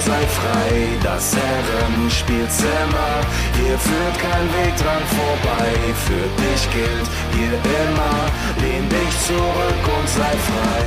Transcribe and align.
sei 0.00 0.26
frei. 0.26 0.98
Das 1.02 1.36
Herrenspielzimmer, 1.36 3.26
hier 3.54 3.78
führt 3.78 4.18
kein 4.18 4.46
Weg 4.54 4.76
dran 4.76 5.02
vorbei. 5.18 5.94
Für 6.06 6.26
dich 6.42 6.70
gilt 6.72 7.08
hier 7.32 7.54
immer, 7.82 8.30
lehn 8.60 8.88
dich 8.88 9.20
zurück 9.26 9.98
und 9.98 10.08
sei 10.08 10.36
frei. 10.36 10.86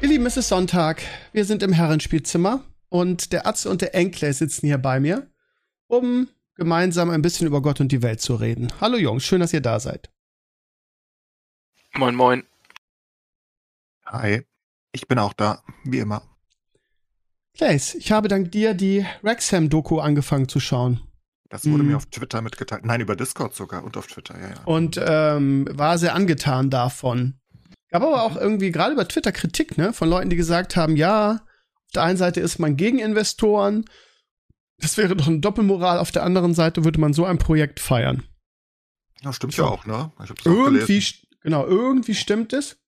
Ihr 0.00 0.08
Lieben, 0.08 0.26
es 0.26 0.36
ist 0.36 0.48
Sonntag. 0.48 1.02
Wir 1.32 1.44
sind 1.44 1.62
im 1.62 1.72
Herrenspielzimmer 1.72 2.62
und 2.88 3.32
der 3.32 3.46
Atze 3.46 3.70
und 3.70 3.80
der 3.80 3.94
Enkler 3.94 4.32
sitzen 4.32 4.66
hier 4.66 4.78
bei 4.78 5.00
mir, 5.00 5.30
um 5.86 6.28
gemeinsam 6.56 7.10
ein 7.10 7.22
bisschen 7.22 7.46
über 7.46 7.62
Gott 7.62 7.80
und 7.80 7.90
die 7.90 8.02
Welt 8.02 8.20
zu 8.20 8.34
reden. 8.34 8.72
Hallo 8.80 8.96
Jungs, 8.96 9.24
schön, 9.24 9.40
dass 9.40 9.52
ihr 9.52 9.60
da 9.60 9.80
seid. 9.80 10.10
Moin, 11.96 12.14
moin. 12.14 12.44
Hi, 14.06 14.42
ich 14.92 15.08
bin 15.08 15.18
auch 15.18 15.32
da, 15.32 15.62
wie 15.84 16.00
immer. 16.00 16.33
Clays, 17.56 17.94
ich 17.94 18.10
habe 18.10 18.28
dank 18.28 18.50
dir 18.50 18.74
die 18.74 19.06
Wrexham-Doku 19.22 20.00
angefangen 20.00 20.48
zu 20.48 20.58
schauen. 20.60 21.00
Das 21.50 21.64
wurde 21.66 21.84
Mhm. 21.84 21.90
mir 21.90 21.96
auf 21.96 22.06
Twitter 22.06 22.42
mitgeteilt. 22.42 22.84
Nein, 22.84 23.00
über 23.00 23.14
Discord 23.14 23.54
sogar 23.54 23.84
und 23.84 23.96
auf 23.96 24.08
Twitter, 24.08 24.38
ja, 24.40 24.48
ja. 24.50 24.64
Und 24.64 25.00
ähm, 25.00 25.68
war 25.70 25.98
sehr 25.98 26.14
angetan 26.14 26.68
davon. 26.68 27.38
Gab 27.90 28.02
aber 28.02 28.24
auch 28.24 28.34
irgendwie 28.36 28.72
gerade 28.72 28.92
über 28.94 29.06
Twitter 29.06 29.30
Kritik, 29.30 29.78
ne, 29.78 29.92
von 29.92 30.08
Leuten, 30.08 30.30
die 30.30 30.36
gesagt 30.36 30.74
haben, 30.74 30.96
ja, 30.96 31.30
auf 31.86 31.90
der 31.94 32.02
einen 32.02 32.16
Seite 32.16 32.40
ist 32.40 32.58
man 32.58 32.76
gegen 32.76 32.98
Investoren, 32.98 33.84
das 34.78 34.96
wäre 34.96 35.14
doch 35.14 35.28
eine 35.28 35.38
Doppelmoral, 35.38 35.98
auf 35.98 36.10
der 36.10 36.24
anderen 36.24 36.54
Seite 36.54 36.84
würde 36.84 36.98
man 37.00 37.12
so 37.12 37.24
ein 37.24 37.38
Projekt 37.38 37.78
feiern. 37.78 38.24
Ja, 39.22 39.32
stimmt 39.32 39.52
So. 39.52 39.62
ja 39.62 39.68
auch, 39.68 39.86
ne? 39.86 40.10
Ich 40.24 40.30
hab's 40.30 40.40
auch 40.44 40.46
Irgendwie, 40.50 41.04
genau, 41.40 41.64
irgendwie 41.64 42.14
stimmt 42.16 42.52
es. 42.52 42.78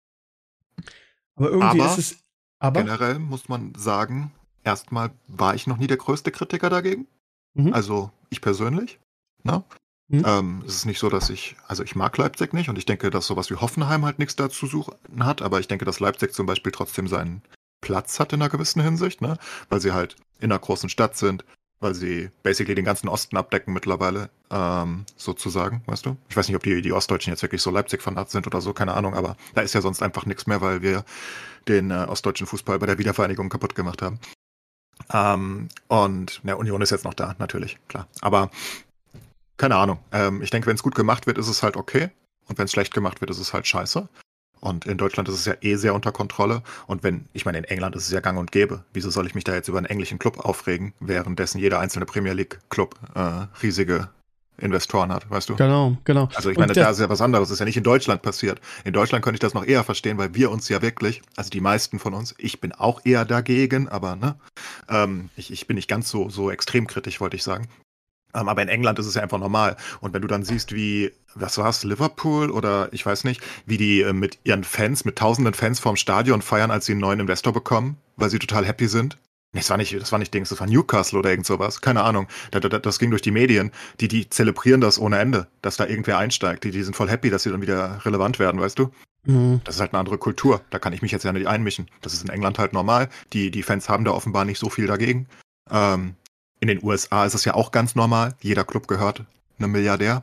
Aber 1.37 1.51
irgendwie 1.51 1.81
Aber 1.83 1.93
ist 1.93 1.99
es. 1.99 2.19
Aber 2.59 2.83
Generell 2.83 3.21
muss 3.21 3.49
man 3.49 3.75
sagen, 3.77 4.33
erstmal 4.67 5.13
war 5.29 5.55
ich 5.55 5.67
noch 5.67 5.79
nie 5.79 5.87
der 5.87 5.97
größte 5.97 6.33
Kritiker 6.33 6.69
dagegen. 6.69 7.07
Mhm. 7.55 7.73
Also 7.73 8.11
ich 8.29 8.41
persönlich. 8.41 8.99
Ne? 9.45 9.65
Mhm. 10.09 10.23
Ähm, 10.27 10.65
es 10.67 10.75
ist 10.75 10.87
nicht 10.87 10.99
so, 10.99 11.09
dass 11.09 11.31
ich, 11.31 11.57
also 11.67 11.83
ich 11.83 11.97
mag 11.97 12.17
Leipzig 12.19 12.53
nicht 12.53 12.69
und 12.69 12.77
ich 12.77 12.85
denke, 12.85 13.11
dass 13.11 13.27
sowas 13.27 13.51
wie 13.51 13.57
Hoffenheim 13.57 14.05
halt 14.05 14.19
nichts 14.19 14.37
da 14.37 14.51
zu 14.51 14.67
suchen 14.67 14.95
hat, 15.21 15.41
aber 15.41 15.61
ich 15.61 15.69
denke, 15.69 15.85
dass 15.85 16.01
Leipzig 16.01 16.35
zum 16.35 16.47
Beispiel 16.47 16.73
trotzdem 16.73 17.09
seinen 17.09 17.43
Platz 17.81 18.21
hat 18.21 18.33
in 18.33 18.43
einer 18.43 18.51
gewissen 18.51 18.83
Hinsicht, 18.83 19.21
ne? 19.21 19.39
Weil 19.69 19.81
sie 19.81 19.93
halt 19.93 20.17
in 20.41 20.51
einer 20.51 20.59
großen 20.59 20.89
Stadt 20.89 21.17
sind, 21.17 21.45
weil 21.81 21.95
sie 21.95 22.31
basically 22.43 22.75
den 22.75 22.85
ganzen 22.85 23.09
Osten 23.09 23.37
abdecken 23.37 23.73
mittlerweile, 23.73 24.31
ähm, 24.51 25.05
sozusagen, 25.17 25.83
weißt 25.87 26.07
du? 26.07 26.17
Ich 26.29 26.37
weiß 26.37 26.49
nicht, 26.49 26.57
ob 26.57 26.63
die, 26.63 26.83
die 26.83 26.93
Ostdeutschen 26.93 27.33
jetzt 27.33 27.43
wirklich 27.43 27.63
so 27.63 27.71
Leipzig-Fanat 27.71 28.31
sind 28.31 28.47
oder 28.47 28.61
so, 28.61 28.73
keine 28.73 28.95
Ahnung, 28.95 29.15
aber 29.15 29.37
da 29.55 29.61
ist 29.61 29.75
ja 29.75 29.81
sonst 29.81 30.03
einfach 30.03 30.27
nichts 30.27 30.47
mehr, 30.47 30.61
weil 30.61 30.83
wir 30.83 31.05
den 31.69 31.91
äh, 31.91 32.07
ostdeutschen 32.09 32.47
Fußball 32.47 32.79
bei 32.79 32.87
der 32.87 32.99
Wiedervereinigung 32.99 33.49
kaputt 33.49 33.75
gemacht 33.75 34.03
haben. 34.03 34.19
Ähm, 35.13 35.69
und 35.89 36.41
na, 36.43 36.55
Union 36.55 36.83
ist 36.83 36.91
jetzt 36.91 37.05
noch 37.05 37.15
da, 37.15 37.35
natürlich, 37.39 37.79
klar. 37.89 38.09
Aber 38.21 38.51
keine 39.57 39.77
Ahnung. 39.77 39.99
Ähm, 40.13 40.43
ich 40.43 40.51
denke, 40.51 40.67
wenn 40.67 40.77
es 40.77 40.83
gut 40.83 40.95
gemacht 40.95 41.27
wird, 41.27 41.39
ist 41.39 41.49
es 41.49 41.63
halt 41.63 41.77
okay. 41.77 42.11
Und 42.49 42.59
wenn 42.59 42.67
es 42.67 42.73
schlecht 42.73 42.95
gemacht 42.95 43.21
wird, 43.21 43.31
ist 43.31 43.39
es 43.39 43.53
halt 43.53 43.67
scheiße. 43.67 44.09
Und 44.61 44.87
in 44.87 44.99
Deutschland 44.99 45.29
ist 45.29 45.37
es 45.37 45.45
ja 45.45 45.55
eh 45.61 45.77
sehr 45.77 45.95
unter 45.95 46.13
Kontrolle. 46.13 46.63
Und 46.87 47.03
wenn, 47.03 47.29
ich 47.33 47.45
meine, 47.45 47.59
in 47.59 47.65
England 47.65 47.95
ist 47.95 48.05
es 48.05 48.11
ja 48.11 48.21
gang 48.21 48.39
und 48.39 48.53
gäbe. 48.53 48.85
Wieso 48.93 49.11
soll 49.11 49.27
ich 49.27 49.35
mich 49.35 49.45
da 49.45 49.55
jetzt 49.55 49.69
über 49.69 49.79
einen 49.79 49.87
englischen 49.87 50.19
Club 50.19 50.41
aufregen, 50.41 50.93
währenddessen 51.01 51.59
jeder 51.59 51.79
einzelne 51.79 52.07
Premier 52.07 52.33
League 52.33 52.59
Club 52.69 52.99
äh, 53.15 53.47
riesige 53.63 54.09
Investoren 54.59 55.13
hat, 55.13 55.29
weißt 55.31 55.51
du? 55.51 55.57
genau, 55.57 55.97
genau. 56.05 56.29
Also 56.35 56.51
ich 56.51 56.59
meine, 56.59 56.73
da 56.73 56.91
ist 56.91 57.01
ja 57.01 57.09
was 57.09 57.21
anderes. 57.21 57.49
Das 57.49 57.57
ist 57.57 57.61
ja 57.61 57.67
nicht 57.67 57.77
in 57.77 57.85
Deutschland 57.85 58.23
passiert. 58.23 58.61
In 58.85 58.93
Deutschland 58.93 59.25
könnte 59.25 59.37
ich 59.37 59.41
das 59.41 59.55
noch 59.55 59.65
eher 59.65 59.85
verstehen, 59.85 60.19
weil 60.19 60.35
wir 60.35 60.51
uns 60.51 60.69
ja 60.69 60.83
wirklich, 60.83 61.23
also 61.37 61.51
die 61.51 61.61
meisten 61.61 61.99
von 61.99 62.15
uns, 62.15 62.35
ich 62.39 62.61
bin 62.61 62.73
auch 62.73 63.01
eher 63.05 63.25
dagegen, 63.25 63.89
aber 63.89 64.17
ne, 64.17 64.37
ähm, 64.89 65.31
ich, 65.37 65.53
ich 65.53 65.67
bin 65.67 65.77
nicht 65.77 65.89
ganz 65.89 66.09
so, 66.09 66.31
so 66.31 66.51
extrem 66.51 66.87
kritisch, 66.87 67.21
wollte 67.21 67.37
ich 67.37 67.43
sagen. 67.43 67.69
Ähm, 68.35 68.49
aber 68.49 68.63
in 68.63 68.69
England 68.69 68.99
ist 68.99 69.07
es 69.07 69.15
ja 69.15 69.23
einfach 69.23 69.39
normal. 69.39 69.77
Und 70.01 70.15
wenn 70.15 70.23
du 70.23 70.29
dann 70.29 70.45
siehst, 70.45 70.75
wie, 70.75 71.13
was 71.35 71.59
war's, 71.59 71.85
Liverpool 71.85 72.51
oder 72.51 72.89
ich 72.93 73.05
weiß 73.05 73.25
nicht, 73.25 73.41
wie 73.65 73.79
die 73.79 74.03
äh, 74.03 74.13
mit 74.13 74.39
ihren 74.45 74.65
Fans, 74.65 75.05
mit 75.05 75.17
tausenden 75.17 75.55
Fans 75.55 75.81
vorm 75.81 75.97
Stadion 75.97 76.43
feiern, 76.43 76.71
als 76.71 76.87
sie 76.87 76.93
einen 76.93 77.01
neuen 77.01 77.21
Investor 77.21 77.53
bekommen, 77.53 77.97
weil 78.17 78.31
sie 78.31 78.39
total 78.39 78.67
happy 78.67 78.89
sind. 78.89 79.19
Nee, 79.57 79.61
das 79.61 79.71
war 79.71 79.79
nicht, 79.79 79.99
das 79.99 80.13
war 80.13 80.19
nicht 80.19 80.35
Dings, 80.35 80.51
das 80.51 80.61
war 80.61 80.67
Newcastle 80.67 81.19
oder 81.19 81.31
irgend 81.31 81.47
sowas. 81.47 81.81
Keine 81.81 82.03
Ahnung. 82.03 82.29
Da, 82.51 82.61
da, 82.61 82.79
das 82.79 82.99
ging 82.99 83.09
durch 83.09 83.23
die 83.23 83.31
Medien. 83.31 83.73
Die, 84.01 84.09
die 84.09 84.29
zelebrieren 84.29 84.83
das 84.83 84.99
ohne 84.99 85.19
Ende, 85.19 85.47
dass 85.63 85.79
da 85.79 85.87
irgendwer 85.87 86.19
einsteigt. 86.19 86.65
Die, 86.65 86.71
die 86.71 86.83
sind 86.83 86.95
voll 86.95 87.09
happy, 87.09 87.31
dass 87.31 87.45
sie 87.45 87.51
dann 87.51 87.63
wieder 87.63 88.05
relevant 88.05 88.39
werden, 88.39 88.61
weißt 88.61 88.79
du? 88.79 88.91
Mhm. 89.25 89.63
Das 89.65 89.77
ist 89.77 89.81
halt 89.81 89.95
eine 89.95 90.01
andere 90.01 90.19
Kultur. 90.19 90.61
Da 90.69 90.79
kann 90.79 90.93
ich 90.93 91.01
mich 91.01 91.11
jetzt 91.11 91.25
ja 91.25 91.33
nicht 91.33 91.47
einmischen. 91.47 91.89
Das 92.03 92.13
ist 92.13 92.23
in 92.23 92.29
England 92.29 92.59
halt 92.59 92.75
normal. 92.75 93.09
Die, 93.33 93.51
die 93.51 93.63
Fans 93.63 93.89
haben 93.89 94.05
da 94.05 94.11
offenbar 94.11 94.45
nicht 94.45 94.59
so 94.59 94.69
viel 94.69 94.87
dagegen. 94.87 95.27
Ähm, 95.71 96.17
in 96.61 96.69
den 96.69 96.85
USA 96.85 97.25
ist 97.25 97.35
es 97.35 97.47
ja 97.47 97.55
auch 97.55 97.73
ganz 97.73 97.95
normal. 97.95 98.35
Jeder 98.43 98.65
Club 98.65 98.89
gehört 98.89 99.25
einem 99.59 99.73
Milliardär. 99.73 100.23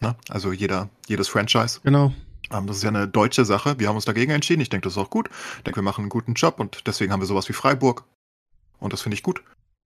Ne? 0.00 0.16
Also 0.30 0.52
jeder, 0.52 0.88
jedes 1.06 1.28
Franchise. 1.28 1.80
Genau. 1.82 2.14
Ähm, 2.50 2.66
das 2.66 2.78
ist 2.78 2.82
ja 2.82 2.88
eine 2.88 3.08
deutsche 3.08 3.44
Sache. 3.44 3.78
Wir 3.78 3.88
haben 3.88 3.96
uns 3.96 4.06
dagegen 4.06 4.32
entschieden. 4.32 4.62
Ich 4.62 4.70
denke, 4.70 4.84
das 4.84 4.94
ist 4.94 4.98
auch 4.98 5.10
gut. 5.10 5.28
Ich 5.58 5.64
denke, 5.64 5.80
wir 5.80 5.84
machen 5.84 6.00
einen 6.02 6.08
guten 6.08 6.32
Job 6.32 6.60
und 6.60 6.86
deswegen 6.86 7.12
haben 7.12 7.20
wir 7.20 7.26
sowas 7.26 7.48
wie 7.50 7.52
Freiburg. 7.52 8.04
Und 8.80 8.92
das 8.92 9.02
finde 9.02 9.14
ich 9.14 9.22
gut. 9.22 9.42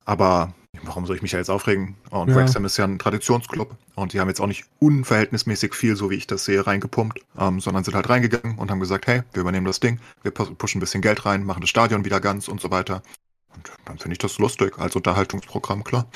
Aber 0.05 0.53
warum 0.83 1.05
soll 1.05 1.15
ich 1.15 1.21
mich 1.21 1.31
da 1.31 1.37
jetzt 1.37 1.49
aufregen? 1.49 1.95
Und 2.09 2.29
Ja. 2.29 2.35
Wrexham 2.35 2.65
ist 2.65 2.77
ja 2.77 2.85
ein 2.85 2.97
Traditionsclub 2.99 3.75
und 3.95 4.13
die 4.13 4.19
haben 4.19 4.27
jetzt 4.27 4.39
auch 4.41 4.47
nicht 4.47 4.65
unverhältnismäßig 4.79 5.73
viel, 5.75 5.95
so 5.95 6.09
wie 6.09 6.15
ich 6.15 6.25
das 6.27 6.45
sehe, 6.45 6.65
reingepumpt, 6.65 7.19
ähm, 7.37 7.59
sondern 7.59 7.83
sind 7.83 7.95
halt 7.95 8.09
reingegangen 8.09 8.57
und 8.57 8.71
haben 8.71 8.79
gesagt, 8.79 9.07
hey, 9.07 9.21
wir 9.33 9.41
übernehmen 9.41 9.65
das 9.65 9.79
Ding, 9.79 9.99
wir 10.23 10.31
pu- 10.31 10.53
pushen 10.55 10.77
ein 10.77 10.81
bisschen 10.81 11.01
Geld 11.01 11.25
rein, 11.25 11.43
machen 11.43 11.61
das 11.61 11.69
Stadion 11.69 12.05
wieder 12.05 12.19
ganz 12.19 12.47
und 12.47 12.59
so 12.61 12.71
weiter. 12.71 13.03
Und 13.55 13.71
dann 13.85 13.97
finde 13.99 14.13
ich 14.13 14.19
das 14.19 14.37
lustig 14.39 14.77
als 14.79 14.95
Unterhaltungsprogramm, 14.95 15.83
klar. 15.83 16.09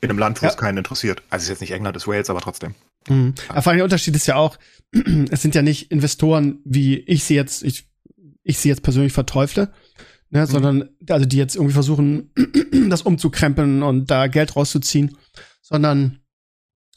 In 0.00 0.10
einem 0.10 0.18
Land, 0.18 0.40
wo 0.40 0.46
Ja. 0.46 0.52
es 0.52 0.56
keinen 0.56 0.78
interessiert. 0.78 1.22
Also 1.28 1.42
es 1.42 1.44
ist 1.44 1.48
jetzt 1.50 1.60
nicht 1.60 1.72
England, 1.72 1.96
es 1.96 2.04
ist 2.04 2.08
Wales, 2.08 2.30
aber 2.30 2.40
trotzdem. 2.40 2.74
Mhm. 3.08 3.34
Aber 3.48 3.62
vor 3.62 3.70
allem 3.70 3.78
der 3.78 3.84
Unterschied 3.84 4.14
ist 4.14 4.26
ja 4.26 4.36
auch, 4.36 4.58
es 5.30 5.42
sind 5.42 5.54
ja 5.54 5.62
nicht 5.62 5.90
Investoren, 5.90 6.60
wie 6.64 6.96
ich 6.98 7.24
sie 7.24 7.34
jetzt, 7.34 7.62
ich, 7.64 7.88
ich 8.44 8.58
sie 8.58 8.68
jetzt 8.68 8.82
persönlich 8.82 9.12
verteufle, 9.12 9.72
ne, 10.30 10.46
sondern 10.46 10.88
also 11.08 11.26
die 11.26 11.36
jetzt 11.36 11.56
irgendwie 11.56 11.74
versuchen, 11.74 12.30
das 12.88 13.02
umzukrempeln 13.02 13.82
und 13.82 14.10
da 14.10 14.26
Geld 14.26 14.56
rauszuziehen, 14.56 15.16
sondern 15.62 16.20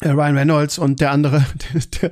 äh, 0.02 0.10
Ryan 0.10 0.38
Reynolds 0.38 0.78
und 0.78 1.00
der 1.00 1.12
andere, 1.12 1.46
der, 2.02 2.12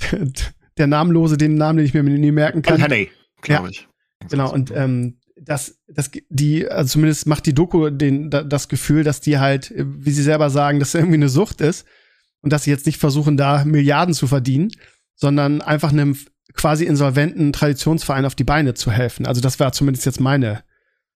der, 0.00 0.28
der 0.76 0.86
Namenlose, 0.86 1.36
den 1.36 1.54
Namen, 1.54 1.78
den 1.78 1.86
ich 1.86 1.94
mir 1.94 2.02
nie 2.02 2.32
merken 2.32 2.62
kann. 2.62 2.82
Honey, 2.82 3.10
glaube 3.40 3.70
ich. 3.70 3.88
Genau, 4.28 4.52
und 4.52 4.70
ähm, 4.70 5.18
das, 5.44 5.80
das, 5.88 6.10
die, 6.28 6.68
also 6.68 6.92
zumindest 6.92 7.26
macht 7.26 7.46
die 7.46 7.54
Doku 7.54 7.90
den, 7.90 8.30
da, 8.30 8.42
das 8.42 8.68
Gefühl, 8.68 9.02
dass 9.02 9.20
die 9.20 9.38
halt, 9.38 9.70
äh, 9.70 9.84
wie 9.86 10.12
sie 10.12 10.22
selber 10.22 10.50
sagen, 10.50 10.78
dass 10.78 10.94
irgendwie 10.94 11.16
eine 11.16 11.28
Sucht 11.28 11.60
ist 11.60 11.86
und 12.42 12.52
dass 12.52 12.64
sie 12.64 12.70
jetzt 12.70 12.86
nicht 12.86 12.98
versuchen, 12.98 13.36
da 13.36 13.64
Milliarden 13.64 14.14
zu 14.14 14.26
verdienen, 14.26 14.70
sondern 15.14 15.60
einfach 15.60 15.90
einem 15.90 16.16
quasi 16.54 16.84
insolventen 16.84 17.52
Traditionsverein 17.52 18.24
auf 18.24 18.34
die 18.34 18.44
Beine 18.44 18.74
zu 18.74 18.90
helfen. 18.90 19.26
Also 19.26 19.40
das 19.40 19.60
war 19.60 19.72
zumindest 19.72 20.06
jetzt 20.06 20.20
meine, 20.20 20.62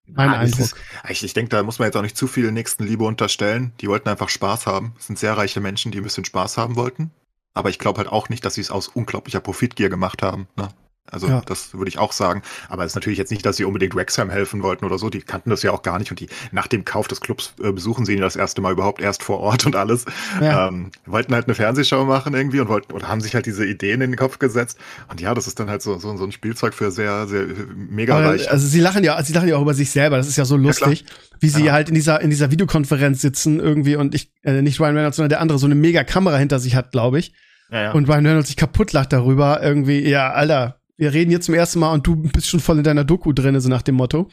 mein 0.07 0.31
Ah, 0.31 0.39
Eindruck. 0.39 0.61
Ist, 0.61 0.77
ich, 1.09 1.25
ich 1.25 1.35
denke, 1.35 1.51
da 1.51 1.63
muss 1.63 1.79
man 1.79 1.87
jetzt 1.87 1.97
auch 1.97 2.03
nicht 2.03 2.17
zu 2.17 2.27
viel 2.27 2.51
Nächstenliebe 2.53 3.05
unterstellen. 3.05 3.73
Die 3.81 3.89
wollten 3.89 4.09
einfach 4.09 4.29
Spaß 4.29 4.67
haben. 4.67 4.95
Es 4.99 5.07
sind 5.07 5.19
sehr 5.19 5.37
reiche 5.37 5.61
Menschen, 5.61 5.93
die 5.93 5.99
ein 5.99 6.05
bisschen 6.05 6.25
Spaß 6.25 6.57
haben 6.59 6.77
wollten. 6.77 7.11
Aber 7.55 7.71
ich 7.71 7.79
glaube 7.79 7.99
halt 7.99 8.09
auch 8.09 8.29
nicht, 8.29 8.45
dass 8.45 8.55
sie 8.55 8.61
es 8.61 8.71
aus 8.71 8.89
unglaublicher 8.89 9.41
Profitgier 9.41 9.89
gemacht 9.89 10.23
haben. 10.23 10.47
Ne? 10.57 10.69
Also 11.11 11.29
Ja. 11.29 11.43
das 11.47 11.75
würde 11.75 11.89
ich 11.89 11.99
auch 11.99 12.13
sagen. 12.13 12.43
Aber 12.69 12.85
es 12.85 12.93
ist 12.93 12.95
natürlich 12.97 13.19
jetzt 13.19 13.31
nicht, 13.31 13.45
dass 13.47 13.57
sie 13.57 13.65
unbedingt 13.65 13.95
Wrexham 13.95 14.29
helfen 14.31 14.63
wollten 14.63 14.85
oder 14.85 14.99
so. 14.99 15.09
Die 15.11 15.21
kannten 15.21 15.51
das 15.51 15.63
ja 15.63 15.71
auch 15.73 15.83
gar 15.83 15.99
nicht. 15.99 16.11
Und 16.11 16.21
die 16.21 16.29
nach 16.53 16.67
dem 16.67 16.85
Kauf 16.85 17.09
des 17.09 17.21
Clubs 17.21 17.55
äh, 17.63 17.73
besuchen 17.73 18.05
sie 18.07 18.15
ihn 18.15 18.21
das 18.21 18.37
erste 18.37 18.61
Mal 18.61 18.73
überhaupt 18.73 19.01
erst 19.01 19.23
vor 19.23 19.39
Ort 19.41 19.67
und 19.67 19.77
alles. 19.77 20.05
Ja. 20.41 20.69
Ähm, 20.69 20.91
wollten 21.07 21.35
halt 21.35 21.47
eine 21.47 21.55
Fernsehshow 21.55 22.05
machen 22.05 22.35
irgendwie 22.35 22.61
und 22.61 22.69
wollten 22.69 22.93
oder 22.93 23.09
haben 23.09 23.21
sich 23.21 23.35
halt 23.35 23.47
diese 23.47 23.65
Ideen 23.65 24.01
in 24.01 24.11
den 24.11 24.17
Kopf 24.19 24.39
gesetzt. 24.39 24.79
Und 25.11 25.21
ja, 25.21 25.35
das 25.35 25.47
ist 25.47 25.61
dann 25.61 25.71
halt 25.71 25.83
so, 25.83 25.99
so, 25.99 26.17
so 26.17 26.25
ein 26.25 26.33
Spielzeug 26.33 26.75
für 26.75 26.91
sehr, 26.91 27.27
sehr 27.29 27.43
äh, 27.43 27.55
mega 27.75 28.19
reich. 28.19 28.51
also 28.51 28.67
sie 28.67 28.81
lachen 28.81 29.05
ja, 29.05 29.23
sie 29.23 29.33
lachen 29.33 29.49
ja 29.49 29.57
auch 29.57 29.63
über 29.63 29.75
sich 29.75 29.91
selber. 29.91 30.17
Das 30.17 30.27
ist 30.29 30.37
ja 30.37 30.45
so 30.45 30.57
lustig, 30.57 31.05
wie 31.41 31.49
sie 31.49 31.65
Ja. 31.67 31.73
halt 31.73 31.89
in 31.89 31.95
dieser 31.95 32.21
in 32.21 32.31
dieser 32.31 32.51
Videokonferenz 32.51 33.21
sitzen 33.21 33.61
irgendwie 33.61 33.97
und 33.97 34.15
ich 34.15 34.33
äh, 34.43 34.63
nicht 34.63 34.81
Ryan 34.81 34.97
Reynolds, 34.97 35.17
sondern 35.17 35.31
der 35.31 35.41
andere 35.41 35.59
so 35.59 35.67
eine 35.67 35.75
mega 35.75 36.03
Kamera 36.05 36.37
hinter 36.37 36.59
sich 36.59 36.75
hat, 36.75 36.91
glaube 36.93 37.19
ich. 37.19 37.33
ja, 37.71 37.83
ja. 37.83 37.93
Und 37.93 38.09
Ryan 38.09 38.27
Reynolds 38.27 38.49
sich 38.49 38.57
kaputt 38.57 38.93
lacht 38.93 39.13
darüber, 39.13 39.61
irgendwie, 39.63 40.01
ja, 40.09 40.31
Alter, 40.33 40.77
wir 40.97 41.13
reden 41.13 41.31
jetzt 41.31 41.47
zum 41.47 41.55
ersten 41.55 41.79
Mal 41.81 41.93
und 41.93 42.07
du 42.07 42.17
bist 42.17 42.49
schon 42.49 42.61
voll 42.61 42.79
in 42.79 42.85
deiner 42.85 43.05
Doku 43.05 43.33
drin, 43.33 43.59
so 43.61 43.69
nach 43.69 43.83
dem 43.83 43.95
Motto. 43.97 44.29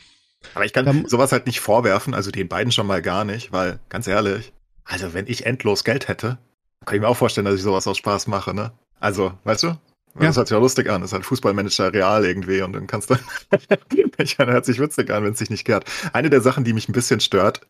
Aber 0.56 0.66
ich 0.66 0.74
kann 0.74 0.86
Da- 0.86 1.10
sowas 1.10 1.32
halt 1.32 1.46
nicht 1.46 1.60
vorwerfen, 1.60 2.14
also 2.14 2.32
den 2.32 2.48
beiden 2.50 2.72
schon 2.72 2.88
mal 2.88 3.02
gar 3.02 3.24
nicht, 3.26 3.52
weil, 3.52 3.80
ganz 3.90 4.08
ehrlich, 4.08 4.52
also 4.84 5.14
wenn 5.14 5.28
ich 5.28 5.46
endlos 5.46 5.84
Geld 5.84 6.08
hätte, 6.08 6.38
kann 6.86 6.96
ich 6.96 7.02
mir 7.02 7.08
auch 7.08 7.18
vorstellen, 7.18 7.46
dass 7.46 7.56
ich 7.56 7.62
sowas 7.62 7.88
aus 7.88 7.98
Spaß 7.98 8.28
mache, 8.28 8.54
ne? 8.54 8.72
Also, 9.00 9.34
weißt 9.46 9.64
du? 9.64 9.68
Ja. 9.68 10.28
Das 10.28 10.38
hört 10.38 10.48
sich 10.48 10.56
auch 10.56 10.62
lustig 10.62 10.90
an. 10.92 11.02
Das 11.02 11.10
ist 11.10 11.14
halt 11.14 11.26
Fußballmanager 11.26 11.92
real 11.92 12.24
irgendwie 12.24 12.62
und 12.62 12.74
dann 12.74 12.86
kannst 12.86 13.10
du. 13.10 13.16
ich 14.18 14.38
meine, 14.38 14.52
hört 14.52 14.66
sich 14.66 14.80
witzig 14.80 15.10
an, 15.10 15.24
wenn 15.24 15.32
es 15.34 15.40
sich 15.40 15.50
nicht 15.50 15.66
kehrt. 15.66 15.86
Eine 16.14 16.30
der 16.30 16.42
Sachen, 16.42 16.64
die 16.64 16.74
mich 16.74 16.88
ein 16.88 16.94
bisschen 16.94 17.20
stört 17.20 17.62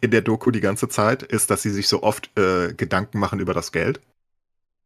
in 0.00 0.10
der 0.10 0.22
Doku 0.22 0.50
die 0.50 0.60
ganze 0.62 0.88
Zeit, 0.88 1.22
ist, 1.22 1.50
dass 1.50 1.62
sie 1.62 1.68
sich 1.70 1.88
so 1.88 2.02
oft 2.02 2.30
äh, 2.38 2.72
Gedanken 2.72 3.18
machen 3.18 3.38
über 3.40 3.52
das 3.54 3.70
Geld, 3.72 4.00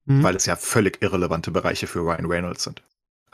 Mhm. 0.06 0.22
weil 0.22 0.34
es 0.36 0.44
ja 0.46 0.56
völlig 0.56 1.00
irrelevante 1.02 1.50
Bereiche 1.50 1.86
für 1.86 2.00
Ryan 2.00 2.26
Reynolds 2.26 2.64
sind. 2.64 2.82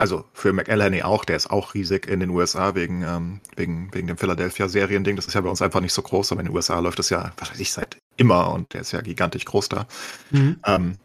Also 0.01 0.25
für 0.33 0.51
McElhenney 0.51 1.03
auch, 1.03 1.25
der 1.25 1.35
ist 1.35 1.51
auch 1.51 1.75
riesig 1.75 2.07
in 2.07 2.19
den 2.19 2.31
USA 2.31 2.73
wegen, 2.73 3.03
ähm, 3.03 3.39
wegen, 3.55 3.93
wegen 3.93 4.07
dem 4.07 4.17
Philadelphia-Seriending. 4.17 5.15
Das 5.15 5.27
ist 5.27 5.35
ja 5.35 5.41
bei 5.41 5.49
uns 5.49 5.61
einfach 5.61 5.79
nicht 5.79 5.93
so 5.93 6.01
groß, 6.01 6.31
aber 6.31 6.41
in 6.41 6.47
den 6.47 6.55
USA 6.55 6.79
läuft 6.79 6.97
das 6.97 7.11
ja, 7.11 7.31
was 7.37 7.51
weiß 7.51 7.59
ich, 7.59 7.71
seit 7.71 7.97
immer 8.17 8.51
und 8.51 8.73
der 8.73 8.81
ist 8.81 8.93
ja 8.93 9.01
gigantisch 9.01 9.45
groß 9.45 9.69
da. 9.69 9.85
Mhm. 10.31 10.59
Ähm, 10.65 10.97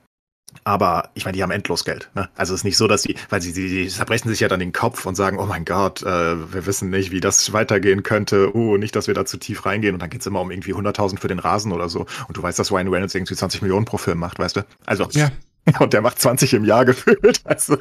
aber 0.65 1.11
ich 1.13 1.27
meine, 1.27 1.37
die 1.37 1.43
haben 1.43 1.51
endlos 1.51 1.85
Geld. 1.85 2.11
Ne? 2.15 2.31
Also 2.37 2.55
es 2.55 2.61
ist 2.61 2.65
nicht 2.65 2.79
so, 2.79 2.89
dass 2.89 3.03
sie, 3.03 3.17
weil 3.29 3.43
sie, 3.43 3.53
sie, 3.53 3.69
sie 3.69 3.89
zerbrechen 3.89 4.31
sich 4.31 4.41
ja 4.41 4.49
dann 4.49 4.61
den 4.61 4.73
Kopf 4.73 5.05
und 5.05 5.15
sagen, 5.15 5.39
oh 5.39 5.45
mein 5.45 5.67
Gott, 5.67 6.03
äh, 6.03 6.53
wir 6.53 6.65
wissen 6.65 6.89
nicht, 6.89 7.11
wie 7.11 7.21
das 7.21 7.53
weitergehen 7.53 8.03
könnte. 8.03 8.57
Oh, 8.57 8.79
nicht, 8.79 8.97
dass 8.97 9.07
wir 9.07 9.15
da 9.15 9.27
zu 9.27 9.37
tief 9.37 9.67
reingehen. 9.67 9.95
Und 9.95 10.01
dann 10.01 10.09
geht's 10.09 10.27
immer 10.27 10.41
um 10.41 10.51
irgendwie 10.51 10.73
100.000 10.73 11.19
für 11.19 11.29
den 11.29 11.39
Rasen 11.39 11.73
oder 11.73 11.91
so. 11.91 12.07
Und 12.29 12.37
du 12.37 12.43
weißt, 12.43 12.59
dass 12.59 12.73
Ryan 12.73 12.89
Reynolds 12.89 13.15
irgendwie 13.15 13.35
20 13.35 13.61
Millionen 13.61 13.85
pro 13.85 13.99
Film 13.99 14.19
macht, 14.19 14.39
weißt 14.39 14.57
du? 14.57 14.67
Also, 14.87 15.07
Ja. 15.13 15.31
und 15.81 15.93
der 15.93 16.01
macht 16.01 16.21
20 16.21 16.55
im 16.55 16.65
Jahr 16.65 16.85
gefühlt. 16.85 17.41
Also, 17.45 17.77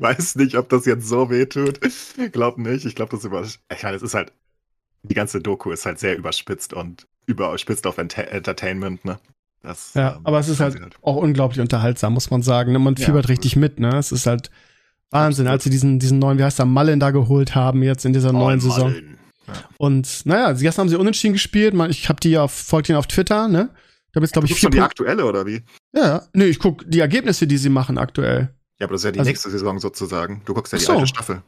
weiß 0.00 0.36
nicht, 0.36 0.56
ob 0.56 0.68
das 0.68 0.84
jetzt 0.86 1.06
so 1.08 1.30
weh 1.30 1.46
tut. 1.46 1.80
Glaub 2.32 2.58
nicht. 2.58 2.84
Ich 2.84 2.94
glaube, 2.94 3.10
das 3.14 3.24
über, 3.24 3.42
ich 3.42 3.82
meine, 3.82 3.96
es 3.96 4.02
ist 4.02 4.14
halt, 4.14 4.32
die 5.02 5.14
ganze 5.14 5.40
Doku 5.40 5.70
ist 5.70 5.86
halt 5.86 5.98
sehr 5.98 6.16
überspitzt 6.16 6.72
und 6.72 7.06
überspitzt 7.26 7.86
auf 7.86 7.98
Ent 7.98 8.16
Entertainment, 8.18 9.04
ne? 9.04 9.18
Das, 9.62 9.92
Ja, 9.94 10.16
ähm, 10.16 10.20
aber 10.24 10.38
es 10.38 10.48
ist 10.48 10.60
halt 10.60 10.74
sie 10.74 10.80
auch 11.02 11.16
unglaublich 11.16 11.60
unterhaltsam, 11.60 12.14
muss 12.14 12.30
man 12.30 12.42
sagen. 12.42 12.72
ne? 12.72 12.78
Man 12.78 12.94
Ja. 12.96 13.06
fiebert 13.06 13.28
richtig 13.28 13.56
mit, 13.56 13.80
ne? 13.80 13.96
Es 13.96 14.12
ist 14.12 14.26
halt 14.26 14.50
Wahnsinn, 15.10 15.46
als 15.46 15.64
sie 15.64 15.70
diesen, 15.70 15.98
diesen 15.98 16.18
neuen, 16.18 16.38
wie 16.38 16.44
heißt 16.44 16.58
der, 16.58 16.66
Mullen 16.66 17.00
da 17.00 17.10
geholt 17.10 17.54
haben, 17.54 17.82
jetzt 17.82 18.04
in 18.04 18.12
dieser 18.12 18.30
Oh, 18.30 18.32
neuen 18.34 18.60
Saison. 18.60 18.92
Mann. 18.92 19.18
Und 19.78 20.26
naja, 20.26 20.52
gestern 20.52 20.82
haben 20.82 20.88
sie 20.90 20.96
unentschieden 20.96 21.32
gespielt. 21.32 21.74
Ich 21.88 22.08
habe 22.08 22.20
die 22.20 22.30
ja 22.30 22.46
folgt 22.48 22.88
ihnen 22.88 22.98
auf 22.98 23.06
Twitter, 23.06 23.48
ne? 23.48 23.70
Ich 24.10 24.16
habe 24.16 24.24
jetzt, 24.24 24.32
glaube 24.32 24.46
ich, 24.46 24.54
vier 24.54 24.70
die 24.70 24.80
aktuelle 24.80 25.24
oder 25.26 25.46
wie? 25.46 25.62
Ja. 25.92 26.22
Nee, 26.32 26.46
ich 26.46 26.58
guck 26.58 26.82
die 26.90 27.00
Ergebnisse, 27.00 27.46
die 27.46 27.58
sie 27.58 27.68
machen 27.68 27.98
aktuell. 27.98 28.54
Ja, 28.80 28.86
aber 28.86 28.92
das 28.94 29.00
ist 29.02 29.04
ja 29.06 29.12
die 29.12 29.18
Also- 29.20 29.28
nächste 29.30 29.50
Saison 29.50 29.78
sozusagen. 29.78 30.42
Du 30.44 30.54
guckst 30.54 30.72
ja 30.72 30.78
die 30.78 30.84
so. 30.84 30.92
alte 30.92 31.06
Staffel. 31.06 31.42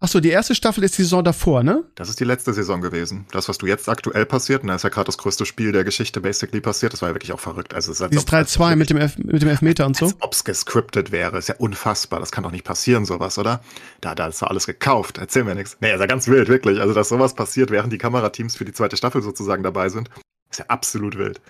Ach 0.00 0.06
so, 0.06 0.20
die 0.20 0.28
erste 0.28 0.54
Staffel 0.54 0.84
ist 0.84 0.96
die 0.96 1.02
Saison 1.02 1.24
davor, 1.24 1.64
ne? 1.64 1.82
Das 1.96 2.08
ist 2.08 2.20
die 2.20 2.24
letzte 2.24 2.52
Saison 2.52 2.80
gewesen. 2.80 3.26
Das, 3.32 3.48
was 3.48 3.58
du 3.58 3.66
jetzt 3.66 3.88
aktuell 3.88 4.26
passiert, 4.26 4.62
und 4.62 4.68
da 4.68 4.76
ist 4.76 4.84
ja 4.84 4.90
gerade 4.90 5.06
das 5.06 5.18
größte 5.18 5.44
Spiel 5.44 5.72
der 5.72 5.82
Geschichte 5.82 6.20
basically 6.20 6.60
passiert, 6.60 6.92
das 6.92 7.02
war 7.02 7.08
ja 7.08 7.16
wirklich 7.16 7.32
auch 7.32 7.40
verrückt. 7.40 7.74
Also 7.74 7.90
es 7.90 7.98
ist 8.00 8.08
Dieses 8.12 8.22
ob- 8.22 8.32
als 8.32 8.54
ob 8.56 8.62
3-2 8.62 8.76
mit 8.76 8.90
dem, 8.90 8.96
mit 8.98 9.42
dem 9.42 9.48
Elfmeter 9.48 9.86
und 9.86 9.96
so. 9.96 10.04
Als 10.06 10.16
ob's 10.20 10.44
gescriptet 10.44 11.10
wäre. 11.10 11.36
Ist 11.36 11.48
ja 11.48 11.56
unfassbar. 11.58 12.20
Das 12.20 12.30
kann 12.30 12.44
doch 12.44 12.52
nicht 12.52 12.62
passieren, 12.64 13.06
sowas, 13.06 13.38
oder? 13.38 13.60
Da, 14.00 14.14
da 14.14 14.28
ist 14.28 14.40
doch 14.40 14.46
alles 14.46 14.66
gekauft. 14.66 15.18
Erzähl 15.18 15.42
mir 15.42 15.56
nichts. 15.56 15.76
Nee, 15.80 15.92
ist 15.92 15.98
ja 15.98 16.06
ganz 16.06 16.28
wild, 16.28 16.46
wirklich. 16.48 16.80
Also, 16.80 16.94
dass 16.94 17.08
sowas 17.08 17.34
passiert, 17.34 17.72
während 17.72 17.92
die 17.92 17.98
Kamerateams 17.98 18.54
für 18.54 18.64
die 18.64 18.72
zweite 18.72 18.96
Staffel 18.96 19.20
sozusagen 19.20 19.64
dabei 19.64 19.88
sind, 19.88 20.10
ist 20.48 20.60
ja 20.60 20.66
absolut 20.68 21.18
wild. 21.18 21.40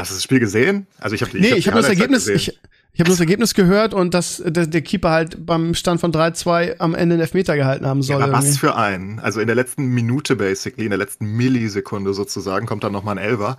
Hast 0.00 0.10
du 0.10 0.14
das 0.14 0.24
Spiel 0.24 0.40
gesehen? 0.40 0.86
Also, 0.98 1.14
ich 1.14 1.22
habe 1.22 1.38
Nee, 1.38 1.54
ich 1.54 1.66
habe 1.66 1.76
nur 1.76 1.82
das 1.82 1.90
Ergebnis, 1.90 2.26
ich, 2.26 2.58
ich 2.92 3.00
habe 3.00 3.08
nur 3.08 3.16
das 3.16 3.20
Ergebnis 3.20 3.54
gehört 3.54 3.94
und 3.94 4.14
dass 4.14 4.42
der, 4.44 4.66
der 4.66 4.82
Keeper 4.82 5.10
halt 5.10 5.46
beim 5.46 5.74
Stand 5.74 6.00
von 6.00 6.12
3-2 6.12 6.78
am 6.78 6.94
Ende 6.94 7.14
einen 7.14 7.20
Elfmeter 7.20 7.54
gehalten 7.56 7.86
haben 7.86 8.02
soll. 8.02 8.18
Ja, 8.18 8.24
aber 8.24 8.32
was 8.32 8.58
für 8.58 8.76
einen? 8.76 9.18
Also 9.20 9.40
in 9.40 9.46
der 9.46 9.56
letzten 9.56 9.86
Minute 9.86 10.36
basically, 10.36 10.84
in 10.84 10.90
der 10.90 10.98
letzten 10.98 11.26
Millisekunde 11.36 12.14
sozusagen, 12.14 12.66
kommt 12.66 12.82
dann 12.82 12.92
nochmal 12.92 13.18
ein 13.18 13.24
Elfer. 13.24 13.58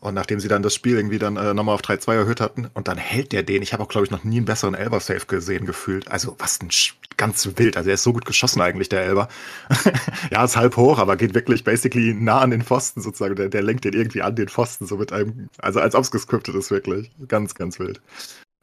Und 0.00 0.14
nachdem 0.14 0.40
sie 0.40 0.48
dann 0.48 0.62
das 0.62 0.74
Spiel 0.74 0.96
irgendwie 0.96 1.18
dann 1.18 1.36
äh, 1.36 1.52
nochmal 1.52 1.74
auf 1.74 1.82
3-2 1.82 2.14
erhöht 2.14 2.40
hatten, 2.40 2.68
und 2.72 2.88
dann 2.88 2.96
hält 2.96 3.32
der 3.32 3.42
den. 3.42 3.62
Ich 3.62 3.72
habe 3.72 3.82
auch, 3.82 3.88
glaube 3.88 4.06
ich, 4.06 4.10
noch 4.10 4.24
nie 4.24 4.38
einen 4.38 4.46
besseren 4.46 4.74
Elber-Safe 4.74 5.26
gesehen, 5.26 5.66
gefühlt. 5.66 6.10
Also 6.10 6.36
was 6.38 6.60
ein 6.60 6.70
Sch 6.70 6.96
ganz 7.18 7.46
wild. 7.56 7.76
Also 7.76 7.90
er 7.90 7.94
ist 7.94 8.02
so 8.02 8.14
gut 8.14 8.24
geschossen 8.24 8.62
eigentlich, 8.62 8.88
der 8.88 9.02
Elber. 9.02 9.28
ja, 10.30 10.42
ist 10.42 10.56
halb 10.56 10.78
hoch, 10.78 10.98
aber 10.98 11.16
geht 11.16 11.34
wirklich 11.34 11.64
basically 11.64 12.14
nah 12.14 12.40
an 12.40 12.50
den 12.50 12.62
Pfosten 12.62 13.02
sozusagen. 13.02 13.36
Der, 13.36 13.50
der 13.50 13.62
lenkt 13.62 13.84
den 13.84 13.92
irgendwie 13.92 14.22
an 14.22 14.34
den 14.36 14.48
Pfosten, 14.48 14.86
so 14.86 14.96
mit 14.96 15.12
einem, 15.12 15.50
also 15.58 15.80
als 15.80 15.94
ob 15.94 16.04
es 16.04 16.10
gescriptet 16.10 16.54
ist, 16.54 16.70
wirklich. 16.70 17.10
Ganz, 17.28 17.54
ganz 17.54 17.78
wild. 17.78 18.00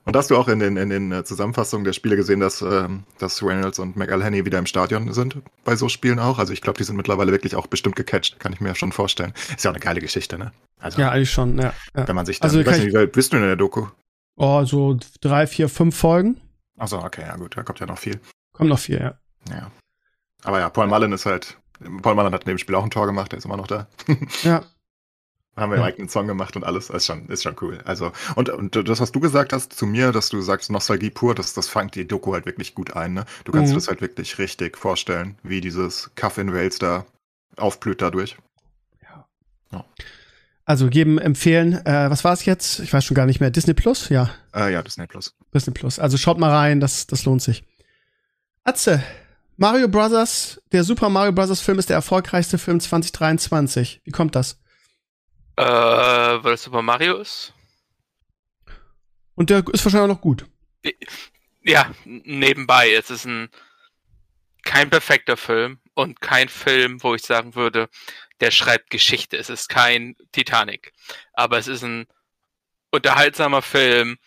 Und 0.07 0.15
hast 0.15 0.31
du 0.31 0.37
auch 0.37 0.47
in 0.47 0.59
den, 0.59 0.77
in 0.77 0.89
den 0.89 1.11
äh, 1.11 1.25
Zusammenfassungen 1.25 1.83
der 1.83 1.91
Spiele 1.91 2.15
gesehen, 2.15 2.39
dass, 2.39 2.61
ähm, 2.61 3.03
dass 3.17 3.43
Reynolds 3.43 3.77
und 3.77 3.97
McElhenney 3.97 4.45
wieder 4.45 4.57
im 4.57 4.65
Stadion 4.65 5.11
sind 5.11 5.35
bei 5.65 5.75
so 5.75 5.89
Spielen 5.89 6.17
auch? 6.17 6.39
Also 6.39 6.53
ich 6.53 6.61
glaube, 6.61 6.77
die 6.77 6.85
sind 6.85 6.95
mittlerweile 6.95 7.33
wirklich 7.33 7.57
auch 7.57 7.67
bestimmt 7.67 7.97
gecatcht, 7.97 8.39
kann 8.39 8.53
ich 8.53 8.61
mir 8.61 8.73
schon 8.73 8.93
vorstellen. 8.93 9.33
Ist 9.53 9.65
ja 9.65 9.71
auch 9.71 9.75
eine 9.75 9.83
geile 9.83 9.99
Geschichte, 9.99 10.37
ne? 10.37 10.53
Also, 10.79 11.01
Ja, 11.01 11.11
eigentlich 11.11 11.31
schon, 11.31 11.59
ja. 11.59 11.73
ja. 11.93 12.07
wenn 12.07 12.15
man 12.15 12.25
sich 12.25 12.39
dann, 12.39 12.47
Also 12.47 12.61
ich 12.61 12.65
weiß 12.65 12.77
nicht, 12.79 12.93
wie 12.93 12.93
weit 12.93 13.11
bist 13.11 13.33
du 13.33 13.37
in 13.37 13.43
der 13.43 13.57
Doku? 13.57 13.87
Oh, 14.37 14.63
so 14.63 14.97
drei, 15.19 15.45
vier, 15.45 15.67
fünf 15.67 15.97
Folgen. 15.97 16.39
Achso, 16.77 17.03
okay, 17.03 17.23
ja 17.23 17.35
gut, 17.35 17.57
da 17.57 17.63
kommt 17.63 17.81
ja 17.81 17.85
noch 17.85 17.97
viel. 17.97 18.17
Kommen 18.53 18.69
noch 18.69 18.79
vier, 18.79 18.99
ja. 19.01 19.53
Ja. 19.53 19.71
Aber 20.43 20.59
ja, 20.59 20.69
Paul 20.69 20.87
Mullen 20.87 21.11
ist 21.11 21.25
halt, 21.25 21.57
Paul 22.01 22.15
Mullen 22.15 22.31
hat 22.31 22.43
in 22.45 22.49
dem 22.49 22.57
Spiel 22.59 22.75
auch 22.75 22.83
ein 22.85 22.91
Tor 22.91 23.07
gemacht, 23.07 23.33
der 23.33 23.39
ist 23.39 23.45
immer 23.45 23.57
noch 23.57 23.67
da. 23.67 23.87
Ja, 24.43 24.63
haben 25.57 25.71
wir 25.71 25.77
Ja. 25.77 25.83
einen 25.83 25.91
eigenen 25.93 26.09
Song 26.09 26.27
gemacht 26.27 26.55
und 26.55 26.63
alles. 26.63 26.89
Ist 26.89 27.05
schon, 27.07 27.27
ist 27.27 27.43
schon 27.43 27.55
cool. 27.61 27.79
Also, 27.83 28.11
und, 28.35 28.49
und 28.49 28.75
das, 28.87 28.99
was 29.01 29.11
du 29.11 29.19
gesagt 29.19 29.51
hast 29.53 29.73
zu 29.73 29.85
mir, 29.85 30.11
dass 30.11 30.29
du 30.29 30.39
sagst, 30.41 30.69
Nostalgie 30.69 31.09
pur, 31.09 31.35
das, 31.35 31.53
das 31.53 31.67
fängt 31.67 31.95
die 31.95 32.07
Doku 32.07 32.33
halt 32.33 32.45
wirklich 32.45 32.75
gut 32.75 32.95
ein. 32.95 33.13
Ne? 33.13 33.25
Du 33.43 33.51
kannst 33.51 33.67
Mhm. 33.67 33.71
dir 33.73 33.75
das 33.79 33.87
halt 33.87 34.01
wirklich 34.01 34.37
richtig 34.39 34.77
vorstellen, 34.77 35.37
wie 35.43 35.59
dieses 35.59 36.11
Cuff 36.15 36.37
in 36.37 36.53
Wales 36.53 36.77
da 36.79 37.05
aufblüht 37.57 38.01
dadurch. 38.01 38.37
also 40.65 40.89
geben, 40.89 41.17
empfehlen, 41.17 41.73
äh, 41.85 42.09
was 42.09 42.23
war 42.25 42.33
es 42.33 42.43
jetzt? 42.45 42.79
Ich 42.79 42.91
weiß 42.91 43.05
schon 43.05 43.15
gar 43.15 43.25
nicht 43.25 43.39
mehr. 43.39 43.51
Disney 43.51 43.73
Plus? 43.73 44.09
Ja, 44.09 44.29
Äh, 44.53 44.73
ja, 44.73 44.81
Disney 44.83 45.07
Plus. 45.07 45.33
Disney 45.53 45.73
Plus. 45.73 45.97
Also 45.97 46.17
schaut 46.17 46.39
mal 46.39 46.51
rein, 46.51 46.79
das, 46.81 47.07
das 47.07 47.23
lohnt 47.25 47.41
sich. 47.41 47.63
Atze, 48.65 49.01
Mario 49.55 49.87
Brothers, 49.87 50.61
der 50.73 50.83
Super 50.83 51.07
Mario 51.09 51.31
Brothers 51.31 51.61
Film 51.61 51.79
ist 51.79 51.89
der 51.89 51.95
erfolgreichste 51.95 52.57
Film 52.57 52.79
2023. 52.81 54.01
Wie 54.03 54.11
kommt 54.11 54.35
das? 54.35 54.59
Äh, 55.57 55.63
weil 55.63 56.53
es 56.53 56.63
Super 56.63 56.81
Mario 56.81 57.17
ist? 57.17 57.53
Und 59.35 59.49
der 59.49 59.59
ist 59.71 59.83
wahrscheinlich 59.83 60.11
auch 60.11 60.15
noch 60.15 60.21
gut. 60.21 60.45
Ja, 61.63 61.91
nebenbei. 62.05 62.93
Es 62.93 63.09
ist 63.09 63.25
ein 63.25 63.49
kein 64.63 64.89
perfekter 64.89 65.37
Film 65.37 65.79
und 65.95 66.21
kein 66.21 66.49
Film, 66.49 67.01
wo 67.01 67.15
ich 67.15 67.23
sagen 67.23 67.55
würde, 67.55 67.89
der 68.39 68.51
schreibt 68.51 68.89
Geschichte. 68.89 69.37
Es 69.37 69.49
ist 69.49 69.67
kein 69.67 70.15
Titanic. 70.31 70.93
Aber 71.33 71.57
es 71.57 71.67
ist 71.67 71.83
ein 71.83 72.05
unterhaltsamer 72.91 73.61
Film, 73.61 74.17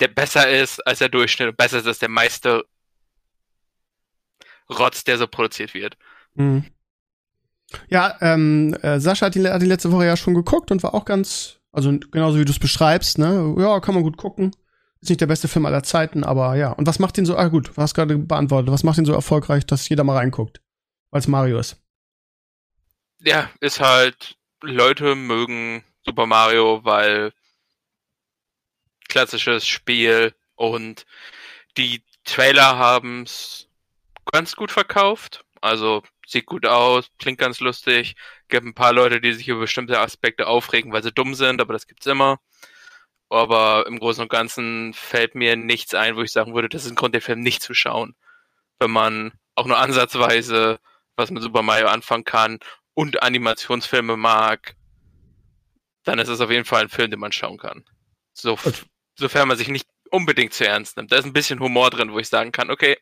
der 0.00 0.08
besser 0.08 0.50
ist 0.50 0.86
als 0.86 0.98
der 0.98 1.08
Durchschnitt 1.08 1.48
und 1.48 1.56
besser 1.56 1.78
ist 1.78 1.86
als 1.86 2.00
der 2.00 2.08
meiste 2.08 2.64
Rotz, 4.68 5.04
der 5.04 5.18
so 5.18 5.26
produziert 5.26 5.72
wird. 5.72 5.96
Mhm. 6.34 6.73
Ja, 7.88 8.16
ähm, 8.20 8.74
äh, 8.82 9.00
Sascha 9.00 9.26
hat 9.26 9.34
die, 9.34 9.48
hat 9.48 9.62
die 9.62 9.66
letzte 9.66 9.92
Woche 9.92 10.06
ja 10.06 10.16
schon 10.16 10.34
geguckt 10.34 10.70
und 10.70 10.82
war 10.82 10.94
auch 10.94 11.04
ganz, 11.04 11.58
also 11.72 11.90
genauso 12.10 12.38
wie 12.38 12.44
du 12.44 12.52
es 12.52 12.58
beschreibst, 12.58 13.18
ne? 13.18 13.54
Ja, 13.58 13.80
kann 13.80 13.94
man 13.94 14.02
gut 14.02 14.16
gucken. 14.16 14.54
Ist 15.00 15.10
nicht 15.10 15.20
der 15.20 15.26
beste 15.26 15.48
Film 15.48 15.66
aller 15.66 15.82
Zeiten, 15.82 16.24
aber 16.24 16.54
ja. 16.56 16.72
Und 16.72 16.86
was 16.86 16.98
macht 16.98 17.18
ihn 17.18 17.26
so, 17.26 17.36
ah 17.36 17.48
gut, 17.48 17.72
du 17.76 17.82
hast 17.82 17.94
gerade 17.94 18.16
beantwortet, 18.16 18.72
was 18.72 18.84
macht 18.84 18.98
ihn 18.98 19.04
so 19.04 19.12
erfolgreich, 19.12 19.66
dass 19.66 19.88
jeder 19.88 20.04
mal 20.04 20.16
reinguckt? 20.16 20.60
Weil 21.10 21.20
es 21.20 21.28
Mario 21.28 21.58
ist. 21.58 21.76
Ja, 23.20 23.50
ist 23.60 23.80
halt, 23.80 24.36
Leute 24.62 25.14
mögen 25.14 25.84
Super 26.04 26.26
Mario, 26.26 26.84
weil 26.84 27.32
klassisches 29.08 29.66
Spiel 29.66 30.34
und 30.54 31.06
die 31.76 32.02
Trailer 32.24 32.78
haben's 32.78 33.68
ganz 34.32 34.56
gut 34.56 34.70
verkauft. 34.72 35.43
Also 35.64 36.02
sieht 36.26 36.44
gut 36.44 36.66
aus, 36.66 37.08
klingt 37.18 37.38
ganz 37.38 37.58
lustig. 37.60 38.16
Gibt 38.48 38.66
ein 38.66 38.74
paar 38.74 38.92
Leute, 38.92 39.22
die 39.22 39.32
sich 39.32 39.48
über 39.48 39.60
bestimmte 39.60 39.98
Aspekte 39.98 40.46
aufregen, 40.46 40.92
weil 40.92 41.02
sie 41.02 41.10
dumm 41.10 41.34
sind, 41.34 41.58
aber 41.62 41.72
das 41.72 41.86
gibt's 41.86 42.04
immer. 42.04 42.38
Aber 43.30 43.86
im 43.86 43.98
Großen 43.98 44.20
und 44.20 44.28
Ganzen 44.28 44.92
fällt 44.92 45.34
mir 45.34 45.56
nichts 45.56 45.94
ein, 45.94 46.16
wo 46.16 46.22
ich 46.22 46.32
sagen 46.32 46.54
würde, 46.54 46.68
das 46.68 46.84
ist 46.84 46.90
ein 46.90 46.96
Grund, 46.96 47.14
den 47.14 47.22
Film 47.22 47.40
nicht 47.40 47.62
zu 47.62 47.72
schauen. 47.72 48.14
Wenn 48.78 48.90
man 48.90 49.32
auch 49.54 49.64
nur 49.64 49.78
ansatzweise 49.78 50.80
was 51.16 51.30
mit 51.30 51.42
Super 51.42 51.62
Mario 51.62 51.86
anfangen 51.86 52.24
kann 52.24 52.58
und 52.92 53.22
Animationsfilme 53.22 54.18
mag, 54.18 54.76
dann 56.02 56.18
ist 56.18 56.28
es 56.28 56.42
auf 56.42 56.50
jeden 56.50 56.66
Fall 56.66 56.82
ein 56.82 56.88
Film, 56.90 57.10
den 57.10 57.20
man 57.20 57.32
schauen 57.32 57.56
kann. 57.56 57.86
So, 58.34 58.58
sofern 59.18 59.48
man 59.48 59.56
sich 59.56 59.68
nicht 59.68 59.88
unbedingt 60.10 60.52
zu 60.52 60.66
ernst 60.66 60.98
nimmt. 60.98 61.10
Da 61.10 61.16
ist 61.16 61.24
ein 61.24 61.32
bisschen 61.32 61.60
Humor 61.60 61.88
drin, 61.88 62.12
wo 62.12 62.18
ich 62.18 62.28
sagen 62.28 62.52
kann, 62.52 62.70
okay, 62.70 62.98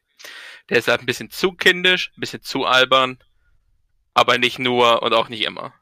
der 0.68 0.78
ist 0.78 0.88
halt 0.88 1.00
ein 1.00 1.06
bisschen 1.06 1.30
zu 1.30 1.52
kindisch, 1.52 2.12
ein 2.16 2.20
bisschen 2.20 2.42
zu 2.42 2.64
albern, 2.64 3.18
aber 4.14 4.38
nicht 4.38 4.58
nur 4.58 5.02
und 5.02 5.12
auch 5.12 5.28
nicht 5.28 5.44
immer. 5.44 5.72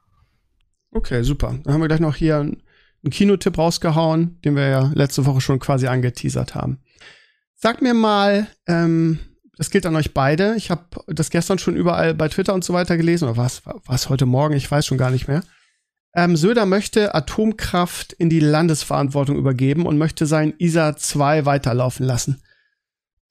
Okay, 0.92 1.22
super. 1.22 1.58
Dann 1.62 1.72
haben 1.72 1.80
wir 1.80 1.88
gleich 1.88 2.00
noch 2.00 2.16
hier 2.16 2.38
einen, 2.38 2.62
Kinotipp 3.10 3.56
rausgehauen, 3.56 4.38
den 4.42 4.56
wir 4.56 4.68
ja 4.68 4.90
letzte 4.94 5.24
Woche 5.24 5.40
schon 5.40 5.58
quasi 5.58 5.86
angeteasert 5.86 6.54
haben. 6.54 6.82
Sag 7.54 7.80
mir 7.80 7.94
mal, 7.94 8.46
ähm, 8.66 9.18
das 9.56 9.70
gilt 9.70 9.86
an 9.86 9.96
euch 9.96 10.12
beide. 10.12 10.54
Ich 10.56 10.70
habe 10.70 10.84
das 11.06 11.30
gestern 11.30 11.58
schon 11.58 11.76
überall 11.76 12.12
bei 12.12 12.28
Twitter 12.28 12.52
und 12.52 12.62
so 12.62 12.74
weiter 12.74 12.98
gelesen. 12.98 13.24
Oder 13.24 13.38
was, 13.38 13.62
was 13.86 14.10
heute 14.10 14.26
Morgen? 14.26 14.54
Ich 14.54 14.70
weiß 14.70 14.84
schon 14.84 14.98
gar 14.98 15.10
nicht 15.10 15.28
mehr. 15.28 15.42
Ähm, 16.14 16.36
Söder 16.36 16.66
möchte 16.66 17.14
Atomkraft 17.14 18.12
in 18.12 18.28
die 18.28 18.40
Landesverantwortung 18.40 19.36
übergeben 19.36 19.86
und 19.86 19.96
möchte 19.96 20.26
sein 20.26 20.54
ISA 20.58 20.96
2 20.96 21.46
weiterlaufen 21.46 22.04
lassen. 22.04 22.42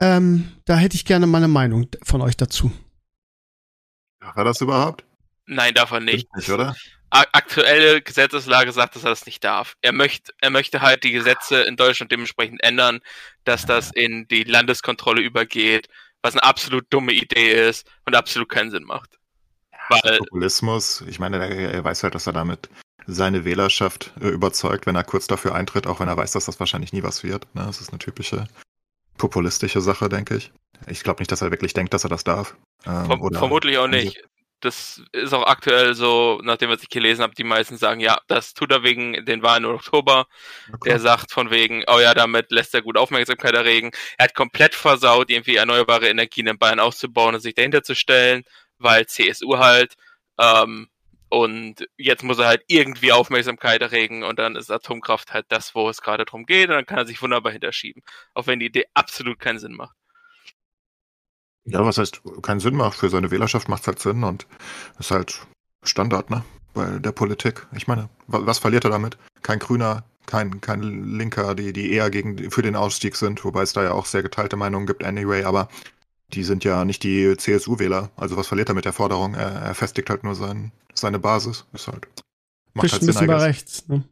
Ähm, 0.02 0.52
da 0.66 0.78
hätte 0.78 0.96
ich 0.96 1.06
gerne 1.06 1.28
meine 1.28 1.48
Meinung 1.48 1.88
von 2.04 2.22
euch 2.22 2.38
dazu. 2.38 2.72
Darf 4.22 4.36
er 4.36 4.44
das 4.44 4.62
überhaupt? 4.62 5.04
Nein, 5.46 5.74
davon 5.74 6.06
nicht. 6.06 6.28
Nicht, 6.36 6.50
oder? 6.50 6.76
aktuelle 7.12 8.02
Gesetzeslage 8.02 8.72
sagt, 8.72 8.96
dass 8.96 9.04
er 9.04 9.10
das 9.10 9.26
nicht 9.26 9.44
darf. 9.44 9.76
Er 9.82 9.94
möchte, 9.94 10.32
er 10.42 10.52
möchte 10.52 10.82
halt 10.82 11.04
die 11.04 11.12
Gesetze 11.12 11.62
in 11.62 11.76
Deutschland 11.76 12.12
dementsprechend 12.12 12.64
ändern, 12.64 13.00
dass 13.46 13.66
das 13.66 13.92
in 13.92 14.28
die 14.28 14.44
Landeskontrolle 14.44 15.22
übergeht, 15.22 15.88
was 16.22 16.34
eine 16.34 16.44
absolut 16.44 16.86
dumme 16.92 17.14
Idee 17.14 17.68
ist 17.68 17.88
und 18.06 18.16
absolut 18.16 18.50
keinen 18.50 18.70
Sinn 18.70 18.84
macht. 18.84 19.18
Weil, 19.90 20.20
Populismus, 20.20 21.02
ich 21.08 21.20
meine, 21.20 21.38
er, 21.38 21.74
er 21.74 21.84
weiß 21.84 22.04
halt, 22.04 22.14
dass 22.14 22.28
er 22.28 22.34
damit 22.34 22.70
seine 23.08 23.44
Wählerschaft 23.44 24.14
äh, 24.22 24.28
überzeugt, 24.28 24.86
wenn 24.86 24.96
er 24.96 25.04
kurz 25.04 25.26
dafür 25.26 25.56
eintritt, 25.56 25.88
auch 25.88 26.00
wenn 26.00 26.08
er 26.08 26.18
weiß, 26.18 26.34
dass 26.34 26.46
das 26.46 26.60
wahrscheinlich 26.60 26.94
nie 26.94 27.02
was 27.02 27.24
wird. 27.24 27.48
Ne? 27.56 27.64
Das 27.66 27.82
ist 27.82 27.90
eine 27.90 27.98
typische 27.98 28.48
populistische 29.20 29.82
Sache, 29.82 30.10
denke 30.10 30.36
ich. 30.36 30.52
Ich 30.88 31.04
glaube 31.04 31.22
nicht, 31.22 31.32
dass 31.32 31.44
er 31.44 31.52
wirklich 31.52 31.74
denkt, 31.74 31.94
dass 31.94 32.06
er 32.06 32.10
das 32.10 32.24
darf. 32.24 32.56
Ähm, 32.86 33.06
Verm 33.06 33.34
vermutlich 33.34 33.78
auch 33.78 33.88
nicht 33.88 34.20
das 34.62 35.02
ist 35.14 35.34
auch 35.34 35.46
aktuell 35.46 35.94
so, 35.94 36.40
nachdem 36.44 36.70
was 36.70 36.84
ich 36.84 36.90
gelesen 36.90 37.22
habe, 37.22 37.34
die 37.34 37.44
meisten 37.44 37.78
sagen, 37.78 38.02
ja, 38.02 38.20
das 38.28 38.54
tut 38.54 38.72
er 38.72 38.84
wegen 38.84 39.26
den 39.26 39.42
Wahlen 39.42 39.64
im 39.64 39.72
Oktober. 39.72 40.28
Okay. 40.74 40.90
Der 40.90 41.00
sagt 41.00 41.32
von 41.32 41.50
wegen, 41.50 41.84
oh 41.88 42.00
ja, 42.00 42.14
damit 42.14 42.52
lässt 42.52 42.74
er 42.74 42.82
gut 42.82 42.98
Aufmerksamkeit 42.98 43.54
erregen. 43.54 43.92
Er 44.18 44.26
hat 44.26 44.36
komplett 44.36 44.76
versaut, 44.76 45.30
irgendwie 45.30 45.56
erneuerbare 45.56 46.10
Energien 46.10 46.48
in 46.48 46.58
Bayern 46.58 46.80
auszubauen 46.80 47.36
und 47.36 47.42
sich 47.42 47.54
dahinter 47.54 47.84
zu 47.84 47.96
stellen, 47.96 48.44
weil 48.78 49.06
CSU 49.06 49.58
halt. 49.58 49.96
Ähm, 50.38 50.90
und 51.30 51.88
jetzt 51.98 52.24
muss 52.24 52.40
er 52.40 52.48
halt 52.48 52.64
irgendwie 52.68 53.12
Aufmerksamkeit 53.12 53.82
erregen 53.82 54.24
und 54.24 54.40
dann 54.40 54.56
ist 54.56 54.72
Atomkraft 54.72 55.34
halt 55.34 55.46
das, 55.50 55.76
wo 55.76 55.90
es 55.90 56.02
gerade 56.02 56.26
drum 56.26 56.46
geht 56.46 56.70
und 56.70 56.76
dann 56.76 56.86
kann 56.86 56.98
er 56.98 57.06
sich 57.06 57.22
wunderbar 57.22 57.52
hinterschieben. 57.52 58.04
Auch 58.34 58.48
wenn 58.48 58.60
die 58.60 58.66
Idee 58.68 58.86
absolut 58.94 59.40
keinen 59.40 59.60
Sinn 59.60 59.76
macht. 59.76 59.96
Ja, 61.66 61.86
was 61.86 62.00
heißt, 62.00 62.22
keinen 62.42 62.60
Sinn 62.60 62.76
macht. 62.76 62.98
Für 62.98 63.10
seine 63.10 63.30
Wählerschaft 63.30 63.70
macht 63.70 63.82
es 63.82 63.88
halt 63.88 64.00
Sinn 64.00 64.24
und 64.24 64.48
ist 64.98 65.12
halt 65.12 65.46
Standard, 65.84 66.32
ne? 66.32 66.44
Bei 66.74 66.98
der 66.98 67.12
Politik. 67.12 67.68
Ich 67.76 67.88
meine, 67.88 68.10
was, 68.28 68.60
verliert 68.60 68.86
er 68.86 68.92
damit? 68.92 69.18
Kein 69.44 69.60
Grüner, 69.60 70.04
kein, 70.26 70.62
kein 70.62 70.82
Linker, 71.18 71.54
die, 71.54 71.74
die 71.74 71.92
eher 71.92 72.10
gegen, 72.10 72.50
für 72.50 72.62
den 72.62 72.76
Ausstieg 72.76 73.16
sind, 73.16 73.44
wobei 73.44 73.64
es 73.64 73.74
da 73.74 73.84
ja 73.84 73.92
auch 73.92 74.06
sehr 74.06 74.24
geteilte 74.24 74.56
Meinungen 74.56 74.88
gibt, 74.88 75.04
anyway, 75.04 75.44
aber 75.44 75.70
die 76.34 76.44
sind 76.44 76.64
ja 76.64 76.86
nicht 76.86 77.04
die 77.04 77.36
CSU-Wähler. 77.36 78.10
Also 78.16 78.38
was 78.38 78.48
verliert 78.48 78.70
er 78.70 78.76
mit 78.76 78.86
der 78.86 78.94
Forderung? 78.94 79.34
Er, 79.34 79.50
er 79.50 79.76
festigt 79.76 80.10
halt 80.10 80.24
nur 80.24 80.36
sein, 80.36 80.72
seine 80.94 81.20
Basis. 81.20 81.66
Ist 81.74 81.88
halt. 81.88 82.08
Macht 82.74 82.92
halt 82.92 83.02
ein 83.02 83.08
bisschen 83.08 83.28
bei 83.28 83.38
rechts, 83.38 83.88
ne? 83.88 84.04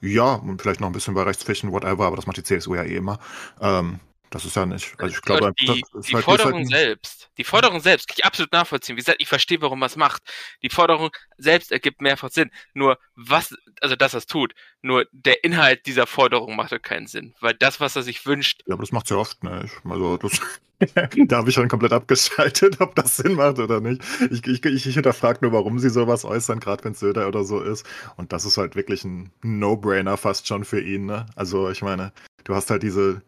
Ja, 0.00 0.34
und 0.34 0.62
vielleicht 0.62 0.80
noch 0.80 0.88
ein 0.88 0.92
bisschen 0.92 1.14
bei 1.14 1.22
rechts 1.22 1.42
fischen, 1.42 1.72
whatever, 1.72 2.06
aber 2.06 2.16
das 2.16 2.26
macht 2.26 2.36
die 2.36 2.44
CSU 2.44 2.74
ja 2.74 2.84
eh 2.84 2.96
immer. 2.96 3.18
Ähm, 3.60 3.98
das 4.32 4.46
ist 4.46 4.56
ja 4.56 4.64
nicht. 4.64 4.94
Also 4.98 5.14
ich 5.14 5.20
glaube, 5.20 5.52
die, 5.60 5.84
die 6.06 6.14
halt 6.14 6.24
Forderung 6.24 6.60
halt 6.60 6.68
selbst, 6.68 7.28
die 7.36 7.44
Forderung 7.44 7.80
selbst 7.80 8.08
kann 8.08 8.16
ich 8.18 8.24
absolut 8.24 8.50
nachvollziehen. 8.52 8.96
Wie 8.96 9.00
gesagt, 9.00 9.20
ich 9.20 9.28
verstehe, 9.28 9.60
warum 9.60 9.78
man 9.78 9.88
es 9.88 9.96
macht. 9.96 10.22
Die 10.62 10.70
Forderung 10.70 11.10
selbst 11.36 11.70
ergibt 11.70 12.00
mehrfach 12.00 12.30
Sinn. 12.30 12.50
Nur 12.72 12.98
was, 13.14 13.54
also 13.82 13.94
dass 13.94 14.14
er 14.14 14.18
es 14.18 14.26
tut. 14.26 14.54
Nur 14.80 15.06
der 15.12 15.44
Inhalt 15.44 15.84
dieser 15.84 16.06
Forderung 16.06 16.56
macht 16.56 16.72
halt 16.72 16.82
keinen 16.82 17.06
Sinn, 17.06 17.34
weil 17.40 17.52
das, 17.54 17.78
was 17.78 17.94
er 17.94 18.02
sich 18.02 18.24
wünscht. 18.24 18.62
Ja, 18.66 18.74
aber 18.74 18.82
das 18.82 18.92
macht 18.92 19.10
ja 19.10 19.16
oft, 19.16 19.44
ne? 19.44 19.66
Ich, 19.66 19.90
also 19.90 20.16
das, 20.16 20.40
da 21.26 21.36
habe 21.36 21.50
ich 21.50 21.54
schon 21.54 21.68
komplett 21.68 21.92
abgeschaltet, 21.92 22.76
ob 22.80 22.94
das 22.94 23.18
Sinn 23.18 23.34
macht 23.34 23.58
oder 23.58 23.80
nicht. 23.80 24.02
Ich, 24.30 24.46
ich, 24.46 24.64
ich, 24.64 24.86
ich 24.86 24.94
hinterfrage 24.94 25.40
nur, 25.42 25.52
warum 25.52 25.78
sie 25.78 25.90
sowas 25.90 26.24
äußern, 26.24 26.58
gerade 26.58 26.84
wenn 26.84 26.92
es 26.92 27.00
Söder 27.00 27.28
oder 27.28 27.44
so 27.44 27.60
ist. 27.60 27.86
Und 28.16 28.32
das 28.32 28.46
ist 28.46 28.56
halt 28.56 28.76
wirklich 28.76 29.04
ein 29.04 29.30
No-Brainer 29.42 30.16
fast 30.16 30.46
schon 30.46 30.64
für 30.64 30.80
ihn, 30.80 31.04
ne? 31.04 31.26
Also 31.36 31.68
ich 31.68 31.82
meine, 31.82 32.14
du 32.44 32.54
hast 32.54 32.70
halt 32.70 32.82
diese 32.82 33.20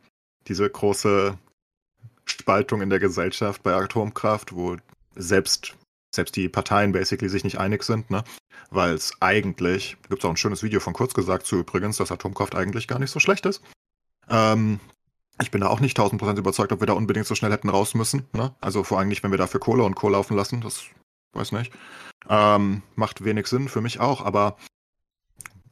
diese 0.49 0.69
große 0.69 1.39
Spaltung 2.25 2.83
in 2.83 2.91
der 2.91 3.01
Gesellschaft 3.01 3.63
bei 3.63 3.75
Atomkraft, 3.75 4.55
wo 4.55 4.77
selbst, 5.15 5.75
selbst 6.15 6.37
die 6.37 6.49
Parteien 6.49 6.93
basically 6.93 7.29
sich 7.29 7.45
nicht 7.45 7.59
einig 7.59 7.83
sind, 7.83 8.11
ne? 8.11 8.25
Weil 8.71 8.95
es 8.95 9.13
eigentlich, 9.21 9.97
gibt 10.09 10.23
es 10.23 10.25
auch 10.25 10.31
ein 10.31 10.37
schönes 10.37 10.63
Video 10.63 10.81
von 10.81 10.95
kurz 10.95 11.15
gesagt 11.15 11.47
zu 11.47 11.57
übrigens, 11.57 11.99
dass 11.99 12.11
Atomkraft 12.11 12.55
eigentlich 12.55 12.89
gar 12.89 12.99
nicht 12.99 13.11
so 13.11 13.21
schlecht 13.21 13.47
ist. 13.47 13.63
Ähm, 14.29 14.81
ich 15.41 15.51
bin 15.51 15.61
da 15.61 15.69
auch 15.69 15.81
nicht 15.81 15.99
1000% 15.99 16.39
überzeugt, 16.39 16.73
ob 16.73 16.81
wir 16.81 16.87
da 16.87 16.93
unbedingt 16.95 17.27
so 17.27 17.35
schnell 17.35 17.53
hätten 17.53 17.69
raus 17.69 17.95
müssen. 17.95 18.27
Ne? 18.33 18.55
Also 18.61 18.85
vor 18.85 18.99
allem 18.99 19.09
nicht, 19.09 19.23
wenn 19.23 19.31
wir 19.31 19.39
dafür 19.39 19.61
Kohle 19.61 19.85
und 19.85 19.95
Kohle 19.95 20.13
laufen 20.13 20.37
lassen, 20.37 20.61
das 20.61 20.85
weiß 21.33 21.53
nicht. 21.53 21.73
Ähm, 22.29 22.83
macht 22.95 23.25
wenig 23.25 23.49
Sinn 23.49 23.69
für 23.69 23.81
mich 23.81 24.01
auch, 24.01 24.25
aber 24.25 24.57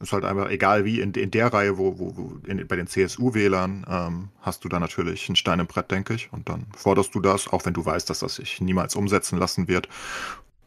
ist 0.02 0.12
halt 0.12 0.24
einfach 0.24 0.50
egal 0.50 0.84
wie, 0.84 1.00
in, 1.00 1.12
in 1.12 1.30
der 1.30 1.52
Reihe, 1.52 1.78
wo, 1.78 1.98
wo, 1.98 2.16
wo 2.16 2.40
in, 2.46 2.66
bei 2.66 2.76
den 2.76 2.86
CSU-Wählern 2.86 3.86
ähm, 3.88 4.28
hast 4.40 4.64
du 4.64 4.68
da 4.68 4.80
natürlich 4.80 5.28
einen 5.28 5.36
Stein 5.36 5.60
im 5.60 5.66
Brett, 5.66 5.90
denke 5.90 6.14
ich. 6.14 6.32
Und 6.32 6.48
dann 6.48 6.66
forderst 6.76 7.14
du 7.14 7.20
das, 7.20 7.48
auch 7.48 7.64
wenn 7.64 7.74
du 7.74 7.84
weißt, 7.84 8.10
dass 8.10 8.20
das 8.20 8.36
sich 8.36 8.60
niemals 8.60 8.96
umsetzen 8.96 9.38
lassen 9.38 9.68
wird. 9.68 9.88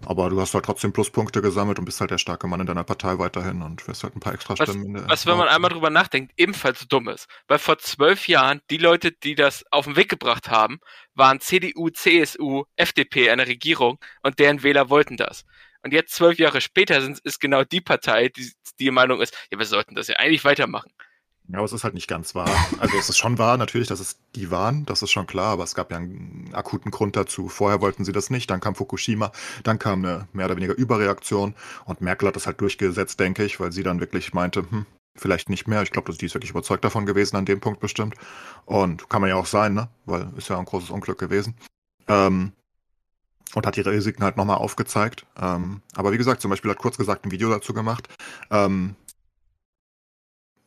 Aber 0.05 0.29
du 0.29 0.39
hast 0.39 0.53
halt 0.53 0.65
trotzdem 0.65 0.93
Pluspunkte 0.93 1.41
gesammelt 1.41 1.79
und 1.79 1.85
bist 1.85 1.99
halt 1.99 2.11
der 2.11 2.17
starke 2.17 2.47
Mann 2.47 2.59
in 2.59 2.65
deiner 2.67 2.83
Partei 2.83 3.17
weiterhin 3.17 3.61
und 3.61 3.87
wirst 3.87 4.03
halt 4.03 4.15
ein 4.15 4.19
paar 4.19 4.33
extra 4.33 4.55
Stimmen. 4.55 4.93
Was, 4.95 5.07
was 5.07 5.25
wenn 5.25 5.37
man 5.37 5.47
einmal 5.47 5.71
drüber 5.71 5.89
nachdenkt, 5.89 6.33
ebenfalls 6.37 6.87
dumm 6.87 7.07
ist. 7.07 7.27
Weil 7.47 7.59
vor 7.59 7.77
zwölf 7.79 8.27
Jahren 8.27 8.61
die 8.69 8.77
Leute, 8.77 9.11
die 9.11 9.35
das 9.35 9.63
auf 9.71 9.85
den 9.85 9.95
Weg 9.95 10.09
gebracht 10.09 10.49
haben, 10.49 10.79
waren 11.15 11.39
CDU, 11.39 11.89
CSU, 11.89 12.65
FDP 12.75 13.29
eine 13.29 13.47
Regierung 13.47 13.97
und 14.21 14.39
deren 14.39 14.63
Wähler 14.63 14.89
wollten 14.89 15.17
das. 15.17 15.45
Und 15.85 15.93
jetzt 15.93 16.15
zwölf 16.15 16.39
Jahre 16.39 16.61
später 16.61 16.99
sind, 16.99 17.19
ist 17.19 17.39
genau 17.39 17.63
die 17.63 17.79
Partei, 17.79 18.29
die 18.29 18.51
die 18.79 18.89
Meinung 18.89 19.21
ist, 19.21 19.37
ja, 19.51 19.59
wir 19.59 19.65
sollten 19.67 19.93
das 19.93 20.07
ja 20.07 20.15
eigentlich 20.15 20.43
weitermachen. 20.43 20.91
Ja, 21.47 21.59
aber 21.59 21.65
es 21.65 21.73
ist 21.73 21.83
halt 21.83 21.93
nicht 21.93 22.07
ganz 22.07 22.33
wahr. 22.33 22.49
Also 22.79 22.97
es 22.97 23.07
ist 23.07 23.19
schon 23.19 23.37
wahr, 23.37 23.55
natürlich, 23.57 23.87
dass 23.87 23.99
es 23.99 24.17
die 24.33 24.49
waren, 24.49 24.85
das 24.87 25.03
ist 25.03 25.11
schon 25.11 25.27
klar, 25.27 25.53
aber 25.53 25.63
es 25.63 25.75
gab 25.75 25.91
ja 25.91 25.97
einen 25.97 26.49
akuten 26.53 26.89
Grund 26.89 27.15
dazu. 27.15 27.49
Vorher 27.49 27.81
wollten 27.81 28.03
sie 28.03 28.11
das 28.11 28.31
nicht, 28.31 28.49
dann 28.49 28.61
kam 28.61 28.73
Fukushima, 28.73 29.31
dann 29.63 29.77
kam 29.77 30.03
eine 30.03 30.27
mehr 30.33 30.47
oder 30.47 30.55
weniger 30.55 30.75
Überreaktion 30.75 31.53
und 31.85 32.01
Merkel 32.01 32.27
hat 32.29 32.35
das 32.35 32.47
halt 32.47 32.59
durchgesetzt, 32.61 33.19
denke 33.19 33.45
ich, 33.45 33.59
weil 33.59 33.71
sie 33.71 33.83
dann 33.83 33.99
wirklich 33.99 34.33
meinte, 34.33 34.61
hm, 34.67 34.87
vielleicht 35.15 35.49
nicht 35.49 35.67
mehr. 35.67 35.83
Ich 35.83 35.91
glaube, 35.91 36.11
die 36.11 36.25
ist 36.25 36.33
wirklich 36.33 36.51
überzeugt 36.51 36.83
davon 36.83 37.05
gewesen 37.05 37.35
an 37.35 37.45
dem 37.45 37.59
Punkt 37.59 37.79
bestimmt. 37.79 38.15
Und 38.65 39.07
kann 39.07 39.21
man 39.21 39.29
ja 39.29 39.35
auch 39.35 39.45
sein, 39.45 39.75
ne? 39.75 39.87
Weil 40.05 40.31
ist 40.35 40.49
ja 40.49 40.57
ein 40.57 40.65
großes 40.65 40.89
Unglück 40.89 41.19
gewesen. 41.19 41.55
Ähm, 42.07 42.53
und 43.55 43.65
hat 43.65 43.75
die 43.77 43.81
Risiken 43.81 44.23
halt 44.23 44.37
nochmal 44.37 44.57
aufgezeigt. 44.57 45.25
Ähm, 45.41 45.81
aber 45.95 46.11
wie 46.11 46.17
gesagt, 46.17 46.41
zum 46.41 46.51
Beispiel 46.51 46.69
hat 46.71 46.77
kurz 46.77 46.97
gesagt 46.97 47.25
ein 47.25 47.31
Video 47.31 47.49
dazu 47.49 47.73
gemacht. 47.73 48.07
Ähm, 48.51 48.95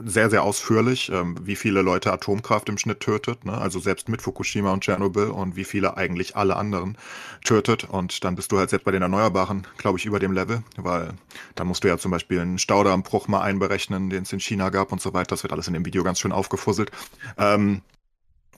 sehr, 0.01 0.31
sehr 0.31 0.45
ausführlich, 0.45 1.11
ähm, 1.11 1.37
wie 1.43 1.57
viele 1.57 1.83
Leute 1.83 2.13
Atomkraft 2.13 2.69
im 2.69 2.79
Schnitt 2.79 3.01
tötet, 3.01 3.45
ne? 3.45 3.59
also 3.59 3.81
selbst 3.81 4.09
mit 4.09 4.23
Fukushima 4.23 4.73
und 4.73 4.85
Tschernobyl 4.85 5.27
und 5.27 5.57
wie 5.57 5.65
viele 5.65 5.97
eigentlich 5.97 6.37
alle 6.37 6.55
anderen 6.55 6.97
tötet. 7.45 7.83
Und 7.83 8.23
dann 8.23 8.37
bist 8.37 8.53
du 8.53 8.59
halt 8.59 8.71
selbst 8.71 8.85
bei 8.85 8.93
den 8.93 9.03
Erneuerbaren, 9.03 9.67
glaube 9.77 9.99
ich, 9.99 10.07
über 10.07 10.21
dem 10.21 10.31
Level, 10.31 10.63
weil 10.77 11.15
da 11.57 11.65
musst 11.65 11.83
du 11.83 11.89
ja 11.89 11.99
zum 11.99 12.13
Beispiel 12.13 12.39
einen 12.39 12.59
Staudammbruch 12.59 13.27
mal 13.27 13.41
einberechnen, 13.41 14.09
den 14.09 14.23
es 14.23 14.33
in 14.33 14.39
China 14.39 14.71
gab 14.71 14.93
und 14.93 15.01
so 15.01 15.15
weiter. 15.15 15.31
Das 15.31 15.43
wird 15.43 15.53
alles 15.53 15.67
in 15.67 15.75
dem 15.75 15.85
Video 15.85 16.05
ganz 16.05 16.21
schön 16.21 16.33
aufgefusselt. 16.33 16.93
Ähm, 17.37 17.83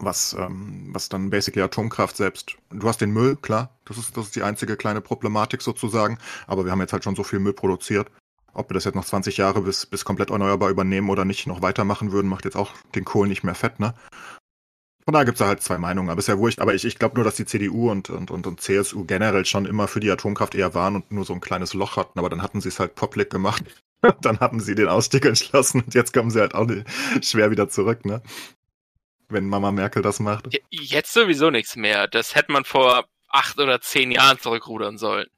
was, 0.04 0.34
ähm, 0.38 0.90
was 0.92 1.08
dann 1.08 1.30
basically 1.30 1.62
Atomkraft 1.62 2.16
selbst. 2.16 2.56
Du 2.70 2.88
hast 2.88 3.00
den 3.00 3.12
Müll, 3.12 3.36
klar, 3.36 3.70
das 3.84 3.98
ist, 3.98 4.16
das 4.16 4.26
ist 4.26 4.36
die 4.36 4.42
einzige 4.42 4.76
kleine 4.76 5.00
Problematik 5.00 5.62
sozusagen, 5.62 6.18
aber 6.46 6.64
wir 6.64 6.72
haben 6.72 6.80
jetzt 6.80 6.92
halt 6.92 7.04
schon 7.04 7.16
so 7.16 7.22
viel 7.22 7.38
Müll 7.38 7.52
produziert. 7.52 8.10
Ob 8.52 8.68
wir 8.68 8.74
das 8.74 8.84
jetzt 8.84 8.96
noch 8.96 9.04
20 9.04 9.36
Jahre 9.36 9.60
bis, 9.62 9.86
bis 9.86 10.04
komplett 10.04 10.30
erneuerbar 10.30 10.70
übernehmen 10.70 11.08
oder 11.08 11.24
nicht 11.24 11.46
noch 11.46 11.62
weitermachen 11.62 12.12
würden, 12.12 12.28
macht 12.28 12.44
jetzt 12.44 12.56
auch 12.56 12.72
den 12.94 13.04
Kohl 13.04 13.28
nicht 13.28 13.44
mehr 13.44 13.54
fett, 13.54 13.78
ne? 13.78 13.94
Von 15.04 15.14
daher 15.14 15.24
gibt 15.24 15.36
es 15.36 15.38
da 15.40 15.46
halt 15.46 15.62
zwei 15.62 15.78
Meinungen, 15.78 16.10
aber 16.10 16.18
ist 16.18 16.28
ja 16.28 16.38
wurscht. 16.38 16.60
Aber 16.60 16.74
ich, 16.74 16.84
ich 16.84 16.98
glaube 16.98 17.16
nur, 17.16 17.24
dass 17.24 17.34
die 17.34 17.46
CDU 17.46 17.90
und, 17.90 18.10
und, 18.10 18.30
und, 18.30 18.46
und 18.46 18.60
CSU 18.60 19.04
generell 19.04 19.44
schon 19.44 19.66
immer 19.66 19.88
für 19.88 19.98
die 19.98 20.10
Atomkraft 20.10 20.54
eher 20.54 20.74
waren 20.74 20.96
und 20.96 21.10
nur 21.10 21.24
so 21.24 21.32
ein 21.32 21.40
kleines 21.40 21.74
Loch 21.74 21.96
hatten, 21.96 22.18
aber 22.18 22.28
dann 22.28 22.42
hatten 22.42 22.60
sie 22.60 22.68
es 22.68 22.78
halt 22.78 22.94
public 22.94 23.30
gemacht. 23.30 23.64
dann 24.22 24.40
hatten 24.40 24.60
sie 24.60 24.74
den 24.74 24.88
Ausstieg 24.88 25.24
entschlossen 25.24 25.82
und 25.82 25.94
jetzt 25.94 26.12
kommen 26.12 26.30
sie 26.30 26.40
halt 26.40 26.54
auch 26.54 26.68
schwer 27.22 27.50
wieder 27.50 27.68
zurück, 27.68 28.04
ne? 28.04 28.22
Wenn 29.32 29.46
Mama 29.46 29.72
Merkel 29.72 30.02
das 30.02 30.20
macht. 30.20 30.46
Jetzt 30.70 31.12
sowieso 31.12 31.50
nichts 31.50 31.76
mehr. 31.76 32.08
Das 32.08 32.34
hätte 32.34 32.52
man 32.52 32.64
vor 32.64 33.08
acht 33.28 33.58
oder 33.58 33.80
zehn 33.80 34.10
Jahren 34.10 34.38
zurückrudern 34.38 34.98
sollen. 34.98 35.28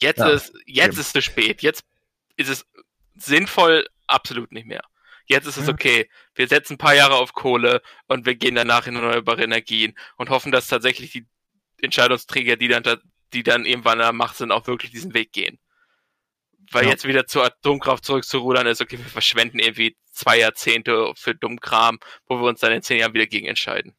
Jetzt 0.00 0.18
ja, 0.18 0.28
ist 0.28 0.52
jetzt 0.66 0.92
eben. 0.94 1.00
ist 1.00 1.16
es 1.16 1.24
spät. 1.24 1.62
Jetzt 1.62 1.84
ist 2.36 2.48
es 2.48 2.66
sinnvoll 3.14 3.86
absolut 4.06 4.52
nicht 4.52 4.66
mehr. 4.66 4.82
Jetzt 5.26 5.46
ist 5.46 5.56
es 5.56 5.68
okay. 5.68 6.08
Wir 6.34 6.48
setzen 6.48 6.74
ein 6.74 6.78
paar 6.78 6.94
Jahre 6.94 7.14
auf 7.14 7.32
Kohle 7.32 7.80
und 8.06 8.26
wir 8.26 8.34
gehen 8.34 8.54
danach 8.54 8.86
in 8.86 8.96
erneuerbare 8.96 9.44
Energien 9.44 9.94
und 10.16 10.30
hoffen, 10.30 10.52
dass 10.52 10.66
tatsächlich 10.66 11.12
die 11.12 11.26
Entscheidungsträger, 11.80 12.56
die 12.56 12.68
dann, 12.68 12.82
die 13.32 13.42
dann 13.42 13.64
irgendwann 13.64 14.00
an 14.00 14.06
der 14.06 14.12
Macht 14.12 14.36
sind, 14.36 14.52
auch 14.52 14.66
wirklich 14.66 14.90
diesen 14.90 15.14
Weg 15.14 15.32
gehen. 15.32 15.58
Weil 16.72 16.84
ja. 16.84 16.90
jetzt 16.90 17.06
wieder 17.06 17.26
zur 17.26 17.44
Atomkraft 17.44 18.04
zurückzurudern 18.04 18.66
ist, 18.66 18.80
okay, 18.80 18.98
wir 18.98 19.04
verschwenden 19.04 19.58
irgendwie 19.58 19.96
zwei 20.10 20.38
Jahrzehnte 20.38 21.12
für 21.14 21.34
Dummkram, 21.34 21.98
wo 22.26 22.36
wir 22.36 22.48
uns 22.48 22.60
dann 22.60 22.72
in 22.72 22.82
zehn 22.82 22.98
Jahren 22.98 23.14
wieder 23.14 23.26
gegen 23.26 23.46
entscheiden. 23.46 23.94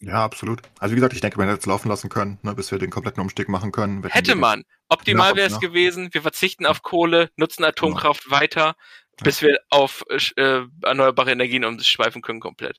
Ja, 0.00 0.24
absolut. 0.24 0.62
Also 0.78 0.92
wie 0.92 0.96
gesagt, 0.96 1.14
ich 1.14 1.20
denke, 1.20 1.38
man 1.38 1.48
hätte 1.48 1.60
es 1.60 1.66
laufen 1.66 1.88
lassen 1.88 2.08
können, 2.08 2.38
ne, 2.42 2.54
bis 2.54 2.70
wir 2.70 2.78
den 2.78 2.90
kompletten 2.90 3.20
Umstieg 3.20 3.48
machen 3.48 3.72
können. 3.72 4.02
Wir 4.02 4.10
Hätte 4.10 4.30
hätten 4.30 4.40
man. 4.40 4.64
Optimal 4.88 5.30
Ja, 5.30 5.36
wäre 5.36 5.46
es 5.48 5.54
ja. 5.54 5.58
gewesen, 5.58 6.10
wir 6.12 6.22
verzichten 6.22 6.66
auf 6.66 6.82
Kohle, 6.82 7.30
nutzen 7.36 7.64
Atomkraft 7.64 8.30
weiter, 8.30 8.76
bis 9.22 9.42
wir 9.42 9.58
auf 9.70 10.04
äh, 10.08 10.62
erneuerbare 10.82 11.32
Energien 11.32 11.64
umschweifen 11.64 12.22
können 12.22 12.40
komplett. 12.40 12.78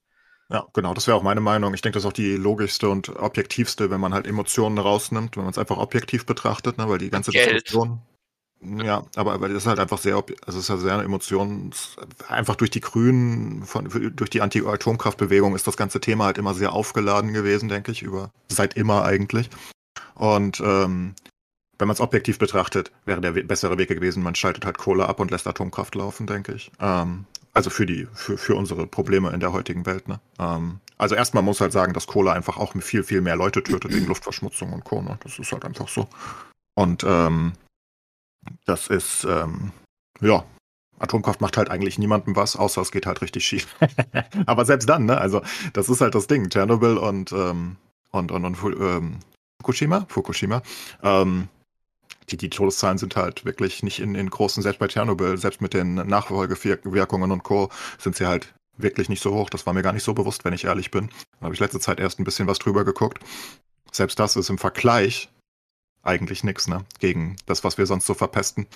Ja, 0.50 0.66
genau, 0.74 0.94
das 0.94 1.06
wäre 1.06 1.18
auch 1.18 1.22
meine 1.22 1.42
Meinung. 1.42 1.74
Ich 1.74 1.82
denke, 1.82 1.98
das 1.98 2.04
ist 2.04 2.08
auch 2.08 2.14
die 2.14 2.36
logischste 2.36 2.90
und 2.90 3.10
objektivste, 3.10 3.92
wenn 3.92 4.00
man 4.00 4.14
halt 4.14 4.26
Emotionen 4.26 4.80
rausnimmt, 4.80 5.36
wenn 5.36 5.44
man 5.44 5.52
es 5.52 5.60
einfach 5.60 5.78
objektiv 5.78 6.26
betrachtet, 6.26 6.78
ne, 6.78 6.90
weil 6.90 6.98
die 6.98 7.10
ganze 7.10 7.32
Geld. 7.32 7.54
Diskussion. 7.54 8.02
Ja, 8.62 9.04
aber, 9.16 9.34
aber 9.34 9.48
das 9.48 9.60
ist 9.60 9.68
halt 9.68 9.80
einfach 9.80 10.00
sehr, 10.00 10.16
also 10.16 10.34
es 10.48 10.56
ist 10.58 10.70
ja 10.70 10.78
sehr 10.78 11.00
emotions, 11.02 11.96
einfach 12.28 12.56
durch 12.56 12.72
die 12.72 12.82
Grünen, 12.82 13.64
von, 13.64 13.90
durch 14.16 14.30
die 14.30 14.42
Anti-Atomkraftbewegung 14.42 15.56
ist 15.56 15.66
das 15.66 15.78
ganze 15.78 16.02
Thema 16.02 16.26
halt 16.26 16.38
immer 16.38 16.54
sehr 16.54 16.74
aufgeladen 16.74 17.32
gewesen, 17.32 17.70
denke 17.70 17.92
ich, 17.92 18.02
über, 18.02 18.32
seit 18.50 18.76
immer 18.76 19.06
eigentlich. 19.06 19.50
Und, 20.16 20.60
ähm, 20.60 21.16
wenn 21.80 21.88
man 21.88 21.94
es 21.94 22.02
objektiv 22.02 22.38
betrachtet, 22.38 22.92
wäre 23.06 23.22
der 23.22 23.32
bessere 23.32 23.78
Weg 23.78 23.88
gewesen, 23.88 24.22
man 24.22 24.36
schaltet 24.36 24.66
halt 24.66 24.78
Kohle 24.78 25.08
ab 25.08 25.22
und 25.22 25.32
lässt 25.32 25.48
Atomkraft 25.48 25.96
laufen, 25.96 26.28
denke 26.28 26.52
ich. 26.52 26.72
Ähm, 26.82 27.26
also 27.54 27.70
für 27.70 27.86
die, 27.86 28.08
für, 28.14 28.38
für 28.38 28.56
unsere 28.56 28.86
Probleme 28.86 29.32
in 29.32 29.40
der 29.40 29.54
heutigen 29.54 29.86
Welt, 29.86 30.08
ne? 30.10 30.20
Ähm, 30.38 30.82
also 30.98 31.16
erstmal 31.16 31.42
muss 31.42 31.62
halt 31.62 31.72
sagen, 31.72 31.94
dass 31.94 32.08
Kohle 32.08 32.34
einfach 32.34 32.58
auch 32.58 32.74
viel, 32.82 33.04
viel 33.04 33.22
mehr 33.22 33.38
Leute 33.38 33.64
tötet 33.64 33.94
wegen 33.94 34.06
Luftverschmutzung 34.08 34.74
und 34.74 34.84
Co. 34.84 35.02
Ne? 35.02 35.18
Das 35.24 35.40
ist 35.40 35.52
halt 35.54 35.64
einfach 35.64 35.88
so. 35.88 36.10
Und 36.76 37.06
ähm, 37.08 37.54
das 38.66 38.88
ist, 38.88 39.26
ähm, 39.26 39.72
ja, 40.22 40.44
Atomkraft 41.00 41.42
macht 41.42 41.58
halt 41.58 41.70
eigentlich 41.70 41.98
niemandem 41.98 42.36
was, 42.36 42.56
außer 42.56 42.82
es 42.82 42.92
geht 42.92 43.06
halt 43.06 43.22
richtig 43.22 43.46
schief. 43.46 43.76
Aber 44.46 44.66
selbst 44.66 44.88
dann, 44.90 45.06
ne? 45.06 45.18
Also 45.18 45.42
das 45.74 45.90
ist 45.90 46.02
halt 46.02 46.16
das 46.16 46.28
Ding. 46.28 46.50
Tschernobyl 46.50 46.98
und, 46.98 47.32
ähm, 47.32 47.78
und, 48.12 48.32
und, 48.32 48.46
und 48.46 48.58
ähm, 48.80 49.20
Fukushima, 49.62 50.06
Fukushima, 50.10 50.62
ähm, 51.04 51.48
die, 52.30 52.38
die 52.38 52.50
Todeszahlen 52.50 52.98
sind 52.98 53.16
halt 53.16 53.46
wirklich 53.46 53.84
nicht 53.84 54.00
in, 54.00 54.16
in 54.16 54.30
großen, 54.30 54.62
selbst 54.62 54.80
bei 54.80 54.88
Tschernobyl, 54.88 55.38
selbst 55.38 55.62
mit 55.62 55.74
den 55.74 55.96
Nachfolgewirkungen 55.96 57.32
und 57.32 57.44
Co. 57.44 57.70
sind 57.98 58.16
sie 58.16 58.28
halt 58.28 58.54
wirklich 58.78 59.10
nicht 59.10 59.22
so 59.22 59.34
hoch. 59.34 59.50
Das 59.50 59.66
war 59.66 59.74
mir 59.74 59.82
gar 59.82 59.94
nicht 59.94 60.04
so 60.04 60.14
bewusst, 60.14 60.46
wenn 60.46 60.54
ich 60.54 60.66
ehrlich 60.66 60.92
bin. 60.92 61.10
Da 61.40 61.46
habe 61.46 61.54
ich 61.54 61.60
letzte 61.60 61.80
Zeit 61.80 62.00
erst 62.00 62.20
ein 62.20 62.24
bisschen 62.24 62.48
was 62.48 62.60
drüber 62.60 62.86
geguckt. 62.86 63.20
Selbst 63.92 64.20
das 64.20 64.36
ist 64.36 64.50
im 64.50 64.58
Vergleich 64.58 65.30
eigentlich 66.04 66.44
nichts, 66.44 66.68
ne? 66.68 66.86
Gegen 67.00 67.36
das, 67.46 67.64
was 67.64 67.78
wir 67.78 67.86
sonst 67.86 68.06
so 68.06 68.14
verpesten. 68.14 68.68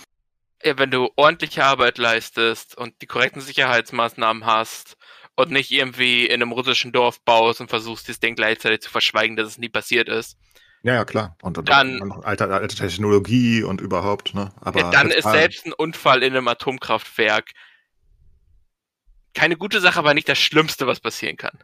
Ja, 0.64 0.78
wenn 0.78 0.92
du 0.92 1.10
ordentliche 1.16 1.64
Arbeit 1.66 1.98
leistest 1.98 2.78
und 2.78 3.02
die 3.02 3.06
korrekten 3.08 3.42
Sicherheitsmaßnahmen 3.42 4.46
hast 4.46 4.98
und 5.36 5.52
nicht 5.52 5.72
irgendwie 5.72 6.26
in 6.26 6.42
einem 6.42 6.52
russischen 6.52 6.92
Dorf 6.92 7.22
baust 7.22 7.60
und 7.60 7.70
versuchst, 7.70 8.08
das 8.08 8.20
Ding 8.20 8.36
gleichzeitig 8.36 8.82
zu 8.82 8.90
verschweigen, 8.90 9.36
dass 9.36 9.48
es 9.48 9.58
nie 9.58 9.70
passiert 9.70 10.08
ist, 10.10 10.38
Ja, 10.86 10.96
ja, 10.96 11.06
klar. 11.06 11.38
Und, 11.42 11.58
und 11.58 11.70
Dann- 11.70 12.02
und 12.02 12.26
alte, 12.26 12.50
alte 12.54 12.76
Technologie 12.76 13.64
und 13.64 13.80
überhaupt, 13.80 14.34
ne? 14.36 14.52
Aber 14.60 14.82
ja, 14.82 14.92
dann 14.92 15.08
ist 15.12 15.24
total- 15.24 15.40
selbst 15.40 15.66
ein 15.66 15.74
Unfall 15.74 16.24
in 16.24 16.36
einem 16.36 16.48
Atomkraftwerk 16.48 17.52
keine 19.34 19.58
gute 19.58 19.82
Sache, 19.82 20.00
aber 20.00 20.14
nicht 20.14 20.30
das 20.30 20.38
Schlimmste, 20.38 20.86
was 20.88 21.00
passieren 21.00 21.38
kann. 21.38 21.58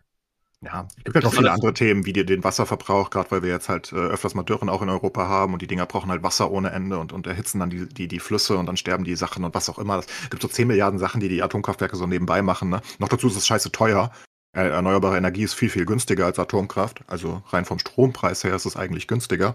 Ja, 0.61 0.87
es 0.97 1.03
gibt 1.05 1.15
ja 1.15 1.21
noch 1.21 1.33
viele 1.33 1.51
andere 1.51 1.73
Themen, 1.73 2.05
wie 2.05 2.11
die, 2.11 2.25
den 2.25 2.43
Wasserverbrauch, 2.43 3.11
gerade 3.11 3.31
weil 3.31 3.43
wir 3.43 3.49
jetzt 3.49 3.69
halt 3.69 3.93
äh, 3.93 3.95
öfters 3.95 4.35
mal 4.35 4.43
Dürren 4.43 4.67
auch 4.67 4.81
in 4.81 4.89
Europa 4.89 5.25
haben 5.25 5.53
und 5.53 5.61
die 5.61 5.67
Dinger 5.67 5.85
brauchen 5.85 6.11
halt 6.11 6.21
Wasser 6.21 6.51
ohne 6.51 6.71
Ende 6.71 6.97
und, 6.97 7.13
und 7.13 7.27
erhitzen 7.27 7.59
dann 7.59 7.69
die, 7.69 7.87
die, 7.87 8.09
die 8.09 8.19
Flüsse 8.19 8.57
und 8.57 8.65
dann 8.65 8.75
sterben 8.75 9.05
die 9.05 9.15
Sachen 9.15 9.45
und 9.45 9.55
was 9.55 9.69
auch 9.69 9.79
immer. 9.79 9.99
Es 9.99 10.29
gibt 10.29 10.41
so 10.41 10.49
10 10.49 10.67
Milliarden 10.67 10.99
Sachen, 10.99 11.21
die 11.21 11.29
die 11.29 11.41
Atomkraftwerke 11.41 11.95
so 11.95 12.07
nebenbei 12.07 12.41
machen. 12.41 12.69
Ne? 12.69 12.81
Noch 12.99 13.07
dazu 13.07 13.27
ist 13.27 13.37
es 13.37 13.47
scheiße 13.47 13.71
teuer. 13.71 14.11
Äh, 14.51 14.67
erneuerbare 14.67 15.17
Energie 15.17 15.43
ist 15.43 15.53
viel, 15.53 15.69
viel 15.69 15.85
günstiger 15.85 16.25
als 16.25 16.39
Atomkraft. 16.39 17.03
Also 17.07 17.41
rein 17.49 17.63
vom 17.63 17.79
Strompreis 17.79 18.43
her 18.43 18.53
ist 18.53 18.65
es 18.65 18.75
eigentlich 18.75 19.07
günstiger. 19.07 19.53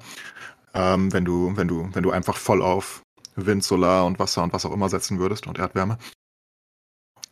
Ähm, 0.72 1.12
wenn 1.12 1.26
du, 1.26 1.54
wenn 1.54 1.68
du, 1.68 1.90
wenn 1.92 2.02
du 2.02 2.12
einfach 2.12 2.38
voll 2.38 2.62
auf 2.62 3.02
Wind, 3.36 3.62
Solar 3.62 4.06
und 4.06 4.18
Wasser 4.18 4.42
und 4.42 4.54
was 4.54 4.64
auch 4.64 4.72
immer 4.72 4.88
setzen 4.88 5.18
würdest 5.18 5.46
und 5.46 5.58
Erdwärme. 5.58 5.98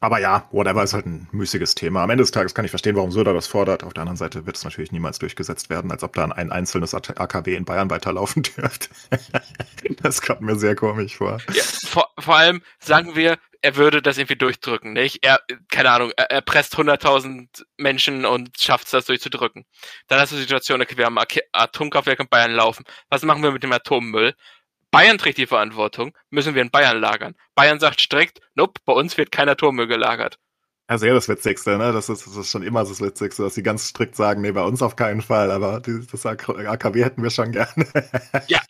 Aber 0.03 0.19
ja, 0.19 0.49
whatever 0.51 0.83
ist 0.83 0.95
halt 0.95 1.07
ein 1.07 1.29
müßiges 1.31 1.77
Thema. 1.77 2.03
Am 2.03 2.11
Ende 2.11 2.25
des 2.25 2.33
Tages 2.33 2.57
kann 2.57 2.65
ich 2.65 2.73
verstehen, 2.73 2.97
warum 2.97 3.13
Söder 3.13 3.35
das 3.35 3.47
fordert. 3.47 3.85
Auf 3.85 3.95
der 3.95 4.01
anderen 4.01 4.17
Seite 4.17 4.47
wird 4.47 4.57
es 4.57 4.65
natürlich 4.65 4.91
niemals 4.91 5.21
durchgesetzt 5.21 5.71
werden, 5.71 5.93
als 5.93 6.03
ob 6.03 6.13
da 6.15 6.25
ein 6.25 6.51
einzelnes 6.51 6.93
AKW 6.93 7.55
in 7.55 7.65
Bayern 7.65 7.89
weiterlaufen 7.89 8.43
dürfte. 8.57 8.89
das 10.03 10.21
kommt 10.21 10.41
mir 10.41 10.57
sehr 10.57 10.75
komisch 10.75 11.19
vor. 11.19 11.39
Ja, 11.53 11.63
vor, 11.87 12.09
vor 12.19 12.37
allem 12.37 12.63
sagen 12.81 13.15
wir, 13.15 13.39
er 13.61 13.77
würde 13.77 14.03
das 14.03 14.19
irgendwie 14.19 14.35
durchdrücken, 14.35 14.93
nicht? 14.93 15.25
Er, 15.25 15.39
keine 15.71 15.93
Ahnung, 15.93 16.11
er, 16.17 16.33
er 16.33 16.41
presst 16.41 16.75
100.000 16.75 17.63
Menschen 17.77 18.25
und 18.25 18.59
schafft 18.59 18.87
es, 18.87 18.91
das 18.91 19.05
durchzudrücken. 19.05 19.65
Dann 20.09 20.19
hast 20.19 20.33
du 20.33 20.37
die 20.37 20.43
Situation, 20.43 20.83
okay, 20.83 20.97
wir 20.97 21.07
haben 21.07 21.19
Atomkraftwerke 21.53 22.25
in 22.25 22.29
Bayern 22.29 22.51
laufen. 22.51 22.85
Was 23.09 23.23
machen 23.23 23.45
wir 23.45 23.53
mit 23.53 23.63
dem 23.63 23.73
Atommüll? 23.73 24.35
Bayern 24.93 25.17
trägt 25.19 25.39
die 25.39 25.47
Verantwortung, 25.47 26.13
müssen 26.31 26.55
wir 26.55 26.63
in 26.63 26.71
Bayern 26.71 27.01
lagern. 27.01 27.35
Bayern 27.55 27.81
sagt 27.81 28.01
strikt, 28.01 28.41
nope, 28.55 28.81
bei 28.85 28.93
uns 28.93 29.17
wird 29.17 29.33
kein 29.33 29.49
Atommüll 29.49 29.89
gelagert. 29.89 30.39
Also 30.87 31.07
ja, 31.07 31.15
das 31.15 31.29
Witzigste, 31.29 31.79
ne? 31.79 31.93
Das 31.93 32.11
ist, 32.11 32.27
das 32.27 32.37
ist 32.37 32.51
schon 32.51 32.63
immer 32.63 32.85
das 32.85 33.01
Witzigste, 33.01 33.43
dass 33.43 33.55
sie 33.55 33.63
ganz 33.63 33.89
strikt 33.89 34.15
sagen, 34.15 34.43
nee, 34.43 34.53
bei 34.53 34.63
uns 34.63 34.83
auf 34.83 34.95
keinen 34.95 35.23
Fall, 35.23 35.51
aber 35.51 35.81
die, 35.81 36.07
das 36.07 36.27
AKW 36.27 37.03
hätten 37.03 37.23
wir 37.23 37.31
schon 37.31 37.53
gerne. 37.53 37.73
Ja. 38.49 38.61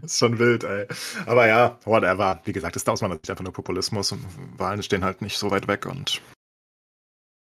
Das 0.00 0.12
ist 0.12 0.18
schon 0.18 0.38
wild, 0.38 0.64
ey. 0.64 0.86
Aber 1.24 1.46
ja, 1.46 1.78
whatever. 1.84 2.40
Wie 2.44 2.52
gesagt, 2.52 2.74
das 2.74 2.82
ist 2.82 2.88
aus 2.88 3.00
meiner 3.00 3.14
Sicht 3.14 3.30
einfach 3.30 3.44
nur 3.44 3.52
Populismus 3.52 4.10
und 4.12 4.24
Wahlen 4.58 4.82
stehen 4.82 5.04
halt 5.04 5.22
nicht 5.22 5.38
so 5.38 5.50
weit 5.52 5.68
weg 5.68 5.86
und 5.86 6.20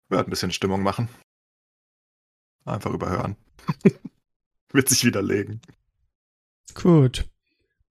wird 0.10 0.28
ein 0.28 0.30
bisschen 0.30 0.52
Stimmung 0.52 0.82
machen. 0.82 1.08
Einfach 2.66 2.92
überhören. 2.92 3.36
Wird 4.72 4.90
sich 4.90 5.06
widerlegen. 5.06 5.62
Gut. 6.74 7.30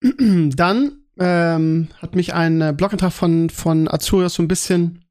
Dann 0.00 1.04
ähm, 1.18 1.88
hat 2.00 2.14
mich 2.14 2.34
ein 2.34 2.60
äh, 2.60 2.72
Blogantrag 2.76 3.12
von, 3.12 3.50
von 3.50 3.88
Azurias 3.88 4.34
so 4.34 4.42
ein 4.42 4.48
bisschen, 4.48 5.04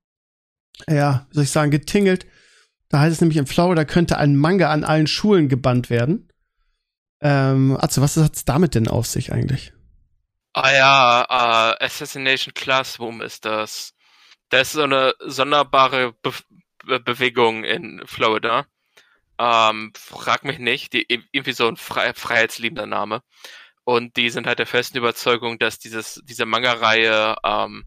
ja, 0.87 1.25
wie 1.29 1.35
soll 1.35 1.43
ich 1.43 1.51
sagen, 1.51 1.71
getingelt. 1.71 2.25
Da 2.89 2.99
heißt 2.99 3.13
es 3.13 3.21
nämlich, 3.21 3.37
in 3.37 3.47
Florida 3.47 3.83
könnte 3.83 4.17
ein 4.17 4.37
Manga 4.37 4.71
an 4.71 4.83
allen 4.83 5.07
Schulen 5.07 5.49
gebannt 5.49 5.89
werden. 5.89 6.31
Ähm, 7.19 7.77
Atze, 7.79 8.01
was 8.01 8.15
hat's 8.15 8.45
damit 8.45 8.75
denn 8.75 8.87
auf 8.87 9.07
sich 9.07 9.33
eigentlich? 9.33 9.73
Ah 10.53 10.71
ja, 10.71 11.75
äh, 11.79 11.85
Assassination 11.85 12.53
Classroom 12.53 13.21
ist 13.21 13.45
das. 13.45 13.93
Das 14.49 14.69
ist 14.69 14.73
so 14.73 14.83
eine 14.83 15.13
sonderbare 15.19 16.13
Be 16.21 16.31
Be 16.85 16.99
Bewegung 16.99 17.63
in 17.63 18.01
Florida. 18.05 18.65
Ähm, 19.39 19.91
frag 19.95 20.45
mich 20.45 20.57
nicht, 20.57 20.93
die 20.93 21.05
irgendwie 21.31 21.51
so 21.51 21.67
ein 21.67 21.77
frei 21.77 22.13
freiheitsliebender 22.13 22.87
Name. 22.87 23.21
Und 23.87 24.17
die 24.17 24.29
sind 24.29 24.47
halt 24.47 24.59
der 24.59 24.67
festen 24.67 24.97
Überzeugung, 24.97 25.59
dass 25.59 25.79
dieses, 25.79 26.21
diese 26.25 26.45
Manga-Reihe 26.45 27.37
ähm, 27.45 27.85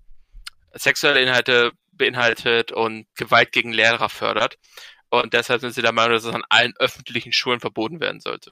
sexuelle 0.73 1.21
Inhalte 1.21 1.73
beinhaltet 1.93 2.73
und 2.73 3.05
Gewalt 3.17 3.53
gegen 3.53 3.71
Lehrer 3.71 4.09
fördert. 4.09 4.57
Und 5.11 5.35
deshalb 5.35 5.61
sind 5.61 5.75
sie 5.75 5.83
der 5.83 5.93
Meinung, 5.93 6.15
dass 6.15 6.25
es 6.25 6.35
an 6.35 6.45
allen 6.49 6.73
öffentlichen 6.79 7.35
Schulen 7.35 7.61
verboten 7.61 8.01
werden 8.01 8.21
sollte. 8.21 8.51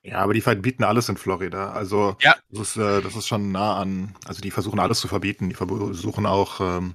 Ja, 0.00 0.20
aber 0.20 0.32
die 0.32 0.40
verbieten 0.40 0.84
alles 0.84 1.10
in 1.10 1.18
Florida. 1.18 1.72
Also 1.72 2.16
Ja. 2.22 2.34
das 2.48 2.60
ist, 2.60 2.76
äh, 2.78 3.02
das 3.02 3.14
ist 3.14 3.28
schon 3.28 3.52
nah 3.52 3.76
an, 3.76 4.16
also 4.24 4.40
die 4.40 4.50
versuchen 4.50 4.80
alles 4.80 5.00
zu 5.00 5.08
verbieten. 5.08 5.50
Die 5.50 5.54
versuchen 5.54 6.24
auch, 6.24 6.60
ähm, 6.60 6.94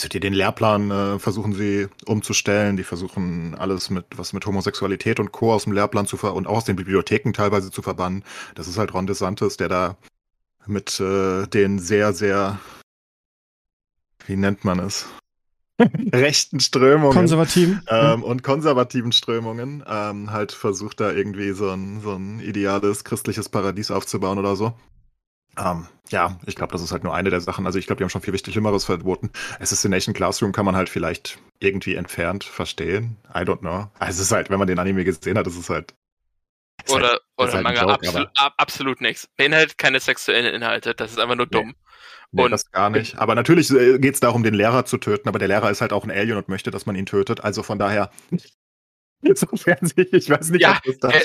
also 0.00 0.08
die, 0.08 0.20
den 0.20 0.32
Lehrplan 0.32 0.90
äh, 0.90 1.18
versuchen 1.18 1.52
sie 1.52 1.88
umzustellen. 2.06 2.78
Die 2.78 2.84
versuchen 2.84 3.54
alles 3.54 3.90
mit, 3.90 4.06
was 4.16 4.32
mit 4.32 4.46
Homosexualität 4.46 5.20
und 5.20 5.30
Co. 5.30 5.52
aus 5.52 5.64
dem 5.64 5.74
Lehrplan 5.74 6.06
zu 6.06 6.16
ver 6.16 6.34
und 6.34 6.46
auch 6.46 6.56
aus 6.56 6.64
den 6.64 6.76
Bibliotheken 6.76 7.32
teilweise 7.34 7.70
zu 7.70 7.82
verbannen. 7.82 8.24
Das 8.54 8.66
ist 8.66 8.78
halt 8.78 8.94
Ron 8.94 9.06
DeSantis, 9.06 9.58
der 9.58 9.68
da 9.68 9.96
mit 10.66 11.00
äh, 11.00 11.46
den 11.48 11.78
sehr, 11.78 12.14
sehr, 12.14 12.58
wie 14.26 14.36
nennt 14.36 14.64
man 14.64 14.78
es? 14.78 15.06
rechten 16.12 16.60
Strömungen 16.60 17.14
Konservativen? 17.14 17.82
ähm, 17.88 18.22
und 18.22 18.42
konservativen 18.42 19.12
Strömungen 19.12 19.84
ähm, 19.86 20.30
halt 20.30 20.52
versucht 20.52 21.00
da 21.00 21.12
irgendwie 21.12 21.52
so 21.52 21.70
ein, 21.70 22.00
so 22.00 22.12
ein 22.14 22.40
ideales 22.40 23.04
christliches 23.04 23.50
Paradies 23.50 23.90
aufzubauen 23.90 24.38
oder 24.38 24.56
so. 24.56 24.74
Ähm, 25.62 25.86
ja, 26.10 26.38
ich 26.46 26.56
glaube, 26.56 26.72
das 26.72 26.82
ist 26.82 26.90
halt 26.92 27.04
nur 27.04 27.14
eine 27.14 27.30
der 27.30 27.40
Sachen. 27.40 27.66
Also 27.66 27.78
ich 27.78 27.86
glaube, 27.86 27.98
die 27.98 28.04
haben 28.04 28.10
schon 28.10 28.22
viel 28.22 28.32
wichtig 28.32 28.54
Schlimmeres 28.54 28.84
verboten. 28.84 29.30
Assassination 29.60 30.14
Classroom 30.14 30.52
kann 30.52 30.64
man 30.64 30.74
halt 30.74 30.88
vielleicht 30.88 31.38
irgendwie 31.60 31.94
entfernt 31.94 32.44
verstehen. 32.44 33.16
I 33.34 33.38
don't 33.40 33.58
know. 33.60 33.88
Also 33.98 34.20
es 34.20 34.26
ist 34.26 34.32
halt, 34.32 34.50
wenn 34.50 34.58
man 34.58 34.68
den 34.68 34.78
Anime 34.78 35.04
gesehen 35.04 35.36
hat, 35.38 35.46
ist 35.46 35.56
es 35.58 35.68
halt. 35.70 35.94
ist 36.84 36.92
Oder, 36.94 37.10
halt, 37.10 37.20
oder 37.36 37.52
halt 37.52 37.62
Manga, 37.64 37.80
Joke, 37.82 37.92
absolut, 37.94 38.28
ab, 38.36 38.54
absolut 38.56 39.00
nichts. 39.00 39.28
Beinhaltet 39.36 39.78
keine 39.78 40.00
sexuellen 40.00 40.52
Inhalte, 40.54 40.94
das 40.94 41.12
ist 41.12 41.18
einfach 41.20 41.36
nur 41.36 41.46
Nee. 41.46 41.50
dumm. 41.50 41.74
Nee, 42.32 42.44
Und- 42.44 42.52
das 42.52 42.70
gar 42.70 42.90
nicht. 42.90 43.18
Aber 43.18 43.34
natürlich 43.34 43.68
geht 43.68 44.14
es 44.14 44.20
darum, 44.20 44.42
den 44.44 44.54
Lehrer 44.54 44.84
zu 44.84 44.98
töten, 44.98 45.28
aber 45.28 45.38
der 45.40 45.48
Lehrer 45.48 45.70
ist 45.70 45.80
halt 45.80 45.92
auch 45.92 46.04
ein 46.04 46.10
Alien 46.12 46.38
und 46.38 46.48
möchte, 46.48 46.70
dass 46.70 46.86
man 46.86 46.94
ihn 46.96 47.06
tötet. 47.06 47.42
Also 47.42 47.62
von 47.62 47.78
daher. 47.78 48.10
Insofern 49.22 49.78
sehe 49.86 50.06
ich, 50.12 50.30
weiß 50.30 50.48
nicht, 50.50 50.62
Ja, 50.62 50.78
ob 50.78 50.82
das 50.84 50.98
da 50.98 51.08
der 51.08 51.20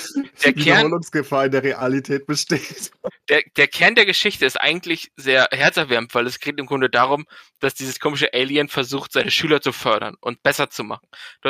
Kern- 0.53 0.55
Wiederholungsgefahr 0.55 1.45
in 1.45 1.51
der 1.51 1.63
Realität 1.63 2.25
besteht. 2.25 2.91
der, 3.29 3.41
der 3.55 3.67
Kern 3.67 3.95
der 3.95 4.05
Geschichte 4.05 4.45
ist 4.45 4.59
eigentlich 4.59 5.11
sehr 5.15 5.47
herzerwärmend, 5.51 6.13
weil 6.13 6.27
es 6.27 6.39
geht 6.39 6.59
im 6.59 6.65
Grunde 6.65 6.89
darum, 6.89 7.25
dass 7.61 7.73
dieses 7.73 7.99
komische 8.01 8.33
Alien 8.33 8.67
versucht, 8.67 9.13
seine 9.13 9.31
Schüler 9.31 9.61
zu 9.61 9.71
fördern 9.71 10.15
und 10.19 10.43
besser 10.43 10.69
zu 10.69 10.83
machen. 10.83 11.07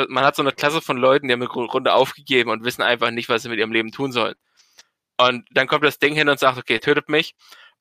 Man 0.08 0.24
hat 0.24 0.36
so 0.36 0.42
eine 0.42 0.52
Klasse 0.52 0.80
von 0.80 0.96
Leuten, 0.96 1.26
die 1.26 1.32
haben 1.34 1.42
im 1.42 1.48
Grunde 1.48 1.92
aufgegeben 1.94 2.50
und 2.50 2.64
wissen 2.64 2.82
einfach 2.82 3.10
nicht, 3.10 3.28
was 3.28 3.42
sie 3.42 3.48
mit 3.48 3.58
ihrem 3.58 3.72
Leben 3.72 3.90
tun 3.90 4.12
sollen. 4.12 4.36
Und 5.18 5.46
dann 5.50 5.66
kommt 5.66 5.84
das 5.84 5.98
Ding 5.98 6.14
hin 6.14 6.28
und 6.28 6.38
sagt, 6.38 6.58
okay, 6.58 6.78
tötet 6.78 7.08
mich. 7.08 7.34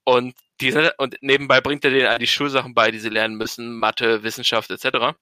Und, 0.04 0.36
die 0.62 0.71
sind, 0.71 0.91
und 0.97 1.17
nebenbei 1.21 1.62
bringt 1.62 1.84
er 1.84 1.91
denen 1.91 2.06
all 2.08 2.19
die 2.19 2.28
Schulsachen 2.28 2.73
bei, 2.73 2.91
die 2.91 2.99
sie 2.99 3.10
lernen 3.10 3.36
müssen, 3.36 3.78
Mathe, 3.78 4.23
Wissenschaft 4.23 4.71
etc. 4.71 5.15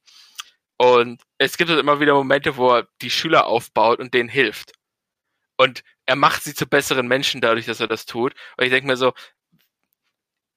Und 0.84 1.22
es 1.38 1.56
gibt 1.56 1.70
halt 1.70 1.80
immer 1.80 2.02
wieder 2.02 2.14
Momente, 2.14 2.58
wo 2.58 2.72
er 2.76 2.88
die 3.02 3.10
Schüler 3.10 3.48
aufbaut 3.48 4.00
und 4.00 4.14
denen 4.14 4.28
hilft. 4.28 4.74
Und 5.56 5.82
er 6.06 6.18
macht 6.18 6.44
sie 6.44 6.54
zu 6.54 6.68
besseren 6.68 7.08
Menschen 7.08 7.40
dadurch, 7.40 7.66
dass 7.66 7.80
er 7.80 7.88
das 7.88 8.06
tut. 8.06 8.34
Und 8.58 8.66
ich 8.66 8.70
denke 8.70 8.88
mir 8.88 8.98
so, 8.98 9.14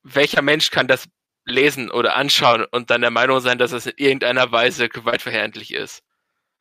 welcher 0.03 0.43
Mensch 0.43 0.73
kann 0.73 0.89
das 0.89 1.09
lesen 1.45 1.93
oder 1.93 2.17
anschauen 2.17 2.65
und 2.65 2.91
dann 2.91 3.03
der 3.03 3.13
Meinung 3.13 3.39
sein, 3.39 3.59
dass 3.59 3.71
es 3.71 3.87
in 3.87 3.95
irgendeiner 3.99 4.51
Weise 4.51 4.89
gewaltverherrlich 4.89 5.73
ist? 5.73 6.03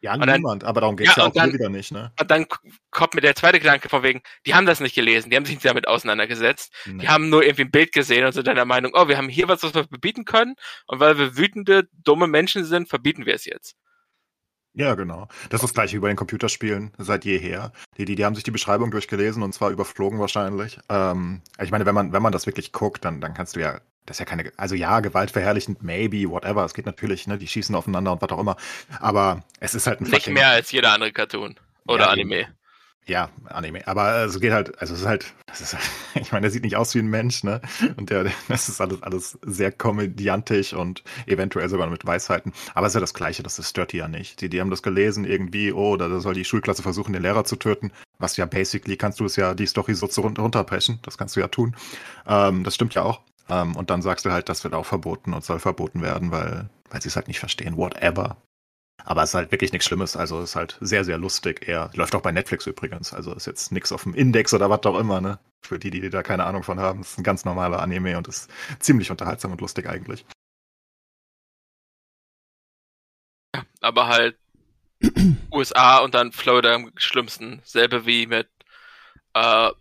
Ja, 0.01 0.13
und 0.13 0.25
niemand, 0.25 0.63
aber 0.63 0.81
darum 0.81 0.97
geht 0.97 1.07
es 1.07 1.15
ja, 1.15 1.23
ja 1.23 1.29
auch 1.29 1.33
dann, 1.33 1.53
wieder 1.53 1.69
nicht, 1.69 1.91
ne? 1.91 2.11
Und 2.19 2.29
dann 2.29 2.45
kommt 2.91 3.15
mir 3.15 3.21
der 3.21 3.35
zweite 3.35 3.59
Gedanke 3.59 3.89
von 3.89 4.03
wegen, 4.03 4.21
die 4.45 4.53
haben 4.53 4.65
das 4.65 4.79
nicht 4.79 4.93
gelesen, 4.93 5.29
die 5.29 5.35
haben 5.35 5.45
sich 5.45 5.55
nicht 5.55 5.65
damit 5.65 5.87
auseinandergesetzt, 5.87 6.71
nee. 6.85 7.01
die 7.01 7.09
haben 7.09 7.29
nur 7.29 7.43
irgendwie 7.43 7.63
ein 7.63 7.71
Bild 7.71 7.91
gesehen 7.91 8.25
und 8.25 8.33
sind 8.33 8.45
dann 8.45 8.55
der 8.55 8.65
Meinung, 8.65 8.91
oh, 8.93 9.07
wir 9.07 9.17
haben 9.17 9.29
hier 9.29 9.47
was, 9.47 9.63
was 9.63 9.73
wir 9.73 9.85
verbieten 9.85 10.25
können 10.25 10.55
und 10.87 10.99
weil 10.99 11.17
wir 11.17 11.37
wütende, 11.37 11.87
dumme 11.91 12.27
Menschen 12.27 12.65
sind, 12.65 12.89
verbieten 12.89 13.25
wir 13.25 13.33
es 13.35 13.45
jetzt. 13.45 13.75
Ja, 14.75 14.93
genau. 14.95 15.27
Das 15.49 15.59
ist 15.59 15.69
das 15.69 15.73
gleiche 15.73 15.95
wie 15.95 16.01
bei 16.01 16.09
den 16.09 16.17
Computerspielen 16.17 16.91
seit 16.97 17.23
jeher. 17.23 17.71
Die, 17.97 18.03
die, 18.03 18.15
die 18.15 18.25
haben 18.25 18.35
sich 18.35 18.43
die 18.43 18.51
Beschreibung 18.51 18.91
durchgelesen 18.91 19.41
und 19.41 19.53
zwar 19.53 19.71
überflogen 19.71 20.19
wahrscheinlich. 20.19 20.79
Ähm, 20.89 21.41
ich 21.61 21.71
meine, 21.71 21.85
wenn 21.85 21.95
man, 21.95 22.11
wenn 22.11 22.21
man 22.21 22.33
das 22.33 22.45
wirklich 22.45 22.73
guckt, 22.73 23.05
dann, 23.05 23.21
dann 23.21 23.33
kannst 23.33 23.55
du 23.55 23.61
ja, 23.61 23.79
das 24.05 24.15
ist 24.15 24.19
ja 24.19 24.25
keine, 24.25 24.51
also 24.57 24.75
ja, 24.75 24.99
gewaltverherrlichend, 24.99 25.81
maybe, 25.81 26.29
whatever. 26.29 26.65
Es 26.65 26.73
geht 26.73 26.85
natürlich, 26.85 27.25
ne, 27.25 27.37
die 27.37 27.47
schießen 27.47 27.73
aufeinander 27.73 28.11
und 28.11 28.21
was 28.21 28.29
auch 28.29 28.39
immer. 28.39 28.57
Aber 28.99 29.43
es 29.61 29.75
ist 29.75 29.87
halt 29.87 30.01
ein 30.01 30.09
Nicht 30.09 30.27
mehr 30.27 30.49
als 30.49 30.71
jeder 30.71 30.91
andere 30.91 31.13
Cartoon 31.13 31.55
oder 31.87 32.05
ja, 32.05 32.09
Anime. 32.09 32.47
Ja, 33.07 33.29
Anime. 33.45 33.87
Aber 33.87 34.25
es 34.25 34.39
geht 34.39 34.51
halt, 34.51 34.81
also 34.81 34.95
es 34.95 35.01
ist 35.01 35.05
halt, 35.05 35.33
das 35.45 35.61
ist 35.61 35.73
halt, 35.73 35.83
ich 36.15 36.31
meine, 36.31 36.41
der 36.41 36.51
sieht 36.51 36.63
nicht 36.63 36.75
aus 36.75 36.95
wie 36.95 36.99
ein 36.99 37.07
Mensch, 37.07 37.43
ne? 37.43 37.61
Und 37.97 38.09
der, 38.09 38.25
das 38.47 38.67
ist 38.67 38.81
alles, 38.81 39.03
alles 39.03 39.37
sehr 39.45 39.71
komödiantisch 39.71 40.73
und 40.73 41.03
eventuell 41.27 41.69
sogar 41.69 41.87
mit 41.87 42.05
Weisheiten. 42.05 42.51
Aber 42.73 42.87
es 42.87 42.91
ist 42.91 42.95
ja 42.95 43.01
das 43.01 43.13
Gleiche, 43.13 43.43
das, 43.43 43.69
stört 43.69 43.91
die 43.91 43.97
ja 43.97 44.07
nicht. 44.07 44.41
Die, 44.41 44.49
die 44.49 44.59
haben 44.59 44.71
das 44.71 44.81
gelesen 44.81 45.23
irgendwie, 45.23 45.71
oh, 45.71 45.97
da 45.97 46.19
soll 46.19 46.33
die 46.33 46.45
Schulklasse 46.45 46.81
versuchen, 46.81 47.13
den 47.13 47.21
Lehrer 47.21 47.45
zu 47.45 47.57
töten. 47.57 47.91
Was 48.17 48.37
ja 48.37 48.45
basically 48.45 48.97
kannst 48.97 49.19
du 49.19 49.25
es 49.25 49.35
ja, 49.35 49.53
die 49.53 49.67
Story 49.67 49.93
so 49.93 50.07
runterpreschen. 50.21 50.99
Das 51.03 51.17
kannst 51.17 51.35
du 51.35 51.41
ja 51.41 51.47
tun. 51.47 51.75
Ähm, 52.27 52.63
das 52.63 52.73
stimmt 52.73 52.95
ja 52.95 53.03
auch. 53.03 53.21
Ähm, 53.49 53.75
und 53.75 53.91
dann 53.91 54.01
sagst 54.01 54.25
du 54.25 54.31
halt, 54.31 54.49
das 54.49 54.63
wird 54.63 54.73
auch 54.73 54.85
verboten 54.85 55.33
und 55.33 55.43
soll 55.43 55.59
verboten 55.59 56.01
werden, 56.01 56.31
weil, 56.31 56.69
weil 56.89 57.01
sie 57.03 57.09
es 57.09 57.15
halt 57.15 57.27
nicht 57.27 57.39
verstehen. 57.39 57.77
Whatever. 57.77 58.37
Aber 59.03 59.23
es 59.23 59.29
ist 59.29 59.35
halt 59.35 59.51
wirklich 59.51 59.71
nichts 59.71 59.85
Schlimmes. 59.85 60.15
Also 60.15 60.39
es 60.39 60.51
ist 60.51 60.55
halt 60.55 60.77
sehr, 60.81 61.03
sehr 61.03 61.17
lustig. 61.17 61.67
Er 61.67 61.91
läuft 61.95 62.15
auch 62.15 62.21
bei 62.21 62.31
Netflix 62.31 62.65
übrigens. 62.65 63.13
Also 63.13 63.33
ist 63.33 63.45
jetzt 63.45 63.71
nichts 63.71 63.91
auf 63.91 64.03
dem 64.03 64.13
Index 64.15 64.53
oder 64.53 64.69
was 64.69 64.83
auch 64.83 64.97
immer, 64.97 65.21
ne? 65.21 65.39
Für 65.61 65.79
die, 65.79 65.89
die 65.91 66.09
da 66.09 66.23
keine 66.23 66.45
Ahnung 66.45 66.63
von 66.63 66.79
haben. 66.79 67.01
Es 67.01 67.11
ist 67.11 67.17
ein 67.19 67.23
ganz 67.23 67.45
normaler 67.45 67.81
Anime 67.81 68.17
und 68.17 68.27
ist 68.27 68.49
ziemlich 68.79 69.11
unterhaltsam 69.11 69.51
und 69.51 69.61
lustig 69.61 69.87
eigentlich. 69.87 70.25
Aber 73.81 74.07
halt 74.07 74.37
USA 75.51 75.99
und 75.99 76.15
dann 76.15 76.31
Florida 76.31 76.73
am 76.75 76.91
schlimmsten. 76.97 77.61
Selbe 77.63 78.05
wie 78.05 78.27
mit 78.27 78.49
äh, 79.33 79.71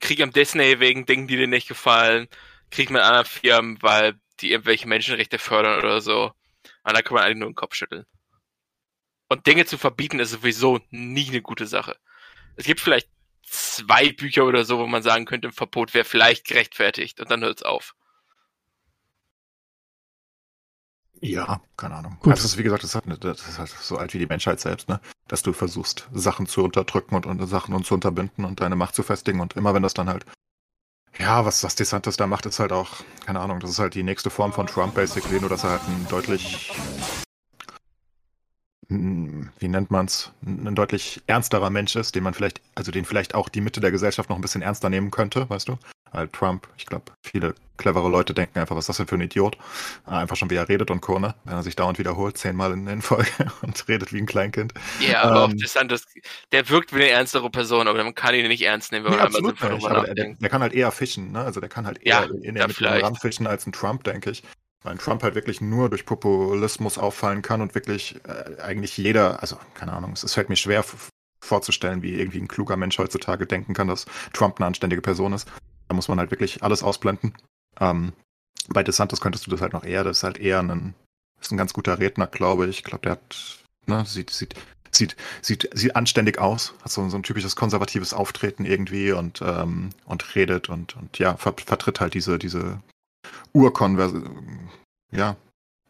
Krieg 0.00 0.20
am 0.22 0.32
Disney 0.32 0.80
wegen 0.80 1.06
Dingen, 1.06 1.26
die 1.28 1.36
dir 1.36 1.46
nicht 1.46 1.68
gefallen. 1.68 2.28
Krieg 2.70 2.90
mit 2.90 3.02
anderen 3.02 3.24
Firmen, 3.26 3.78
weil 3.82 4.20
die 4.40 4.52
irgendwelche 4.52 4.88
Menschenrechte 4.88 5.38
fördern 5.38 5.78
oder 5.78 6.00
so. 6.00 6.32
Und 6.84 6.96
da 6.96 7.02
kann 7.02 7.14
man 7.14 7.24
eigentlich 7.24 7.38
nur 7.38 7.50
den 7.50 7.54
Kopf 7.54 7.74
schütteln. 7.74 8.06
Und 9.28 9.46
Dinge 9.46 9.64
zu 9.64 9.78
verbieten 9.78 10.18
ist 10.18 10.30
sowieso 10.30 10.80
nie 10.90 11.28
eine 11.28 11.42
gute 11.42 11.66
Sache. 11.66 11.96
Es 12.56 12.64
gibt 12.64 12.80
vielleicht 12.80 13.08
zwei 13.42 14.12
Bücher 14.12 14.44
oder 14.44 14.64
so, 14.64 14.78
wo 14.78 14.86
man 14.86 15.02
sagen 15.02 15.24
könnte, 15.24 15.48
ein 15.48 15.52
Verbot 15.52 15.94
wäre 15.94 16.04
vielleicht 16.04 16.46
gerechtfertigt 16.46 17.20
und 17.20 17.30
dann 17.30 17.42
hört 17.42 17.58
es 17.58 17.62
auf. 17.62 17.94
Ja, 21.22 21.60
keine 21.76 21.96
Ahnung. 21.96 22.16
Gut. 22.20 22.32
Also, 22.32 22.46
ist, 22.46 22.56
wie 22.56 22.62
gesagt, 22.62 22.82
das, 22.82 22.94
hat, 22.94 23.04
das, 23.06 23.46
ist 23.46 23.58
halt 23.58 23.68
so 23.68 23.98
alt 23.98 24.14
wie 24.14 24.18
die 24.18 24.26
Menschheit 24.26 24.58
selbst, 24.58 24.88
ne? 24.88 25.00
Dass 25.28 25.42
du 25.42 25.52
versuchst, 25.52 26.08
Sachen 26.12 26.46
zu 26.46 26.64
unterdrücken 26.64 27.14
und, 27.14 27.26
und 27.26 27.46
Sachen 27.46 27.74
und 27.74 27.84
zu 27.84 27.94
unterbinden 27.94 28.44
und 28.46 28.60
deine 28.60 28.76
Macht 28.76 28.94
zu 28.94 29.02
festigen 29.02 29.40
und 29.40 29.54
immer 29.54 29.74
wenn 29.74 29.82
das 29.82 29.92
dann 29.92 30.08
halt 30.08 30.24
ja, 31.18 31.44
was, 31.44 31.62
was 31.64 31.74
DeSantis 31.74 32.16
da 32.16 32.26
macht, 32.26 32.46
ist 32.46 32.58
halt 32.58 32.72
auch, 32.72 32.96
keine 33.26 33.40
Ahnung, 33.40 33.60
das 33.60 33.70
ist 33.70 33.78
halt 33.78 33.94
die 33.94 34.02
nächste 34.02 34.30
Form 34.30 34.52
von 34.52 34.66
Trump 34.66 34.94
basically, 34.94 35.40
nur 35.40 35.50
dass 35.50 35.64
er 35.64 35.70
halt 35.70 35.82
ein 35.88 36.06
deutlich, 36.08 36.72
wie 38.88 39.68
nennt 39.68 39.90
man's, 39.90 40.32
ein 40.42 40.74
deutlich 40.74 41.22
ernsterer 41.26 41.70
Mensch 41.70 41.94
ist, 41.96 42.14
den 42.14 42.24
man 42.24 42.34
vielleicht, 42.34 42.60
also 42.74 42.90
den 42.90 43.04
vielleicht 43.04 43.34
auch 43.34 43.48
die 43.48 43.60
Mitte 43.60 43.80
der 43.80 43.90
Gesellschaft 43.90 44.30
noch 44.30 44.36
ein 44.36 44.42
bisschen 44.42 44.62
ernster 44.62 44.90
nehmen 44.90 45.10
könnte, 45.10 45.48
weißt 45.48 45.68
du? 45.68 45.78
Halt 46.12 46.32
Trump, 46.32 46.68
ich 46.76 46.86
glaube, 46.86 47.12
viele 47.22 47.54
clevere 47.76 48.08
Leute 48.08 48.34
denken 48.34 48.58
einfach, 48.58 48.76
was 48.76 48.84
ist 48.84 48.88
das 48.90 48.96
denn 48.98 49.06
für 49.06 49.14
ein 49.16 49.22
Idiot? 49.22 49.56
Einfach 50.04 50.36
schon, 50.36 50.50
wie 50.50 50.56
er 50.56 50.68
redet 50.68 50.90
und 50.90 51.00
Co., 51.00 51.18
ne? 51.18 51.34
Wenn 51.44 51.54
er 51.54 51.62
sich 51.62 51.76
dauernd 51.76 51.98
wiederholt, 51.98 52.36
zehnmal 52.36 52.72
in, 52.72 52.86
in 52.86 53.02
Folge 53.02 53.30
und 53.62 53.88
redet 53.88 54.12
wie 54.12 54.18
ein 54.18 54.26
Kleinkind. 54.26 54.74
Ja, 55.00 55.22
aber 55.22 55.36
ähm, 55.36 55.42
auch 55.42 55.50
interessant, 55.50 55.90
dass, 55.90 56.04
der 56.52 56.68
wirkt 56.68 56.92
wie 56.92 57.02
eine 57.02 57.08
ernstere 57.08 57.50
Person, 57.50 57.88
aber 57.88 58.02
man 58.04 58.14
kann 58.14 58.34
ihn 58.34 58.46
nicht 58.48 58.62
ernst 58.62 58.92
nehmen, 58.92 59.06
wenn 59.06 59.12
man 59.12 59.20
einmal 59.20 59.42
so 59.42 59.52
darüber 59.52 59.90
nachdenkt. 59.90 60.18
Der, 60.18 60.34
der, 60.34 60.48
kann 60.48 60.62
halt 60.62 60.74
eher 60.74 60.92
fischen, 60.92 61.32
ne? 61.32 61.40
Also 61.40 61.60
der 61.60 61.68
kann 61.68 61.86
halt 61.86 61.98
eher 62.02 62.20
ja, 62.20 62.22
in, 62.24 62.42
in 62.42 62.54
der 62.54 62.68
Mitte 62.68 63.12
fischen 63.20 63.46
als 63.46 63.66
ein 63.66 63.72
Trump, 63.72 64.04
denke 64.04 64.30
ich. 64.30 64.42
Weil 64.82 64.92
ein 64.92 64.98
Trump 64.98 65.22
halt 65.22 65.34
wirklich 65.34 65.60
nur 65.60 65.90
durch 65.90 66.06
Populismus 66.06 66.96
auffallen 66.96 67.42
kann 67.42 67.60
und 67.60 67.74
wirklich 67.74 68.18
äh, 68.26 68.60
eigentlich 68.62 68.96
jeder, 68.96 69.42
also 69.42 69.58
keine 69.74 69.92
Ahnung, 69.92 70.12
es, 70.12 70.22
es 70.22 70.34
fällt 70.34 70.48
mir 70.48 70.56
schwer 70.56 70.84
vorzustellen, 71.42 72.02
wie 72.02 72.14
irgendwie 72.14 72.40
ein 72.40 72.48
kluger 72.48 72.76
Mensch 72.76 72.98
heutzutage 72.98 73.46
denken 73.46 73.74
kann, 73.74 73.88
dass 73.88 74.06
Trump 74.32 74.58
eine 74.58 74.66
anständige 74.66 75.02
Person 75.02 75.32
ist. 75.32 75.50
Da 75.90 75.96
muss 75.96 76.06
man 76.06 76.20
halt 76.20 76.30
wirklich 76.30 76.62
alles 76.62 76.84
ausblenden. 76.84 77.34
Ähm, 77.80 78.12
bei 78.68 78.84
DeSantis 78.84 79.20
könntest 79.20 79.44
du 79.44 79.50
das 79.50 79.60
halt 79.60 79.72
noch 79.72 79.82
eher, 79.82 80.04
das 80.04 80.18
ist 80.18 80.22
halt 80.22 80.38
eher 80.38 80.60
ein, 80.60 80.94
ist 81.40 81.50
ein 81.50 81.56
ganz 81.56 81.72
guter 81.72 81.98
Redner, 81.98 82.28
glaube 82.28 82.68
ich. 82.68 82.78
Ich 82.78 82.84
glaube, 82.84 83.02
der 83.02 83.12
hat, 83.12 83.58
ne, 83.86 84.04
sieht, 84.06 84.30
sieht, 84.30 84.54
sieht, 84.92 85.16
sieht, 85.42 85.68
sieht 85.72 85.96
anständig 85.96 86.38
aus, 86.38 86.74
hat 86.84 86.92
so, 86.92 87.08
so 87.08 87.16
ein 87.16 87.24
typisches 87.24 87.56
konservatives 87.56 88.14
Auftreten 88.14 88.64
irgendwie 88.64 89.10
und, 89.10 89.42
ähm, 89.42 89.90
und 90.04 90.36
redet 90.36 90.68
und, 90.68 90.94
und 90.94 91.18
ja, 91.18 91.36
ver, 91.36 91.56
vertritt 91.58 91.98
halt 91.98 92.14
diese, 92.14 92.38
diese 92.38 92.80
Urkonvers, 93.52 94.12
ja, 95.10 95.36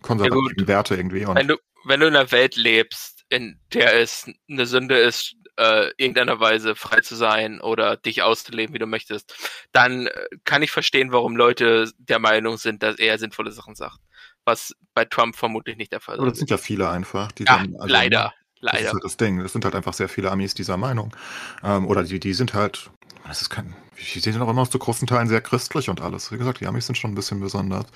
konservativen 0.01 0.61
ja, 0.61 0.67
Werte 0.67 0.97
irgendwie. 0.97 1.27
Und 1.27 1.37
wenn 1.37 1.49
du, 1.49 1.59
wenn 1.85 2.01
du 2.01 2.07
in 2.07 2.17
einer 2.17 2.33
Welt 2.33 2.57
lebst, 2.57 3.27
in 3.29 3.61
der 3.75 4.01
es 4.01 4.31
eine 4.49 4.65
Sünde 4.65 4.97
ist, 4.97 5.37
äh, 5.61 5.91
irgendeiner 5.99 6.41
Weise 6.41 6.75
frei 6.75 7.01
zu 7.01 7.15
sein 7.15 7.61
oder 7.61 7.97
dich 7.97 8.23
auszuleben, 8.23 8.75
wie 8.75 8.79
du 8.79 8.87
möchtest, 8.87 9.35
dann 9.73 10.07
äh, 10.07 10.27
kann 10.45 10.63
ich 10.63 10.71
verstehen, 10.71 11.13
warum 11.13 11.37
Leute 11.37 11.93
der 11.99 12.19
Meinung 12.19 12.57
sind, 12.57 12.83
dass 12.83 12.99
er 12.99 13.19
sinnvolle 13.19 13.53
Sachen 13.53 13.75
sagt. 13.75 13.99
Was 14.45 14.75
bei 14.95 15.05
Trump 15.05 15.37
vermutlich 15.37 15.77
nicht 15.77 15.93
der 15.93 16.01
Fall 16.01 16.17
ist. 16.17 16.25
Das 16.25 16.39
sind 16.39 16.51
ja 16.51 16.57
viele 16.57 16.89
einfach. 16.89 17.31
Die 17.33 17.45
ja, 17.45 17.59
dann, 17.59 17.77
also, 17.77 17.89
leider. 17.89 18.33
Leider. 18.63 18.79
Das 18.79 18.87
ist 18.87 18.93
halt 18.93 19.05
das 19.05 19.17
Ding. 19.17 19.41
Es 19.41 19.53
sind 19.53 19.65
halt 19.65 19.75
einfach 19.75 19.95
sehr 19.95 20.09
viele 20.09 20.31
Amis 20.31 20.55
dieser 20.55 20.77
Meinung. 20.77 21.15
Ähm, 21.63 21.87
oder 21.87 22.05
die, 22.05 22.21
die 22.21 22.35
sind 22.35 22.55
halt, 22.55 22.91
das 23.27 23.43
ist 23.43 23.51
kein, 23.51 23.75
die 23.99 24.21
sind 24.21 24.41
auch 24.41 24.51
immer 24.51 24.69
zu 24.69 24.79
großen 24.79 25.07
Teilen 25.07 25.29
sehr 25.29 25.41
christlich 25.41 25.89
und 25.89 26.01
alles. 26.01 26.33
Wie 26.33 26.39
gesagt, 26.39 26.61
die 26.61 26.67
Amis 26.67 26.87
sind 26.87 26.97
schon 26.97 27.13
ein 27.13 27.15
bisschen 27.15 27.41
besonders. 27.41 27.87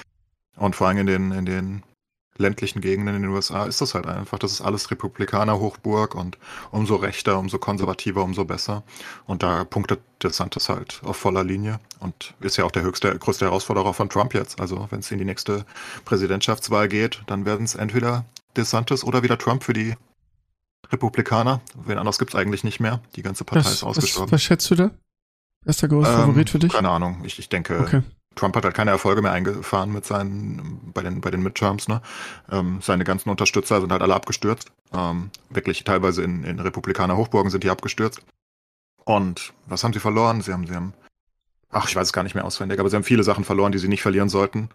Und 0.56 0.76
vor 0.76 0.88
allem 0.88 0.98
in 0.98 1.06
den, 1.06 1.32
in 1.32 1.46
den 1.46 1.82
ländlichen 2.36 2.80
Gegenden 2.80 3.14
in 3.14 3.22
den 3.22 3.30
USA 3.30 3.64
ist 3.64 3.80
das 3.80 3.94
halt 3.94 4.06
einfach. 4.06 4.38
Das 4.38 4.52
ist 4.52 4.60
alles 4.60 4.90
Republikaner-Hochburg 4.90 6.14
und 6.14 6.38
umso 6.70 6.96
rechter, 6.96 7.38
umso 7.38 7.58
konservativer, 7.58 8.22
umso 8.22 8.44
besser. 8.44 8.82
Und 9.26 9.42
da 9.42 9.64
punktet 9.64 10.00
DeSantis 10.22 10.68
halt 10.68 11.00
auf 11.04 11.16
voller 11.16 11.44
Linie 11.44 11.78
und 12.00 12.34
ist 12.40 12.56
ja 12.56 12.64
auch 12.64 12.72
der 12.72 12.82
höchste, 12.82 13.16
größte 13.16 13.44
Herausforderer 13.44 13.94
von 13.94 14.08
Trump 14.08 14.34
jetzt. 14.34 14.60
Also 14.60 14.88
wenn 14.90 15.00
es 15.00 15.10
in 15.10 15.18
die 15.18 15.24
nächste 15.24 15.64
Präsidentschaftswahl 16.04 16.88
geht, 16.88 17.22
dann 17.26 17.44
werden 17.44 17.64
es 17.64 17.74
entweder 17.74 18.24
DeSantis 18.56 19.04
oder 19.04 19.22
wieder 19.22 19.38
Trump 19.38 19.62
für 19.62 19.72
die 19.72 19.94
Republikaner. 20.90 21.60
Wen 21.84 21.98
anders 21.98 22.18
gibt 22.18 22.34
es 22.34 22.40
eigentlich 22.40 22.64
nicht 22.64 22.80
mehr. 22.80 23.00
Die 23.16 23.22
ganze 23.22 23.44
Partei 23.44 23.66
was, 23.66 23.72
ist 23.74 23.84
ausgestorben. 23.84 24.32
Was, 24.32 24.32
was 24.32 24.42
schätzt 24.42 24.70
du 24.70 24.74
da? 24.74 24.90
Wer 25.62 25.70
ist 25.70 25.82
der 25.82 25.88
große 25.88 26.10
ähm, 26.10 26.16
Favorit 26.16 26.50
für 26.50 26.58
dich? 26.58 26.72
Keine 26.72 26.90
Ahnung. 26.90 27.22
Ich, 27.24 27.38
ich 27.38 27.48
denke, 27.48 27.80
okay. 27.80 28.02
Trump 28.34 28.56
hat 28.56 28.64
halt 28.64 28.74
keine 28.74 28.90
Erfolge 28.90 29.22
mehr 29.22 29.32
eingefahren 29.32 29.92
mit 29.92 30.04
seinen, 30.04 30.92
bei 30.92 31.02
den, 31.02 31.20
bei 31.20 31.30
den 31.30 31.42
Midterms, 31.42 31.88
ne? 31.88 32.02
Ähm, 32.50 32.78
seine 32.82 33.04
ganzen 33.04 33.30
Unterstützer 33.30 33.80
sind 33.80 33.92
halt 33.92 34.02
alle 34.02 34.14
abgestürzt. 34.14 34.70
Ähm, 34.92 35.30
wirklich 35.50 35.84
teilweise 35.84 36.22
in, 36.22 36.44
in 36.44 36.60
Republikaner 36.60 37.16
Hochburgen 37.16 37.50
sind 37.50 37.64
die 37.64 37.70
abgestürzt. 37.70 38.22
Und 39.04 39.52
was 39.66 39.84
haben 39.84 39.92
sie 39.92 40.00
verloren? 40.00 40.40
Sie 40.40 40.52
haben, 40.52 40.66
sie 40.66 40.74
haben, 40.74 40.94
ach, 41.70 41.88
ich 41.88 41.96
weiß 41.96 42.08
es 42.08 42.12
gar 42.12 42.22
nicht 42.22 42.34
mehr 42.34 42.44
auswendig, 42.44 42.80
aber 42.80 42.88
sie 42.88 42.96
haben 42.96 43.04
viele 43.04 43.22
Sachen 43.22 43.44
verloren, 43.44 43.72
die 43.72 43.78
sie 43.78 43.88
nicht 43.88 44.02
verlieren 44.02 44.28
sollten. 44.28 44.70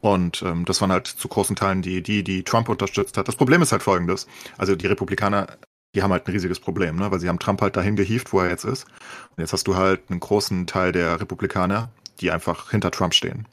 Und 0.00 0.42
ähm, 0.42 0.64
das 0.64 0.80
waren 0.80 0.92
halt 0.92 1.06
zu 1.06 1.28
großen 1.28 1.56
Teilen 1.56 1.82
die, 1.82 2.02
die, 2.02 2.24
die 2.24 2.42
Trump 2.42 2.68
unterstützt 2.68 3.16
hat. 3.16 3.28
Das 3.28 3.36
Problem 3.36 3.62
ist 3.62 3.72
halt 3.72 3.82
folgendes. 3.82 4.26
Also 4.58 4.76
die 4.76 4.86
Republikaner 4.86 5.46
die 5.94 6.02
haben 6.02 6.12
halt 6.12 6.26
ein 6.26 6.32
riesiges 6.32 6.60
Problem, 6.60 6.96
ne? 6.96 7.10
weil 7.10 7.20
sie 7.20 7.28
haben 7.28 7.38
Trump 7.38 7.62
halt 7.62 7.76
dahin 7.76 7.96
gehievt, 7.96 8.32
wo 8.32 8.40
er 8.40 8.50
jetzt 8.50 8.64
ist. 8.64 8.84
Und 9.30 9.38
jetzt 9.38 9.52
hast 9.52 9.66
du 9.66 9.76
halt 9.76 10.02
einen 10.10 10.20
großen 10.20 10.66
Teil 10.66 10.92
der 10.92 11.20
Republikaner, 11.20 11.90
die 12.20 12.30
einfach 12.30 12.70
hinter 12.70 12.90
Trump 12.90 13.14
stehen. 13.14 13.46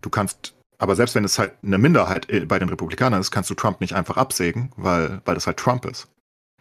Du 0.00 0.10
kannst, 0.10 0.54
aber 0.78 0.94
selbst 0.96 1.14
wenn 1.14 1.24
es 1.24 1.38
halt 1.38 1.52
eine 1.62 1.78
Minderheit 1.78 2.26
bei 2.48 2.58
den 2.58 2.68
Republikanern 2.68 3.20
ist, 3.20 3.30
kannst 3.30 3.50
du 3.50 3.54
Trump 3.54 3.80
nicht 3.80 3.94
einfach 3.94 4.16
absägen, 4.16 4.72
weil, 4.76 5.20
weil 5.24 5.34
das 5.34 5.46
halt 5.46 5.56
Trump 5.56 5.84
ist. 5.86 6.08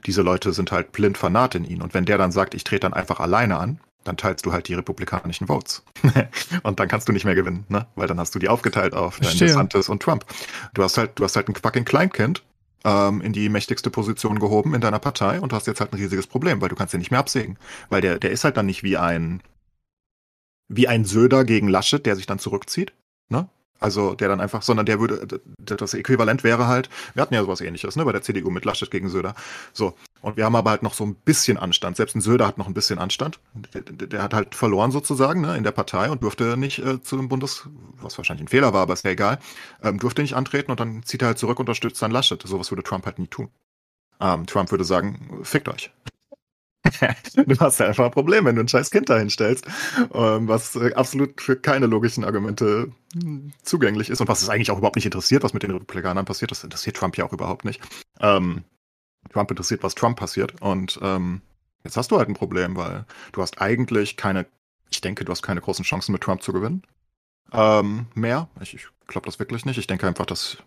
Diese 0.06 0.22
Leute 0.22 0.54
sind 0.54 0.72
halt 0.72 0.92
blind 0.92 1.18
fanat 1.18 1.56
in 1.56 1.66
ihn. 1.66 1.82
Und 1.82 1.94
wenn 1.94 2.06
der 2.06 2.18
dann 2.18 2.32
sagt, 2.32 2.54
ich 2.54 2.64
trete 2.64 2.82
dann 2.82 2.94
einfach 2.94 3.20
alleine 3.20 3.58
an, 3.58 3.80
dann 4.04 4.18
teilst 4.18 4.46
du 4.46 4.54
halt 4.54 4.68
die 4.68 4.74
republikanischen 4.74 5.48
Votes. 5.48 5.84
und 6.64 6.80
dann 6.80 6.88
kannst 6.88 7.10
du 7.10 7.14
nicht 7.14 7.26
mehr 7.26 7.36
gewinnen, 7.36 7.66
ne? 7.68 7.88
Weil 7.96 8.08
dann 8.08 8.20
hast 8.20 8.34
du 8.34 8.40
die 8.40 8.48
aufgeteilt 8.48 8.94
auf 8.94 9.20
DeSantis 9.20 9.90
und 9.90 10.02
Trump. 10.02 10.26
Du 10.74 10.84
hast 10.84 10.98
halt, 10.98 11.20
du 11.20 11.24
hast 11.24 11.36
halt 11.36 11.50
ein 11.50 11.56
fucking 11.56 11.84
Kleinkind, 11.84 12.44
ähm, 12.86 13.22
in 13.22 13.34
die 13.34 13.50
mächtigste 13.50 13.90
Position 13.90 14.40
gehoben 14.40 14.74
in 14.74 14.82
deiner 14.82 15.00
Partei 15.00 15.42
und 15.42 15.52
hast 15.52 15.68
jetzt 15.68 15.82
halt 15.82 15.92
ein 15.92 15.98
riesiges 15.98 16.28
Problem, 16.28 16.62
weil 16.62 16.70
du 16.70 16.76
kannst 16.76 16.94
den 16.94 17.00
nicht 17.00 17.12
mehr 17.12 17.20
absägen. 17.20 17.58
Weil 17.90 18.02
der, 18.02 18.18
der 18.18 18.32
ist 18.32 18.44
halt 18.44 18.56
dann 18.56 18.66
nicht 18.66 18.84
wie 18.84 18.98
ein, 18.98 19.42
wie 20.68 20.88
ein 20.88 21.06
Söder 21.06 21.46
gegen 21.46 21.68
Laschet, 21.68 22.06
der 22.06 22.16
sich 22.16 22.26
dann 22.26 22.40
zurückzieht, 22.40 22.94
ne? 23.30 23.50
Also 23.80 24.16
der 24.16 24.28
dann 24.28 24.42
einfach, 24.42 24.64
sondern 24.64 24.86
der 24.86 25.00
würde, 25.00 25.40
das 25.60 25.94
Äquivalent 25.94 26.44
wäre 26.44 26.68
halt, 26.68 26.90
wir 27.14 27.22
hatten 27.22 27.34
ja 27.34 27.42
sowas 27.42 27.62
ähnliches, 27.62 27.96
ne, 27.96 28.06
bei 28.06 28.12
der 28.12 28.24
CDU 28.24 28.50
mit 28.50 28.66
Laschet 28.66 28.90
gegen 28.90 29.10
Söder. 29.10 29.36
So. 29.72 29.96
Und 30.22 30.36
wir 30.36 30.46
haben 30.46 30.56
aber 30.56 30.72
halt 30.72 30.82
noch 30.82 30.96
so 30.96 31.06
ein 31.06 31.14
bisschen 31.14 31.58
Anstand. 31.58 31.96
Selbst 31.96 32.16
ein 32.16 32.22
Söder 32.22 32.48
hat 32.48 32.58
noch 32.58 32.68
ein 32.68 32.74
bisschen 32.74 32.98
Anstand. 32.98 33.40
Der, 33.74 33.82
der, 33.82 34.24
hat 34.24 34.34
halt 34.34 34.56
verloren 34.56 34.92
sozusagen, 34.92 35.42
ne, 35.42 35.56
in 35.56 35.64
der 35.64 35.72
Partei 35.72 36.10
und 36.10 36.24
durfte 36.24 36.58
nicht 36.58 36.80
äh, 36.80 37.02
zum 37.04 37.30
Bundes, 37.30 37.70
was 38.02 38.18
wahrscheinlich 38.18 38.46
ein 38.46 38.50
Fehler 38.50 38.74
war, 38.74 38.82
aber 38.82 38.94
ist 38.94 39.06
ja 39.06 39.12
egal, 39.12 39.38
ähm, 39.84 40.00
durfte 40.00 40.24
nicht 40.24 40.36
antreten 40.36 40.72
und 40.72 40.80
dann 40.80 41.04
zieht 41.04 41.22
er 41.22 41.30
halt 41.30 41.38
zurück, 41.38 41.60
unterstützt 41.60 42.02
dann 42.02 42.12
Laschet. 42.12 42.42
Sowas 42.42 42.72
würde 42.72 42.84
Trump 42.84 43.06
halt 43.06 43.20
nie 43.20 43.28
tun. 43.28 43.50
Ähm, 44.20 44.48
Trump 44.48 44.72
würde 44.72 44.86
sagen, 44.86 45.40
fickt 45.44 45.70
euch. 45.70 45.92
du 47.36 47.60
hast 47.60 47.80
ja 47.80 47.88
einfach 47.88 48.06
ein 48.06 48.12
Problem, 48.12 48.46
wenn 48.46 48.56
du 48.56 48.62
ein 48.62 48.68
scheiß 48.68 48.92
Kind 48.92 49.10
dahinstellst, 49.10 49.66
ähm, 50.14 50.48
was 50.48 50.76
äh, 50.76 50.94
absolut 50.94 51.42
für 51.42 51.56
keine 51.56 51.86
logischen 51.86 52.24
Argumente 52.24 52.92
hm, 53.14 53.54
zugänglich 53.64 54.10
ist 54.10 54.22
und 54.22 54.28
was 54.28 54.42
es 54.42 54.50
eigentlich 54.50 54.72
auch 54.72 54.78
überhaupt 54.78 54.96
nicht 54.96 55.06
interessiert, 55.06 55.44
was 55.44 55.54
mit 55.54 55.64
den 55.64 55.72
Republikanern 55.72 56.26
passiert. 56.26 56.52
Das 56.52 56.64
interessiert 56.64 56.96
Trump 56.98 57.18
ja 57.18 57.26
auch 57.26 57.34
überhaupt 57.34 57.66
nicht. 57.66 57.82
Ähm, 58.20 58.64
Trump 59.32 59.52
interessiert, 59.52 59.84
was 59.84 59.96
Trump 59.96 60.18
passiert. 60.18 60.62
Und 60.62 61.00
ähm, 61.02 61.42
jetzt 61.84 61.98
hast 61.98 62.12
du 62.12 62.18
halt 62.18 62.30
ein 62.30 62.36
Problem, 62.36 62.76
weil 62.76 63.06
du 63.32 63.42
hast 63.42 63.62
eigentlich 63.62 64.18
keine, 64.18 64.46
ich 64.90 65.02
denke, 65.02 65.26
du 65.26 65.32
hast 65.32 65.42
keine 65.42 65.62
großen 65.62 65.86
Chancen 65.86 66.12
mit 66.12 66.22
Trump 66.22 66.42
zu 66.42 66.54
gewinnen. 66.54 66.84
Ähm, 67.52 68.08
mehr. 68.14 68.50
Ich, 68.62 68.74
ich 68.74 68.88
glaube 69.08 69.26
das 69.26 69.40
wirklich 69.40 69.66
nicht. 69.66 69.78
Ich 69.78 69.88
denke 69.88 70.08
einfach, 70.08 70.26
dass 70.26 70.58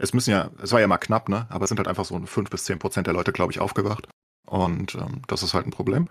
es 0.00 0.14
müssen 0.14 0.30
ja, 0.30 0.50
es 0.62 0.72
war 0.72 0.80
ja 0.80 0.86
mal 0.86 0.98
knapp, 0.98 1.28
ne? 1.28 1.46
Aber 1.50 1.64
es 1.64 1.68
sind 1.68 1.78
halt 1.78 1.88
einfach 1.88 2.06
so 2.06 2.18
fünf 2.24 2.48
bis 2.48 2.64
zehn 2.64 2.78
Prozent 2.78 3.06
der 3.06 3.14
Leute, 3.14 3.32
glaube 3.32 3.52
ich, 3.52 3.60
aufgewacht. 3.60 4.08
Und 4.46 4.94
ähm, 4.94 5.22
das 5.28 5.42
ist 5.42 5.54
halt 5.54 5.66
ein 5.66 5.72
Problem. 5.72 6.08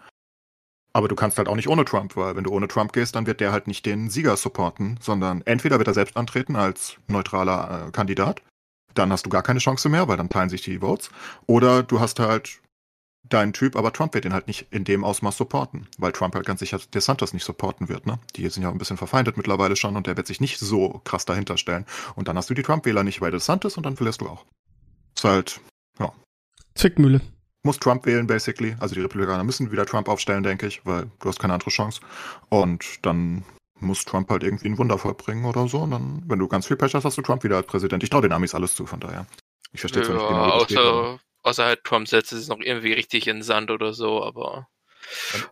Aber 0.94 1.08
du 1.08 1.16
kannst 1.16 1.38
halt 1.38 1.48
auch 1.48 1.56
nicht 1.56 1.68
ohne 1.68 1.86
Trump, 1.86 2.16
weil 2.16 2.36
wenn 2.36 2.44
du 2.44 2.52
ohne 2.52 2.68
Trump 2.68 2.94
gehst, 2.94 3.16
dann 3.16 3.28
wird 3.28 3.42
der 3.42 3.52
halt 3.52 3.68
nicht 3.68 3.86
den 3.86 4.10
Sieger 4.10 4.36
supporten, 4.38 4.98
sondern 5.02 5.42
entweder 5.42 5.78
wird 5.78 5.88
er 5.88 5.94
selbst 5.94 6.18
antreten 6.18 6.56
als 6.56 6.98
neutraler 7.08 7.88
äh, 7.88 7.92
Kandidat, 7.92 8.42
dann 8.96 9.12
hast 9.12 9.26
du 9.26 9.30
gar 9.30 9.44
keine 9.44 9.60
Chance 9.60 9.88
mehr, 9.88 10.08
weil 10.08 10.18
dann 10.18 10.30
teilen 10.30 10.50
sich 10.50 10.64
die 10.64 10.80
Votes, 10.80 11.12
oder 11.46 11.84
du 11.84 12.00
hast 12.00 12.20
halt 12.20 12.60
deinen 13.24 13.54
Typ, 13.54 13.76
aber 13.76 13.94
Trump 13.94 14.16
wird 14.16 14.26
den 14.26 14.34
halt 14.34 14.48
nicht 14.48 14.68
in 14.72 14.84
dem 14.84 15.04
Ausmaß 15.04 15.38
supporten, 15.38 15.88
weil 16.00 16.12
Trump 16.12 16.34
halt 16.34 16.48
ganz 16.48 16.62
sicher 16.62 16.80
DeSantis 16.94 17.34
nicht 17.34 17.44
supporten 17.44 17.88
wird, 17.88 18.08
ne? 18.08 18.20
Die 18.36 18.50
sind 18.50 18.64
ja 18.64 18.72
ein 18.72 18.80
bisschen 18.80 18.98
verfeindet 18.98 19.38
mittlerweile 19.38 19.76
schon 19.76 19.96
und 19.96 20.08
der 20.08 20.18
wird 20.18 20.26
sich 20.26 20.42
nicht 20.42 20.58
so 20.58 21.02
krass 21.04 21.26
dahinter 21.26 21.58
stellen. 21.58 21.86
Und 22.16 22.28
dann 22.28 22.38
hast 22.38 22.50
du 22.50 22.56
die 22.56 22.64
Trump-Wähler 22.64 23.04
nicht 23.04 23.20
bei 23.20 23.30
DeSantis 23.30 23.78
und 23.78 23.86
dann 23.86 23.98
verlierst 23.98 24.22
du 24.22 24.28
auch. 24.28 24.46
Ist 25.16 25.24
halt, 25.24 25.62
ja. 26.00 26.12
Zwickmühle 26.74 27.22
muss 27.64 27.80
Trump 27.80 28.06
wählen, 28.06 28.28
basically. 28.28 28.76
Also 28.80 28.96
die 28.96 29.02
Republikaner 29.02 29.44
müssen 29.44 29.72
wieder 29.72 29.86
Trump 29.86 30.08
aufstellen, 30.08 30.44
denke 30.44 30.68
ich, 30.68 30.86
weil 30.86 31.10
du 31.20 31.30
hast 31.30 31.40
keine 31.40 31.54
andere 31.54 31.70
Chance. 31.70 32.02
Und 32.50 33.06
dann 33.06 33.44
muss 33.80 34.06
Trump 34.06 34.30
halt 34.30 34.44
irgendwie 34.44 34.68
ein 34.68 34.78
Wunder 34.78 34.98
vollbringen 34.98 35.46
oder 35.46 35.68
so. 35.68 35.80
Und 35.80 35.92
dann, 35.92 36.24
wenn 36.28 36.40
du 36.40 36.48
ganz 36.48 36.68
viel 36.68 36.78
Pech 36.78 36.94
hast, 36.94 37.06
hast 37.06 37.18
du 37.18 37.22
Trump 37.22 37.44
wieder 37.44 37.58
als 37.58 37.68
Präsident. 37.68 38.04
Ich 38.04 38.10
traue 38.10 38.22
den 38.22 38.32
Amis 38.32 38.56
alles 38.56 38.76
zu, 38.76 38.86
von 38.86 39.00
daher. 39.00 39.26
Ich 39.72 39.82
verstehe 39.82 40.04
ja, 40.04 40.14
nicht 40.14 40.28
genau, 40.28 40.50
außer, 40.50 40.66
steht, 40.66 41.20
außer 41.44 41.66
halt 41.66 41.84
Trump 41.84 42.08
setzt 42.08 42.32
es 42.32 42.48
noch 42.48 42.60
irgendwie 42.60 42.94
richtig 42.94 43.28
in 43.28 43.44
Sand 43.44 43.72
oder 43.72 43.94
so, 43.94 44.24
aber. 44.24 44.68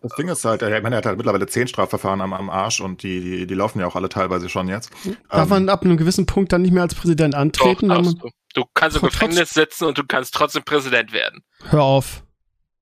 Das 0.02 0.12
Ding 0.16 0.28
ist 0.28 0.44
halt, 0.44 0.62
ich 0.62 0.82
meine, 0.82 0.96
er 0.96 0.98
hat 0.98 1.06
halt 1.06 1.16
mittlerweile 1.16 1.46
zehn 1.46 1.68
Strafverfahren 1.68 2.20
am, 2.20 2.32
am 2.32 2.50
Arsch 2.50 2.80
und 2.80 3.02
die, 3.02 3.20
die, 3.20 3.46
die 3.46 3.54
laufen 3.54 3.80
ja 3.80 3.86
auch 3.86 3.96
alle 3.96 4.08
teilweise 4.08 4.48
schon 4.48 4.68
jetzt. 4.68 4.90
Darf 5.30 5.44
ähm, 5.44 5.48
man 5.48 5.68
ab 5.68 5.84
einem 5.84 5.96
gewissen 5.96 6.26
Punkt 6.26 6.52
dann 6.52 6.62
nicht 6.62 6.72
mehr 6.72 6.82
als 6.82 6.94
Präsident 6.94 7.34
antreten? 7.34 7.88
Doch, 7.88 8.02
du. 8.02 8.30
du 8.54 8.64
kannst 8.74 8.96
im 8.96 9.02
Gefängnis 9.02 9.50
sitzen 9.50 9.84
und 9.84 9.98
du 9.98 10.04
kannst 10.06 10.34
trotzdem 10.34 10.62
Präsident 10.64 11.12
werden. 11.12 11.42
Hör 11.70 11.82
auf. 11.82 12.22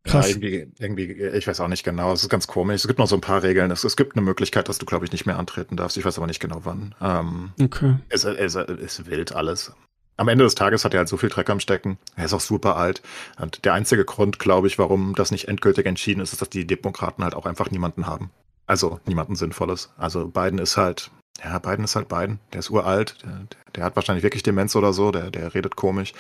Krass. 0.07 0.27
Ja, 0.27 0.37
irgendwie, 0.37 0.73
irgendwie, 0.79 1.13
ich 1.13 1.47
weiß 1.47 1.61
auch 1.61 1.69
nicht 1.69 1.85
genau. 1.85 2.13
Es 2.13 2.23
ist 2.23 2.29
ganz 2.29 2.47
komisch. 2.47 2.77
Es 2.77 2.87
gibt 2.87 2.99
noch 2.99 3.09
so 3.09 3.17
ein 3.17 3.21
paar 3.21 3.43
Regeln. 3.43 3.71
Es, 3.71 3.83
es 3.83 3.97
gibt 3.97 4.17
eine 4.17 4.25
Möglichkeit, 4.25 4.69
dass 4.69 4.79
du, 4.79 4.87
glaube 4.87 5.05
ich, 5.05 5.13
nicht 5.13 5.27
mehr 5.27 5.39
antreten 5.39 5.77
darfst. 5.77 5.97
Ich 5.97 6.05
weiß 6.05 6.17
aber 6.19 6.29
nicht 6.29 6.41
genau 6.41 6.61
wann. 6.63 6.95
Ähm, 7.01 7.53
okay. 7.61 7.97
Es, 8.09 8.25
es, 8.25 8.55
es 8.55 8.99
ist 8.99 9.07
wild 9.07 9.35
alles. 9.35 9.73
Am 10.17 10.29
Ende 10.29 10.45
des 10.45 10.55
Tages 10.55 10.85
hat 10.85 10.95
er 10.95 10.99
halt 10.99 11.09
so 11.09 11.17
viel 11.17 11.29
Dreck 11.29 11.51
am 11.51 11.61
Stecken. 11.61 11.99
Er 12.17 12.25
ist 12.25 12.33
auch 12.33 12.41
super 12.41 12.77
alt. 12.77 13.03
Und 13.39 13.65
der 13.65 13.75
einzige 13.75 14.05
Grund, 14.05 14.39
glaube 14.39 14.67
ich, 14.67 14.79
warum 14.79 15.15
das 15.15 15.31
nicht 15.31 15.49
endgültig 15.49 15.85
entschieden 15.87 16.21
ist, 16.21 16.33
ist, 16.33 16.41
dass 16.41 16.49
die 16.49 16.67
Demokraten 16.67 17.23
halt 17.23 17.35
auch 17.35 17.45
einfach 17.45 17.71
niemanden 17.71 18.07
haben. 18.07 18.31
Also 18.67 18.99
niemanden 19.07 19.37
Sinnvolles. 19.37 19.93
Also 19.99 20.29
Biden 20.29 20.59
ist 20.59 20.77
halt, 20.77 21.11
ja, 21.45 21.59
Biden 21.59 21.85
ist 21.85 21.97
halt 21.97 22.09
Biden. 22.09 22.41
Der 22.53 22.61
ist 22.61 22.71
uralt. 22.71 23.19
Der, 23.23 23.47
der 23.75 23.85
hat 23.85 23.97
wahrscheinlich 23.97 24.25
wirklich 24.25 24.43
Demenz 24.43 24.75
oder 24.75 24.93
so. 24.93 25.11
Der, 25.11 25.31
der 25.31 25.55
redet 25.55 25.77
komisch. 25.77 26.15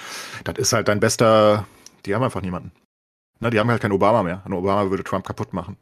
Das 0.44 0.56
ist 0.56 0.72
halt 0.74 0.88
dein 0.88 1.00
bester. 1.00 1.66
Die 2.04 2.14
haben 2.14 2.22
einfach 2.22 2.42
niemanden. 2.42 2.72
Na, 3.40 3.50
die 3.50 3.58
haben 3.58 3.70
halt 3.70 3.80
keinen 3.80 3.92
Obama 3.92 4.22
mehr. 4.22 4.42
Ein 4.44 4.52
Obama 4.52 4.90
würde 4.90 5.04
Trump 5.04 5.26
kaputt 5.26 5.52
machen. 5.52 5.76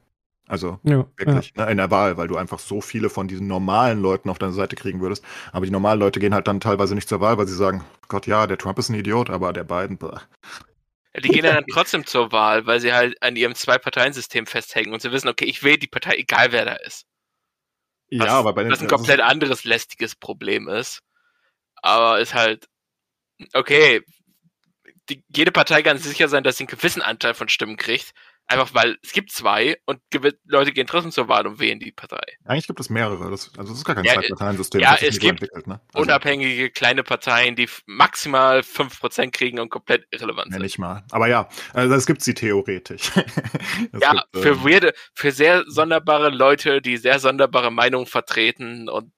Also 0.46 0.78
ja, 0.83 1.07
wirklich 1.16 1.52
ja. 1.57 1.64
Ne, 1.64 1.72
in 1.72 1.78
der 1.78 1.90
Wahl, 1.90 2.18
weil 2.18 2.28
du 2.28 2.37
einfach 2.37 2.59
so 2.59 2.83
viele 2.83 3.09
von 3.09 3.28
diesen 3.28 3.46
normalen 3.46 4.00
Leuten 4.00 4.28
auf 4.28 4.38
deine 4.38 4.52
Seite 4.52 4.76
kriegen 4.76 5.00
würdest. 5.00 5.24
Aber 5.52 5.64
die 5.64 5.72
normalen 5.72 5.98
Leute 5.98 6.20
gehen 6.20 6.35
halt 6.35 6.48
dann 6.48 6.61
teilweise 6.61 6.94
nicht 6.94 7.09
zur 7.09 7.20
Wahl, 7.20 7.38
weil 7.38 7.46
sie 7.46 7.57
sagen, 7.57 7.83
Gott 8.09 8.26
ja, 8.26 8.46
der 8.46 8.59
Trump 8.59 8.78
ist 8.78 8.90
ein 8.90 8.94
Idiot, 8.94 9.30
aber 9.30 9.54
der 9.54 9.64
Biden. 9.64 9.98
Ja, 10.02 11.20
die 11.20 11.28
gehen 11.28 11.44
dann 11.44 11.64
trotzdem 11.72 12.04
zur 12.04 12.30
Wahl, 12.30 12.66
weil 12.66 12.80
sie 12.80 12.92
halt 12.92 13.20
an 13.22 13.37
ihrem 13.37 13.54
Zwei-Parteien-System 13.54 14.46
festhängen 14.46 14.92
und 14.92 15.00
sie 15.00 15.12
wissen, 15.12 15.28
okay, 15.28 15.46
ich 15.46 15.62
wähle 15.62 15.78
die 15.78 15.87
Partei, 15.87 16.16
egal 16.16 16.52
wer 16.52 16.66
da 16.66 16.74
ist. 16.74 17.07
Was, 18.11 18.26
ja, 18.26 18.38
aber 18.38 18.52
bei 18.52 18.64
den, 18.64 18.70
das 18.70 18.83
ein 18.83 18.88
komplett 18.88 19.20
anderes 19.20 19.64
lästiges 19.64 20.14
Problem 20.14 20.68
ist. 20.68 21.00
Aber 21.76 22.20
ist 22.20 22.35
halt, 22.35 22.68
okay, 23.54 24.02
die, 25.09 25.22
jede 25.35 25.52
Partei 25.52 25.83
kann 25.83 25.98
sicher 25.98 26.28
sein, 26.28 26.44
dass 26.44 26.59
sie 26.59 26.64
einen 26.64 26.76
gewissen 26.76 27.02
Anteil 27.02 27.35
von 27.35 27.48
Stimmen 27.48 27.76
kriegt. 27.76 28.12
Einfach 28.46 28.74
weil 28.74 28.98
es 29.02 29.12
gibt 29.12 29.30
zwei 29.33 29.78
und 29.87 30.00
Leute 30.44 30.72
gehen 30.72 30.87
trotzdem 30.87 31.12
zur 31.12 31.28
Wahl 31.28 31.46
und 31.46 31.61
wählen 31.61 31.80
die 31.80 31.92
Partei. 31.92 32.20
Eigentlich 32.44 32.66
gibt 32.66 32.78
es 32.78 32.90
mehrere. 32.90 33.30
Das, 33.30 33.50
also 33.57 33.72
es 33.72 33.78
ist 33.78 33.85
gar 33.85 33.94
kein 33.94 34.04
ja, 34.04 34.14
Zwei-Parteien-System. 34.14 34.80
Ja, 34.83 34.96
es 35.00 35.18
gibt 35.18 35.40
ne? 35.66 35.80
also, 35.94 36.02
unabhängige 36.02 36.70
kleine 36.70 37.02
Parteien, 37.02 37.57
die 37.57 37.68
maximal 37.87 38.61
5% 38.61 39.30
kriegen 39.30 39.61
und 39.61 39.70
komplett 39.70 40.07
irrelevant 40.11 40.52
sind. 40.52 40.61
Ja, 40.61 40.62
nicht 40.62 40.78
mal. 40.78 41.04
Aber 41.11 41.26
ja, 41.26 41.48
also 41.72 41.94
es 41.94 42.04
gibt 42.04 42.20
sie 42.20 42.35
theoretisch. 42.35 43.11
ja, 43.98 44.12
gibt, 44.12 44.44
für 44.44 44.50
ähm, 44.50 44.64
weirde, 44.64 44.92
für 45.14 45.33
sehr 45.33 45.64
sonderbare 45.66 46.28
Leute, 46.28 46.83
die 46.83 46.98
sehr 46.98 47.20
sonderbare 47.20 47.70
Meinungen 47.70 48.07
vertreten 48.07 48.90
und 48.90 49.11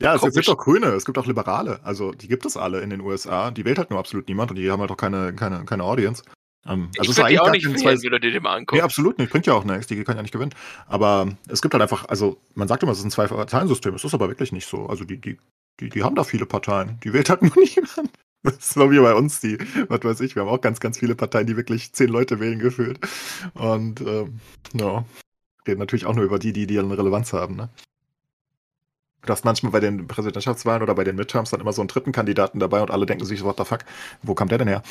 ja, 0.00 0.14
es, 0.14 0.22
gibt 0.22 0.48
auch 0.48 0.56
Grüne, 0.56 0.86
es 0.86 1.04
gibt 1.04 1.18
auch 1.18 1.26
Liberale. 1.26 1.80
Also 1.82 2.12
die 2.12 2.28
gibt 2.28 2.46
es 2.46 2.56
alle 2.56 2.80
in 2.80 2.90
den 2.90 3.00
USA. 3.00 3.50
Die 3.50 3.64
wählt 3.64 3.76
halt 3.76 3.90
nur 3.90 3.98
absolut 3.98 4.28
niemand 4.28 4.52
und 4.52 4.56
die 4.56 4.70
haben 4.70 4.80
halt 4.80 4.92
auch 4.92 4.96
keine, 4.96 5.34
keine, 5.34 5.64
keine 5.64 5.82
Audience. 5.82 6.22
Ähm, 6.66 6.90
also 6.98 7.10
ich 7.10 7.16
würde 7.16 7.30
die 7.30 7.38
auch 7.38 7.50
nicht 7.50 7.66
wenn 7.66 7.98
du 7.98 8.20
dir 8.20 8.40
mal 8.40 8.56
anguckst. 8.56 8.74
Nee, 8.74 8.82
absolut 8.82 9.18
nicht. 9.18 9.30
Bringt 9.30 9.46
ja 9.46 9.54
auch 9.54 9.64
nichts. 9.64 9.86
Die 9.86 10.02
können 10.04 10.18
ja 10.18 10.22
nicht 10.22 10.32
gewinnen. 10.32 10.54
Aber 10.86 11.28
es 11.48 11.62
gibt 11.62 11.74
halt 11.74 11.82
einfach, 11.82 12.06
also 12.08 12.38
man 12.54 12.68
sagt 12.68 12.82
immer, 12.82 12.92
es 12.92 12.98
ist 12.98 13.04
ein 13.04 13.10
Zwei-Parteien-System. 13.10 13.94
Es 13.94 14.04
ist 14.04 14.14
aber 14.14 14.28
wirklich 14.28 14.52
nicht 14.52 14.68
so. 14.68 14.86
Also 14.86 15.04
die, 15.04 15.18
die, 15.18 15.38
die, 15.80 15.88
die 15.88 16.02
haben 16.02 16.14
da 16.14 16.24
viele 16.24 16.46
Parteien. 16.46 16.98
Die 17.02 17.12
wählt 17.12 17.30
halt 17.30 17.42
nur 17.42 17.54
niemand. 17.56 18.10
Das 18.42 18.54
ist 18.56 18.72
so 18.72 18.90
wie 18.90 18.98
bei 18.98 19.14
uns, 19.14 19.40
die, 19.40 19.58
was 19.88 20.02
weiß 20.02 20.20
ich, 20.20 20.34
wir 20.34 20.42
haben 20.42 20.48
auch 20.48 20.62
ganz, 20.62 20.80
ganz 20.80 20.98
viele 20.98 21.14
Parteien, 21.14 21.46
die 21.46 21.58
wirklich 21.58 21.92
zehn 21.92 22.08
Leute 22.08 22.40
wählen 22.40 22.58
gefühlt. 22.58 22.98
Und 23.52 24.00
ähm, 24.00 24.40
ja, 24.72 25.04
reden 25.66 25.80
natürlich 25.80 26.06
auch 26.06 26.14
nur 26.14 26.24
über 26.24 26.38
die, 26.38 26.54
die, 26.54 26.66
die 26.66 26.78
eine 26.78 26.96
Relevanz 26.96 27.34
haben, 27.34 27.56
ne? 27.56 27.68
Du 29.22 29.32
hast 29.32 29.44
manchmal 29.44 29.72
bei 29.72 29.80
den 29.80 30.06
Präsidentschaftswahlen 30.06 30.82
oder 30.82 30.94
bei 30.94 31.04
den 31.04 31.16
Midterms 31.16 31.50
dann 31.50 31.60
immer 31.60 31.72
so 31.72 31.82
einen 31.82 31.88
dritten 31.88 32.12
Kandidaten 32.12 32.58
dabei 32.58 32.80
und 32.80 32.90
alle 32.90 33.06
denken 33.06 33.24
sich, 33.24 33.44
what 33.44 33.58
the 33.58 33.64
fuck, 33.64 33.80
wo 34.22 34.34
kommt 34.34 34.50
der 34.50 34.58
denn 34.58 34.68
her? 34.68 34.82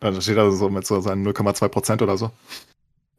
Dann 0.00 0.20
steht 0.20 0.36
er 0.36 0.50
so 0.52 0.68
mit 0.68 0.86
so 0.86 1.00
seinen 1.00 1.26
0,2 1.26 1.68
Prozent 1.68 2.02
oder 2.02 2.16
so. 2.16 2.30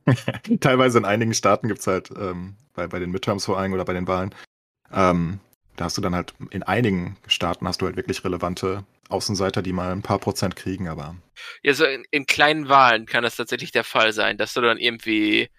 Teilweise 0.60 0.98
in 0.98 1.06
einigen 1.06 1.34
Staaten 1.34 1.68
gibt's 1.68 1.88
halt, 1.88 2.12
ähm, 2.18 2.56
bei, 2.74 2.88
bei 2.88 3.00
den 3.00 3.12
Midterms 3.12 3.46
vor 3.46 3.58
allem 3.58 3.74
oder 3.74 3.86
bei 3.86 3.94
den 3.94 4.08
Wahlen, 4.08 4.34
ähm, 4.92 5.40
da 5.76 5.86
hast 5.86 5.98
du 5.98 6.02
dann 6.02 6.16
halt, 6.16 6.34
in 6.52 6.64
einigen 6.64 7.18
Staaten 7.28 7.68
hast 7.68 7.82
du 7.82 7.86
halt 7.86 7.96
wirklich 7.96 8.24
relevante 8.24 8.84
Außenseiter, 9.10 9.62
die 9.62 9.74
mal 9.74 9.92
ein 9.92 10.02
paar 10.02 10.20
Prozent 10.20 10.56
kriegen, 10.56 10.88
aber. 10.88 11.16
Ja, 11.64 11.74
so 11.74 11.86
in, 11.86 12.06
in 12.12 12.26
kleinen 12.26 12.70
Wahlen 12.70 13.06
kann 13.06 13.24
das 13.24 13.36
tatsächlich 13.36 13.72
der 13.72 13.84
Fall 13.84 14.14
sein, 14.14 14.38
dass 14.38 14.54
du 14.54 14.62
dann 14.62 14.78
irgendwie 14.78 15.50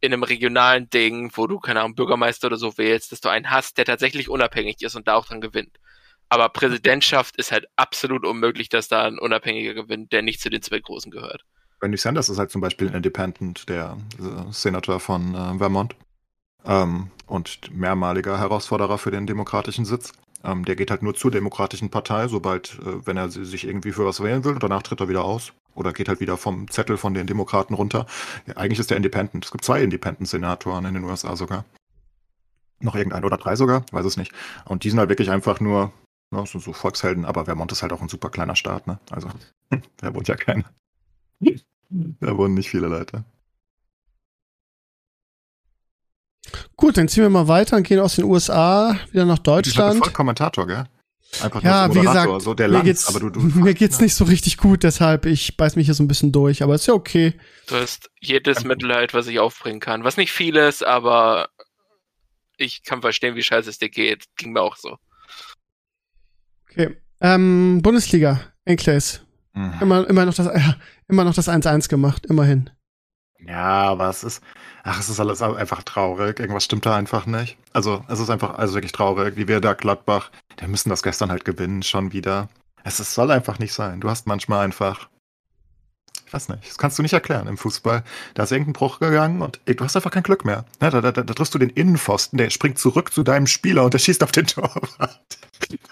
in 0.00 0.12
einem 0.12 0.22
regionalen 0.22 0.88
Ding, 0.90 1.30
wo 1.34 1.46
du, 1.46 1.58
keine 1.58 1.80
Ahnung, 1.80 1.94
Bürgermeister 1.94 2.46
oder 2.46 2.56
so 2.56 2.78
wählst, 2.78 3.12
dass 3.12 3.20
du 3.20 3.28
einen 3.28 3.50
hast, 3.50 3.78
der 3.78 3.84
tatsächlich 3.84 4.28
unabhängig 4.28 4.82
ist 4.82 4.94
und 4.94 5.08
da 5.08 5.14
auch 5.14 5.26
dran 5.26 5.40
gewinnt. 5.40 5.78
Aber 6.28 6.48
Präsidentschaft 6.50 7.36
ist 7.36 7.52
halt 7.52 7.66
absolut 7.76 8.24
unmöglich, 8.24 8.68
dass 8.68 8.88
da 8.88 9.04
ein 9.04 9.18
Unabhängiger 9.18 9.74
gewinnt, 9.74 10.12
der 10.12 10.22
nicht 10.22 10.40
zu 10.40 10.50
den 10.50 10.62
zwei 10.62 10.78
Großen 10.78 11.10
gehört. 11.10 11.44
Bernie 11.80 11.96
Sanders 11.96 12.28
ist 12.28 12.38
halt 12.38 12.50
zum 12.50 12.60
Beispiel 12.60 12.88
ein 12.88 12.94
Independent, 12.94 13.68
der 13.68 13.96
äh, 14.18 14.52
Senator 14.52 15.00
von 15.00 15.34
äh, 15.34 15.58
Vermont 15.58 15.94
ähm, 16.64 17.10
und 17.26 17.74
mehrmaliger 17.74 18.38
Herausforderer 18.38 18.98
für 18.98 19.10
den 19.10 19.26
demokratischen 19.26 19.84
Sitz. 19.84 20.12
Ähm, 20.44 20.64
der 20.64 20.76
geht 20.76 20.90
halt 20.90 21.02
nur 21.02 21.14
zur 21.14 21.30
demokratischen 21.30 21.90
Partei, 21.90 22.28
sobald, 22.28 22.78
äh, 22.80 23.06
wenn 23.06 23.16
er 23.16 23.28
sich 23.30 23.64
irgendwie 23.66 23.92
für 23.92 24.04
was 24.04 24.22
wählen 24.22 24.44
will, 24.44 24.54
und 24.54 24.62
danach 24.62 24.82
tritt 24.82 25.00
er 25.00 25.08
wieder 25.08 25.24
aus 25.24 25.52
oder 25.78 25.92
geht 25.92 26.08
halt 26.08 26.20
wieder 26.20 26.36
vom 26.36 26.70
Zettel 26.70 26.96
von 26.96 27.14
den 27.14 27.26
Demokraten 27.26 27.74
runter. 27.74 28.06
Ja, 28.46 28.56
eigentlich 28.56 28.78
ist 28.78 28.90
der 28.90 28.96
Independent. 28.96 29.44
Es 29.44 29.50
gibt 29.50 29.64
zwei 29.64 29.82
Independent-Senatoren 29.82 30.84
in 30.84 30.94
den 30.94 31.04
USA 31.04 31.36
sogar. 31.36 31.64
Noch 32.80 32.94
irgendein 32.94 33.24
oder 33.24 33.36
drei 33.36 33.56
sogar, 33.56 33.84
weiß 33.92 34.04
es 34.04 34.16
nicht. 34.16 34.32
Und 34.64 34.84
die 34.84 34.90
sind 34.90 34.98
halt 34.98 35.08
wirklich 35.08 35.30
einfach 35.30 35.60
nur 35.60 35.92
ja, 36.32 36.44
so, 36.46 36.58
so 36.58 36.72
Volkshelden, 36.72 37.24
aber 37.24 37.46
Vermont 37.46 37.72
ist 37.72 37.82
halt 37.82 37.92
auch 37.92 38.02
ein 38.02 38.08
super 38.08 38.30
kleiner 38.30 38.54
Staat, 38.54 38.86
ne? 38.86 38.98
Also, 39.10 39.28
da 39.96 40.14
wohnt 40.14 40.28
ja 40.28 40.36
keiner. 40.36 40.64
Da 41.90 42.36
wohnen 42.36 42.54
nicht 42.54 42.68
viele 42.68 42.86
Leute. 42.88 43.24
Gut, 46.76 46.96
dann 46.96 47.08
ziehen 47.08 47.22
wir 47.22 47.30
mal 47.30 47.48
weiter 47.48 47.76
und 47.76 47.82
gehen 47.82 47.98
aus 47.98 48.16
den 48.16 48.24
USA 48.24 48.96
wieder 49.10 49.24
nach 49.24 49.38
Deutschland. 49.38 49.98
Voll 49.98 50.12
Kommentator, 50.12 50.66
gell? 50.66 50.84
Einfach 51.42 51.62
ja, 51.62 51.94
wie 51.94 52.00
gesagt, 52.00 52.42
so 52.42 52.54
der 52.54 52.68
mir 52.68 52.74
Lanz, 52.74 52.84
geht's, 52.84 53.08
aber 53.08 53.20
du, 53.20 53.30
du 53.30 53.40
mir 53.60 53.74
geht's 53.74 53.98
ja. 53.98 54.04
nicht 54.04 54.14
so 54.14 54.24
richtig 54.24 54.56
gut, 54.56 54.82
deshalb 54.82 55.26
ich 55.26 55.56
beiß 55.56 55.76
mich 55.76 55.86
hier 55.86 55.94
so 55.94 56.02
ein 56.02 56.08
bisschen 56.08 56.32
durch, 56.32 56.62
aber 56.62 56.74
ist 56.74 56.86
ja 56.86 56.94
okay. 56.94 57.34
Du 57.66 57.76
hast 57.76 58.10
jedes 58.18 58.64
Mitleid, 58.64 59.14
was 59.14 59.26
ich 59.26 59.38
aufbringen 59.38 59.80
kann, 59.80 60.04
was 60.04 60.16
nicht 60.16 60.32
viel 60.32 60.56
ist, 60.56 60.84
aber 60.84 61.48
ich 62.56 62.82
kann 62.82 63.02
verstehen, 63.02 63.36
wie 63.36 63.42
scheiße 63.42 63.68
es 63.68 63.78
dir 63.78 63.90
geht. 63.90 64.24
Ging 64.36 64.52
mir 64.52 64.62
auch 64.62 64.76
so. 64.76 64.96
Okay, 66.70 66.96
ähm, 67.20 67.80
Bundesliga, 67.82 68.40
Enclays. 68.64 69.22
Mhm. 69.52 69.74
Immer, 69.80 70.08
immer 70.08 70.24
noch 70.24 70.34
das, 70.34 70.46
äh, 70.46 70.60
immer 71.08 71.24
noch 71.24 71.34
das 71.34 71.48
1-1 71.48 71.88
gemacht, 71.88 72.26
immerhin. 72.26 72.70
Ja, 73.46 73.84
aber 73.84 74.08
es 74.08 74.24
ist, 74.24 74.42
ach, 74.82 74.98
es 74.98 75.08
ist 75.08 75.20
alles 75.20 75.42
einfach 75.42 75.82
traurig. 75.82 76.40
Irgendwas 76.40 76.64
stimmt 76.64 76.86
da 76.86 76.96
einfach 76.96 77.26
nicht. 77.26 77.56
Also, 77.72 78.04
es 78.08 78.18
ist 78.18 78.30
einfach, 78.30 78.58
also 78.58 78.74
wirklich 78.74 78.92
traurig, 78.92 79.36
wie 79.36 79.48
wir 79.48 79.60
da 79.60 79.74
Gladbach, 79.74 80.30
der 80.60 80.68
müssen 80.68 80.90
das 80.90 81.02
gestern 81.02 81.30
halt 81.30 81.44
gewinnen, 81.44 81.82
schon 81.82 82.12
wieder. 82.12 82.48
Es, 82.84 82.98
es 82.98 83.14
soll 83.14 83.30
einfach 83.30 83.58
nicht 83.58 83.72
sein. 83.72 84.00
Du 84.00 84.10
hast 84.10 84.26
manchmal 84.26 84.64
einfach, 84.64 85.08
ich 86.26 86.32
weiß 86.32 86.48
nicht, 86.48 86.68
das 86.68 86.78
kannst 86.78 86.98
du 86.98 87.02
nicht 87.02 87.12
erklären 87.12 87.46
im 87.46 87.56
Fußball. 87.56 88.02
Da 88.34 88.42
ist 88.42 88.52
irgendein 88.52 88.72
Bruch 88.72 88.98
gegangen 88.98 89.40
und 89.40 89.60
du 89.64 89.84
hast 89.84 89.94
einfach 89.94 90.10
kein 90.10 90.22
Glück 90.24 90.44
mehr. 90.44 90.64
Ja, 90.82 90.90
da, 90.90 91.00
da, 91.00 91.12
da, 91.12 91.22
da 91.22 91.34
triffst 91.34 91.54
du 91.54 91.58
den 91.58 91.70
Innenpfosten, 91.70 92.38
der 92.38 92.50
springt 92.50 92.78
zurück 92.78 93.12
zu 93.12 93.22
deinem 93.22 93.46
Spieler 93.46 93.84
und 93.84 93.94
der 93.94 93.98
schießt 93.98 94.24
auf 94.24 94.32
den 94.32 94.46
Torwart. 94.48 95.20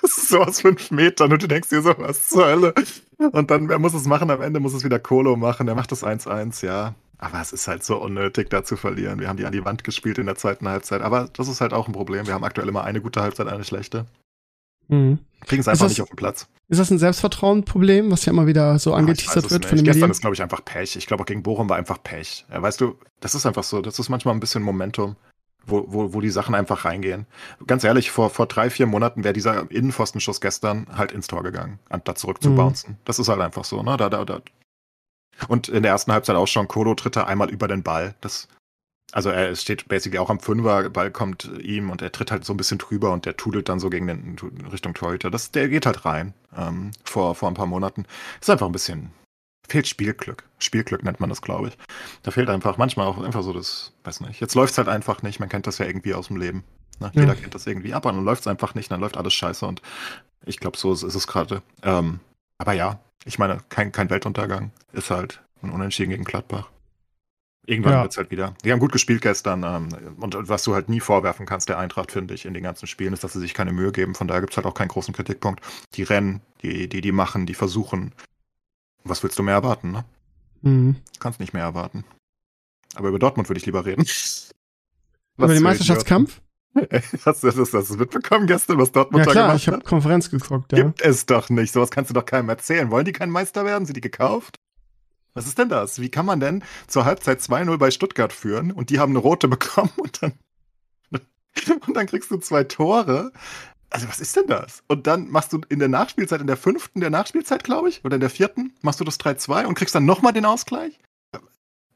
Das 0.02 0.18
ist 0.18 0.28
so 0.28 0.42
aus 0.42 0.60
fünf 0.60 0.90
Metern 0.90 1.32
und 1.32 1.42
du 1.42 1.48
denkst 1.48 1.68
dir 1.68 1.82
so, 1.82 1.94
was 1.98 2.28
zur 2.28 2.46
Hölle? 2.46 2.74
Und 3.18 3.50
dann, 3.50 3.68
wer 3.68 3.78
muss 3.78 3.94
es 3.94 4.06
machen? 4.06 4.30
Am 4.30 4.42
Ende 4.42 4.60
muss 4.60 4.74
es 4.74 4.84
wieder 4.84 4.98
Kolo 4.98 5.36
machen. 5.36 5.66
Der 5.66 5.74
macht 5.74 5.90
das 5.92 6.04
1-1, 6.04 6.64
ja. 6.64 6.94
Aber 7.18 7.40
es 7.40 7.52
ist 7.52 7.66
halt 7.66 7.82
so 7.82 7.96
unnötig, 7.96 8.50
da 8.50 8.64
zu 8.64 8.76
verlieren. 8.76 9.20
Wir 9.20 9.28
haben 9.28 9.36
die 9.36 9.46
an 9.46 9.52
die 9.52 9.64
Wand 9.64 9.84
gespielt 9.84 10.18
in 10.18 10.26
der 10.26 10.36
zweiten 10.36 10.68
Halbzeit. 10.68 11.00
Aber 11.02 11.28
das 11.32 11.48
ist 11.48 11.60
halt 11.60 11.72
auch 11.72 11.88
ein 11.88 11.92
Problem. 11.92 12.26
Wir 12.26 12.34
haben 12.34 12.44
aktuell 12.44 12.68
immer 12.68 12.84
eine 12.84 13.00
gute 13.00 13.22
Halbzeit, 13.22 13.48
eine 13.48 13.64
schlechte. 13.64 14.06
Mhm. 14.88 15.18
Kriegen 15.46 15.60
es 15.60 15.68
einfach 15.68 15.86
das, 15.86 15.92
nicht 15.92 16.02
auf 16.02 16.08
den 16.08 16.16
Platz. 16.16 16.48
Ist 16.68 16.78
das 16.78 16.90
ein 16.90 16.98
Selbstvertrauensproblem, 16.98 18.10
was 18.10 18.24
ja 18.24 18.32
immer 18.32 18.46
wieder 18.46 18.78
so 18.78 18.94
angeteasert 18.94 19.50
wird 19.50 19.66
von 19.66 19.76
den 19.76 19.84
Gestern 19.84 20.10
ist, 20.10 20.20
glaube 20.20 20.34
ich, 20.34 20.42
einfach 20.42 20.64
Pech. 20.64 20.96
Ich 20.96 21.06
glaube, 21.06 21.22
auch 21.22 21.26
gegen 21.26 21.42
Bochum 21.42 21.68
war 21.68 21.76
einfach 21.76 22.02
Pech. 22.02 22.44
Ja, 22.50 22.60
weißt 22.60 22.80
du, 22.80 22.96
das 23.20 23.34
ist 23.34 23.46
einfach 23.46 23.64
so. 23.64 23.80
Das 23.80 23.98
ist 23.98 24.08
manchmal 24.08 24.34
ein 24.34 24.40
bisschen 24.40 24.62
Momentum, 24.62 25.16
wo, 25.64 25.84
wo, 25.88 26.12
wo 26.12 26.20
die 26.20 26.30
Sachen 26.30 26.54
einfach 26.54 26.84
reingehen. 26.84 27.26
Ganz 27.66 27.84
ehrlich, 27.84 28.10
vor, 28.10 28.30
vor 28.30 28.46
drei, 28.46 28.70
vier 28.70 28.86
Monaten 28.86 29.24
wäre 29.24 29.34
dieser 29.34 29.70
Innenpfostenschuss 29.70 30.40
gestern 30.40 30.86
halt 30.96 31.12
ins 31.12 31.26
Tor 31.26 31.42
gegangen, 31.42 31.78
anstatt 31.88 32.18
zurück 32.18 32.42
zu 32.42 32.50
mhm. 32.50 32.56
bouncen. 32.56 32.98
Das 33.04 33.18
ist 33.18 33.28
halt 33.28 33.40
einfach 33.40 33.64
so. 33.64 33.82
Ne? 33.82 33.96
Da, 33.96 34.08
da, 34.08 34.24
da, 34.24 34.40
und 35.48 35.68
in 35.68 35.82
der 35.82 35.92
ersten 35.92 36.12
Halbzeit 36.12 36.36
auch 36.36 36.46
schon 36.46 36.68
Kolo 36.68 36.94
tritt 36.94 37.16
er 37.16 37.26
einmal 37.26 37.50
über 37.50 37.68
den 37.68 37.82
Ball. 37.82 38.14
Das, 38.20 38.48
also 39.12 39.30
er 39.30 39.54
steht 39.56 39.88
basically 39.88 40.18
auch 40.18 40.30
am 40.30 40.40
Fünfer, 40.40 40.90
Ball 40.90 41.10
kommt 41.10 41.50
ihm 41.60 41.90
und 41.90 42.02
er 42.02 42.12
tritt 42.12 42.30
halt 42.30 42.44
so 42.44 42.52
ein 42.52 42.56
bisschen 42.56 42.78
drüber 42.78 43.12
und 43.12 43.26
der 43.26 43.36
tudelt 43.36 43.68
dann 43.68 43.80
so 43.80 43.90
gegen 43.90 44.06
den 44.06 44.36
Richtung 44.70 44.94
Torhüter. 44.94 45.30
Das, 45.30 45.50
der 45.50 45.68
geht 45.68 45.86
halt 45.86 46.04
rein 46.04 46.34
ähm, 46.56 46.90
vor, 47.04 47.34
vor 47.34 47.48
ein 47.48 47.54
paar 47.54 47.66
Monaten. 47.66 48.04
Ist 48.40 48.50
einfach 48.50 48.66
ein 48.66 48.72
bisschen, 48.72 49.10
fehlt 49.68 49.86
Spielglück. 49.86 50.44
Spielglück 50.58 51.04
nennt 51.04 51.20
man 51.20 51.30
das, 51.30 51.42
glaube 51.42 51.68
ich. 51.68 51.78
Da 52.22 52.30
fehlt 52.30 52.48
einfach 52.48 52.78
manchmal 52.78 53.06
auch 53.06 53.22
einfach 53.22 53.42
so 53.42 53.52
das, 53.52 53.92
weiß 54.04 54.20
nicht. 54.20 54.40
Jetzt 54.40 54.54
läuft 54.54 54.72
es 54.72 54.78
halt 54.78 54.88
einfach 54.88 55.22
nicht. 55.22 55.40
Man 55.40 55.48
kennt 55.48 55.66
das 55.66 55.78
ja 55.78 55.86
irgendwie 55.86 56.14
aus 56.14 56.28
dem 56.28 56.36
Leben. 56.36 56.64
Ne? 57.00 57.10
Ja. 57.14 57.22
Jeder 57.22 57.34
kennt 57.34 57.54
das 57.54 57.66
irgendwie 57.66 57.94
ab 57.94 58.06
und 58.06 58.14
dann 58.14 58.24
läuft 58.24 58.42
es 58.42 58.46
einfach 58.46 58.74
nicht, 58.74 58.90
dann 58.90 59.00
läuft 59.00 59.16
alles 59.16 59.34
scheiße 59.34 59.66
und 59.66 59.82
ich 60.44 60.58
glaube, 60.58 60.78
so 60.78 60.92
ist, 60.92 61.02
ist 61.02 61.14
es 61.14 61.26
gerade. 61.26 61.62
Ähm, 61.82 62.20
aber 62.58 62.72
ja, 62.72 63.00
ich 63.24 63.38
meine, 63.38 63.58
kein, 63.68 63.92
kein 63.92 64.10
Weltuntergang. 64.10 64.72
Ist 64.92 65.10
halt 65.10 65.42
ein 65.62 65.70
Unentschieden 65.70 66.10
gegen 66.10 66.24
Gladbach. 66.24 66.68
Irgendwann 67.66 67.92
ja. 67.94 68.04
es 68.04 68.16
halt 68.16 68.30
wieder. 68.30 68.54
Die 68.64 68.70
haben 68.70 68.78
gut 68.78 68.92
gespielt 68.92 69.22
gestern. 69.22 69.64
Ähm, 69.64 70.16
und 70.20 70.36
was 70.48 70.62
du 70.62 70.74
halt 70.74 70.88
nie 70.88 71.00
vorwerfen 71.00 71.46
kannst, 71.46 71.68
der 71.68 71.78
Eintracht, 71.78 72.12
finde 72.12 72.34
ich, 72.34 72.46
in 72.46 72.54
den 72.54 72.62
ganzen 72.62 72.86
Spielen, 72.86 73.12
ist, 73.12 73.24
dass 73.24 73.32
sie 73.32 73.40
sich 73.40 73.54
keine 73.54 73.72
Mühe 73.72 73.90
geben. 73.90 74.14
Von 74.14 74.28
daher 74.28 74.40
gibt 74.40 74.52
es 74.52 74.56
halt 74.56 74.66
auch 74.66 74.74
keinen 74.74 74.88
großen 74.88 75.12
Kritikpunkt. 75.12 75.60
Die 75.94 76.04
rennen, 76.04 76.40
die, 76.62 76.88
die, 76.88 77.00
die 77.00 77.12
machen, 77.12 77.44
die 77.44 77.54
versuchen. 77.54 78.12
Was 79.02 79.22
willst 79.22 79.38
du 79.38 79.42
mehr 79.42 79.54
erwarten, 79.54 79.90
ne? 79.90 80.04
Mhm. 80.62 80.96
Kannst 81.18 81.40
nicht 81.40 81.54
mehr 81.54 81.64
erwarten. 81.64 82.04
Aber 82.94 83.08
über 83.08 83.18
Dortmund 83.18 83.48
würde 83.48 83.58
ich 83.58 83.66
lieber 83.66 83.84
reden. 83.84 84.04
Was 84.04 84.52
über 85.36 85.54
den 85.54 85.62
Meisterschaftskampf? 85.62 86.40
Hast 87.24 87.42
du 87.42 87.50
das, 87.50 87.70
das 87.70 87.90
mitbekommen 87.90 88.46
gestern, 88.46 88.78
was 88.78 88.92
Dortmund 88.92 89.26
ja, 89.26 89.32
klar, 89.32 89.54
ich 89.54 89.68
habe 89.68 89.80
Konferenz 89.80 90.30
geguckt. 90.30 90.72
Ja. 90.72 90.84
Gibt 90.84 91.02
es 91.02 91.26
doch 91.26 91.48
nicht. 91.48 91.72
Sowas 91.72 91.90
kannst 91.90 92.10
du 92.10 92.14
doch 92.14 92.24
keinem 92.24 92.48
erzählen. 92.48 92.90
Wollen 92.90 93.04
die 93.04 93.12
kein 93.12 93.30
Meister 93.30 93.64
werden? 93.64 93.86
Sind 93.86 93.96
die 93.96 94.00
gekauft? 94.00 94.56
Was 95.34 95.46
ist 95.46 95.58
denn 95.58 95.68
das? 95.68 96.00
Wie 96.00 96.10
kann 96.10 96.26
man 96.26 96.40
denn 96.40 96.64
zur 96.86 97.04
Halbzeit 97.04 97.40
2-0 97.40 97.76
bei 97.76 97.90
Stuttgart 97.90 98.32
führen 98.32 98.72
und 98.72 98.90
die 98.90 98.98
haben 98.98 99.12
eine 99.12 99.18
rote 99.18 99.48
bekommen 99.48 99.92
und 99.96 100.22
dann, 100.22 100.32
und 101.86 101.94
dann 101.96 102.06
kriegst 102.06 102.30
du 102.30 102.38
zwei 102.38 102.64
Tore? 102.64 103.32
Also 103.90 104.08
was 104.08 104.18
ist 104.18 104.34
denn 104.36 104.46
das? 104.46 104.82
Und 104.88 105.06
dann 105.06 105.30
machst 105.30 105.52
du 105.52 105.60
in 105.68 105.78
der 105.78 105.88
Nachspielzeit, 105.88 106.40
in 106.40 106.46
der 106.46 106.56
fünften 106.56 107.00
der 107.00 107.10
Nachspielzeit, 107.10 107.64
glaube 107.64 107.88
ich, 107.88 108.04
oder 108.04 108.16
in 108.16 108.20
der 108.20 108.30
vierten, 108.30 108.74
machst 108.82 109.00
du 109.00 109.04
das 109.04 109.20
3-2 109.20 109.66
und 109.66 109.74
kriegst 109.74 109.94
dann 109.94 110.04
nochmal 110.04 110.32
den 110.32 110.44
Ausgleich? 110.44 110.98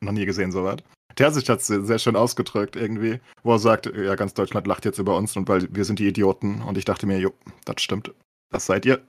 Noch 0.00 0.12
nie 0.12 0.24
gesehen, 0.24 0.52
sowas. 0.52 0.76
Terzic 1.16 1.48
hat 1.48 1.60
es 1.60 1.66
sehr 1.66 1.98
schön 1.98 2.16
ausgedrückt 2.16 2.76
irgendwie, 2.76 3.20
wo 3.42 3.52
er 3.52 3.58
sagt, 3.58 3.86
ja, 3.86 4.14
ganz 4.14 4.34
Deutschland 4.34 4.66
lacht 4.66 4.84
jetzt 4.84 4.98
über 4.98 5.16
uns 5.16 5.36
und 5.36 5.48
weil 5.48 5.68
wir 5.70 5.84
sind 5.84 5.98
die 5.98 6.08
Idioten. 6.08 6.62
Und 6.62 6.78
ich 6.78 6.84
dachte 6.84 7.06
mir, 7.06 7.18
jo, 7.18 7.32
das 7.64 7.82
stimmt. 7.82 8.12
Das 8.50 8.66
seid 8.66 8.86
ihr. 8.86 9.00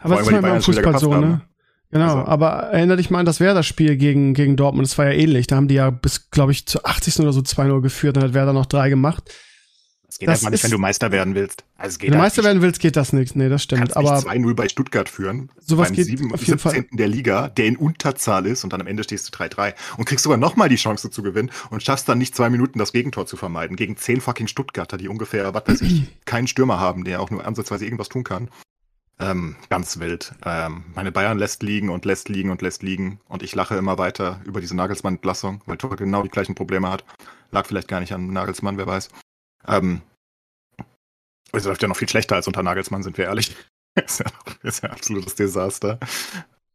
Aber 0.00 0.16
das 0.16 0.28
ist 0.28 0.42
beim 0.42 0.62
Fußball 0.62 0.98
so, 0.98 1.14
ne? 1.14 1.42
Genau, 1.90 2.20
also. 2.20 2.24
aber 2.26 2.50
erinnere 2.72 2.96
dich 2.96 3.10
mal 3.10 3.18
an 3.18 3.26
das 3.26 3.38
Werder-Spiel 3.38 3.96
gegen, 3.96 4.32
gegen 4.32 4.56
Dortmund. 4.56 4.88
Das 4.88 4.96
war 4.96 5.06
ja 5.06 5.12
ähnlich. 5.12 5.46
Da 5.46 5.56
haben 5.56 5.68
die 5.68 5.74
ja 5.74 5.90
bis, 5.90 6.30
glaube 6.30 6.52
ich, 6.52 6.66
zu 6.66 6.84
80. 6.84 7.20
oder 7.20 7.34
so 7.34 7.40
2-0 7.40 7.82
geführt. 7.82 8.16
Dann 8.16 8.24
hat 8.24 8.34
Werder 8.34 8.54
noch 8.54 8.66
drei 8.66 8.88
gemacht. 8.88 9.30
Das 10.12 10.18
geht 10.18 10.28
das 10.28 10.40
einfach 10.40 10.50
nicht, 10.50 10.64
wenn 10.64 10.70
du 10.72 10.78
Meister 10.78 11.10
werden 11.10 11.34
willst. 11.34 11.64
Also 11.78 12.02
wenn 12.02 12.10
du 12.10 12.18
Meister 12.18 12.42
nicht. 12.42 12.48
werden 12.48 12.60
willst, 12.60 12.80
geht 12.80 12.96
das 12.96 13.14
nicht. 13.14 13.34
Nee, 13.34 13.48
das 13.48 13.62
stimmt. 13.62 13.96
aber 13.96 14.18
2-0 14.18 14.54
bei 14.54 14.68
Stuttgart 14.68 15.08
führen. 15.08 15.48
Sowas 15.58 15.88
beim 15.88 15.96
geht 15.96 16.04
7, 16.04 16.34
auf 16.34 16.40
jeden 16.40 16.58
17. 16.58 16.58
Fall. 16.58 16.84
der 16.92 17.08
Liga, 17.08 17.48
der 17.48 17.64
in 17.64 17.78
Unterzahl 17.78 18.44
ist 18.44 18.62
und 18.62 18.74
dann 18.74 18.82
am 18.82 18.86
Ende 18.86 19.04
stehst 19.04 19.34
du 19.34 19.38
3-3 19.38 19.72
und 19.96 20.04
kriegst 20.04 20.24
sogar 20.24 20.36
nochmal 20.36 20.68
die 20.68 20.76
Chance 20.76 21.08
zu 21.08 21.22
gewinnen 21.22 21.50
und 21.70 21.82
schaffst 21.82 22.10
dann 22.10 22.18
nicht 22.18 22.36
zwei 22.36 22.50
Minuten 22.50 22.78
das 22.78 22.92
Gegentor 22.92 23.24
zu 23.24 23.38
vermeiden. 23.38 23.74
Gegen 23.74 23.96
zehn 23.96 24.20
fucking 24.20 24.48
Stuttgarter, 24.48 24.98
die 24.98 25.08
ungefähr, 25.08 25.54
was 25.54 25.62
weiß 25.66 25.80
ich, 25.80 26.04
keinen 26.26 26.46
Stürmer 26.46 26.78
haben, 26.78 27.04
der 27.04 27.22
auch 27.22 27.30
nur 27.30 27.46
ansatzweise 27.46 27.86
irgendwas 27.86 28.10
tun 28.10 28.22
kann. 28.22 28.50
Ähm, 29.18 29.56
ganz 29.70 29.98
wild. 29.98 30.34
Ähm, 30.44 30.84
meine 30.94 31.10
Bayern 31.10 31.38
lässt 31.38 31.62
liegen 31.62 31.88
und 31.88 32.04
lässt 32.04 32.28
liegen 32.28 32.50
und 32.50 32.60
lässt 32.60 32.82
liegen. 32.82 33.18
Und 33.28 33.42
ich 33.42 33.54
lache 33.54 33.76
immer 33.76 33.96
weiter 33.96 34.42
über 34.44 34.60
diese 34.60 34.76
Nagelsmann-Entlassung, 34.76 35.62
weil 35.64 35.78
Tor 35.78 35.96
genau 35.96 36.22
die 36.22 36.28
gleichen 36.28 36.54
Probleme 36.54 36.90
hat. 36.90 37.06
Lag 37.50 37.66
vielleicht 37.66 37.88
gar 37.88 38.00
nicht 38.00 38.12
an 38.12 38.30
Nagelsmann, 38.30 38.76
wer 38.76 38.86
weiß. 38.86 39.08
Ähm, 39.66 40.02
es 41.52 41.64
läuft 41.64 41.82
ja 41.82 41.88
noch 41.88 41.96
viel 41.96 42.08
schlechter 42.08 42.36
als 42.36 42.46
unter 42.46 42.62
Nagelsmann, 42.62 43.02
sind 43.02 43.18
wir 43.18 43.26
ehrlich. 43.26 43.54
ist, 43.94 44.20
ja, 44.20 44.26
ist 44.62 44.82
ja 44.82 44.88
ein 44.88 44.94
absolutes 44.94 45.34
Desaster. 45.34 45.98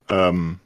Ähm, 0.09 0.59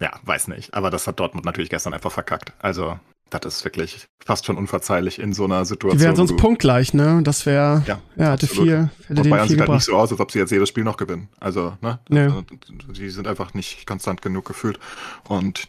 ja, 0.00 0.12
weiß 0.24 0.48
nicht. 0.48 0.74
Aber 0.74 0.90
das 0.90 1.06
hat 1.06 1.20
Dortmund 1.20 1.44
natürlich 1.44 1.70
gestern 1.70 1.94
einfach 1.94 2.12
verkackt. 2.12 2.52
Also, 2.58 2.98
das 3.30 3.44
ist 3.44 3.64
wirklich 3.64 4.06
fast 4.24 4.46
schon 4.46 4.56
unverzeihlich 4.56 5.18
in 5.18 5.32
so 5.32 5.44
einer 5.44 5.64
Situation. 5.64 5.98
Die 5.98 6.04
wären 6.04 6.16
sonst 6.16 6.36
punktgleich, 6.36 6.94
ne? 6.94 7.20
Das 7.22 7.46
wäre, 7.46 7.82
ja, 7.86 8.00
ja 8.16 8.32
hätte 8.32 8.46
vier, 8.46 8.90
hätte 9.06 9.22
Und 9.22 9.30
Bayern 9.30 9.48
sieht 9.48 9.60
halt 9.60 9.70
nicht 9.70 9.84
so 9.84 9.96
aus, 9.96 10.10
als 10.10 10.20
ob 10.20 10.30
sie 10.30 10.38
jetzt 10.38 10.50
jedes 10.50 10.68
Spiel 10.68 10.84
noch 10.84 10.96
gewinnen. 10.96 11.28
Also, 11.40 11.76
ne? 11.80 11.98
Nee. 12.08 12.20
Also, 12.20 12.44
die 12.92 13.10
sind 13.10 13.26
einfach 13.26 13.54
nicht 13.54 13.86
konstant 13.86 14.22
genug 14.22 14.46
gefühlt. 14.46 14.78
Und 15.24 15.68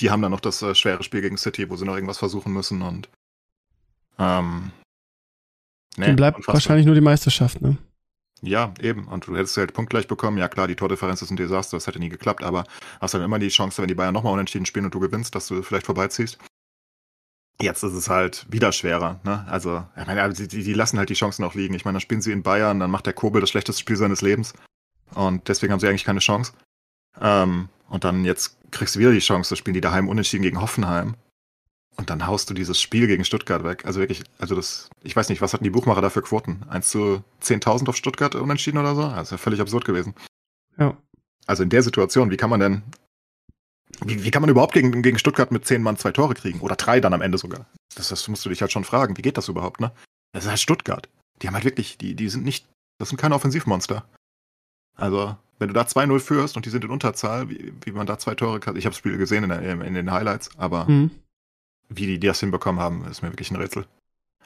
die 0.00 0.10
haben 0.10 0.22
dann 0.22 0.32
noch 0.32 0.40
das 0.40 0.62
äh, 0.62 0.74
schwere 0.74 1.02
Spiel 1.02 1.22
gegen 1.22 1.36
City, 1.36 1.70
wo 1.70 1.76
sie 1.76 1.84
noch 1.84 1.94
irgendwas 1.94 2.18
versuchen 2.18 2.52
müssen 2.52 2.82
und 2.82 3.08
ähm, 4.18 4.70
Nee, 5.96 6.06
Dann 6.06 6.16
bleibt 6.16 6.36
unfassbar. 6.36 6.54
wahrscheinlich 6.54 6.86
nur 6.86 6.94
die 6.94 7.00
Meisterschaft, 7.00 7.60
ne? 7.62 7.76
Ja, 8.42 8.74
eben. 8.80 9.08
Und 9.08 9.26
du 9.26 9.36
hättest 9.36 9.56
halt 9.56 9.72
punktgleich 9.72 10.06
bekommen. 10.08 10.36
Ja, 10.38 10.48
klar, 10.48 10.68
die 10.68 10.76
Tordifferenz 10.76 11.22
ist 11.22 11.30
ein 11.30 11.36
Desaster, 11.36 11.76
das 11.76 11.86
hätte 11.86 11.98
nie 11.98 12.10
geklappt, 12.10 12.44
aber 12.44 12.64
hast 13.00 13.14
dann 13.14 13.22
immer 13.22 13.38
die 13.38 13.48
Chance, 13.48 13.80
wenn 13.80 13.88
die 13.88 13.94
Bayern 13.94 14.12
nochmal 14.12 14.34
unentschieden 14.34 14.66
spielen 14.66 14.84
und 14.84 14.94
du 14.94 15.00
gewinnst, 15.00 15.34
dass 15.34 15.48
du 15.48 15.62
vielleicht 15.62 15.86
vorbeiziehst. 15.86 16.38
Jetzt 17.60 17.82
ist 17.82 17.94
es 17.94 18.10
halt 18.10 18.44
wieder 18.50 18.70
schwerer. 18.72 19.20
Ne? 19.24 19.46
Also, 19.48 19.86
ich 19.98 20.06
meine, 20.06 20.30
die, 20.34 20.46
die 20.46 20.74
lassen 20.74 20.98
halt 20.98 21.08
die 21.08 21.14
Chancen 21.14 21.42
auch 21.44 21.54
liegen. 21.54 21.74
Ich 21.74 21.86
meine, 21.86 21.94
dann 21.96 22.02
spielen 22.02 22.20
sie 22.20 22.32
in 22.32 22.42
Bayern, 22.42 22.80
dann 22.80 22.90
macht 22.90 23.06
der 23.06 23.14
Kobel 23.14 23.40
das 23.40 23.48
schlechteste 23.48 23.80
Spiel 23.80 23.96
seines 23.96 24.20
Lebens. 24.20 24.52
Und 25.14 25.48
deswegen 25.48 25.72
haben 25.72 25.80
sie 25.80 25.88
eigentlich 25.88 26.04
keine 26.04 26.18
Chance. 26.20 26.52
Ähm, 27.18 27.70
und 27.88 28.04
dann 28.04 28.26
jetzt 28.26 28.58
kriegst 28.70 28.96
du 28.96 29.00
wieder 29.00 29.12
die 29.12 29.20
Chance, 29.20 29.50
das 29.50 29.58
spielen 29.58 29.72
die 29.74 29.80
daheim 29.80 30.08
unentschieden 30.08 30.42
gegen 30.42 30.60
Hoffenheim. 30.60 31.14
Und 31.98 32.10
dann 32.10 32.26
haust 32.26 32.50
du 32.50 32.54
dieses 32.54 32.80
Spiel 32.80 33.06
gegen 33.06 33.24
Stuttgart 33.24 33.64
weg. 33.64 33.86
Also 33.86 34.00
wirklich, 34.00 34.22
also 34.38 34.54
das, 34.54 34.90
ich 35.02 35.16
weiß 35.16 35.28
nicht, 35.30 35.40
was 35.40 35.54
hatten 35.54 35.64
die 35.64 35.70
Buchmacher 35.70 36.02
dafür 36.02 36.22
Quoten? 36.22 36.62
1 36.68 36.90
zu 36.90 37.24
10.000 37.42 37.88
auf 37.88 37.96
Stuttgart 37.96 38.34
unentschieden 38.34 38.78
oder 38.78 38.94
so? 38.94 39.02
Das 39.02 39.28
ist 39.28 39.30
ja 39.30 39.36
völlig 39.38 39.60
absurd 39.60 39.86
gewesen. 39.86 40.14
Ja. 40.78 40.96
Also 41.46 41.62
in 41.62 41.70
der 41.70 41.82
Situation, 41.82 42.30
wie 42.30 42.36
kann 42.36 42.50
man 42.50 42.60
denn, 42.60 42.82
wie, 44.04 44.24
wie 44.24 44.30
kann 44.30 44.42
man 44.42 44.50
überhaupt 44.50 44.74
gegen, 44.74 45.00
gegen 45.02 45.18
Stuttgart 45.18 45.52
mit 45.52 45.64
10 45.64 45.82
Mann 45.82 45.96
zwei 45.96 46.12
Tore 46.12 46.34
kriegen? 46.34 46.60
Oder 46.60 46.76
drei 46.76 47.00
dann 47.00 47.14
am 47.14 47.22
Ende 47.22 47.38
sogar? 47.38 47.66
Das, 47.94 48.08
das 48.08 48.28
musst 48.28 48.44
du 48.44 48.50
dich 48.50 48.60
halt 48.60 48.72
schon 48.72 48.84
fragen. 48.84 49.16
Wie 49.16 49.22
geht 49.22 49.38
das 49.38 49.48
überhaupt, 49.48 49.80
ne? 49.80 49.90
Das 50.32 50.44
ist 50.44 50.50
halt 50.50 50.60
Stuttgart. 50.60 51.08
Die 51.40 51.46
haben 51.46 51.54
halt 51.54 51.64
wirklich, 51.64 51.96
die, 51.96 52.14
die 52.14 52.28
sind 52.28 52.44
nicht, 52.44 52.66
das 52.98 53.08
sind 53.08 53.18
keine 53.18 53.34
Offensivmonster. 53.34 54.06
Also, 54.96 55.36
wenn 55.58 55.68
du 55.68 55.74
da 55.74 55.82
2-0 55.82 56.20
führst 56.20 56.56
und 56.56 56.66
die 56.66 56.70
sind 56.70 56.84
in 56.84 56.90
Unterzahl, 56.90 57.48
wie, 57.48 57.72
wie 57.84 57.92
man 57.92 58.06
da 58.06 58.18
zwei 58.18 58.34
Tore 58.34 58.60
kann. 58.60 58.76
Ich 58.76 58.84
habe 58.84 58.92
das 58.92 58.98
Spiel 58.98 59.16
gesehen 59.16 59.44
in, 59.44 59.48
der, 59.50 59.62
in 59.62 59.94
den 59.94 60.10
Highlights, 60.10 60.50
aber 60.58 60.86
Mhm. 60.86 61.10
Wie 61.88 62.06
die 62.06 62.20
das 62.20 62.40
hinbekommen 62.40 62.80
haben, 62.80 63.06
ist 63.10 63.22
mir 63.22 63.30
wirklich 63.30 63.50
ein 63.50 63.56
Rätsel. 63.56 63.86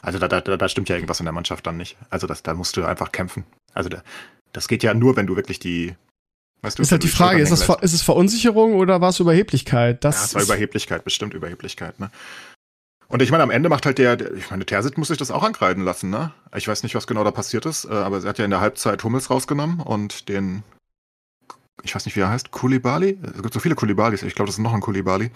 Also 0.02 0.18
da, 0.18 0.28
da, 0.28 0.40
da 0.40 0.68
stimmt 0.68 0.88
ja 0.88 0.96
irgendwas 0.96 1.20
in 1.20 1.26
der 1.26 1.32
Mannschaft 1.32 1.66
dann 1.66 1.76
nicht. 1.76 1.96
Also 2.08 2.26
das, 2.26 2.42
da 2.42 2.54
musst 2.54 2.76
du 2.76 2.84
einfach 2.84 3.12
kämpfen. 3.12 3.44
Also 3.74 3.88
da, 3.88 4.02
das 4.52 4.68
geht 4.68 4.82
ja 4.82 4.94
nur, 4.94 5.16
wenn 5.16 5.26
du 5.26 5.36
wirklich 5.36 5.58
die. 5.58 5.94
Weißt 6.62 6.78
du, 6.78 6.82
Ist 6.82 6.92
halt 6.92 7.02
die 7.02 7.08
Frage, 7.08 7.40
ist 7.40 7.50
es, 7.50 7.62
Ver 7.62 7.82
ist 7.82 7.94
es 7.94 8.02
Verunsicherung 8.02 8.74
oder 8.74 9.00
war 9.00 9.10
es 9.10 9.20
Überheblichkeit? 9.20 10.04
Das 10.04 10.16
Ja, 10.16 10.24
es 10.24 10.34
war 10.34 10.42
Überheblichkeit, 10.42 11.04
bestimmt 11.04 11.32
Überheblichkeit, 11.32 11.98
ne? 12.00 12.10
Und 13.08 13.22
ich 13.22 13.30
meine, 13.30 13.42
am 13.42 13.50
Ende 13.50 13.68
macht 13.68 13.86
halt 13.86 13.98
der, 13.98 14.16
der 14.16 14.34
ich 14.34 14.50
meine, 14.50 14.64
Terzic 14.64 14.96
muss 14.96 15.08
sich 15.08 15.16
das 15.16 15.30
auch 15.30 15.42
ankreiden 15.42 15.84
lassen, 15.84 16.10
ne? 16.10 16.32
Ich 16.54 16.68
weiß 16.68 16.82
nicht, 16.82 16.94
was 16.94 17.06
genau 17.06 17.24
da 17.24 17.30
passiert 17.30 17.66
ist, 17.66 17.86
äh, 17.86 17.92
aber 17.92 18.18
er 18.18 18.28
hat 18.28 18.38
ja 18.38 18.44
in 18.44 18.50
der 18.50 18.60
Halbzeit 18.60 19.02
Hummels 19.02 19.30
rausgenommen 19.30 19.80
und 19.80 20.28
den, 20.28 20.62
ich 21.82 21.94
weiß 21.94 22.04
nicht, 22.06 22.16
wie 22.16 22.20
er 22.20 22.28
heißt, 22.28 22.50
Kulibali? 22.50 23.18
Es 23.22 23.42
gibt 23.42 23.54
so 23.54 23.60
viele 23.60 23.74
Kulibalis, 23.74 24.22
ich 24.22 24.34
glaube, 24.34 24.46
das 24.46 24.56
ist 24.56 24.62
noch 24.62 24.74
ein 24.74 24.80
Kulibali, 24.80 25.30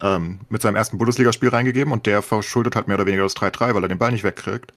ähm, 0.00 0.40
mit 0.48 0.62
seinem 0.62 0.76
ersten 0.76 0.98
Bundesligaspiel 0.98 1.48
reingegeben 1.48 1.92
und 1.92 2.06
der 2.06 2.22
verschuldet 2.22 2.76
halt 2.76 2.88
mehr 2.88 2.96
oder 2.96 3.06
weniger 3.06 3.22
das 3.22 3.36
3-3, 3.36 3.74
weil 3.74 3.84
er 3.84 3.88
den 3.88 3.98
Ball 3.98 4.12
nicht 4.12 4.24
wegkriegt. 4.24 4.72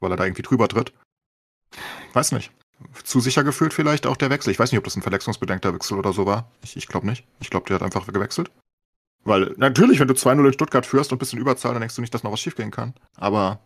Weil 0.00 0.10
er 0.10 0.16
da 0.16 0.24
irgendwie 0.24 0.42
drüber 0.42 0.68
tritt. 0.68 0.92
Weiß 2.12 2.32
nicht. 2.32 2.52
Zu 3.04 3.20
sicher 3.20 3.44
gefühlt 3.44 3.72
vielleicht 3.72 4.06
auch 4.06 4.16
der 4.16 4.30
Wechsel. 4.30 4.50
Ich 4.50 4.58
weiß 4.58 4.70
nicht, 4.70 4.78
ob 4.78 4.84
das 4.84 4.96
ein 4.96 5.02
verletzungsbedingter 5.02 5.72
Wechsel 5.74 5.98
oder 5.98 6.12
so 6.12 6.26
war. 6.26 6.50
Ich, 6.62 6.76
ich 6.76 6.86
glaube 6.86 7.06
nicht. 7.06 7.24
Ich 7.40 7.48
glaube, 7.48 7.66
der 7.66 7.76
hat 7.76 7.82
einfach 7.82 8.06
gewechselt. 8.06 8.50
Weil 9.24 9.54
natürlich, 9.56 9.98
wenn 9.98 10.08
du 10.08 10.14
2-0 10.14 10.46
in 10.46 10.52
Stuttgart 10.52 10.86
führst 10.86 11.10
und 11.12 11.18
bist 11.18 11.32
in 11.32 11.38
Überzahl, 11.38 11.72
dann 11.72 11.80
denkst 11.80 11.96
du 11.96 12.00
nicht, 12.02 12.12
dass 12.14 12.22
noch 12.22 12.32
was 12.32 12.40
schiefgehen 12.40 12.70
kann. 12.70 12.94
Aber 13.16 13.60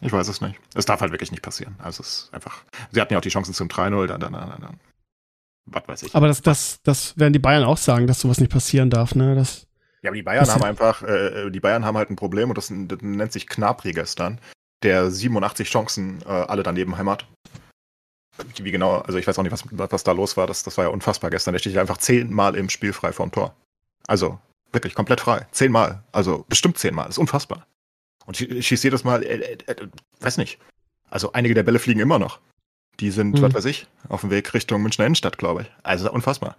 ich 0.00 0.12
weiß 0.12 0.28
es 0.28 0.40
nicht. 0.40 0.60
Es 0.74 0.84
darf 0.84 1.00
halt 1.00 1.12
wirklich 1.12 1.30
nicht 1.30 1.42
passieren. 1.42 1.76
Also 1.78 2.02
es 2.02 2.24
ist 2.24 2.34
einfach. 2.34 2.64
Sie 2.90 3.00
hatten 3.00 3.12
ja 3.12 3.18
auch 3.18 3.22
die 3.22 3.30
Chancen 3.30 3.54
zum 3.54 3.68
3-0, 3.68 4.06
dann, 4.06 4.20
dann, 4.20 4.32
dann, 4.32 4.60
dann. 4.60 4.80
Was 5.66 5.82
weiß 5.86 6.02
ich. 6.04 6.14
aber 6.14 6.28
das, 6.28 6.42
das, 6.42 6.80
das 6.82 7.18
werden 7.18 7.32
die 7.32 7.38
Bayern 7.38 7.64
auch 7.64 7.78
sagen, 7.78 8.06
dass 8.06 8.20
sowas 8.20 8.38
nicht 8.38 8.52
passieren 8.52 8.90
darf, 8.90 9.14
ne? 9.14 9.34
Das, 9.34 9.66
Ja, 10.02 10.10
aber 10.10 10.16
die 10.16 10.22
Bayern 10.22 10.46
haben 10.46 10.62
einfach, 10.62 11.02
äh, 11.02 11.50
die 11.50 11.60
Bayern 11.60 11.84
haben 11.84 11.96
halt 11.96 12.10
ein 12.10 12.16
Problem 12.16 12.50
und 12.50 12.58
das, 12.58 12.70
das 12.70 12.98
nennt 13.00 13.32
sich 13.32 13.46
Knapri 13.46 13.92
gestern, 13.92 14.40
der 14.82 15.10
87 15.10 15.68
Chancen 15.68 16.20
äh, 16.22 16.28
alle 16.28 16.62
daneben 16.62 16.96
hämmert. 16.96 17.26
Wie 18.56 18.70
genau, 18.70 18.98
also 18.98 19.18
ich 19.18 19.26
weiß 19.26 19.38
auch 19.38 19.44
nicht, 19.44 19.52
was, 19.52 19.64
was 19.70 20.04
da 20.04 20.12
los 20.12 20.36
war, 20.36 20.46
das, 20.46 20.64
das 20.64 20.76
war 20.76 20.84
ja 20.84 20.90
unfassbar 20.90 21.30
gestern. 21.30 21.52
Der 21.52 21.60
steht 21.60 21.76
einfach 21.78 21.98
zehnmal 21.98 22.56
im 22.56 22.68
Spiel 22.68 22.92
frei 22.92 23.12
vorm 23.12 23.30
Tor. 23.30 23.54
Also 24.06 24.38
wirklich 24.72 24.94
komplett 24.94 25.20
frei. 25.20 25.46
Zehnmal. 25.52 26.02
Also 26.12 26.44
bestimmt 26.48 26.76
zehnmal. 26.78 27.06
Das 27.06 27.14
ist 27.14 27.18
unfassbar. 27.18 27.66
Und 28.26 28.40
ich, 28.40 28.50
ich 28.50 28.66
schieße 28.66 28.88
jedes 28.88 29.04
Mal, 29.04 29.22
äh, 29.22 29.36
äh, 29.36 29.58
äh, 29.66 29.86
weiß 30.20 30.36
nicht. 30.36 30.58
Also 31.10 31.32
einige 31.32 31.54
der 31.54 31.62
Bälle 31.62 31.78
fliegen 31.78 32.00
immer 32.00 32.18
noch. 32.18 32.40
Die 33.00 33.10
sind, 33.10 33.36
Hm. 33.36 33.42
was 33.42 33.54
weiß 33.54 33.64
ich, 33.66 33.86
auf 34.08 34.20
dem 34.22 34.30
Weg 34.30 34.54
Richtung 34.54 34.82
Münchner 34.82 35.06
Innenstadt, 35.06 35.38
glaube 35.38 35.62
ich. 35.62 35.72
Also 35.82 36.10
unfassbar. 36.12 36.56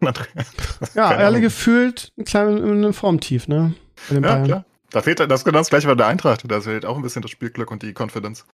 ja, 0.94 1.08
alle 1.08 1.40
gefühlt 1.40 2.12
ein 2.16 2.24
kleines 2.24 2.96
Formtief, 2.96 3.48
ne? 3.48 3.74
Ja, 4.10 4.42
klar. 4.42 4.64
Da 4.90 5.02
fehlt 5.02 5.18
das 5.20 5.40
ist 5.40 5.44
genau 5.44 5.58
das 5.58 5.70
gleiche 5.70 5.86
bei 5.88 5.94
der 5.96 6.06
Eintracht. 6.06 6.44
Da 6.50 6.60
fehlt 6.60 6.86
auch 6.86 6.96
ein 6.96 7.02
bisschen 7.02 7.22
das 7.22 7.30
Spielglück 7.30 7.70
und 7.70 7.82
die 7.82 7.92
Confidence. 7.98 8.46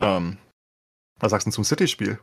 Ähm, 0.00 0.38
was 1.18 1.30
sagst 1.30 1.46
du 1.46 1.50
zum 1.50 1.64
City-Spiel? 1.64 2.18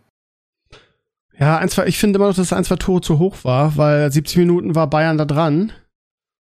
Ja, 1.40 1.58
ein, 1.58 1.70
zwei, 1.70 1.86
ich 1.86 2.00
finde 2.00 2.18
immer 2.18 2.28
noch, 2.30 2.36
dass 2.36 2.52
ein, 2.52 2.64
zwei 2.64 2.78
Tore 2.78 3.02
zu 3.02 3.20
hoch 3.20 3.44
war, 3.44 3.78
weil 3.78 4.12
70 4.12 4.38
Minuten 4.38 4.74
war 4.76 4.90
Bayern 4.90 5.18
da 5.20 5.26
dran. 5.26 5.72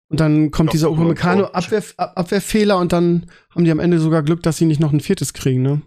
Und 0.08 0.20
dann 0.20 0.52
kommt 0.52 0.70
Doch, 0.70 0.72
dieser 0.72 0.88
nur 0.88 0.98
ein 0.98 1.02
Upamecano 1.02 1.42
Tor. 1.48 1.56
Abwehr, 1.56 1.84
Ab- 1.98 2.14
Abwehrfehler 2.16 2.78
und 2.78 2.94
dann 2.94 3.30
haben 3.54 3.66
die 3.66 3.72
am 3.72 3.80
Ende 3.80 4.00
sogar 4.00 4.24
Glück, 4.24 4.42
dass 4.44 4.58
sie 4.58 4.66
nicht 4.66 4.80
noch 4.80 4.94
ein 4.94 5.02
viertes 5.02 5.34
kriegen, 5.34 5.62
ne? 5.64 5.72
Und 5.72 5.82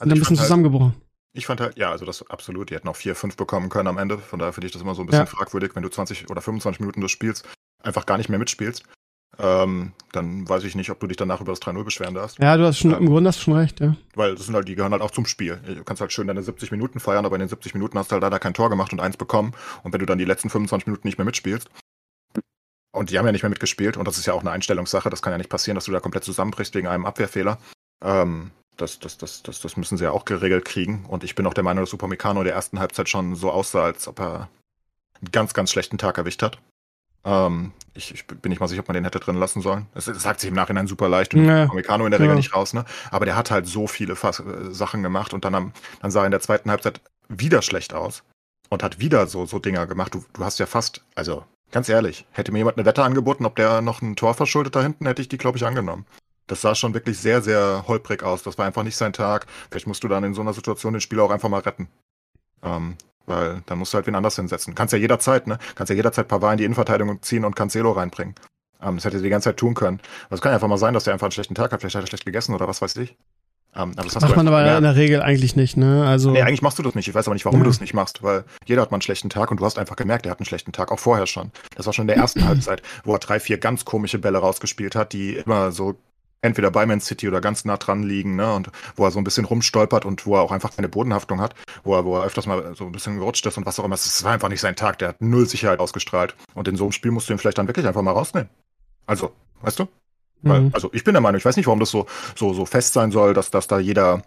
dann 0.00 0.10
ein 0.12 0.18
bisschen 0.18 0.36
halt, 0.38 0.46
zusammengebrochen. 0.46 0.94
Ich 1.32 1.46
fand 1.46 1.60
halt, 1.60 1.76
ja, 1.78 1.90
also 1.90 2.04
das 2.04 2.28
absolut. 2.30 2.70
Die 2.70 2.74
hätten 2.74 2.88
auch 2.88 2.96
4, 2.96 3.14
5 3.14 3.36
bekommen 3.36 3.68
können 3.68 3.88
am 3.88 3.98
Ende. 3.98 4.18
Von 4.18 4.38
daher 4.38 4.52
finde 4.52 4.66
ich 4.66 4.72
das 4.72 4.82
immer 4.82 4.94
so 4.94 5.02
ein 5.02 5.06
bisschen 5.06 5.26
Ja. 5.26 5.30
fragwürdig, 5.30 5.74
wenn 5.74 5.82
du 5.82 5.88
20 5.88 6.28
oder 6.30 6.40
25 6.40 6.80
Minuten 6.80 7.00
des 7.00 7.10
Spiels 7.10 7.42
einfach 7.82 8.06
gar 8.06 8.18
nicht 8.18 8.28
mehr 8.28 8.38
mitspielst. 8.38 8.82
Ähm, 9.38 9.92
dann 10.12 10.46
weiß 10.48 10.64
ich 10.64 10.74
nicht, 10.74 10.90
ob 10.90 10.98
du 11.00 11.06
dich 11.06 11.16
danach 11.16 11.40
über 11.40 11.52
das 11.52 11.60
3-0 11.62 11.84
beschweren 11.84 12.14
darfst. 12.14 12.38
Ja, 12.40 12.56
du 12.56 12.64
hast 12.66 12.78
schon, 12.78 12.90
Ja. 12.90 12.98
im 12.98 13.06
Grunde 13.06 13.28
hast 13.28 13.38
du 13.38 13.44
schon 13.44 13.54
recht, 13.54 13.80
ja. 13.80 13.94
Weil 14.16 14.34
das 14.34 14.44
sind 14.46 14.54
halt, 14.54 14.66
die 14.68 14.74
gehören 14.74 14.92
halt 14.92 15.02
auch 15.02 15.12
zum 15.12 15.24
Spiel. 15.24 15.56
Du 15.64 15.84
kannst 15.84 16.00
halt 16.00 16.12
schön 16.12 16.26
deine 16.26 16.42
70 16.42 16.72
Minuten 16.72 16.98
feiern, 17.00 17.24
aber 17.24 17.36
in 17.36 17.40
den 17.40 17.48
70 17.48 17.72
Minuten 17.74 17.96
hast 17.96 18.10
du 18.10 18.14
halt 18.14 18.22
leider 18.22 18.38
kein 18.40 18.52
Tor 18.54 18.68
gemacht 18.68 18.92
und 18.92 19.00
eins 19.00 19.16
bekommen. 19.16 19.52
Und 19.84 19.92
wenn 19.92 20.00
du 20.00 20.06
dann 20.06 20.18
die 20.18 20.24
letzten 20.24 20.50
25 20.50 20.86
Minuten 20.88 21.06
nicht 21.06 21.16
mehr 21.16 21.24
mitspielst, 21.24 21.70
und 22.92 23.10
die 23.10 23.18
haben 23.18 23.26
ja 23.26 23.32
nicht 23.32 23.42
mehr 23.42 23.50
mitgespielt, 23.50 23.96
und 23.96 24.06
das 24.08 24.18
ist 24.18 24.26
ja 24.26 24.34
auch 24.34 24.40
eine 24.40 24.50
Einstellungssache, 24.50 25.08
das 25.10 25.22
kann 25.22 25.30
ja 25.32 25.38
nicht 25.38 25.48
passieren, 25.48 25.76
dass 25.76 25.84
du 25.84 25.92
da 25.92 26.00
komplett 26.00 26.24
zusammenbrichst 26.24 26.74
wegen 26.74 26.88
einem 26.88 27.06
Abwehrfehler. 27.06 27.58
Ähm, 28.04 28.50
das, 28.80 28.98
das, 28.98 29.18
das, 29.18 29.42
das, 29.42 29.60
das 29.60 29.76
müssen 29.76 29.98
sie 29.98 30.04
ja 30.04 30.10
auch 30.12 30.24
geregelt 30.24 30.64
kriegen. 30.64 31.04
Und 31.06 31.24
ich 31.24 31.34
bin 31.34 31.46
auch 31.46 31.54
der 31.54 31.64
Meinung, 31.64 31.84
dass 31.84 31.92
Upamecano 31.92 32.42
der 32.44 32.54
ersten 32.54 32.78
Halbzeit 32.80 33.08
schon 33.08 33.34
so 33.34 33.50
aussah, 33.50 33.84
als 33.84 34.08
ob 34.08 34.20
er 34.20 34.48
einen 35.20 35.30
ganz, 35.32 35.54
ganz 35.54 35.70
schlechten 35.70 35.98
Tag 35.98 36.18
erwischt 36.18 36.42
hat. 36.42 36.58
Ähm, 37.24 37.72
ich, 37.92 38.14
ich 38.14 38.26
bin 38.26 38.48
nicht 38.50 38.60
mal 38.60 38.68
sicher, 38.68 38.80
ob 38.80 38.88
man 38.88 38.94
den 38.94 39.04
hätte 39.04 39.20
drin 39.20 39.36
lassen 39.36 39.60
sollen. 39.60 39.86
Es, 39.94 40.06
es 40.06 40.22
sagt 40.22 40.40
sich 40.40 40.48
im 40.48 40.54
Nachhinein 40.54 40.86
super 40.86 41.08
leicht 41.08 41.34
und 41.34 41.44
Ja. 41.44 41.64
Upamecano 41.64 42.06
in 42.06 42.10
der 42.10 42.20
Regel 42.20 42.30
Ja. 42.32 42.36
nicht 42.36 42.54
raus, 42.54 42.72
ne? 42.72 42.84
Aber 43.10 43.26
der 43.26 43.36
hat 43.36 43.50
halt 43.50 43.66
so 43.66 43.86
viele 43.86 44.16
Fass, 44.16 44.40
äh, 44.40 44.72
Sachen 44.72 45.02
gemacht 45.02 45.34
und 45.34 45.44
dann, 45.44 45.54
am, 45.54 45.72
dann 46.00 46.10
sah 46.10 46.20
er 46.20 46.26
in 46.26 46.30
der 46.30 46.40
zweiten 46.40 46.70
Halbzeit 46.70 47.00
wieder 47.28 47.60
schlecht 47.60 47.92
aus 47.92 48.22
und 48.70 48.82
hat 48.82 49.00
wieder 49.00 49.26
so, 49.26 49.44
so 49.44 49.58
Dinger 49.58 49.86
gemacht. 49.86 50.14
Du, 50.14 50.24
du 50.32 50.44
hast 50.44 50.58
ja 50.58 50.66
fast, 50.66 51.04
also 51.14 51.44
ganz 51.70 51.88
ehrlich, 51.90 52.24
hätte 52.32 52.52
mir 52.52 52.58
jemand 52.58 52.78
eine 52.78 52.86
Wette 52.86 53.02
angeboten, 53.04 53.44
ob 53.44 53.56
der 53.56 53.82
noch 53.82 54.00
ein 54.00 54.16
Tor 54.16 54.32
verschuldet 54.32 54.74
da 54.74 54.80
hinten, 54.82 55.06
hätte 55.06 55.20
ich 55.20 55.28
die, 55.28 55.38
glaube 55.38 55.58
ich, 55.58 55.66
angenommen. 55.66 56.06
Das 56.50 56.60
sah 56.62 56.74
schon 56.74 56.94
wirklich 56.94 57.18
sehr, 57.18 57.42
sehr 57.42 57.84
holprig 57.86 58.22
aus. 58.22 58.42
Das 58.42 58.58
war 58.58 58.66
einfach 58.66 58.82
nicht 58.82 58.96
sein 58.96 59.12
Tag. 59.12 59.46
Vielleicht 59.70 59.86
musst 59.86 60.02
du 60.02 60.08
dann 60.08 60.24
in 60.24 60.34
so 60.34 60.40
einer 60.40 60.52
Situation 60.52 60.92
den 60.92 61.00
Spieler 61.00 61.22
auch 61.22 61.30
einfach 61.30 61.48
mal 61.48 61.60
retten. 61.60 61.88
Ähm, 62.62 62.96
weil 63.26 63.62
dann 63.66 63.78
musst 63.78 63.92
du 63.92 63.96
halt 63.96 64.06
wen 64.08 64.14
anders 64.16 64.36
hinsetzen. 64.36 64.74
Kannst 64.74 64.92
ja 64.92 64.98
jederzeit, 64.98 65.46
ne? 65.46 65.58
Kannst 65.76 65.90
ja 65.90 65.96
jederzeit 65.96 66.26
Pavard 66.26 66.52
in 66.52 66.58
die 66.58 66.64
Innenverteidigung 66.64 67.22
ziehen 67.22 67.44
und 67.44 67.54
Cancelo 67.54 67.92
reinbringen. 67.92 68.34
Ähm, 68.82 68.96
das 68.96 69.04
hätte 69.04 69.18
er 69.18 69.22
die 69.22 69.28
ganze 69.28 69.50
Zeit 69.50 69.58
tun 69.58 69.74
können. 69.74 70.00
Aber 70.26 70.34
es 70.34 70.40
kann 70.40 70.50
ja 70.50 70.56
einfach 70.56 70.66
mal 70.68 70.78
sein, 70.78 70.92
dass 70.94 71.04
der 71.04 71.12
einfach 71.12 71.26
einen 71.26 71.32
schlechten 71.32 71.54
Tag 71.54 71.70
hat. 71.72 71.80
Vielleicht 71.80 71.94
hat 71.96 72.02
er 72.02 72.08
schlecht 72.08 72.24
gegessen 72.24 72.54
oder 72.54 72.66
was 72.66 72.82
weiß 72.82 72.96
ich. 72.96 73.16
Ähm, 73.76 73.92
das 73.94 74.20
Macht 74.20 74.34
man 74.34 74.48
aber 74.48 74.76
in 74.76 74.82
der 74.82 74.96
Regel 74.96 75.22
eigentlich 75.22 75.54
nicht, 75.54 75.76
ne? 75.76 76.04
Also, 76.04 76.32
Nee, 76.32 76.42
eigentlich 76.42 76.62
machst 76.62 76.80
du 76.80 76.82
das 76.82 76.96
nicht. 76.96 77.06
Ich 77.06 77.14
weiß 77.14 77.28
aber 77.28 77.34
nicht, 77.34 77.44
warum 77.44 77.60
Ja. 77.60 77.64
du 77.64 77.70
es 77.70 77.80
nicht 77.80 77.94
machst, 77.94 78.24
weil 78.24 78.42
jeder 78.66 78.82
hat 78.82 78.90
mal 78.90 78.96
einen 78.96 79.02
schlechten 79.02 79.30
Tag 79.30 79.52
und 79.52 79.60
du 79.60 79.64
hast 79.64 79.78
einfach 79.78 79.94
gemerkt, 79.94 80.26
er 80.26 80.32
hat 80.32 80.40
einen 80.40 80.46
schlechten 80.46 80.72
Tag, 80.72 80.90
auch 80.90 80.98
vorher 80.98 81.28
schon. 81.28 81.52
Das 81.76 81.86
war 81.86 81.92
schon 81.92 82.02
in 82.04 82.08
der 82.08 82.16
ersten 82.16 82.44
Halbzeit, 82.48 82.82
wo 83.04 83.12
er 83.12 83.20
drei, 83.20 83.38
vier 83.38 83.58
ganz 83.58 83.84
komische 83.84 84.18
Bälle 84.18 84.38
rausgespielt 84.38 84.96
hat, 84.96 85.12
die 85.12 85.36
immer 85.36 85.70
so 85.70 85.94
entweder 86.42 86.70
bei 86.70 86.86
Man 86.86 87.00
City 87.00 87.28
oder 87.28 87.40
ganz 87.40 87.64
nah 87.64 87.76
dran 87.76 88.02
liegen, 88.02 88.36
ne, 88.36 88.52
und 88.54 88.70
wo 88.96 89.04
er 89.04 89.10
so 89.10 89.18
ein 89.18 89.24
bisschen 89.24 89.44
rumstolpert 89.44 90.04
und 90.04 90.26
wo 90.26 90.36
er 90.36 90.42
auch 90.42 90.52
einfach 90.52 90.74
keine 90.74 90.88
Bodenhaftung 90.88 91.40
hat, 91.40 91.54
wo 91.84 91.94
er, 91.94 92.04
wo 92.04 92.16
er 92.16 92.24
öfters 92.24 92.46
mal 92.46 92.74
so 92.74 92.86
ein 92.86 92.92
bisschen 92.92 93.18
gerutscht 93.18 93.44
ist 93.46 93.58
und 93.58 93.66
was 93.66 93.78
auch 93.78 93.84
immer. 93.84 93.94
Es 93.94 94.24
war 94.24 94.32
einfach 94.32 94.48
nicht 94.48 94.60
sein 94.60 94.76
Tag, 94.76 94.98
der 94.98 95.08
hat 95.10 95.20
null 95.20 95.46
Sicherheit 95.46 95.80
ausgestrahlt. 95.80 96.34
Und 96.54 96.68
in 96.68 96.76
so 96.76 96.84
einem 96.84 96.92
Spiel 96.92 97.10
musst 97.10 97.28
du 97.28 97.32
ihn 97.34 97.38
vielleicht 97.38 97.58
dann 97.58 97.68
wirklich 97.68 97.86
einfach 97.86 98.02
mal 98.02 98.12
rausnehmen. 98.12 98.48
Also, 99.06 99.32
weißt 99.62 99.78
du? 99.80 99.88
Weil, 100.42 100.62
Mhm. 100.62 100.70
also 100.72 100.88
ich 100.92 101.04
bin 101.04 101.12
der 101.14 101.20
Meinung, 101.20 101.38
ich 101.38 101.44
weiß 101.44 101.56
nicht, 101.56 101.66
warum 101.66 101.80
das 101.80 101.90
so, 101.90 102.06
so, 102.34 102.54
so 102.54 102.64
fest 102.64 102.94
sein 102.94 103.10
soll, 103.12 103.34
dass, 103.34 103.50
dass 103.50 103.68
da 103.68 103.78
jeder, 103.78 104.22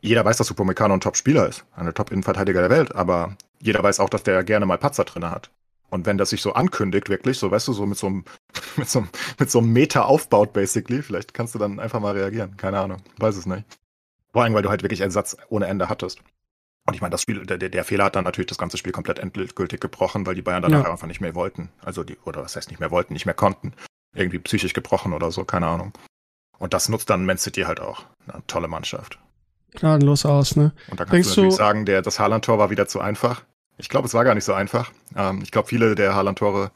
jeder 0.00 0.24
weiß, 0.24 0.36
dass 0.36 0.50
Upamecano 0.50 0.94
ein 0.94 1.00
Top-Spieler 1.00 1.48
ist, 1.48 1.64
eine 1.74 1.92
Top-Innenverteidiger 1.92 2.60
der 2.60 2.70
Welt, 2.70 2.94
aber 2.94 3.36
jeder 3.60 3.82
weiß 3.82 3.98
auch, 4.00 4.08
dass 4.08 4.22
der 4.22 4.44
gerne 4.44 4.66
mal 4.66 4.78
Patzer 4.78 5.04
drin 5.04 5.28
hat. 5.28 5.50
Und 5.92 6.06
wenn 6.06 6.16
das 6.16 6.30
sich 6.30 6.40
so 6.40 6.54
ankündigt, 6.54 7.10
wirklich, 7.10 7.38
so 7.38 7.50
weißt 7.50 7.68
du, 7.68 7.74
so 7.74 7.84
mit 7.84 7.98
so 7.98 8.06
einem, 8.06 8.24
mit 8.76 8.88
so 8.88 9.00
einem, 9.00 9.08
mit 9.38 9.50
so 9.50 9.58
einem 9.58 9.72
Meter 9.74 10.06
aufbaut, 10.06 10.54
basically, 10.54 11.02
vielleicht 11.02 11.34
kannst 11.34 11.54
du 11.54 11.58
dann 11.58 11.78
einfach 11.78 12.00
mal 12.00 12.12
reagieren. 12.16 12.56
Keine 12.56 12.80
Ahnung, 12.80 13.02
weiß 13.18 13.36
es 13.36 13.44
nicht. 13.44 13.64
Vor 14.32 14.42
allem, 14.42 14.54
weil 14.54 14.62
du 14.62 14.70
halt 14.70 14.82
wirklich 14.82 15.02
Ersatz 15.02 15.36
ohne 15.50 15.66
Ende 15.66 15.90
hattest. 15.90 16.20
Und 16.86 16.94
ich 16.94 17.02
meine, 17.02 17.10
das 17.10 17.20
Spiel, 17.20 17.44
der, 17.44 17.58
der 17.58 17.68
der 17.68 17.84
Fehler 17.84 18.04
hat 18.04 18.16
dann 18.16 18.24
natürlich 18.24 18.48
das 18.48 18.56
ganze 18.56 18.78
Spiel 18.78 18.90
komplett 18.92 19.18
endgültig 19.18 19.80
gebrochen, 19.80 20.24
weil 20.26 20.34
die 20.34 20.40
Bayern 20.42 20.62
danach 20.62 20.84
Ja. 20.84 20.90
einfach 20.90 21.06
nicht 21.06 21.20
mehr 21.20 21.34
wollten. 21.34 21.68
Also 21.84 22.02
die, 22.04 22.16
oder 22.24 22.42
was 22.42 22.56
heißt 22.56 22.70
nicht 22.70 22.80
mehr 22.80 22.90
wollten, 22.90 23.12
nicht 23.12 23.26
mehr 23.26 23.34
konnten. 23.34 23.74
Irgendwie 24.14 24.38
psychisch 24.38 24.72
gebrochen 24.72 25.12
oder 25.12 25.30
so, 25.30 25.44
keine 25.44 25.66
Ahnung. 25.66 25.92
Und 26.58 26.72
das 26.72 26.88
nutzt 26.88 27.10
dann 27.10 27.26
Man 27.26 27.36
City 27.38 27.62
halt 27.62 27.80
auch. 27.80 28.04
Eine 28.26 28.42
tolle 28.46 28.66
Mannschaft. 28.68 29.18
gnadenlos 29.74 30.24
aus, 30.24 30.56
ne? 30.56 30.72
Und 30.90 30.98
da 30.98 31.04
kannst 31.04 31.12
Denkst 31.12 31.28
du 31.28 31.40
natürlich 31.42 31.54
du- 31.54 31.56
sagen, 31.58 31.84
der, 31.84 32.00
das 32.02 32.18
Haaland-Tor 32.18 32.58
war 32.58 32.70
wieder 32.70 32.88
zu 32.88 33.00
einfach. 33.00 33.42
Ich 33.78 33.88
glaube, 33.88 34.06
es 34.06 34.14
war 34.14 34.24
gar 34.24 34.34
nicht 34.34 34.44
so 34.44 34.52
einfach. 34.52 34.92
Ähm, 35.16 35.40
ich 35.42 35.50
glaube, 35.50 35.68
viele 35.68 35.94
der 35.94 36.14
Haaland-Tore 36.14 36.70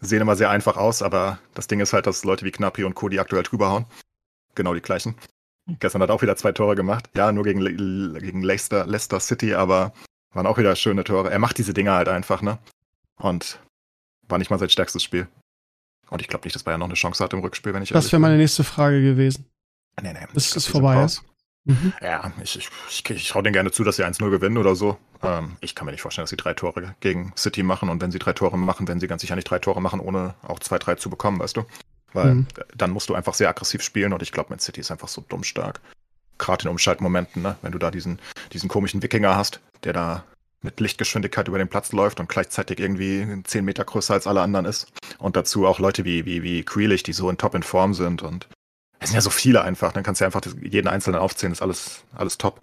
sehen 0.00 0.20
immer 0.20 0.36
sehr 0.36 0.50
einfach 0.50 0.76
aus, 0.76 1.02
aber 1.02 1.38
das 1.54 1.66
Ding 1.66 1.80
ist 1.80 1.92
halt, 1.92 2.06
dass 2.06 2.24
Leute 2.24 2.44
wie 2.44 2.50
Knappi 2.50 2.84
und 2.84 2.94
Cody 2.94 3.18
aktuell 3.18 3.42
drüber 3.42 3.70
hauen. 3.70 3.86
Genau 4.54 4.74
die 4.74 4.82
gleichen. 4.82 5.14
Gestern 5.80 6.02
hat 6.02 6.10
er 6.10 6.14
auch 6.14 6.22
wieder 6.22 6.36
zwei 6.36 6.52
Tore 6.52 6.74
gemacht. 6.74 7.08
Ja, 7.14 7.32
nur 7.32 7.44
gegen, 7.44 7.60
Le 7.60 8.20
gegen 8.20 8.42
Leicester, 8.42 8.86
Leicester 8.86 9.18
City, 9.18 9.54
aber 9.54 9.94
Waren 10.34 10.46
auch 10.46 10.58
wieder 10.58 10.74
schöne 10.74 11.04
Tore. 11.04 11.30
Er 11.30 11.38
macht 11.38 11.58
diese 11.58 11.72
Dinger 11.72 11.92
halt 11.92 12.08
einfach, 12.08 12.42
ne? 12.42 12.58
Und 13.16 13.60
war 14.28 14.38
nicht 14.38 14.50
mal 14.50 14.58
sein 14.58 14.68
stärkstes 14.68 15.02
Spiel. 15.02 15.28
Und 16.10 16.20
ich 16.20 16.28
glaube 16.28 16.44
nicht, 16.44 16.54
dass 16.54 16.64
Bayern 16.64 16.80
noch 16.80 16.88
eine 16.88 16.94
Chance 16.94 17.22
hat 17.22 17.32
im 17.32 17.38
Rückspiel, 17.38 17.72
wenn 17.72 17.82
ich 17.82 17.90
Das 17.90 18.10
wäre 18.10 18.20
meine 18.20 18.36
nächste 18.36 18.64
Frage 18.64 19.00
gewesen. 19.00 19.46
Nee, 20.02 20.12
nee. 20.12 20.26
Das 20.34 20.56
ist 20.56 20.66
die 20.66 20.72
vorbei, 20.72 20.96
raus. 20.96 21.22
Mhm. 21.66 21.92
Ja, 22.02 22.30
ich, 22.42 22.58
ich, 22.58 22.68
ich, 22.90 23.10
ich 23.10 23.28
traue 23.28 23.42
denen 23.42 23.54
gerne 23.54 23.70
zu, 23.70 23.84
dass 23.84 23.96
sie 23.96 24.04
1-0 24.04 24.28
gewinnen 24.30 24.58
oder 24.58 24.74
so. 24.76 24.98
Ähm, 25.22 25.56
ich 25.60 25.74
kann 25.74 25.86
mir 25.86 25.92
nicht 25.92 26.02
vorstellen, 26.02 26.24
dass 26.24 26.30
sie 26.30 26.36
drei 26.36 26.52
Tore 26.52 26.94
gegen 27.00 27.32
City 27.36 27.62
machen. 27.62 27.88
Und 27.88 28.02
wenn 28.02 28.10
sie 28.10 28.18
drei 28.18 28.34
Tore 28.34 28.58
machen, 28.58 28.86
werden 28.86 29.00
sie 29.00 29.06
ganz 29.06 29.22
sicher 29.22 29.34
nicht 29.36 29.48
drei 29.50 29.58
Tore 29.58 29.80
machen, 29.80 30.00
ohne 30.00 30.34
auch 30.42 30.58
zwei, 30.58 30.78
drei 30.78 30.96
zu 30.96 31.08
bekommen, 31.08 31.38
weißt 31.40 31.56
du? 31.56 31.64
Weil 32.12 32.34
Mhm. 32.34 32.46
dann 32.76 32.90
musst 32.90 33.08
du 33.08 33.14
einfach 33.14 33.34
sehr 33.34 33.48
aggressiv 33.48 33.82
spielen 33.82 34.12
und 34.12 34.22
ich 34.22 34.30
glaube, 34.30 34.50
Man 34.50 34.58
City 34.58 34.80
ist 34.80 34.90
einfach 34.90 35.08
so 35.08 35.24
dumm 35.28 35.42
stark. 35.42 35.80
Gerade 36.38 36.64
in 36.64 36.70
Umschaltmomenten, 36.70 37.42
ne? 37.42 37.56
Wenn 37.62 37.72
du 37.72 37.78
da 37.78 37.90
diesen, 37.90 38.18
diesen 38.52 38.68
komischen 38.68 39.02
Wikinger 39.02 39.34
hast, 39.36 39.60
der 39.84 39.92
da 39.94 40.24
mit 40.62 40.80
Lichtgeschwindigkeit 40.80 41.48
über 41.48 41.58
den 41.58 41.68
Platz 41.68 41.92
läuft 41.92 42.20
und 42.20 42.28
gleichzeitig 42.28 42.78
irgendwie 42.80 43.42
10 43.44 43.64
Meter 43.64 43.84
größer 43.84 44.14
als 44.14 44.26
alle 44.26 44.40
anderen 44.42 44.64
ist. 44.66 44.86
Und 45.18 45.36
dazu 45.36 45.66
auch 45.66 45.78
Leute 45.78 46.04
wie, 46.04 46.24
wie, 46.24 46.42
wie 46.42 46.64
Grealish, 46.64 47.02
die 47.02 47.12
so 47.12 47.28
in 47.30 47.36
top 47.38 47.54
in 47.54 47.62
Form 47.62 47.94
sind 47.94 48.22
und 48.22 48.48
es 49.04 49.10
sind 49.10 49.14
ja 49.16 49.20
so 49.20 49.30
viele 49.30 49.62
einfach, 49.62 49.92
dann 49.92 50.02
kannst 50.02 50.20
du 50.20 50.24
einfach 50.24 50.42
jeden 50.60 50.88
einzelnen 50.88 51.20
aufzählen, 51.20 51.52
ist 51.52 51.62
alles, 51.62 52.02
alles 52.14 52.38
top. 52.38 52.60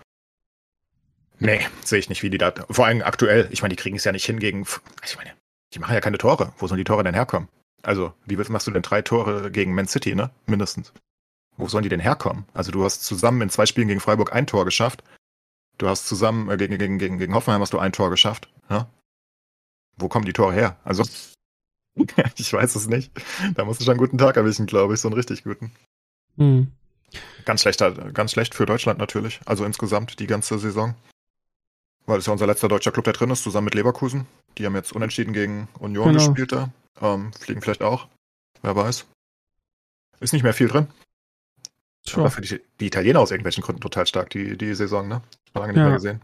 Nee, 1.40 1.66
sehe 1.84 2.00
ich 2.00 2.10
nicht, 2.10 2.22
wie 2.22 2.30
die 2.30 2.38
da. 2.38 2.54
Vor 2.70 2.86
allem 2.86 3.02
aktuell, 3.02 3.48
ich 3.52 3.62
meine, 3.62 3.74
die 3.76 3.82
kriegen 3.82 3.96
es 3.96 4.04
ja 4.04 4.12
nicht 4.12 4.26
hin 4.26 4.40
gegen. 4.40 4.66
Ich 5.04 5.18
meine, 5.18 5.32
die 5.74 5.80
machen 5.80 5.94
ja 5.94 6.02
keine 6.02 6.18
Tore. 6.20 6.54
Wo 6.60 6.68
sollen 6.68 6.78
die 6.78 6.84
Tore 6.84 7.04
denn 7.04 7.16
herkommen? 7.16 7.48
Also, 7.82 8.14
wie 8.26 8.38
willst- 8.38 8.52
machst 8.52 8.68
du 8.68 8.72
denn 8.72 8.84
drei 8.84 9.02
Tore 9.02 9.50
gegen 9.52 9.74
Man 9.74 9.88
City, 9.88 10.14
ne? 10.14 10.30
Mindestens. 10.46 10.94
Wo 11.58 11.68
sollen 11.68 11.82
die 11.84 11.90
denn 11.90 12.00
herkommen? 12.00 12.46
Also, 12.54 12.72
du 12.72 12.84
hast 12.84 13.04
zusammen 13.04 13.42
in 13.42 13.50
zwei 13.50 13.66
Spielen 13.66 13.88
gegen 13.88 14.00
Freiburg 14.00 14.34
ein 14.34 14.46
Tor 14.46 14.66
geschafft. 14.66 15.04
Du 15.80 15.88
hast 15.88 16.08
zusammen 16.08 16.50
äh, 16.52 16.58
gegen, 16.58 16.78
gegen, 16.78 17.00
gegen, 17.00 17.18
gegen 17.18 17.34
Hoffenheim 17.34 17.62
hast 17.62 17.74
du 17.74 17.80
ein 17.80 17.92
Tor 17.94 18.12
geschafft. 18.12 18.48
Ja? 18.70 18.88
Wo 19.98 20.10
kommen 20.10 20.26
die 20.26 20.34
Tore 20.34 20.54
her? 20.54 20.78
Also, 20.84 21.04
ich 22.36 22.54
weiß 22.54 22.76
es 22.76 22.88
nicht. 22.88 23.12
Da 23.56 23.66
musst 23.66 23.80
du 23.80 23.86
schon 23.86 23.94
einen 23.94 24.00
guten 24.00 24.20
Tag 24.20 24.38
erwischen, 24.38 24.68
glaube 24.68 24.94
ich, 24.94 25.00
so 25.02 25.08
einen 25.08 25.16
richtig 25.16 25.44
guten. 25.44 25.72
Mhm. 26.38 26.72
Ganz 27.46 27.62
schlechter, 27.62 27.92
ganz 28.12 28.32
schlecht 28.32 28.56
für 28.56 28.66
Deutschland 28.66 29.00
natürlich. 29.00 29.40
Also 29.46 29.66
insgesamt 29.66 30.20
die 30.20 30.28
ganze 30.28 30.58
Saison. 30.60 30.96
Weil 32.06 32.20
es 32.20 32.26
ja 32.26 32.32
unser 32.34 32.48
letzter 32.48 32.68
deutscher 32.68 32.92
Club, 32.92 33.06
der 33.06 33.14
drin 33.14 33.30
ist, 33.32 33.44
zusammen 33.44 33.66
mit 33.66 33.76
Leverkusen. 33.76 34.26
Die 34.58 34.66
haben 34.66 34.76
jetzt 34.76 34.94
unentschieden 34.94 35.34
gegen 35.34 35.68
Union 35.80 36.14
Genau. 36.14 36.26
gespielt 36.28 36.52
da. 36.52 36.70
Ähm, 37.02 37.32
fliegen 37.34 37.62
vielleicht 37.62 37.84
auch. 37.84 38.08
Wer 38.62 38.76
weiß. 38.76 39.06
Ist 40.20 40.34
nicht 40.34 40.44
mehr 40.44 40.54
viel 40.54 40.68
drin. 40.68 40.88
Sure. 42.08 42.22
Aber 42.22 42.32
für 42.32 42.42
die, 42.42 42.60
die 42.80 42.88
Italiener 42.88 43.20
aus 43.20 43.32
irgendwelchen 43.32 43.64
Gründen 43.64 43.82
total 43.82 44.08
stark, 44.08 44.30
die, 44.32 44.58
die 44.58 44.74
Saison, 44.74 45.08
ne? 45.08 45.22
Lange 45.54 45.74
nicht 45.74 45.78
Ja. 45.78 45.86
mehr 45.86 45.94
gesehen. 45.96 46.22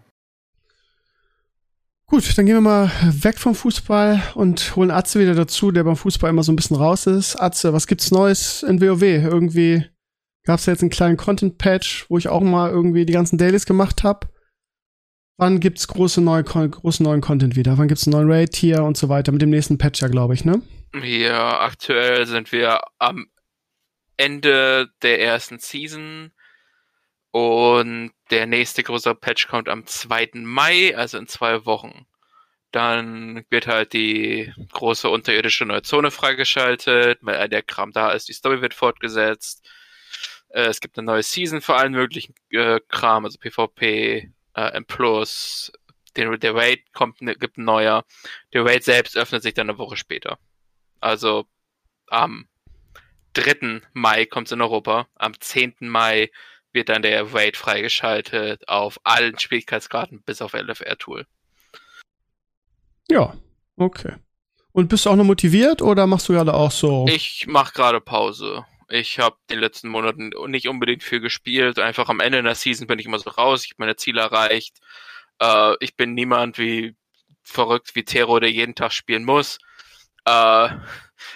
Gut, 2.08 2.38
dann 2.38 2.46
gehen 2.46 2.56
wir 2.56 2.62
mal 2.62 2.90
weg 3.04 3.38
vom 3.38 3.54
Fußball 3.54 4.22
und 4.36 4.76
holen 4.78 4.92
Atze 4.92 5.20
wieder 5.20 5.36
dazu, 5.36 5.72
der 5.72 5.84
beim 5.84 5.98
Fußball 5.98 6.30
immer 6.30 6.44
so 6.44 6.54
ein 6.54 6.56
bisschen 6.56 6.78
raus 6.78 7.06
ist. 7.06 7.36
Atze, 7.36 7.74
was 7.74 7.86
gibt's 7.86 8.12
Neues 8.12 8.64
in 8.64 8.80
WoW? 8.82 9.02
Irgendwie 9.04 9.86
gab's 10.48 10.66
da 10.66 10.72
jetzt 10.72 10.82
einen 10.82 10.90
kleinen 10.90 11.18
Content-Patch, 11.18 12.06
wo 12.10 12.18
ich 12.18 12.30
auch 12.30 12.42
mal 12.42 12.72
irgendwie 12.72 13.06
die 13.06 13.14
ganzen 13.14 13.38
Dailies 13.38 13.66
gemacht 13.66 14.04
habe. 14.04 14.28
Wann 15.38 15.60
gibt's 15.60 15.88
große 15.88 16.22
neue, 16.22 16.44
großen 16.44 17.04
neuen 17.04 17.22
Content 17.22 17.56
wieder? 17.56 17.78
Wann 17.78 17.88
gibt's 17.88 18.08
einen 18.08 18.14
neuen 18.14 18.32
Raid 18.32 18.56
hier 18.56 18.84
und 18.84 18.98
so 18.98 19.08
weiter? 19.10 19.32
Mit 19.32 19.44
dem 19.44 19.52
nächsten 19.52 19.78
Patch 19.78 20.02
ja, 20.02 20.08
glaube 20.08 20.34
ich, 20.34 20.46
ne? 20.46 20.64
Ja, 21.04 21.60
aktuell 21.60 22.26
sind 22.26 22.52
wir 22.52 22.80
am 22.98 23.28
Ende 24.16 24.90
der 25.04 25.22
ersten 25.22 25.60
Season 25.60 26.32
und 27.32 28.12
der 28.32 28.48
nächste 28.48 28.82
größere 28.82 29.14
Patch 29.14 29.48
kommt 29.48 29.70
am 29.70 29.86
2. 29.86 30.30
Mai, 30.34 30.98
also 30.98 31.20
in 31.20 31.28
zwei 31.28 31.66
Wochen. 31.68 32.08
Dann 32.72 33.46
wird 33.50 33.68
halt 33.68 33.94
die 33.94 34.52
große 34.72 35.10
unterirdische 35.10 35.66
neue 35.66 35.84
Zone 35.84 36.10
freigeschaltet, 36.10 37.20
weil 37.22 37.36
all 37.36 37.50
der 37.50 37.62
Kram 37.62 37.92
da 37.92 38.12
ist, 38.12 38.28
die 38.28 38.34
Story 38.34 38.62
wird 38.62 38.74
fortgesetzt. 38.74 39.70
Äh, 40.58 40.70
es 40.70 40.80
gibt 40.80 40.98
eine 40.98 41.06
neue 41.06 41.22
Season 41.22 41.62
für 41.62 41.76
allen 41.76 41.92
möglichen 41.92 42.34
äh, 42.50 42.80
Kram, 42.88 43.26
also 43.26 43.38
PvP, 43.38 44.32
äh, 44.56 44.72
M+, 44.72 44.86
den, 46.18 46.40
der 46.40 46.56
Raid 46.56 46.92
kommt, 46.94 47.22
ne, 47.22 47.36
gibt 47.36 47.60
ein 47.60 47.64
neuer. 47.64 48.04
Der 48.54 48.66
Raid 48.66 48.84
selbst 48.84 49.16
öffnet 49.16 49.44
sich 49.44 49.54
dann 49.54 49.70
eine 49.70 49.78
Woche 49.78 49.98
später. 49.98 50.40
Also 51.00 51.46
am 52.08 52.48
3. 53.34 53.82
Mai 53.94 54.26
kommt 54.26 54.48
es 54.48 54.52
in 54.52 54.62
Europa. 54.62 55.08
Am 55.14 55.40
10. 55.40 55.76
Mai 55.82 56.32
wird 56.74 56.90
dann 56.90 57.04
der 57.04 57.36
Raid 57.36 57.56
freigeschaltet 57.56 58.68
auf 58.68 59.00
allen 59.04 59.38
Schwierigkeitsgraden 59.38 60.24
bis 60.24 60.42
auf 60.42 60.54
LFR-Tool. 60.54 61.28
Ja, 63.10 63.36
okay. 63.76 64.16
Und 64.72 64.90
bist 64.90 65.06
du 65.06 65.12
auch 65.12 65.16
noch 65.16 65.24
motiviert 65.24 65.84
oder 65.84 66.08
machst 66.08 66.28
du 66.30 66.34
gerade 66.34 66.56
auch 66.56 66.72
so? 66.72 67.06
Ich 67.08 67.46
mache 67.46 67.74
gerade 67.74 68.02
Pause. 68.02 68.66
Ich 68.90 69.20
habe 69.20 69.38
den 69.50 69.60
letzten 69.60 69.90
Monaten 69.90 70.32
nicht 70.48 70.68
unbedingt 70.68 71.04
viel 71.04 71.20
gespielt. 71.20 71.80
Einfach 71.80 72.10
am 72.10 72.20
Ende 72.20 72.42
der 72.42 72.56
Season 72.56 72.88
bin 72.88 73.00
ich 73.00 73.06
immer 73.06 73.20
so 73.20 73.30
raus. 73.30 73.66
Ich 73.66 73.72
habe 73.72 73.84
meine 73.84 73.96
Ziele 73.98 74.22
erreicht. 74.22 74.80
Äh, 75.40 75.76
ich 75.80 75.96
bin 75.96 76.14
niemand 76.14 76.58
wie 76.58 76.96
verrückt 77.44 77.96
wie 77.96 78.04
Tero, 78.04 78.40
der 78.40 78.52
jeden 78.52 78.76
Tag 78.76 78.92
spielen 78.94 79.24
muss. 79.26 79.60
Äh, 80.26 80.70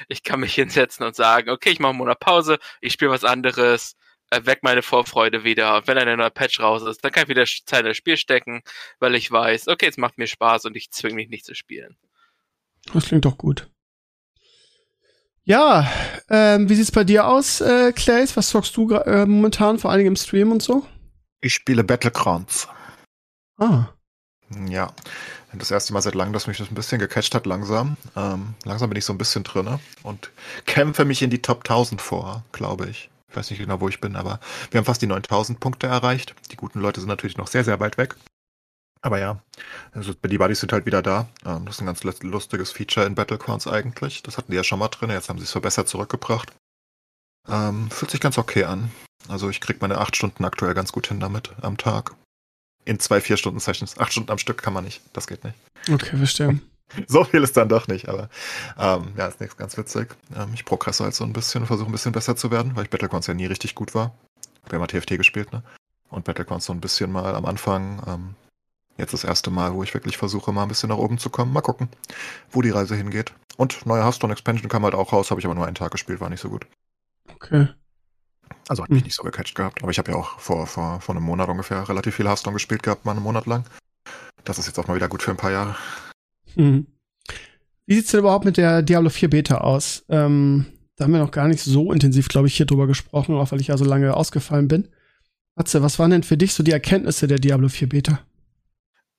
ich 0.08 0.24
kann 0.24 0.39
mich 0.39 0.54
hinsetzen 0.56 1.06
und 1.06 1.16
sagen, 1.16 1.49
okay, 1.49 1.72
ich 1.72 1.80
mache 1.80 1.91
einen 1.91 1.99
Monat 1.99 2.20
Pause, 2.20 2.60
ich 2.82 2.93
spiele 2.93 3.12
was 3.12 3.24
anderes, 3.24 3.95
äh, 4.30 4.45
weg 4.45 4.60
meine 4.62 4.82
Vorfreude 4.82 5.43
wieder. 5.43 5.78
Und 5.78 5.88
wenn 5.88 5.97
ein 5.97 6.18
neuer 6.18 6.30
Patch 6.30 6.60
raus 6.60 6.84
ist, 6.84 7.04
dann 7.04 7.12
kann 7.12 7.24
ich 7.24 7.30
wieder 7.30 7.45
Zeit 7.45 7.82
in 7.82 7.88
das 7.88 7.97
Spiel 7.97 8.18
stecken, 8.18 8.62
weil 8.99 9.16
ich 9.16 9.32
weiß, 9.32 9.68
okay, 9.68 9.88
es 9.88 9.97
macht 9.97 10.18
mir 10.18 10.28
Spaß 10.28 10.66
und 10.66 10.76
ich 10.76 10.91
zwinge 10.91 11.16
mich 11.16 11.30
nicht 11.30 11.45
zu 11.45 11.56
spielen. 11.56 11.97
Das 12.93 13.06
klingt 13.06 13.26
doch 13.26 13.38
gut. 13.38 13.70
Ja, 15.43 15.91
ähm, 16.29 16.69
wie 16.69 16.75
sieht's 16.75 16.91
bei 16.91 17.03
dir 17.03 17.27
aus, 17.27 17.61
äh, 17.61 17.91
Clays? 17.93 18.37
Was 18.37 18.49
zockst 18.49 18.75
du 18.77 18.91
äh, 18.93 19.25
momentan, 19.25 19.79
vor 19.79 19.89
allen 19.89 19.99
Dingen 19.99 20.09
im 20.11 20.15
Stream 20.15 20.51
und 20.51 20.61
so? 20.61 20.85
Ich 21.41 21.53
spiele 21.55 21.83
Battlegrounds. 21.83 22.67
Ah, 23.59 23.85
Ja, 24.67 24.91
das 25.53 25.71
erste 25.71 25.93
Mal 25.93 26.01
seit 26.01 26.13
langem, 26.15 26.33
dass 26.33 26.47
mich 26.47 26.57
das 26.57 26.69
ein 26.69 26.75
bisschen 26.75 26.99
gecatcht 26.99 27.33
hat, 27.33 27.45
langsam. 27.45 27.97
Ähm, 28.15 28.53
langsam 28.65 28.89
bin 28.89 28.97
ich 28.97 29.05
so 29.05 29.13
ein 29.13 29.17
bisschen 29.17 29.43
drinne 29.43 29.79
und 30.03 30.31
kämpfe 30.65 31.05
mich 31.05 31.21
in 31.21 31.29
die 31.29 31.41
Top 31.41 31.59
1000 31.59 32.01
vor, 32.01 32.43
glaube 32.51 32.87
ich. 32.89 33.09
Ich 33.29 33.35
weiß 33.35 33.49
nicht 33.49 33.59
genau, 33.59 33.79
wo 33.79 33.89
ich 33.89 34.01
bin, 34.01 34.15
aber 34.15 34.39
wir 34.69 34.77
haben 34.77 34.85
fast 34.85 35.01
die 35.01 35.07
9000 35.07 35.59
Punkte 35.59 35.87
erreicht. 35.87 36.35
Die 36.51 36.57
guten 36.57 36.79
Leute 36.81 36.99
sind 36.99 37.09
natürlich 37.09 37.37
noch 37.37 37.47
sehr, 37.47 37.63
sehr 37.63 37.79
weit 37.79 37.97
weg. 37.97 38.15
Aber 39.04 39.20
ja, 39.20 39.41
also 39.93 40.14
die 40.14 40.38
Buddies 40.38 40.60
sind 40.60 40.72
halt 40.74 40.86
wieder 40.86 41.02
da. 41.02 41.28
Ähm, 41.45 41.66
das 41.66 41.76
ist 41.76 41.82
ein 41.82 41.88
ganz 41.88 42.04
lust- 42.04 42.24
lustiges 42.24 42.72
Feature 42.72 43.06
in 43.06 43.16
Battlegrounds 43.16 43.68
eigentlich. 43.68 44.22
Das 44.24 44.38
hatten 44.38 44.52
die 44.52 44.56
ja 44.58 44.64
schon 44.64 44.80
mal 44.80 44.89
drin, 44.89 45.10
jetzt 45.10 45.30
haben 45.30 45.39
sie 45.39 45.45
es 45.45 45.52
verbessert 45.52 45.88
zurückgebracht. 45.89 46.52
Ähm, 47.49 47.89
fühlt 47.89 48.12
sich 48.12 48.20
ganz 48.22 48.38
okay 48.38 48.66
an. 48.66 48.91
Also 49.28 49.49
ich 49.49 49.60
krieg 49.62 49.82
meine 49.82 49.97
acht 49.97 50.16
Stunden 50.16 50.45
aktuell 50.45 50.74
ganz 50.74 50.91
gut 50.91 51.08
hin 51.08 51.20
damit 51.20 51.52
am 51.62 51.78
Tag. 51.78 52.14
In 52.86 52.99
zwei, 52.99 53.22
vier 53.22 53.38
Stunden 53.38 53.60
Sessions. 53.60 53.97
Acht 53.99 54.12
Stunden 54.12 54.32
am 54.32 54.38
Stück 54.38 54.62
kann 54.62 54.74
man 54.74 54.84
nicht. 54.84 55.02
Das 55.14 55.28
geht 55.28 55.43
nicht. 55.43 55.56
okay, 55.91 56.18
verstehe. 56.18 56.60
So 57.08 57.24
viel 57.24 57.41
ist 57.41 57.56
dann 57.56 57.70
doch 57.70 57.88
nicht, 57.88 58.10
aber 58.10 58.30
ähm, 58.78 59.14
ja, 59.16 59.28
ist 59.28 59.39
nichts 59.39 59.56
ganz 59.56 59.78
witzig. 59.78 60.14
Ähm, 60.36 60.49
ich 60.54 60.66
progresse 60.66 61.06
halt 61.06 61.16
so 61.16 61.24
ein 61.24 61.32
bisschen 61.32 61.62
und 61.62 61.68
versuche 61.68 61.88
ein 61.89 61.93
bisschen 61.93 62.12
besser 62.12 62.36
zu 62.36 62.52
werden, 62.52 62.76
weil 62.76 62.84
ich 62.84 62.89
Battlegrounds 62.89 63.28
ja 63.28 63.34
nie 63.34 63.45
richtig 63.45 63.76
gut 63.76 63.95
war. 63.95 64.14
Wir 64.66 64.74
haben 64.74 64.82
mal 64.82 64.88
TFT 64.88 65.12
gespielt, 65.18 65.54
ne? 65.54 65.64
Und 66.10 66.26
Battlegrounds 66.26 66.66
so 66.66 66.74
ein 66.74 66.82
bisschen 66.82 67.10
mal 67.10 67.34
am 67.34 67.45
Anfang. 67.45 68.04
Ähm, 68.06 68.36
jetzt 68.97 69.13
das 69.13 69.23
erste 69.23 69.49
Mal, 69.49 69.73
wo 69.73 69.83
ich 69.83 69.93
wirklich 69.93 70.17
versuche, 70.17 70.51
mal 70.51 70.63
ein 70.63 70.67
bisschen 70.67 70.89
nach 70.89 70.97
oben 70.97 71.17
zu 71.17 71.29
kommen. 71.29 71.53
Mal 71.53 71.61
gucken, 71.61 71.89
wo 72.51 72.61
die 72.61 72.69
Reise 72.69 72.95
hingeht. 72.95 73.33
Und 73.57 73.85
neue 73.85 74.03
Hearthstone 74.03 74.33
Expansion 74.33 74.69
kam 74.69 74.83
halt 74.83 74.95
auch 74.95 75.13
raus, 75.13 75.31
habe 75.31 75.39
ich 75.39 75.45
aber 75.45 75.55
nur 75.55 75.65
einen 75.65 75.75
Tag 75.75 75.91
gespielt, 75.91 76.21
war 76.21 76.29
nicht 76.29 76.41
so 76.41 76.49
gut. 76.49 76.65
Okay. 77.35 77.67
Also 78.67 78.83
hat 78.83 78.89
mich 78.89 79.01
Hm. 79.01 79.05
nicht 79.05 79.15
so 79.15 79.23
gecatcht 79.23 79.55
gehabt. 79.55 79.81
Aber 79.81 79.91
ich 79.91 79.97
habe 79.97 80.11
ja 80.11 80.17
auch 80.17 80.39
vor, 80.39 80.67
vor, 80.67 81.01
vor 81.01 81.15
einem 81.15 81.23
Monat 81.23 81.49
ungefähr 81.49 81.87
relativ 81.89 82.15
viel 82.15 82.27
Hearthstone 82.27 82.53
gespielt 82.53 82.83
gehabt, 82.83 83.05
mal 83.05 83.11
einen 83.11 83.23
Monat 83.23 83.45
lang. 83.45 83.65
Das 84.43 84.57
ist 84.59 84.67
jetzt 84.67 84.79
auch 84.79 84.87
mal 84.87 84.95
wieder 84.95 85.09
gut 85.09 85.23
für 85.23 85.31
ein 85.31 85.37
paar 85.37 85.51
Jahre. 85.51 85.75
Hm. 86.55 86.87
Wie 87.85 87.95
sieht's 87.95 88.11
denn 88.11 88.19
überhaupt 88.21 88.45
mit 88.45 88.57
der 88.57 88.81
Diablo 88.81 89.09
4 89.09 89.29
Beta 89.29 89.57
aus? 89.59 90.05
Ähm, 90.09 90.65
da 90.95 91.05
haben 91.05 91.13
wir 91.13 91.19
noch 91.19 91.31
gar 91.31 91.47
nicht 91.47 91.61
so 91.61 91.91
intensiv, 91.91 92.27
glaube 92.27 92.47
ich, 92.47 92.55
hier 92.55 92.65
drüber 92.65 92.87
gesprochen, 92.87 93.35
auch 93.35 93.51
weil 93.51 93.61
ich 93.61 93.67
ja 93.67 93.77
so 93.77 93.85
lange 93.85 94.15
ausgefallen 94.15 94.67
bin. 94.67 94.87
Atze, 95.55 95.81
was 95.81 95.99
waren 95.99 96.11
denn 96.11 96.23
für 96.23 96.37
dich 96.37 96.53
so 96.53 96.63
die 96.63 96.71
Erkenntnisse 96.71 97.27
der 97.27 97.39
Diablo 97.39 97.69
4 97.69 97.89
Beta? 97.89 98.19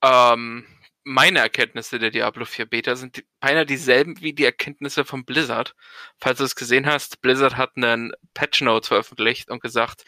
Ähm, 0.03 0.67
meine 1.05 1.41
Erkenntnisse 1.41 1.99
der 1.99 2.11
Diablo 2.11 2.45
4 2.45 2.67
Beta 2.67 2.97
sind 2.97 3.25
beinahe 3.41 3.67
dieselben 3.67 4.21
wie 4.21 4.33
die 4.33 4.45
Erkenntnisse 4.45 5.05
von 5.05 5.25
Blizzard. 5.25 5.75
Falls 6.19 6.39
du 6.39 6.45
es 6.45 6.55
gesehen 6.55 6.87
hast, 6.87 7.21
Blizzard 7.23 7.57
hat 7.57 7.77
einen 7.77 8.13
Patch 8.35 8.63
Note 8.63 8.87
veröffentlicht 8.89 9.51
und 9.51 9.63
gesagt, 9.63 10.05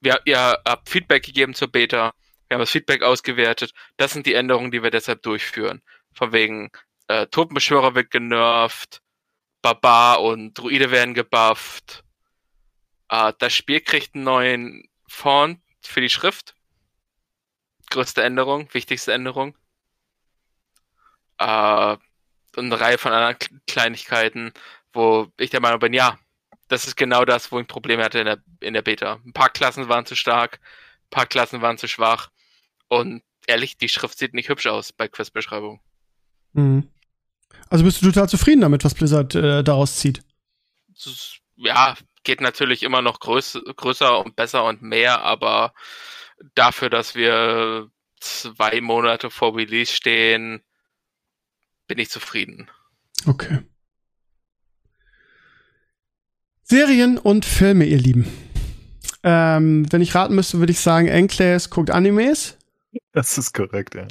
wir, 0.00 0.20
ihr 0.26 0.58
habt 0.66 0.88
Feedback 0.88 1.24
gegeben 1.24 1.54
zur 1.54 1.68
Beta, 1.68 2.12
wir 2.48 2.54
haben 2.54 2.60
das 2.60 2.70
Feedback 2.70 3.02
ausgewertet, 3.02 3.72
das 3.96 4.12
sind 4.12 4.26
die 4.26 4.34
Änderungen, 4.34 4.70
die 4.70 4.82
wir 4.82 4.90
deshalb 4.90 5.22
durchführen. 5.22 5.82
Von 6.14 6.32
wegen, 6.32 6.70
äh, 7.08 7.26
Totenbeschwörer 7.26 7.94
wird 7.94 8.10
genervt, 8.10 9.00
Barbar 9.62 10.22
und 10.22 10.54
Druide 10.54 10.90
werden 10.90 11.14
gebufft, 11.14 12.04
äh, 13.08 13.32
das 13.38 13.54
Spiel 13.54 13.80
kriegt 13.80 14.14
einen 14.14 14.24
neuen 14.24 14.88
Font 15.08 15.60
für 15.82 16.00
die 16.00 16.10
Schrift. 16.10 16.54
Größte 17.90 18.22
Änderung, 18.22 18.72
wichtigste 18.72 19.12
Änderung. 19.12 19.56
äh, 21.38 21.96
eine 22.56 22.80
Reihe 22.80 22.98
von 22.98 23.12
anderen 23.12 23.36
Kleinigkeiten, 23.66 24.52
wo 24.92 25.28
ich 25.38 25.50
der 25.50 25.60
Meinung 25.60 25.78
bin, 25.78 25.92
ja, 25.92 26.18
das 26.68 26.86
ist 26.86 26.96
genau 26.96 27.24
das, 27.24 27.52
wo 27.52 27.60
ich 27.60 27.66
Probleme 27.66 28.02
hatte 28.04 28.18
in 28.18 28.26
der, 28.26 28.38
in 28.60 28.74
der 28.74 28.82
Beta. 28.82 29.20
Ein 29.24 29.32
paar 29.32 29.50
Klassen 29.50 29.88
waren 29.88 30.06
zu 30.06 30.16
stark, 30.16 30.60
ein 31.06 31.10
paar 31.10 31.26
Klassen 31.26 31.62
waren 31.62 31.78
zu 31.78 31.88
schwach 31.88 32.30
und 32.88 33.22
ehrlich, 33.46 33.78
die 33.78 33.88
Schrift 33.88 34.18
sieht 34.18 34.34
nicht 34.34 34.48
hübsch 34.48 34.66
aus 34.66 34.92
bei 34.92 35.08
Questbeschreibung. 35.08 35.80
Mhm. 36.52 36.88
Also 37.70 37.84
bist 37.84 38.02
du 38.02 38.06
total 38.06 38.28
zufrieden 38.28 38.62
damit, 38.62 38.84
was 38.84 38.94
Blizzard 38.94 39.34
äh, 39.34 39.62
daraus 39.62 39.96
zieht? 39.96 40.22
Ja, 41.56 41.96
geht 42.24 42.40
natürlich 42.40 42.82
immer 42.82 43.02
noch 43.02 43.20
größ 43.20 43.60
größer 43.76 44.24
und 44.24 44.36
besser 44.36 44.64
und 44.64 44.82
mehr, 44.82 45.22
aber 45.22 45.72
dafür, 46.54 46.90
dass 46.90 47.14
wir 47.14 47.90
zwei 48.20 48.80
Monate 48.80 49.30
vor 49.30 49.56
Release 49.56 49.92
stehen, 49.92 50.62
bin 51.86 51.98
ich 51.98 52.10
zufrieden. 52.10 52.70
Okay. 53.26 53.60
Serien 56.62 57.16
und 57.18 57.44
Filme, 57.44 57.86
ihr 57.86 57.98
Lieben. 57.98 58.26
Ähm, 59.22 59.90
wenn 59.90 60.02
ich 60.02 60.14
raten 60.14 60.34
müsste, 60.34 60.58
würde 60.58 60.72
ich 60.72 60.80
sagen, 60.80 61.08
Enclaves 61.08 61.70
guckt 61.70 61.90
Animes. 61.90 62.58
Das 63.12 63.38
ist 63.38 63.54
korrekt, 63.54 63.94
ja. 63.94 64.06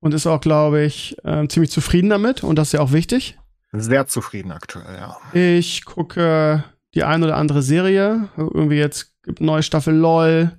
Und 0.00 0.12
ist 0.12 0.26
auch, 0.26 0.40
glaube 0.40 0.82
ich, 0.82 1.16
äh, 1.24 1.48
ziemlich 1.48 1.70
zufrieden 1.70 2.10
damit. 2.10 2.44
Und 2.44 2.56
das 2.56 2.68
ist 2.68 2.72
ja 2.72 2.80
auch 2.80 2.92
wichtig. 2.92 3.38
Sehr 3.72 4.06
zufrieden 4.06 4.52
aktuell, 4.52 4.96
ja. 4.96 5.16
Ich 5.32 5.84
gucke 5.84 6.62
die 6.94 7.04
ein 7.04 7.24
oder 7.24 7.36
andere 7.36 7.62
Serie. 7.62 8.28
Irgendwie 8.36 8.76
jetzt 8.76 9.22
gibt 9.22 9.40
neue 9.40 9.62
Staffel 9.62 9.94
LOL. 9.94 10.52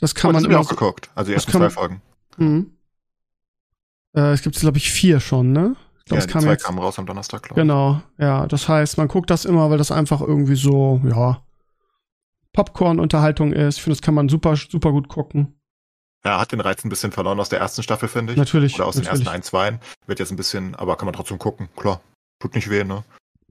Das 0.00 0.14
kann 0.14 0.30
oh, 0.30 0.32
man 0.32 0.42
das 0.42 0.50
immer 0.50 0.60
auch 0.60 0.68
geguckt. 0.68 1.10
Also 1.14 1.28
die 1.28 1.34
ersten 1.34 1.52
zwei 1.52 1.70
Folgen. 1.70 2.02
Mhm. 2.36 2.72
Äh, 4.14 4.32
es 4.32 4.42
gibt, 4.42 4.56
glaube 4.56 4.78
ich, 4.78 4.90
vier 4.90 5.20
schon, 5.20 5.52
ne? 5.52 5.76
Ich 5.98 6.04
glaub, 6.06 6.20
ja, 6.20 6.26
die 6.26 6.32
kam 6.32 6.42
zwei 6.42 6.50
jetzt, 6.50 6.64
kamen 6.64 6.78
raus 6.78 6.98
am 6.98 7.06
Donnerstag, 7.06 7.42
glaube 7.42 7.60
Genau, 7.60 8.02
ja. 8.18 8.46
Das 8.46 8.68
heißt, 8.68 8.98
man 8.98 9.08
guckt 9.08 9.30
das 9.30 9.44
immer, 9.44 9.70
weil 9.70 9.78
das 9.78 9.92
einfach 9.92 10.20
irgendwie 10.20 10.56
so, 10.56 11.00
ja, 11.04 11.42
Popcorn-Unterhaltung 12.52 13.52
ist. 13.52 13.76
Ich 13.76 13.82
finde, 13.82 13.96
das 13.96 14.02
kann 14.02 14.14
man 14.14 14.28
super, 14.28 14.56
super 14.56 14.90
gut 14.90 15.08
gucken. 15.08 15.60
Ja, 16.24 16.38
hat 16.38 16.52
den 16.52 16.60
Reiz 16.60 16.84
ein 16.84 16.90
bisschen 16.90 17.12
verloren 17.12 17.40
aus 17.40 17.48
der 17.48 17.60
ersten 17.60 17.82
Staffel, 17.82 18.08
finde 18.08 18.32
ich. 18.32 18.38
Natürlich. 18.38 18.74
Oder 18.74 18.86
aus 18.86 18.96
natürlich. 18.96 19.20
den 19.20 19.26
ersten 19.26 19.34
ein, 19.34 19.42
zwei. 19.42 19.78
Wird 20.06 20.18
jetzt 20.18 20.30
ein 20.30 20.36
bisschen, 20.36 20.74
aber 20.74 20.96
kann 20.96 21.06
man 21.06 21.14
trotzdem 21.14 21.38
gucken, 21.38 21.68
klar. 21.76 22.00
Tut 22.40 22.54
nicht 22.54 22.68
weh, 22.68 22.84
ne? 22.84 23.04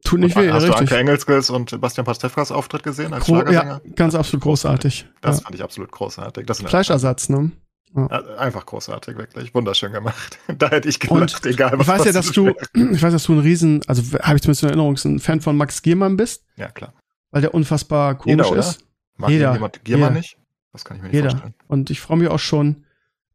Tut 0.04 0.20
nicht 0.20 0.36
und, 0.36 0.44
weh, 0.44 0.52
Hast 0.52 0.64
du 0.64 0.68
richtig. 0.70 0.82
Anke 0.92 0.98
Engelskes 0.98 1.50
und 1.50 1.80
Bastian 1.82 2.06
Pastewkas 2.06 2.52
Auftritt 2.52 2.84
gesehen 2.84 3.14
als 3.14 3.26
Gro 3.26 3.36
Schlagersänger? 3.42 3.82
ja, 3.84 3.92
ganz 3.96 4.16
absolut 4.16 4.44
großartig. 4.44 5.08
Das 5.22 5.38
ja. 5.38 5.44
fand 5.44 5.56
ich 5.56 5.64
absolut 5.64 5.92
großartig. 5.92 6.46
Das 6.46 6.62
Fleischersatz, 6.62 7.30
ne? 7.30 7.52
Ja, 7.96 8.06
Einfach 8.38 8.66
großartig, 8.68 9.18
wirklich. 9.18 9.54
Wunderschön 9.56 9.92
gemacht. 9.92 10.38
Da 10.60 10.70
hätte 10.70 10.88
ich 10.90 11.00
gelacht, 11.00 11.46
egal 11.46 11.72
was 11.74 11.82
Ich 11.82 11.88
weiß 11.88 12.06
ja, 12.06 12.12
dass 12.12 12.32
du, 12.32 12.50
ich 12.74 13.02
weiß, 13.02 13.12
dass 13.14 13.24
du 13.24 13.34
ein 13.34 13.40
Riesen, 13.40 13.82
also 13.88 14.04
habe 14.20 14.36
ich 14.36 14.42
zumindest 14.44 14.64
in 14.64 14.70
Erinnerung, 14.70 14.96
ein 15.04 15.20
Fan 15.20 15.42
von 15.42 15.58
Max 15.58 15.82
Giermann 15.82 16.16
bist, 16.16 16.44
Ja, 16.56 16.68
klar. 16.70 16.94
weil 17.32 17.42
der 17.42 17.54
unfassbar 17.54 18.16
komisch 18.16 18.38
Jeder, 18.38 18.52
oder? 18.52 18.60
ist. 18.60 18.86
Mag 19.18 19.30
Jeder. 19.32 19.54
jemand 19.54 19.84
Giermann 19.84 20.10
Jeder. 20.10 20.20
nicht? 20.20 20.38
Das 20.72 20.86
kann 20.86 20.98
ich 20.98 21.02
mir 21.04 21.10
nicht 21.10 21.16
Jeder. 21.16 21.32
vorstellen. 21.32 21.56
Und 21.68 21.90
ich 21.90 22.00
freue 22.00 22.18
mich 22.18 22.28
auch 22.30 22.40
schon. 22.40 22.86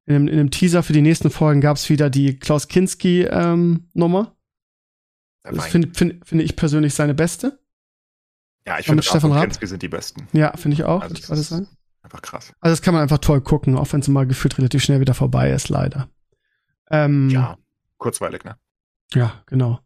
In 0.06 0.12
dem, 0.14 0.28
in 0.28 0.36
dem 0.36 0.50
Teaser 0.50 0.82
für 0.82 0.92
die 0.92 1.00
nächsten 1.00 1.30
Folgen 1.30 1.60
gab 1.62 1.78
es 1.78 1.88
wieder 1.88 2.10
die 2.10 2.38
Klaus 2.38 2.68
Kinski-Nummer. 2.68 4.22
Der 4.26 4.33
das 5.44 5.66
finde 5.66 5.88
find, 5.94 6.26
finde 6.26 6.44
ich 6.44 6.56
persönlich 6.56 6.94
seine 6.94 7.14
beste. 7.14 7.58
ja, 8.66 8.78
ich 8.78 8.86
finde, 8.86 9.02
Stefan 9.02 9.32
Raab? 9.32 9.44
Kinski 9.44 9.66
sind 9.66 9.82
die 9.82 9.88
besten. 9.88 10.26
Ja, 10.32 10.56
finde 10.56 10.74
ich 10.74 10.84
auch, 10.84 11.02
Also 11.02 11.14
ich 11.14 11.28
ist- 11.28 11.48
sagen. 11.48 11.68
Einfach 12.02 12.20
krass. 12.20 12.52
Also 12.60 12.72
das 12.72 12.82
kann 12.82 12.92
man 12.92 13.02
einfach 13.02 13.18
toll 13.18 13.40
gucken, 13.40 13.78
auch 13.78 13.90
wenn 13.92 14.00
es 14.00 14.08
mal 14.08 14.26
gefühlt 14.26 14.58
relativ 14.58 14.82
schnell 14.82 15.00
wieder 15.00 15.14
vorbei 15.14 15.50
ist, 15.50 15.70
leider. 15.70 16.10
Ähm, 16.90 17.30
Ja, 17.30 17.56
kurzweilig, 17.96 18.44
ne? 18.44 18.58
Ja, 19.14 19.42
genau. 19.46 19.80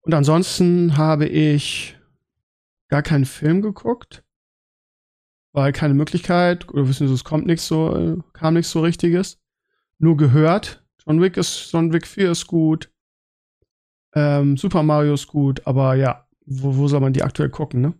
Und 0.00 0.14
ansonsten 0.14 0.96
habe 0.96 1.26
ich 1.26 1.98
gar 2.88 3.02
keinen 3.02 3.26
Film 3.26 3.60
geguckt, 3.60 4.24
weil 5.52 5.72
keine 5.72 5.92
Möglichkeit, 5.94 6.68
oder 6.70 6.88
wissen 6.88 7.06
Sie, 7.06 7.12
es 7.14 7.24
kommt 7.24 7.46
nichts 7.46 7.66
so, 7.66 7.94
äh, 7.96 8.16
kam 8.32 8.54
nichts 8.54 8.70
so 8.70 8.80
richtiges. 8.80 9.38
Nur 9.98 10.16
gehört. 10.16 10.84
John 11.06 11.20
Wick 11.20 11.36
ist, 11.36 11.70
John 11.72 11.92
Wick 11.92 12.06
4 12.06 12.30
ist 12.30 12.46
gut. 12.46 12.90
Ähm, 14.16 14.56
Super 14.56 14.82
Mario 14.82 15.14
ist 15.14 15.26
gut, 15.26 15.60
aber 15.66 15.94
ja, 15.94 16.26
wo, 16.46 16.74
wo 16.76 16.88
soll 16.88 17.00
man 17.00 17.12
die 17.12 17.22
aktuell 17.22 17.50
gucken, 17.50 17.82
ne? 17.82 17.92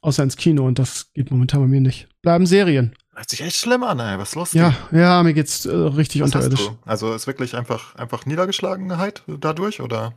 Außer 0.00 0.22
ins 0.22 0.36
Kino 0.36 0.66
und 0.66 0.78
das 0.78 1.12
geht 1.12 1.30
momentan 1.30 1.60
bei 1.60 1.66
mir 1.66 1.80
nicht. 1.80 2.08
Bleiben 2.22 2.46
Serien. 2.46 2.94
Hört 3.14 3.28
sich 3.30 3.40
echt 3.42 3.56
schlimm 3.56 3.82
an, 3.82 3.98
ey. 4.00 4.18
Was 4.18 4.30
ist 4.30 4.34
los? 4.34 4.52
Ja, 4.52 4.74
ja, 4.92 5.22
mir 5.22 5.34
geht's 5.34 5.66
äh, 5.66 5.74
richtig 5.74 6.20
Was 6.20 6.28
unterirdisch. 6.34 6.70
Also 6.84 7.14
ist 7.14 7.26
wirklich 7.26 7.56
einfach, 7.56 7.94
einfach 7.96 8.26
Niedergeschlagenheit 8.26 9.22
dadurch 9.40 9.80
oder 9.80 10.14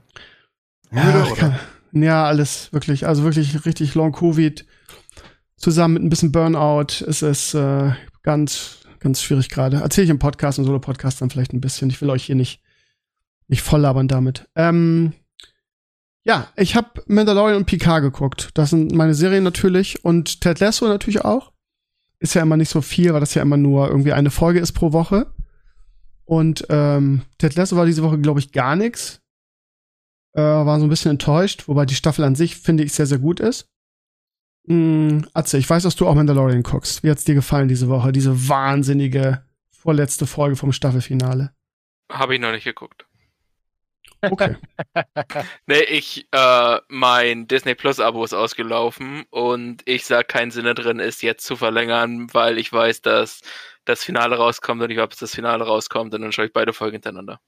Ja, 0.91 1.03
müde 1.03 1.23
ich 1.25 1.31
oder? 1.31 1.39
kann, 1.39 1.59
ja, 2.03 2.25
alles 2.25 2.71
wirklich. 2.73 3.07
Also 3.07 3.23
wirklich 3.23 3.65
richtig 3.65 3.95
Long 3.95 4.11
Covid. 4.11 4.65
Zusammen 5.57 5.95
mit 5.95 6.03
ein 6.03 6.09
bisschen 6.09 6.31
Burnout. 6.31 7.03
Es 7.07 7.21
ist 7.23 7.53
äh, 7.55 7.91
ganz, 8.23 8.79
ganz 8.99 9.21
schwierig 9.23 9.49
gerade. 9.49 9.77
Erzähle 9.77 10.05
ich 10.05 10.11
im 10.11 10.19
Podcast, 10.19 10.59
im 10.59 10.65
Solo-Podcast 10.65 11.21
dann 11.21 11.29
vielleicht 11.29 11.53
ein 11.53 11.61
bisschen. 11.61 11.89
Ich 11.89 11.99
will 12.01 12.09
euch 12.09 12.23
hier 12.25 12.35
nicht, 12.35 12.61
nicht 13.47 13.61
voll 13.61 13.81
labern 13.81 14.07
damit. 14.07 14.47
Ähm, 14.55 15.13
ja, 16.23 16.47
ich 16.55 16.75
habe 16.75 17.03
Mandalorian 17.07 17.57
und 17.57 17.65
Picard 17.65 18.01
geguckt. 18.01 18.49
Das 18.53 18.71
sind 18.71 18.91
meine 18.91 19.13
Serien 19.13 19.43
natürlich. 19.43 20.03
Und 20.03 20.41
Ted 20.41 20.59
Lasso 20.59 20.87
natürlich 20.87 21.23
auch. 21.23 21.53
Ist 22.19 22.33
ja 22.33 22.41
immer 22.41 22.57
nicht 22.57 22.69
so 22.69 22.81
viel, 22.81 23.13
weil 23.13 23.19
das 23.19 23.33
ja 23.33 23.41
immer 23.41 23.57
nur 23.57 23.87
irgendwie 23.87 24.11
eine 24.11 24.31
Folge 24.31 24.59
ist 24.59 24.73
pro 24.73 24.91
Woche. 24.91 25.33
Und 26.25 26.65
ähm, 26.69 27.21
Ted 27.37 27.55
Lasso 27.55 27.77
war 27.77 27.85
diese 27.85 28.03
Woche, 28.03 28.19
glaube 28.19 28.39
ich, 28.39 28.51
gar 28.51 28.75
nichts 28.75 29.21
äh, 30.37 30.41
war 30.41 30.79
so 30.79 30.85
ein 30.85 30.89
bisschen 30.89 31.11
enttäuscht, 31.11 31.67
wobei 31.67 31.85
die 31.85 31.95
Staffel 31.95 32.23
an 32.23 32.35
sich, 32.35 32.55
finde 32.55 32.83
ich, 32.83 32.93
sehr, 32.93 33.07
sehr 33.07 33.17
gut 33.17 33.39
ist. 33.39 33.67
Mm, 34.67 35.21
Atze, 35.33 35.57
ich 35.57 35.69
weiß, 35.69 35.83
dass 35.83 35.95
du 35.95 36.07
auch 36.07 36.13
Mandalorian 36.13 36.63
guckst. 36.63 37.03
Wie 37.03 37.09
hat's 37.09 37.23
dir 37.23 37.35
gefallen 37.35 37.67
diese 37.67 37.89
Woche? 37.89 38.11
Diese 38.11 38.47
wahnsinnige 38.47 39.43
vorletzte 39.71 40.27
Folge 40.27 40.55
vom 40.55 40.71
Staffelfinale. 40.71 41.53
Habe 42.11 42.35
ich 42.35 42.41
noch 42.41 42.51
nicht 42.51 42.65
geguckt. 42.65 43.05
Okay. 44.21 44.55
Nee, 45.67 45.81
ich, 45.83 46.27
äh, 46.31 46.79
mein 46.87 47.47
Disney 47.47 47.75
Plus 47.75 47.99
Abo 47.99 48.23
ist 48.23 48.33
ausgelaufen 48.33 49.25
und 49.29 49.81
ich 49.85 50.05
sah 50.05 50.23
keinen 50.23 50.51
Sinn 50.51 50.65
drin, 50.75 50.99
es 50.99 51.21
jetzt 51.21 51.45
zu 51.45 51.55
verlängern, 51.55 52.33
weil 52.33 52.57
ich 52.57 52.71
weiß, 52.73 53.01
dass 53.01 53.41
das 53.85 54.03
Finale 54.03 54.37
rauskommt 54.37 54.81
und 54.81 54.89
ich 54.89 54.97
weiß, 54.97 55.09
dass 55.09 55.19
das 55.19 55.35
Finale 55.35 55.65
rauskommt 55.65 56.13
und 56.13 56.21
dann 56.21 56.31
schaue 56.31 56.45
ich 56.47 56.53
beide 56.53 56.73
Folgen 56.73 56.95
hintereinander. 56.95 57.39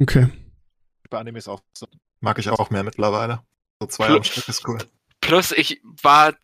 Okay. 0.00 0.28
Bei 1.10 1.18
Animes 1.18 1.48
auch 1.48 1.60
so. 1.76 1.86
Mag 2.20 2.38
ich 2.38 2.48
auch 2.50 2.70
mehr 2.70 2.82
mittlerweile. 2.82 3.40
So 3.80 3.86
zwei 3.86 4.06
Plus- 4.06 4.16
am 4.18 4.24
Stück 4.24 4.48
ist 4.48 4.68
cool. 4.68 4.78
Plus, 5.20 5.52
ich 5.52 5.80
war 6.02 6.34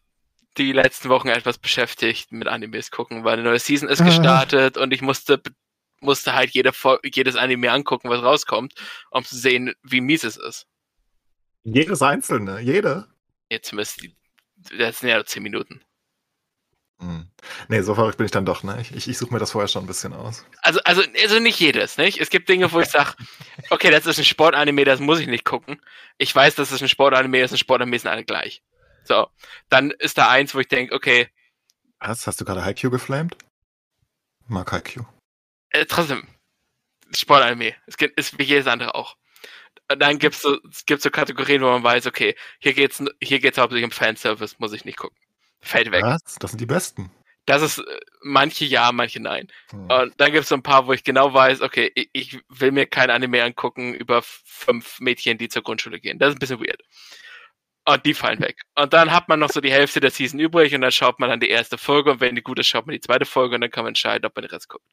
die 0.59 0.72
letzten 0.72 1.09
Wochen 1.11 1.28
etwas 1.28 1.59
beschäftigt 1.59 2.33
mit 2.33 2.49
Animes 2.49 2.91
gucken, 2.91 3.24
weil 3.24 3.35
eine 3.35 3.43
neue 3.43 3.59
Season 3.59 3.89
ist 3.89 4.01
Ah. 4.01 4.05
gestartet 4.05 4.76
und 4.76 4.93
ich 4.93 5.03
musste 5.03 5.41
musste 6.01 6.34
halt 6.34 6.51
jede 6.51 6.72
jedes 7.05 7.36
Anime 7.36 7.70
angucken, 7.70 8.09
was 8.11 8.22
rauskommt, 8.22 8.74
um 9.11 9.24
zu 9.24 9.36
sehen, 9.36 9.74
wie 9.82 10.01
mies 10.01 10.24
es 10.24 10.36
ist. 10.36 10.66
Jedes 11.62 12.03
einzelne, 12.03 12.61
jede. 12.61 13.07
Jetzt 13.51 13.72
müsst 13.72 14.03
das 14.76 15.01
sind 15.01 15.09
ja 15.09 15.16
nur 15.16 15.26
10 15.26 15.42
Minuten. 15.42 15.80
Hm. 17.01 17.30
Nee, 17.68 17.80
so 17.80 17.94
verrückt 17.94 18.18
bin 18.18 18.26
ich 18.26 18.30
dann 18.30 18.44
doch, 18.44 18.62
ne? 18.62 18.78
Ich, 18.80 18.94
ich, 18.94 19.09
ich 19.09 19.16
suche 19.16 19.32
mir 19.32 19.38
das 19.38 19.53
vorher 19.53 19.68
schon 19.68 19.84
ein 19.84 19.86
bisschen 19.86 20.12
aus. 20.12 20.44
Also, 20.61 20.80
also, 20.84 21.03
also 21.22 21.38
nicht 21.38 21.59
jedes, 21.59 21.96
nicht? 21.96 22.20
Es 22.20 22.28
gibt 22.28 22.48
Dinge, 22.48 22.70
wo 22.72 22.80
ich 22.80 22.88
sage, 22.88 23.14
okay, 23.70 23.90
das 23.90 24.07
ist 24.07 24.18
ein 24.18 24.24
Sportanime, 24.26 24.84
das 24.84 25.01
muss 25.01 25.18
ich 25.18 25.26
nicht 25.26 25.46
gucken. 25.46 25.80
Ich 26.18 26.34
weiß, 26.34 26.57
dass 26.57 26.72
es 26.72 26.82
ein 26.82 26.88
Sportanime 26.88 27.40
ist, 27.40 27.53
ein 27.53 27.59
Sportanime 27.59 27.98
sind 27.98 28.11
alle 28.11 28.24
gleich. 28.24 28.62
So, 29.05 29.28
dann 29.70 29.92
ist 29.92 30.18
da 30.18 30.28
eins, 30.28 30.55
wo 30.55 30.61
ich 30.61 30.68
denke, 30.68 30.94
okay, 30.94 31.28
Was? 32.01 32.26
Hast 32.26 32.40
du 32.40 32.44
gerade 32.44 32.64
Haikyuu 32.64 32.90
geflamed? 32.90 33.36
Mag 34.46 34.70
Haikyuu. 34.72 35.05
Äh, 35.70 35.86
trotzdem, 35.86 36.26
Sportanime, 37.14 37.74
es 37.86 37.96
gibt, 37.96 38.18
ist 38.18 38.38
wie 38.38 38.44
jedes 38.44 38.66
andere 38.66 38.94
auch. 38.94 39.16
Und 39.90 40.00
dann 40.00 40.18
gibt's 40.18 40.42
so, 40.42 40.58
es 40.70 40.86
gibt 40.86 41.02
so 41.02 41.10
Kategorien, 41.10 41.62
wo 41.62 41.66
man 41.66 41.82
weiß, 41.82 42.06
okay, 42.06 42.36
hier 42.60 42.74
geht's, 42.74 43.02
hier 43.20 43.40
geht's 43.40 43.58
hauptsächlich 43.58 43.84
um 43.84 43.90
Fanservice, 43.90 44.56
muss 44.58 44.72
ich 44.72 44.84
nicht 44.84 44.98
gucken. 44.98 45.16
Fällt 45.60 45.90
weg. 45.90 46.02
Was? 46.02 46.36
Das 46.38 46.52
sind 46.52 46.60
die 46.60 46.66
besten. 46.66 47.10
Das 47.46 47.62
ist 47.62 47.78
äh, 47.78 48.00
manche 48.22 48.64
ja, 48.64 48.92
manche 48.92 49.20
nein. 49.20 49.48
Hm. 49.70 49.90
Und 49.90 50.20
dann 50.20 50.32
gibt 50.32 50.44
es 50.44 50.48
so 50.48 50.54
ein 50.54 50.62
paar, 50.62 50.86
wo 50.86 50.92
ich 50.92 51.02
genau 51.02 51.34
weiß, 51.34 51.62
okay, 51.62 51.90
ich, 51.94 52.08
ich 52.12 52.38
will 52.48 52.70
mir 52.70 52.86
kein 52.86 53.10
Anime 53.10 53.42
angucken 53.42 53.94
über 53.94 54.22
fünf 54.22 55.00
Mädchen, 55.00 55.38
die 55.38 55.48
zur 55.48 55.62
Grundschule 55.62 55.98
gehen. 55.98 56.18
Das 56.18 56.30
ist 56.30 56.36
ein 56.36 56.38
bisschen 56.38 56.60
weird. 56.60 56.80
Und 57.86 58.06
die 58.06 58.14
fallen 58.14 58.40
weg. 58.40 58.60
Und 58.76 58.92
dann 58.92 59.10
hat 59.10 59.28
man 59.28 59.40
noch 59.40 59.50
so 59.50 59.60
die 59.60 59.72
Hälfte 59.72 60.00
der 60.00 60.10
Season 60.10 60.38
übrig 60.38 60.74
und 60.74 60.82
dann 60.82 60.92
schaut 60.92 61.18
man 61.18 61.30
dann 61.30 61.40
die 61.40 61.48
erste 61.48 61.78
Folge 61.78 62.12
und 62.12 62.20
wenn 62.20 62.36
die 62.36 62.42
gut 62.42 62.58
ist, 62.58 62.68
schaut 62.68 62.86
man 62.86 62.92
die 62.94 63.00
zweite 63.00 63.24
Folge 63.24 63.56
und 63.56 63.62
dann 63.62 63.70
kann 63.70 63.84
man 63.84 63.90
entscheiden, 63.90 64.26
ob 64.26 64.36
man 64.36 64.44
den 64.44 64.50
Rest 64.50 64.68
guckt. 64.68 64.84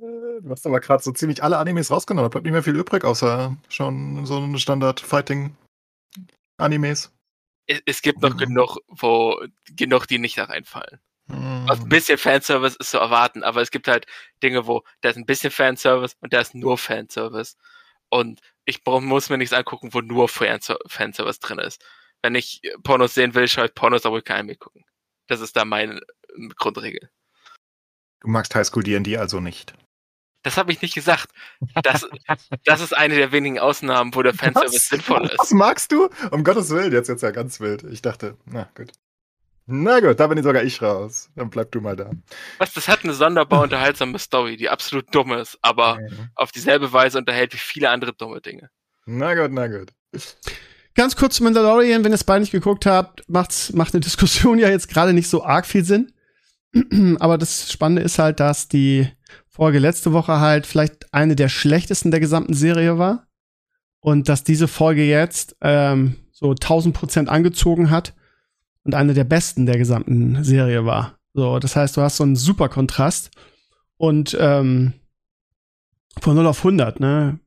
Du 0.00 0.50
hast 0.50 0.66
aber 0.66 0.80
gerade 0.80 1.02
so 1.02 1.12
ziemlich 1.12 1.42
alle 1.42 1.58
Animes 1.58 1.90
rausgenommen. 1.90 2.26
Da 2.26 2.30
bleibt 2.30 2.44
nicht 2.44 2.52
mehr 2.52 2.62
viel 2.62 2.76
übrig, 2.76 3.04
außer 3.04 3.56
schon 3.68 4.24
so 4.26 4.36
eine 4.38 4.58
Standard-Fighting-Animes. 4.58 7.12
Es, 7.66 7.82
es 7.86 8.02
gibt 8.02 8.20
noch 8.22 8.34
Mhm. 8.34 8.38
genug, 8.38 8.78
wo 8.88 9.40
genug, 9.76 10.06
die 10.06 10.18
nicht 10.18 10.38
da 10.38 10.44
reinfallen. 10.44 11.00
Also 11.30 11.82
ein 11.82 11.90
bisschen 11.90 12.16
Fanservice 12.16 12.76
ist 12.78 12.90
zu 12.90 12.96
erwarten, 12.98 13.42
aber 13.42 13.60
es 13.60 13.70
gibt 13.70 13.86
halt 13.86 14.06
Dinge, 14.42 14.66
wo 14.66 14.82
da 15.02 15.10
ist 15.10 15.16
ein 15.16 15.26
bisschen 15.26 15.50
Fanservice 15.50 16.16
und 16.20 16.32
da 16.32 16.40
ist 16.40 16.54
nur 16.54 16.78
Fanservice. 16.78 17.56
Und 18.08 18.40
ich 18.64 18.80
muss 18.86 19.28
mir 19.28 19.36
nichts 19.36 19.52
angucken, 19.52 19.92
wo 19.92 20.00
nur 20.00 20.28
Fanser- 20.30 20.78
Fanservice 20.86 21.40
drin 21.40 21.58
ist. 21.58 21.84
Wenn 22.22 22.34
ich 22.34 22.62
Pornos 22.82 23.12
sehen 23.14 23.34
will, 23.34 23.46
schaue 23.46 23.66
ich 23.66 23.74
Pornos, 23.74 24.06
aber 24.06 24.16
ich 24.18 24.24
kein 24.24 24.38
Anime 24.38 24.56
gucken. 24.56 24.86
Das 25.26 25.42
ist 25.42 25.54
da 25.54 25.66
meine 25.66 26.00
äh, 26.00 26.48
Grundregel. 26.56 27.10
Du 28.20 28.28
magst 28.28 28.54
Highschool 28.54 28.82
D&D 28.82 29.18
also 29.18 29.40
nicht. 29.40 29.74
Das 30.42 30.56
habe 30.56 30.70
ich 30.72 30.80
nicht 30.82 30.94
gesagt. 30.94 31.28
Das, 31.82 32.06
das 32.64 32.80
ist 32.80 32.96
eine 32.96 33.16
der 33.16 33.32
wenigen 33.32 33.58
Ausnahmen, 33.58 34.14
wo 34.14 34.22
der 34.22 34.34
Fanservice 34.34 34.88
sinnvoll 34.88 35.30
Was 35.36 35.44
ist. 35.50 35.54
magst 35.54 35.92
du? 35.92 36.08
Um 36.30 36.44
Gottes 36.44 36.70
Willen, 36.70 36.92
jetzt 36.92 37.08
jetzt 37.08 37.22
ja 37.22 37.30
ganz 37.32 37.60
wild. 37.60 37.84
Ich 37.84 38.02
dachte, 38.02 38.36
na 38.46 38.68
gut. 38.76 38.92
Na 39.70 40.00
gut, 40.00 40.18
da 40.18 40.26
bin 40.28 40.38
ich 40.38 40.44
sogar 40.44 40.62
ich 40.62 40.80
raus. 40.80 41.28
Dann 41.36 41.50
bleib 41.50 41.72
du 41.72 41.80
mal 41.82 41.94
da. 41.94 42.10
Was, 42.56 42.72
das 42.72 42.88
hat 42.88 43.04
eine 43.04 43.12
sonderbar 43.12 43.62
unterhaltsame 43.62 44.18
Story, 44.18 44.56
die 44.56 44.70
absolut 44.70 45.14
dumm 45.14 45.32
ist, 45.32 45.58
aber 45.60 45.98
auf 46.36 46.52
dieselbe 46.52 46.90
Weise 46.92 47.18
unterhält 47.18 47.52
wie 47.52 47.58
viele 47.58 47.90
andere 47.90 48.14
dumme 48.14 48.40
Dinge. 48.40 48.70
Na 49.04 49.34
gut, 49.34 49.52
na 49.52 49.66
gut. 49.66 49.92
Ganz 50.94 51.16
kurz 51.16 51.36
zu 51.36 51.44
Mandalorian, 51.44 52.02
wenn 52.02 52.12
ihr 52.12 52.16
es 52.16 52.24
beide 52.24 52.40
nicht 52.40 52.52
geguckt 52.52 52.86
habt, 52.86 53.28
macht's, 53.28 53.72
macht 53.74 53.92
eine 53.92 54.00
Diskussion 54.04 54.58
ja 54.58 54.70
jetzt 54.70 54.88
gerade 54.88 55.12
nicht 55.12 55.28
so 55.28 55.44
arg 55.44 55.66
viel 55.66 55.84
Sinn. 55.84 56.12
Aber 57.20 57.36
das 57.36 57.70
Spannende 57.70 58.02
ist 58.02 58.18
halt, 58.18 58.40
dass 58.40 58.68
die 58.68 59.08
Folge 59.58 59.80
letzte 59.80 60.12
Woche 60.12 60.38
halt 60.38 60.66
vielleicht 60.66 61.12
eine 61.12 61.34
der 61.34 61.48
schlechtesten 61.48 62.12
der 62.12 62.20
gesamten 62.20 62.54
Serie 62.54 62.96
war. 62.96 63.26
Und 63.98 64.28
dass 64.28 64.44
diese 64.44 64.68
Folge 64.68 65.04
jetzt 65.04 65.56
ähm, 65.60 66.14
so 66.30 66.52
1000 66.52 66.94
Prozent 66.94 67.28
angezogen 67.28 67.90
hat 67.90 68.14
und 68.84 68.94
eine 68.94 69.14
der 69.14 69.24
besten 69.24 69.66
der 69.66 69.76
gesamten 69.76 70.44
Serie 70.44 70.84
war. 70.84 71.18
So, 71.34 71.58
das 71.58 71.74
heißt, 71.74 71.96
du 71.96 72.02
hast 72.02 72.18
so 72.18 72.22
einen 72.22 72.36
super 72.36 72.68
Kontrast 72.68 73.32
und 73.96 74.36
ähm, 74.38 74.92
von 76.20 76.36
0 76.36 76.46
auf 76.46 76.58
100, 76.58 77.00
ne? 77.00 77.40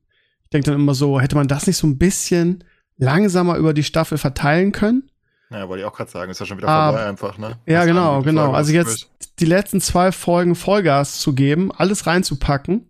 Ich 0.43 0.49
denke 0.49 0.70
dann 0.70 0.82
immer 0.82 0.93
so, 0.93 1.22
hätte 1.22 1.38
man 1.38 1.47
das 1.47 1.66
nicht 1.66 1.78
so 1.78 1.88
ein 1.88 1.97
bisschen 1.97 2.66
langsamer 2.97 3.55
über 3.55 3.74
die 3.74 3.86
Staffel 3.86 4.18
verteilen 4.18 4.74
können? 4.74 5.09
Ja, 5.51 5.67
wollte 5.67 5.81
ich 5.81 5.87
auch 5.87 5.93
gerade 5.95 6.09
sagen, 6.09 6.31
ist 6.31 6.39
ja 6.39 6.45
schon 6.45 6.57
wieder 6.57 6.69
Ah, 6.69 6.91
vorbei 6.91 7.05
einfach, 7.05 7.37
ne? 7.37 7.59
Ja, 7.65 7.79
Hast 7.79 7.87
genau, 7.87 8.21
genau. 8.21 8.43
Folge 8.43 8.57
Also 8.57 8.71
jetzt 8.73 9.09
die 9.39 9.45
letzten 9.45 9.81
zwei 9.81 10.11
Folgen 10.11 10.55
Vollgas 10.55 11.19
zu 11.19 11.33
geben, 11.33 11.71
alles 11.71 12.07
reinzupacken 12.07 12.89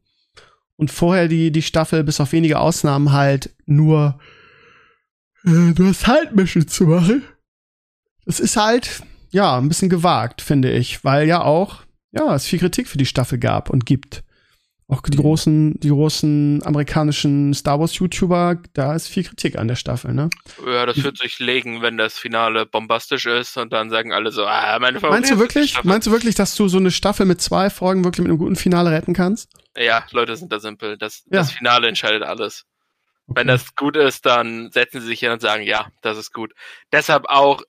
und 0.77 0.91
vorher 0.91 1.27
die, 1.27 1.51
die 1.51 1.63
Staffel 1.63 2.03
bis 2.03 2.19
auf 2.19 2.31
wenige 2.31 2.59
Ausnahmen 2.59 3.11
halt 3.11 3.49
nur 3.65 4.19
äh, 5.43 5.49
nur 5.49 5.93
Side-Mission 5.93 6.67
zu 6.67 6.85
machen. 6.85 7.23
Das 8.25 8.39
ist 8.39 8.57
halt, 8.57 9.01
ja, 9.31 9.57
ein 9.57 9.67
bisschen 9.67 9.89
gewagt, 9.89 10.41
finde 10.41 10.71
ich, 10.71 11.03
weil 11.03 11.27
ja 11.27 11.41
auch, 11.41 11.81
ja, 12.11 12.35
es 12.35 12.45
viel 12.45 12.59
Kritik 12.59 12.87
für 12.87 12.99
die 12.99 13.05
Staffel 13.07 13.39
gab 13.39 13.69
und 13.69 13.85
gibt. 13.85 14.23
Auch 14.91 15.01
die 15.03 15.15
großen, 15.15 15.79
die 15.79 15.87
großen 15.87 16.63
amerikanischen 16.65 17.53
Star 17.53 17.79
Wars 17.79 17.97
YouTuber, 17.97 18.57
da 18.73 18.93
ist 18.93 19.07
viel 19.07 19.23
Kritik 19.23 19.57
an 19.57 19.69
der 19.69 19.77
Staffel, 19.77 20.13
ne? 20.13 20.29
Ja, 20.65 20.85
das 20.85 21.01
wird 21.01 21.17
sich 21.17 21.39
legen, 21.39 21.81
wenn 21.81 21.97
das 21.97 22.19
Finale 22.19 22.65
bombastisch 22.65 23.25
ist 23.25 23.55
und 23.55 23.71
dann 23.71 23.89
sagen 23.89 24.11
alle 24.11 24.33
so, 24.33 24.45
ah, 24.45 24.77
meine 24.79 24.99
Meinst 24.99 25.31
du 25.31 25.39
wirklich? 25.39 25.81
Meinst 25.85 26.07
du 26.07 26.11
wirklich, 26.11 26.35
dass 26.35 26.55
du 26.55 26.67
so 26.67 26.77
eine 26.77 26.91
Staffel 26.91 27.25
mit 27.25 27.39
zwei 27.39 27.69
Folgen 27.69 28.03
wirklich 28.03 28.19
mit 28.23 28.31
einem 28.31 28.37
guten 28.37 28.57
Finale 28.57 28.91
retten 28.91 29.13
kannst? 29.13 29.49
Ja, 29.77 30.03
Leute 30.11 30.35
sind 30.35 30.51
da 30.51 30.59
simpel. 30.59 30.97
Das, 30.97 31.23
Ja. 31.31 31.39
das 31.39 31.53
Finale 31.53 31.87
entscheidet 31.87 32.23
alles. 32.23 32.65
Wenn 33.27 33.47
das 33.47 33.75
gut 33.77 33.95
ist, 33.95 34.25
dann 34.25 34.71
setzen 34.71 34.99
sie 34.99 35.07
sich 35.07 35.21
hin 35.21 35.31
und 35.31 35.41
sagen, 35.41 35.63
ja, 35.63 35.87
das 36.01 36.17
ist 36.17 36.33
gut. 36.33 36.51
Deshalb 36.91 37.29
auch, 37.29 37.61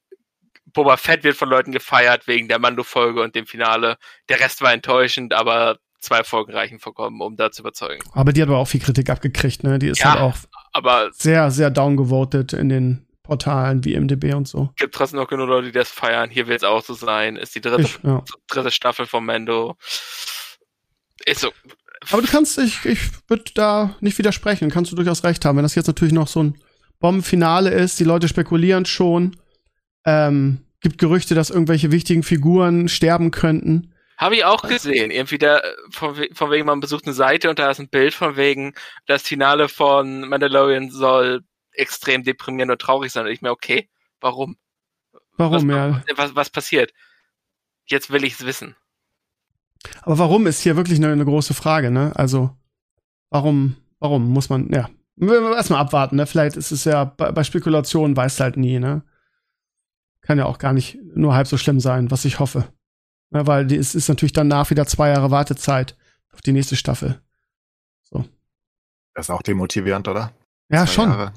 Boba 0.73 0.97
Fett 0.97 1.23
wird 1.23 1.37
von 1.37 1.49
Leuten 1.49 1.71
gefeiert 1.71 2.27
wegen 2.27 2.49
der 2.49 2.59
Mando-Folge 2.59 3.23
und 3.23 3.37
dem 3.37 3.47
Finale. 3.47 3.97
Der 4.29 4.41
Rest 4.41 4.61
war 4.61 4.73
enttäuschend, 4.73 5.35
aber 5.35 5.79
zwei 6.03 6.25
Folgen 6.25 6.53
reichen 6.53 6.79
vollkommen, 6.79 7.21
um 7.21 7.37
da 7.37 7.51
zu 7.51 7.63
überzeugen. 7.63 8.03
Aber 8.13 8.33
die 8.33 8.43
hat 8.43 8.49
aber 8.49 8.59
auch 8.59 8.69
viel 8.69 8.81
Kritik 8.81 9.09
abgekriegt, 9.09 9.63
ne? 9.65 9.79
Die 9.79 9.89
ist 9.89 10.01
Ja. 10.01 10.13
halt 10.13 10.21
auch 10.21 10.37
Aber 10.73 11.11
sehr, 11.13 11.51
sehr 11.51 11.71
downgevotet 11.71 12.53
in 12.53 12.69
den 12.69 13.07
Portalen 13.23 13.85
wie 13.85 13.95
MDB 13.95 14.35
und 14.35 14.49
so. 14.49 14.71
gibt 14.77 14.95
trotzdem 14.95 15.21
noch 15.21 15.29
genug 15.29 15.49
Leute, 15.49 15.67
die 15.69 15.73
das 15.73 15.89
feiern. 15.91 16.29
Hier 16.29 16.49
wird 16.49 16.59
es 16.59 16.65
auch 16.65 16.83
so 16.85 16.93
sein. 16.95 17.37
Ist 17.37 17.55
die 17.55 17.61
dritte, 17.61 17.83
Ich, 17.83 17.99
ja. 18.03 18.23
dritte 18.49 18.71
Staffel 18.73 19.07
von 19.07 19.25
Mando. 19.25 19.77
Ist 21.25 21.41
so. 21.41 21.51
Aber 22.11 22.21
du 22.21 22.29
kannst, 22.29 22.59
ich, 22.59 22.85
ich 22.85 22.99
würde 23.29 23.45
da 23.55 23.95
nicht 24.01 24.19
widersprechen, 24.19 24.71
kannst 24.71 24.91
du 24.91 24.97
durchaus 24.97 25.23
recht 25.23 25.45
haben. 25.45 25.57
Wenn 25.57 25.63
das 25.63 25.77
jetzt 25.77 25.87
natürlich 25.87 26.13
noch 26.13 26.27
so 26.27 26.43
ein 26.43 26.59
Bombenfinale 26.99 27.71
ist, 27.71 28.01
die 28.01 28.05
Leute 28.05 28.27
spekulieren 28.27 28.87
schon, 28.87 29.37
ähm, 30.05 30.65
gibt 30.81 30.99
Gerüchte, 30.99 31.37
dass 31.37 31.51
irgendwelche 31.51 31.93
wichtigen 31.93 32.25
Figuren 32.25 32.89
sterben 32.89 33.31
könnten. 33.31 33.92
Habe 34.17 34.37
ich 34.37 34.45
auch 34.45 34.63
gesehen. 34.63 35.11
Irgendwie 35.11 35.39
da, 35.39 35.61
von, 35.91 36.17
von 36.33 36.51
wegen, 36.51 36.67
man 36.67 36.81
besucht 36.81 37.07
eine 37.07 37.15
Seite 37.15 37.51
und 37.51 37.59
da 37.59 37.71
ist 37.71 37.81
ein 37.81 37.89
Bild 37.89 38.15
von 38.15 38.37
wegen, 38.37 38.75
das 39.07 39.23
Finale 39.23 39.69
von 39.69 40.29
Mandalorian 40.29 40.91
soll 40.91 41.43
extrem 41.73 42.23
deprimierend 42.23 42.73
und 42.73 42.81
traurig 42.81 43.13
sein. 43.13 43.27
Und 43.27 43.33
ich 43.33 43.43
mir, 43.43 43.51
okay, 43.51 43.89
warum? 44.21 44.57
Warum, 45.37 45.69
was, 45.69 45.77
ja? 45.77 46.03
Was, 46.17 46.37
was 46.37 46.51
passiert? 46.51 46.93
Jetzt 47.87 48.11
will 48.11 48.25
ich 48.25 48.35
es 48.35 48.47
wissen. 48.47 48.77
Aber 50.03 50.19
warum 50.19 50.47
ist 50.47 50.61
hier 50.61 50.77
wirklich 50.77 50.99
eine, 50.99 51.13
eine 51.13 51.25
große 51.25 51.55
Frage, 51.55 51.91
ne? 51.91 52.13
Also, 52.15 52.57
warum, 53.31 53.77
warum 53.99 54.29
muss 54.29 54.49
man, 54.49 54.71
ja. 54.73 54.89
Erstmal 55.21 55.81
abwarten, 55.81 56.17
ne? 56.17 56.27
Vielleicht 56.27 56.57
ist 56.57 56.71
es 56.71 56.85
ja 56.85 57.05
bei, 57.05 57.33
bei 57.33 57.45
Spekulationen 57.45 58.17
weißt 58.17 58.41
halt 58.41 58.57
nie, 58.57 58.79
ne? 58.79 59.03
Kann 60.21 60.39
ja 60.39 60.47
auch 60.47 60.59
gar 60.59 60.73
nicht 60.73 60.99
nur 61.15 61.35
halb 61.35 61.49
so 61.49 61.57
schlimm 61.57 61.81
sein, 61.81 62.11
was 62.11 62.25
ich 62.25 62.39
hoffe. 62.39 62.73
Ne? 63.33 63.47
Weil 63.47 63.71
es 63.73 63.95
ist 63.95 64.09
natürlich 64.09 64.33
danach 64.33 64.71
wieder 64.71 64.87
zwei 64.87 65.09
Jahre 65.09 65.31
Wartezeit 65.31 65.97
auf 66.33 66.41
die 66.41 66.53
nächste 66.53 66.77
Staffel. 66.77 67.21
Das 69.15 69.27
ist 69.27 69.31
auch 69.31 69.43
demotivierend, 69.43 70.09
oder? 70.09 70.33
Ja, 70.71 70.87
Zwei 70.87 70.93
schon. 70.93 71.09
Jahre. 71.11 71.33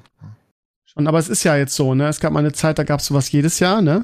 Schon, 0.86 1.08
aber 1.08 1.20
es 1.20 1.30
ist 1.30 1.44
ja 1.44 1.56
jetzt 1.56 1.76
so, 1.76 1.94
ne? 1.94 2.08
Es 2.08 2.20
gab 2.20 2.32
mal 2.32 2.40
eine 2.40 2.54
Zeit, 2.54 2.80
da 2.80 2.84
gab 2.84 3.00
es 3.00 3.08
sowas 3.08 3.32
jedes 3.32 3.60
Jahr, 3.60 3.82
ne? 3.82 4.04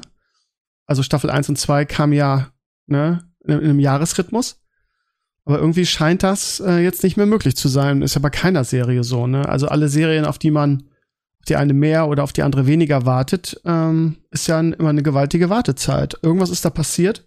Also 0.86 1.02
Staffel 1.02 1.30
1 1.30 1.48
und 1.48 1.56
2 1.56 1.84
kam 1.86 2.12
ja, 2.12 2.48
ne, 2.86 3.24
in, 3.44 3.58
in 3.58 3.64
einem 3.70 3.80
Jahresrhythmus. 3.80 4.60
Aber 5.44 5.58
irgendwie 5.58 5.86
scheint 5.86 6.22
das 6.22 6.60
äh, 6.60 6.78
jetzt 6.78 7.02
nicht 7.02 7.16
mehr 7.16 7.26
möglich 7.26 7.56
zu 7.56 7.68
sein. 7.68 8.02
Ist 8.02 8.14
ja 8.14 8.20
bei 8.20 8.30
keiner 8.30 8.64
Serie 8.64 9.04
so, 9.04 9.26
ne? 9.26 9.48
Also 9.48 9.68
alle 9.68 9.88
Serien, 9.88 10.26
auf 10.26 10.38
die 10.38 10.50
man 10.50 10.84
auf 11.40 11.46
die 11.46 11.56
eine 11.56 11.72
mehr 11.72 12.06
oder 12.06 12.22
auf 12.22 12.32
die 12.32 12.42
andere 12.42 12.66
weniger 12.66 13.04
wartet, 13.04 13.60
ähm, 13.64 14.18
ist 14.30 14.46
ja 14.46 14.58
ein, 14.58 14.74
immer 14.74 14.90
eine 14.90 15.02
gewaltige 15.02 15.50
Wartezeit. 15.50 16.16
Irgendwas 16.22 16.50
ist 16.50 16.64
da 16.64 16.70
passiert, 16.70 17.26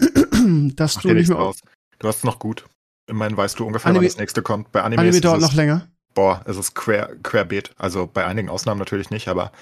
dass 0.76 0.96
Mach 0.96 1.02
du 1.02 1.08
dir 1.08 1.14
nicht 1.14 1.28
mehr. 1.28 1.38
draus. 1.38 1.60
Du 1.98 2.08
hast 2.08 2.18
es 2.18 2.24
noch 2.24 2.38
gut. 2.38 2.64
Immerhin 3.06 3.36
weißt 3.36 3.58
du 3.58 3.66
ungefähr, 3.66 3.90
Anime- 3.90 4.00
wann 4.02 4.08
das 4.08 4.18
nächste 4.18 4.42
kommt. 4.42 4.72
Bei 4.72 4.82
Anime, 4.82 5.00
Anime 5.02 5.16
ist 5.16 5.24
dauert 5.24 5.38
es, 5.42 5.48
noch 5.48 5.54
länger. 5.54 5.88
boah, 6.14 6.42
es 6.46 6.56
ist 6.56 6.74
quer, 6.74 7.14
querbeet. 7.22 7.72
Also 7.76 8.06
bei 8.06 8.24
einigen 8.26 8.48
Ausnahmen 8.48 8.78
natürlich 8.78 9.10
nicht, 9.10 9.28
aber 9.28 9.52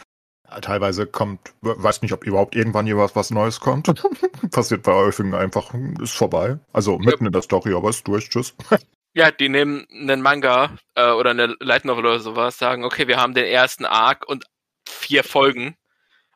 teilweise 0.60 1.06
kommt, 1.06 1.54
weiß 1.62 2.02
nicht, 2.02 2.12
ob 2.12 2.24
überhaupt 2.24 2.54
irgendwann 2.54 2.86
hier 2.86 2.98
was, 2.98 3.16
was 3.16 3.30
Neues 3.30 3.58
kommt. 3.60 3.92
Passiert 4.50 4.82
bei 4.82 4.92
Eufing 4.92 5.34
einfach, 5.34 5.72
ist 6.00 6.12
vorbei. 6.14 6.58
Also 6.72 6.98
mitten 6.98 7.26
in 7.26 7.32
der 7.32 7.42
Story, 7.42 7.74
aber 7.74 7.90
ist 7.90 8.06
durch, 8.06 8.28
tschüss. 8.28 8.54
Ja, 9.14 9.30
die 9.30 9.50
nehmen 9.50 9.86
einen 9.92 10.22
Manga 10.22 10.74
äh, 10.94 11.10
oder 11.10 11.32
eine 11.32 11.54
Light 11.60 11.84
Novel 11.84 12.06
oder 12.06 12.20
sowas, 12.20 12.56
sagen, 12.56 12.82
okay, 12.82 13.08
wir 13.08 13.18
haben 13.18 13.34
den 13.34 13.44
ersten 13.44 13.84
Arc 13.84 14.26
und 14.26 14.46
vier 14.88 15.22
Folgen. 15.22 15.76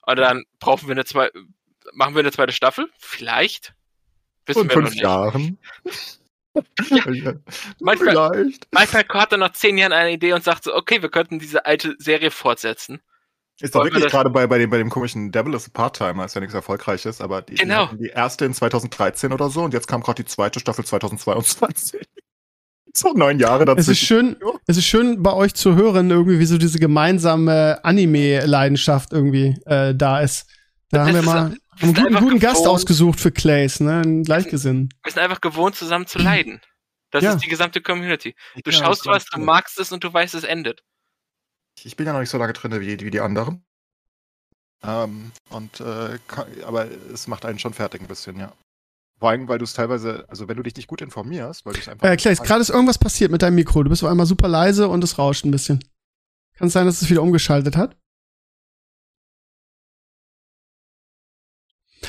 Und 0.02 0.16
dann 0.18 0.44
brauchen 0.58 0.86
wir 0.86 0.92
eine 0.92 1.06
zwei, 1.06 1.30
machen 1.94 2.14
wir 2.14 2.20
eine 2.20 2.32
zweite 2.32 2.52
Staffel? 2.52 2.90
Vielleicht. 2.98 3.72
Wissen 4.46 4.70
fünf. 4.70 4.94
Jahren. 4.94 5.58
Manchmal- 7.80 8.30
Vielleicht. 8.32 8.66
Manchmal 8.72 9.04
hat 9.08 9.32
er 9.32 9.38
nach 9.38 9.52
zehn 9.52 9.76
Jahren 9.78 9.92
eine 9.92 10.12
Idee 10.12 10.32
und 10.32 10.42
sagt 10.44 10.64
so, 10.64 10.74
okay, 10.74 11.02
wir 11.02 11.10
könnten 11.10 11.38
diese 11.38 11.66
alte 11.66 11.94
Serie 11.98 12.30
fortsetzen. 12.30 13.00
Ist 13.60 13.74
doch 13.74 13.84
wirklich 13.84 14.06
gerade 14.06 14.28
bei, 14.30 14.46
bei, 14.46 14.58
dem, 14.58 14.68
bei 14.68 14.76
dem 14.78 14.90
komischen 14.90 15.32
Devil 15.32 15.54
is 15.54 15.66
a 15.66 15.70
Part-Timer, 15.72 16.26
ist 16.26 16.34
ja 16.34 16.40
nichts 16.42 16.54
Erfolgreiches, 16.54 17.22
aber 17.22 17.40
die, 17.40 17.54
Genau. 17.54 17.86
die, 17.86 18.08
erste 18.08 18.44
in 18.44 18.52
2013 18.52 19.32
oder 19.32 19.48
so 19.48 19.62
und 19.62 19.72
jetzt 19.72 19.86
kam 19.88 20.02
gerade 20.02 20.22
die 20.22 20.28
zweite 20.28 20.60
Staffel 20.60 20.84
2022. 20.84 22.00
so 22.94 23.12
neun 23.14 23.38
Jahre 23.38 23.64
Es 23.78 23.88
ist 23.88 23.98
schön, 24.00 24.36
es 24.66 24.76
ist 24.76 24.84
schön 24.84 25.22
bei 25.22 25.32
euch 25.32 25.54
zu 25.54 25.74
hören, 25.74 26.10
irgendwie, 26.10 26.38
wie 26.38 26.44
so 26.44 26.58
diese 26.58 26.78
gemeinsame 26.78 27.80
Anime-Leidenschaft 27.82 29.12
irgendwie 29.14 29.58
äh, 29.64 29.94
da 29.94 30.20
ist. 30.20 30.46
Da 30.90 30.98
Das 30.98 31.06
haben 31.08 31.14
wir 31.14 31.20
ist- 31.20 31.26
mal 31.26 31.56
einen 31.80 32.14
guten, 32.16 32.38
Gast 32.38 32.66
ausgesucht 32.66 33.20
für 33.20 33.30
Clays, 33.32 33.80
ne? 33.80 34.00
Einen 34.00 34.22
Gleichgesinnten. 34.22 34.88
Wir 35.02 35.12
sind 35.12 35.22
einfach 35.22 35.40
gewohnt, 35.40 35.74
zusammen 35.76 36.06
zu 36.06 36.18
leiden. 36.18 36.60
Das 37.10 37.22
Ja. 37.22 37.32
ist 37.34 37.40
die 37.44 37.48
gesamte 37.48 37.80
Community. 37.80 38.34
Du 38.64 38.70
Ja, 38.70 38.78
schaust 38.78 39.06
was, 39.06 39.24
du 39.26 39.38
magst 39.40 39.78
es 39.78 39.92
und 39.92 40.02
du 40.04 40.12
weißt, 40.12 40.34
es 40.34 40.44
endet. 40.44 40.82
Ich 41.82 41.96
bin 41.96 42.06
ja 42.06 42.12
noch 42.12 42.20
nicht 42.20 42.30
so 42.30 42.38
lange 42.38 42.52
drin 42.52 42.72
wie, 42.80 43.00
wie 43.00 43.10
die 43.10 43.20
anderen. 43.20 43.64
Ähm, 44.82 45.32
und 45.50 45.80
äh, 45.80 46.18
kann, 46.28 46.46
aber 46.64 46.86
es 47.12 47.26
macht 47.28 47.44
einen 47.44 47.58
schon 47.58 47.74
fertig 47.74 48.00
ein 48.00 48.06
bisschen, 48.08 48.38
ja. 48.38 48.52
Vor 49.18 49.30
allem, 49.30 49.48
weil 49.48 49.58
du 49.58 49.64
es 49.64 49.72
teilweise, 49.72 50.26
also 50.28 50.46
wenn 50.48 50.56
du 50.58 50.62
dich 50.62 50.76
nicht 50.76 50.88
gut 50.88 51.00
informierst, 51.00 51.64
weil 51.64 51.72
du 51.72 51.80
es 51.80 51.88
einfach. 51.88 52.06
Äh, 52.06 52.16
Clays, 52.16 52.42
gerade 52.42 52.60
ist 52.60 52.68
irgendwas 52.68 52.98
passiert 52.98 53.30
mit 53.30 53.40
deinem 53.40 53.54
Mikro. 53.54 53.82
Du 53.82 53.88
bist 53.88 54.04
auf 54.04 54.10
einmal 54.10 54.26
super 54.26 54.48
leise 54.48 54.88
und 54.88 55.02
es 55.02 55.18
rauscht 55.18 55.44
ein 55.44 55.50
bisschen. 55.50 55.82
Kann 56.58 56.68
es 56.68 56.74
sein, 56.74 56.84
dass 56.86 57.00
es 57.00 57.08
wieder 57.08 57.22
umgeschaltet 57.22 57.76
hat? 57.76 57.96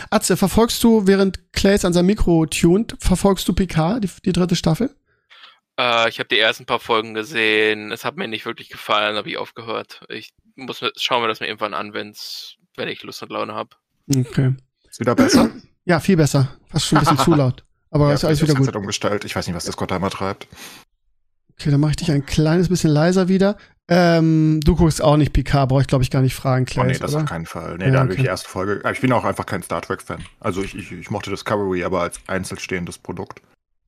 Atze, 0.09 0.37
verfolgst 0.37 0.83
du, 0.83 1.07
während 1.07 1.53
Clays 1.53 1.85
an 1.85 1.93
seinem 1.93 2.07
Mikro 2.07 2.45
tuned, 2.45 2.95
verfolgst 2.99 3.47
du 3.47 3.53
PK, 3.53 3.99
die, 3.99 4.09
die 4.25 4.31
dritte 4.31 4.55
Staffel? 4.55 4.95
Äh, 5.79 6.09
ich 6.09 6.19
habe 6.19 6.29
die 6.29 6.39
ersten 6.39 6.65
paar 6.65 6.79
Folgen 6.79 7.13
gesehen. 7.13 7.91
Es 7.91 8.03
hat 8.03 8.17
mir 8.17 8.27
nicht 8.27 8.45
wirklich 8.45 8.69
gefallen, 8.69 9.15
habe 9.15 9.29
ich 9.29 9.37
aufgehört. 9.37 10.01
Ich 10.09 10.33
muss 10.55 10.81
mir, 10.81 10.91
schauen 10.97 11.21
wir 11.23 11.27
das 11.27 11.39
mir 11.39 11.47
irgendwann 11.47 11.73
an, 11.73 11.93
wenn's, 11.93 12.55
wenn 12.75 12.87
ich 12.87 13.03
Lust 13.03 13.21
und 13.23 13.31
Laune 13.31 13.53
habe. 13.53 13.69
Okay. 14.13 14.55
Ist 14.89 14.99
wieder 14.99 15.15
besser? 15.15 15.49
Ja, 15.85 15.99
viel 15.99 16.17
besser. 16.17 16.57
Fast 16.67 16.87
schon 16.87 16.97
ein 16.97 17.03
bisschen 17.03 17.19
zu 17.19 17.33
laut. 17.35 17.63
Aber 17.91 18.09
ja, 18.09 18.15
ist 18.15 18.25
alles 18.25 18.41
wieder 18.41 18.55
gut. 18.55 18.65
gut. 18.65 18.75
umgestellt. 18.75 19.23
Ich 19.25 19.35
weiß 19.35 19.47
nicht, 19.47 19.55
was 19.55 19.65
Discord 19.65 19.91
da 19.91 19.97
immer 19.97 20.09
treibt. 20.09 20.47
Okay, 21.53 21.71
dann 21.71 21.79
mache 21.79 21.91
ich 21.91 21.97
dich 21.97 22.11
ein 22.11 22.25
kleines 22.25 22.69
bisschen 22.69 22.91
leiser 22.91 23.27
wieder. 23.27 23.57
Ähm, 23.89 24.59
du 24.63 24.75
guckst 24.75 25.01
auch 25.01 25.15
nicht 25.17 25.31
PK, 25.33 25.65
brauche 25.65 25.81
ich 25.81 25.87
glaube 25.87 26.03
ich 26.03 26.11
gar 26.11 26.21
nicht 26.21 26.35
fragen, 26.35 26.65
Oh, 26.69 26.71
Clay. 26.73 26.87
nee, 26.87 26.97
das 26.97 27.13
oder? 27.13 27.23
auf 27.23 27.29
keinen 27.29 27.45
Fall. 27.45 27.77
Nee, 27.77 27.85
Ja, 27.85 27.91
da 27.91 27.99
habe 27.99 28.07
okay. 28.09 28.15
ich 28.17 28.21
die 28.23 28.27
erste 28.27 28.49
Folge. 28.49 28.81
Ich 28.91 28.99
bin 29.01 29.11
auch 29.13 29.23
einfach 29.23 29.45
kein 29.45 29.63
Star 29.63 29.81
Trek-Fan. 29.81 30.19
Also 30.41 30.61
ich, 30.61 30.75
ich, 30.75 30.91
ich 30.91 31.09
mochte 31.09 31.29
Discovery, 31.29 31.83
aber 31.83 32.01
als 32.01 32.19
einzelstehendes 32.27 32.97
Produkt. 32.97 33.41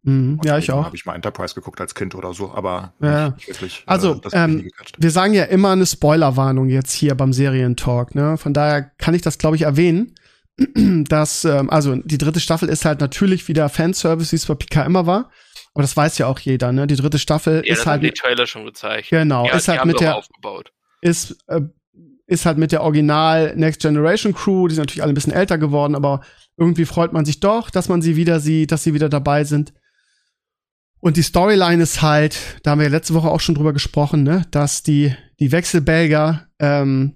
Mhm, 0.04 0.40
ja, 0.46 0.58
ich 0.58 0.72
auch. 0.72 0.86
Habe 0.86 0.96
ich 0.96 1.06
mal 1.06 1.16
Enterprise 1.16 1.54
geguckt 1.54 1.82
als 1.82 1.94
Kind 1.94 2.16
oder 2.16 2.34
so, 2.34 2.54
aber 2.54 2.94
Ja. 3.02 3.26
nicht, 3.32 3.38
nicht 3.40 3.48
wirklich. 3.50 3.84
Also, 3.86 4.14
das 4.16 4.34
hat 4.34 4.50
mich 4.50 4.64
ähm. 4.66 4.72
Wir 4.98 5.12
sagen 5.12 5.34
ja 5.34 5.44
immer 5.44 5.72
eine 5.72 5.86
Spoilerwarnung 5.86 6.70
jetzt 6.70 6.94
hier 6.94 7.16
beim 7.16 7.34
Serientalk, 7.34 8.16
ne? 8.16 8.38
Von 8.38 8.54
daher 8.54 8.84
kann 8.98 9.14
ich 9.14 9.22
das, 9.22 9.38
glaube 9.38 9.58
ich, 9.58 9.64
erwähnen. 9.64 10.16
dass, 11.08 11.46
ähm, 11.46 11.70
also 11.70 11.96
die 11.96 12.18
dritte 12.18 12.40
Staffel 12.42 12.68
ist 12.70 12.84
halt 12.86 13.00
natürlich 13.00 13.48
wieder 13.48 13.70
Fanservice, 13.70 14.32
wie 14.34 14.36
es 14.38 14.46
bei 14.46 14.56
PK 14.56 14.84
immer 14.84 15.06
war. 15.06 15.30
Aber 15.80 15.84
das 15.84 15.96
weiß 15.96 16.18
ja 16.18 16.28
auch 16.28 16.40
jeder, 16.40 16.74
ne? 16.74 16.88
Die 16.88 16.98
dritte 16.98 17.18
Staffel 17.20 17.64
Ja, 17.66 17.72
ist 17.72 17.86
halt 17.86 18.04
die 18.04 18.12
Trailer 18.12 18.46
schon 18.46 18.66
gezeigt. 18.66 19.12
Genau, 19.12 19.46
ja, 19.46 19.56
ist 19.56 19.70
halt 19.70 19.86
mit 19.86 20.02
der- 20.02 20.18
aufgebaut. 20.18 20.74
ist, 21.00 21.38
äh, 21.48 21.62
ist 22.28 22.46
halt 22.46 22.58
mit 22.58 22.74
der 22.74 22.84
Original 22.84 23.56
Next 23.56 23.80
Generation 23.82 24.34
Crew, 24.34 24.68
die 24.68 24.76
sind 24.76 24.82
natürlich 24.82 25.04
alle 25.04 25.14
ein 25.14 25.16
bisschen 25.16 25.32
älter 25.32 25.58
geworden, 25.58 25.96
aber 25.96 26.20
irgendwie 26.58 26.84
freut 26.84 27.14
man 27.14 27.24
sich 27.24 27.40
doch, 27.40 27.70
dass 27.70 27.88
man 27.88 28.02
sie 28.02 28.18
wieder 28.18 28.42
sieht, 28.42 28.74
dass 28.74 28.84
sie 28.84 28.94
wieder 28.94 29.08
dabei 29.08 29.46
sind. 29.46 29.72
Und 31.00 31.16
die 31.16 31.22
Storyline 31.24 31.82
ist 31.82 32.02
halt, 32.02 32.38
da 32.64 32.72
haben 32.72 32.80
wir 32.80 32.88
ja 32.88 32.92
letzte 32.92 33.14
Woche 33.14 33.30
auch 33.30 33.40
schon 33.40 33.56
drüber 33.56 33.72
gesprochen, 33.72 34.24
ne, 34.24 34.46
dass 34.52 34.84
die, 34.84 35.16
die 35.40 35.54
Wechselbelger 35.54 36.46
ähm, 36.60 37.16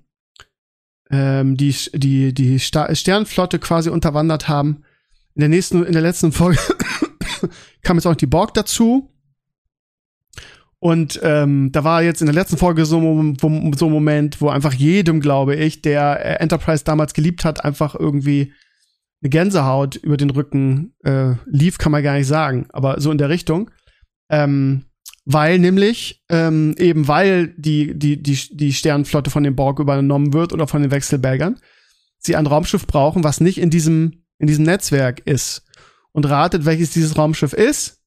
ähm, 1.11 1.57
die, 1.57 1.75
die, 1.95 2.33
die 2.33 2.59
Sta 2.61 2.95
Sternflotte 2.95 3.59
quasi 3.59 3.89
unterwandert 3.89 4.47
haben. 4.47 4.85
In 5.35 5.39
der 5.41 5.49
nächsten, 5.49 5.83
in 5.83 5.93
der 5.93 6.01
letzten 6.01 6.31
Folge 6.31 6.59
kam 7.83 7.97
jetzt 7.97 8.05
auch 8.05 8.11
noch 8.11 8.17
die 8.17 8.25
Borg 8.25 8.53
dazu. 8.53 9.09
Und 10.79 11.19
ähm, 11.23 11.71
da 11.71 11.85
war 11.85 12.03
jetzt 12.03 12.21
in 12.21 12.25
der 12.25 12.35
letzten 12.35 12.57
Folge 12.57 12.85
so, 12.85 12.97
ein 12.99 13.37
Mom- 13.41 13.73
so 13.73 13.85
ein 13.85 13.91
Moment, 13.91 14.41
wo 14.41 14.49
einfach 14.49 14.73
jedem, 14.73 15.21
glaube 15.21 15.55
ich, 15.55 15.81
der 15.81 16.25
äh, 16.25 16.43
Enterprise 16.43 16.83
damals 16.83 17.13
geliebt 17.13 17.45
hat, 17.45 17.63
einfach 17.63 17.95
irgendwie 17.95 18.51
eine 19.21 19.29
Gänsehaut 19.29 19.95
über 19.95 20.17
den 20.17 20.29
Rücken 20.29 20.93
äh, 21.05 21.35
lief, 21.45 21.77
kann 21.77 21.93
man 21.93 22.03
gar 22.03 22.17
nicht 22.17 22.27
sagen, 22.27 22.65
aber 22.73 22.99
so 22.99 23.11
in 23.11 23.17
der 23.17 23.29
Richtung. 23.29 23.71
Ähm, 24.29 24.83
weil 25.25 25.57
nämlich, 25.57 26.21
ähm, 26.27 26.75
eben 26.77 27.07
weil 27.07 27.53
die, 27.57 27.97
die, 27.97 28.21
die, 28.21 28.37
die 28.51 28.73
Sternenflotte 28.73 29.29
von 29.29 29.43
den 29.43 29.55
Borg 29.55 29.79
übernommen 29.79 30.33
wird 30.33 30.51
oder 30.51 30.67
von 30.67 30.81
den 30.81 30.91
Wechselbelgern, 30.91 31.59
sie 32.17 32.35
ein 32.35 32.47
Raumschiff 32.47 32.87
brauchen, 32.87 33.23
was 33.23 33.39
nicht 33.39 33.57
in 33.57 33.69
diesem, 33.69 34.23
in 34.37 34.47
diesem 34.47 34.65
Netzwerk 34.65 35.21
ist. 35.25 35.65
Und 36.13 36.25
ratet, 36.29 36.65
welches 36.65 36.91
dieses 36.91 37.17
Raumschiff 37.17 37.53
ist 37.53 38.03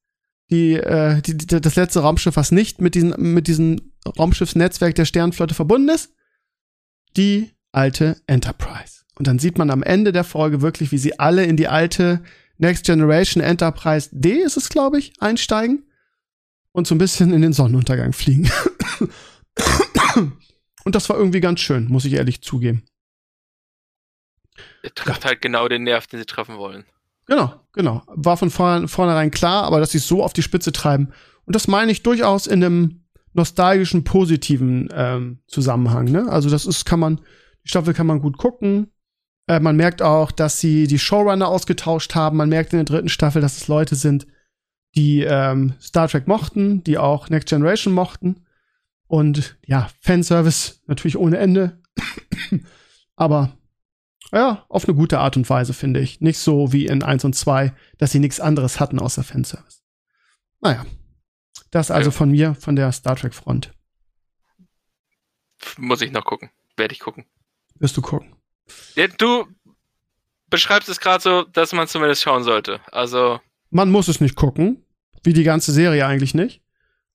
die, 0.50 0.74
äh, 0.74 1.20
die, 1.22 1.36
die, 1.36 1.61
das 1.61 1.76
letzte 1.76 2.00
Raumschiff, 2.00 2.36
was 2.36 2.52
nicht 2.52 2.80
mit 2.80 2.94
diesem, 2.94 3.14
mit 3.34 3.48
diesem 3.48 3.92
Raumschiffsnetzwerk 4.18 4.94
der 4.94 5.04
Sternenflotte 5.04 5.54
verbunden 5.54 5.88
ist, 5.88 6.14
die 7.16 7.50
alte 7.72 8.20
Enterprise. 8.26 9.02
Und 9.18 9.26
dann 9.26 9.38
sieht 9.38 9.59
man 9.59 9.70
am 9.70 9.82
Ende 9.82 10.12
der 10.12 10.24
Folge 10.24 10.62
wirklich, 10.62 10.92
wie 10.92 10.98
sie 10.98 11.18
alle 11.18 11.44
in 11.44 11.57
die 11.57 11.68
alte 11.68 12.22
Next 12.59 12.86
Generation 12.86 13.42
Enterprise 13.42 14.11
D 14.12 14.34
ist 14.34 14.57
es, 14.57 14.68
glaube 14.68 14.98
ich, 14.98 15.12
einsteigen 15.20 15.90
und 16.72 16.86
so 16.86 16.94
ein 16.94 16.98
bisschen 16.98 17.32
in 17.32 17.42
den 17.42 17.52
Sonnenuntergang 17.52 18.12
fliegen. 18.12 18.50
und 20.84 20.94
das 20.94 21.09
war 21.09 21.18
irgendwie 21.18 21.40
ganz 21.40 21.61
schön, 21.61 21.88
muss 21.88 22.04
ich 22.04 22.14
ehrlich 22.14 22.42
zugeben. 22.42 22.84
Er 24.82 24.94
trifft 24.94 25.24
halt 25.24 25.42
genau 25.42 25.68
den 25.68 25.82
Nerv, 25.82 26.07
den 26.07 26.20
sie 26.20 26.26
treffen 26.26 26.57
wollen. 26.57 26.84
Genau, 27.27 27.55
genau. 27.72 28.03
War 28.09 28.37
von 28.37 28.51
vorn, 28.51 28.89
vornherein 28.89 29.31
klar, 29.31 29.64
aber 29.64 29.81
dass 29.81 29.91
sie 29.91 29.99
es 29.99 30.09
so 30.09 30.22
auf 30.22 30.33
die 30.33 30.43
Spitze 30.43 30.72
treiben. 30.72 31.12
Und 31.45 31.55
das 31.55 31.68
meine 31.68 31.93
ich 31.93 32.03
durchaus 32.03 32.47
in 32.47 32.62
einem 32.64 33.05
nostalgischen, 33.33 34.05
positiven 34.05 34.89
ähm, 34.93 35.39
Zusammenhang. 35.47 36.07
Ne? 36.07 36.27
Also 36.29 36.49
das 36.49 36.66
ist, 36.66 36.85
kann 36.85 37.01
man, 37.01 37.20
die 37.64 37.68
Staffel 37.68 37.95
kann 37.95 38.07
man 38.07 38.20
gut 38.20 38.39
gucken. 38.39 38.93
Äh, 39.47 39.61
man 39.61 39.77
merkt 39.77 40.03
auch, 40.03 40.33
dass 40.33 40.61
sie 40.61 40.87
die 40.87 40.99
Showrunner 40.99 41.49
ausgetauscht 41.49 42.14
haben. 42.14 42.39
Man 42.39 42.49
merkt 42.49 42.72
in 42.72 42.79
der 42.79 42.85
dritten 42.85 43.09
Staffel, 43.09 43.43
dass 43.43 43.57
es 43.57 43.68
Leute 43.68 43.95
sind, 43.95 44.27
die 44.95 45.22
ähm, 45.22 45.74
Star 45.81 46.09
Trek 46.09 46.27
mochten, 46.27 46.83
die 46.83 46.97
auch 46.99 47.29
Next 47.29 47.49
Generation 47.49 47.93
mochten. 47.93 48.47
Und 49.07 49.57
ja, 49.66 49.89
Fanservice 50.01 50.81
natürlich 50.87 51.18
ohne 51.18 51.37
Ende. 51.37 51.81
aber 53.16 53.53
ja, 54.33 54.64
auf 54.68 54.87
eine 54.87 54.97
gute 54.97 55.18
Art 55.18 55.37
und 55.37 55.49
Weise, 55.49 55.72
finde 55.72 56.01
ich. 56.01 56.20
Nicht 56.20 56.39
so 56.39 56.72
wie 56.72 56.87
in 56.87 57.03
1 57.03 57.24
und 57.24 57.35
2, 57.35 57.72
dass 57.99 58.11
sie 58.12 58.18
nichts 58.18 58.41
anderes 58.41 58.81
hatten 58.81 58.99
außer 58.99 59.22
Fanservice. 59.22 59.83
Naja. 60.61 60.85
Das 61.70 61.91
also 61.91 62.09
Ja. 62.11 62.16
von 62.16 62.31
mir, 62.31 62.55
von 62.55 62.77
der 62.77 62.91
Star 62.93 63.16
Trek 63.16 63.35
Front. 63.35 63.72
Muss 65.79 66.01
ich 66.03 66.12
noch 66.12 66.24
gucken. 66.24 66.51
Werde 66.77 66.93
ich 66.93 67.01
gucken. 67.01 67.24
Wirst 67.79 67.97
du 67.97 68.03
gucken. 68.03 68.35
Ja, 68.95 69.07
du 69.09 69.47
beschreibst 70.51 70.89
es 70.89 71.01
gerade 71.01 71.22
so, 71.22 71.43
dass 71.45 71.72
man 71.72 71.89
zumindest 71.89 72.22
schauen 72.22 72.45
sollte. 72.45 72.81
Also, 72.93 73.41
Man 73.70 73.91
muss 73.91 74.09
es 74.09 74.20
nicht 74.20 74.37
gucken. 74.37 74.83
Wie 75.22 75.33
die 75.33 75.43
ganze 75.45 75.72
Serie 75.72 76.07
eigentlich 76.07 76.35
nicht. 76.35 76.62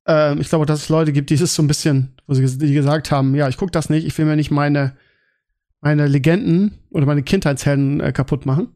Ähm, 0.06 0.42
ich 0.42 0.50
glaube, 0.50 0.66
dass 0.66 0.80
es 0.84 0.90
Leute 0.90 1.14
gibt, 1.14 1.30
die 1.30 1.36
es 1.36 1.56
so 1.56 1.62
ein 1.64 1.68
bisschen, 1.68 2.16
wo 2.28 2.34
sie 2.34 2.74
gesagt 2.74 3.12
haben, 3.12 3.36
ja, 3.36 3.48
ich 3.48 3.58
gucke 3.58 3.72
das 3.72 3.90
nicht, 3.90 4.06
ich 4.06 4.18
will 4.18 4.26
mir 4.26 4.36
nicht 4.36 4.52
meine, 4.52 4.98
meine 5.82 6.08
Legenden 6.08 6.78
oder 6.90 7.06
meine 7.06 7.24
Kindheitshelden 7.24 8.00
äh, 8.00 8.12
kaputt 8.12 8.46
machen. 8.46 8.76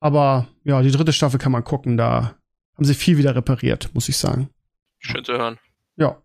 Aber 0.00 0.46
ja, 0.64 0.80
die 0.82 0.90
dritte 0.90 1.12
Staffel 1.12 1.40
kann 1.40 1.52
man 1.52 1.64
gucken, 1.64 1.96
da 1.96 2.36
haben 2.76 2.84
sie 2.84 2.94
viel 2.94 3.18
wieder 3.18 3.34
repariert, 3.34 3.90
muss 3.94 4.08
ich 4.08 4.16
sagen. 4.16 4.50
schön 4.98 5.24
zu 5.24 5.32
hören. 5.32 5.58
Ja. 5.96 6.22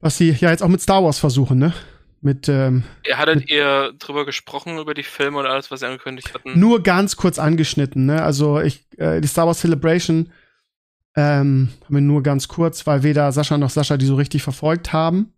Was 0.00 0.18
sie 0.18 0.32
ja 0.32 0.50
jetzt 0.50 0.62
auch 0.62 0.68
mit 0.68 0.80
Star 0.80 1.04
Wars 1.04 1.18
versuchen, 1.18 1.58
ne? 1.58 1.72
Mit 2.20 2.48
ähm, 2.48 2.84
Hattet 3.12 3.50
ihr 3.50 3.92
drüber 3.98 4.24
gesprochen, 4.24 4.78
über 4.78 4.94
die 4.94 5.02
Filme 5.02 5.38
und 5.38 5.46
alles, 5.46 5.70
was 5.70 5.80
sie 5.80 5.86
angekündigt 5.86 6.32
hatten? 6.32 6.58
nur 6.58 6.82
ganz 6.82 7.16
kurz 7.16 7.38
angeschnitten, 7.38 8.06
ne? 8.06 8.22
Also 8.22 8.60
ich, 8.60 8.86
äh, 8.98 9.20
die 9.20 9.28
Star 9.28 9.46
Wars 9.46 9.60
Celebration 9.60 10.32
ähm, 11.16 11.68
haben 11.84 11.94
wir 11.94 12.00
nur 12.00 12.22
ganz 12.22 12.48
kurz, 12.48 12.86
weil 12.86 13.02
weder 13.02 13.30
Sascha 13.30 13.58
noch 13.58 13.70
Sascha 13.70 13.98
die 13.98 14.06
so 14.06 14.16
richtig 14.16 14.42
verfolgt 14.42 14.92
haben. 14.92 15.33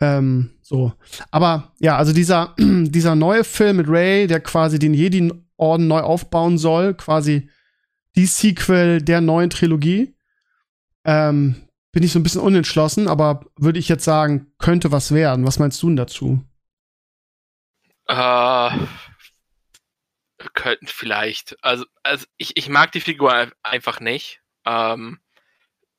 Ähm, 0.00 0.50
so. 0.62 0.92
Aber 1.30 1.72
ja, 1.78 1.96
also 1.96 2.12
dieser, 2.12 2.54
dieser 2.58 3.14
neue 3.14 3.44
Film 3.44 3.78
mit 3.78 3.88
Ray, 3.88 4.26
der 4.26 4.40
quasi 4.40 4.78
den 4.78 4.94
Jedi-Orden 4.94 5.88
neu 5.88 6.00
aufbauen 6.00 6.58
soll, 6.58 6.94
quasi 6.94 7.50
die 8.16 8.26
Sequel 8.26 9.02
der 9.02 9.20
neuen 9.20 9.50
Trilogie, 9.50 10.14
ähm, 11.04 11.56
bin 11.92 12.02
ich 12.02 12.12
so 12.12 12.18
ein 12.18 12.22
bisschen 12.22 12.40
unentschlossen, 12.42 13.08
aber 13.08 13.46
würde 13.56 13.78
ich 13.78 13.88
jetzt 13.88 14.04
sagen, 14.04 14.52
könnte 14.58 14.92
was 14.92 15.12
werden. 15.12 15.46
Was 15.46 15.58
meinst 15.58 15.82
du 15.82 15.88
denn 15.88 15.96
dazu? 15.96 16.44
Äh, 18.06 18.70
könnten 20.54 20.86
vielleicht. 20.86 21.56
Also, 21.62 21.84
also 22.02 22.26
ich, 22.36 22.56
ich 22.56 22.68
mag 22.68 22.92
die 22.92 23.00
Figur 23.00 23.32
ein- 23.32 23.52
einfach 23.62 24.00
nicht, 24.00 24.40
ähm, 24.64 25.18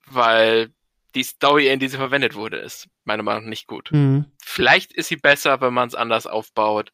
weil 0.06 0.72
die 1.16 1.24
Story, 1.24 1.68
in 1.70 1.80
die 1.80 1.88
sie 1.88 1.98
verwendet 1.98 2.36
wurde, 2.36 2.58
ist 2.58 2.88
meiner 3.04 3.24
Meinung 3.24 3.44
nach 3.44 3.50
nicht 3.50 3.68
gut. 3.68 3.92
Mhm. 3.92 4.26
Vielleicht 4.44 4.94
ist 4.94 5.08
sie 5.08 5.18
besser, 5.18 5.62
wenn 5.62 5.74
man 5.74 5.88
es 5.88 5.96
anders 5.96 6.28
aufbaut. 6.28 6.92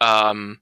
Ähm, 0.00 0.60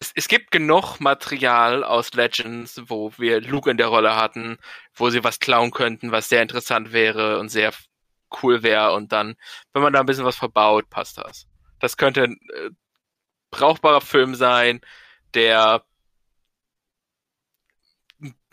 es, 0.00 0.12
es 0.14 0.28
gibt 0.28 0.50
genug 0.50 0.98
Material 0.98 1.84
aus 1.84 2.12
Legends, 2.14 2.80
wo 2.86 3.12
wir 3.18 3.40
Luke 3.40 3.70
in 3.70 3.76
der 3.76 3.88
Rolle 3.88 4.16
hatten, 4.16 4.58
wo 4.94 5.10
sie 5.10 5.22
was 5.22 5.38
klauen 5.38 5.70
könnten, 5.70 6.10
was 6.10 6.28
sehr 6.28 6.42
interessant 6.42 6.92
wäre 6.92 7.38
und 7.38 7.50
sehr 7.50 7.72
cool 8.42 8.62
wäre. 8.62 8.92
Und 8.94 9.12
dann, 9.12 9.36
wenn 9.72 9.82
man 9.82 9.92
da 9.92 10.00
ein 10.00 10.06
bisschen 10.06 10.24
was 10.24 10.36
verbaut, 10.36 10.90
passt 10.90 11.18
das. 11.18 11.46
Das 11.78 11.96
könnte 11.96 12.24
ein 12.24 12.40
äh, 12.54 12.70
brauchbarer 13.50 14.00
Film 14.00 14.34
sein, 14.34 14.80
der 15.34 15.84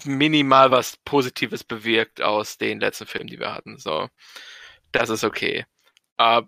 minimal 0.06 0.72
was 0.72 0.98
Positives 0.98 1.64
bewirkt 1.64 2.22
aus 2.22 2.58
den 2.58 2.80
letzten 2.80 3.08
Filmen, 3.08 3.28
die 3.28 3.40
wir 3.40 3.54
hatten. 3.54 3.78
So, 3.78 4.10
das 4.92 5.10
ist 5.10 5.24
okay. 5.24 5.66
Äh, 6.18 6.42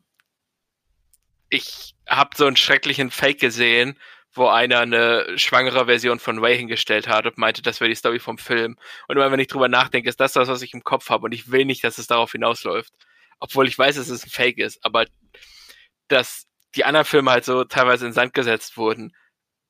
ich 1.50 1.96
habe 2.08 2.36
so 2.36 2.46
einen 2.46 2.56
schrecklichen 2.56 3.12
Fake 3.12 3.40
gesehen, 3.40 3.98
wo 4.34 4.48
einer 4.48 4.80
eine 4.82 5.38
schwangere 5.38 5.86
Version 5.86 6.20
von 6.20 6.40
Ray 6.40 6.58
hingestellt 6.58 7.08
hat 7.08 7.26
und 7.26 7.38
meinte, 7.38 7.62
das 7.62 7.80
wäre 7.80 7.90
die 7.90 7.96
Story 7.96 8.20
vom 8.20 8.38
Film. 8.38 8.78
Und 9.08 9.18
immer 9.18 9.32
wenn 9.32 9.40
ich 9.40 9.48
drüber 9.48 9.68
nachdenke, 9.68 10.10
ist 10.10 10.20
das 10.20 10.34
das, 10.34 10.48
was 10.48 10.62
ich 10.62 10.74
im 10.74 10.84
Kopf 10.84 11.10
habe 11.10 11.26
und 11.26 11.34
ich 11.34 11.52
will 11.52 11.66
nicht, 11.66 11.84
dass 11.84 11.98
es 11.98 12.08
darauf 12.08 12.32
hinausläuft. 12.32 12.94
Obwohl 13.40 13.68
ich 13.68 13.78
weiß, 13.78 13.96
dass 13.96 14.10
es 14.10 14.26
ein 14.26 14.30
Fake 14.30 14.60
ist, 14.60 14.84
aber 14.86 15.06
das 16.08 16.48
die 16.76 16.86
anderen 16.86 17.06
Filme 17.06 17.32
halt 17.32 17.46
so 17.46 17.64
teilweise 17.64 18.06
in 18.06 18.14
Sand 18.14 18.34
gesetzt 18.34 18.78
wurden, 18.78 19.16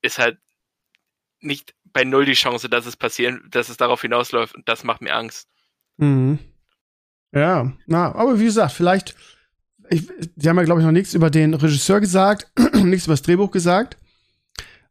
ist 0.02 0.20
halt 0.20 0.38
nicht 1.40 1.74
bei 1.94 2.04
null 2.04 2.26
die 2.26 2.34
Chance, 2.34 2.70
dass 2.70 2.86
es 2.86 2.96
passieren, 2.96 3.48
dass 3.52 3.70
es 3.70 3.78
darauf 3.78 4.02
hinausläuft 4.02 4.56
und 4.56 4.68
das 4.68 4.84
macht 4.84 5.02
mir 5.02 5.16
Angst. 5.16 5.48
Mhm. 5.98 6.40
Ja, 7.32 7.72
na, 7.86 8.16
aber 8.16 8.40
wie 8.40 8.46
gesagt, 8.46 8.74
vielleicht, 8.74 9.16
ich, 9.90 10.08
die 10.36 10.50
haben 10.50 10.58
ja, 10.58 10.64
glaube 10.64 10.82
ich, 10.82 10.86
noch 10.86 10.92
nichts 10.92 11.14
über 11.14 11.30
den 11.30 11.54
Regisseur 11.54 12.00
gesagt, 12.00 12.52
nichts 12.74 13.06
über 13.06 13.14
das 13.14 13.22
Drehbuch 13.22 13.52
gesagt. 13.52 13.98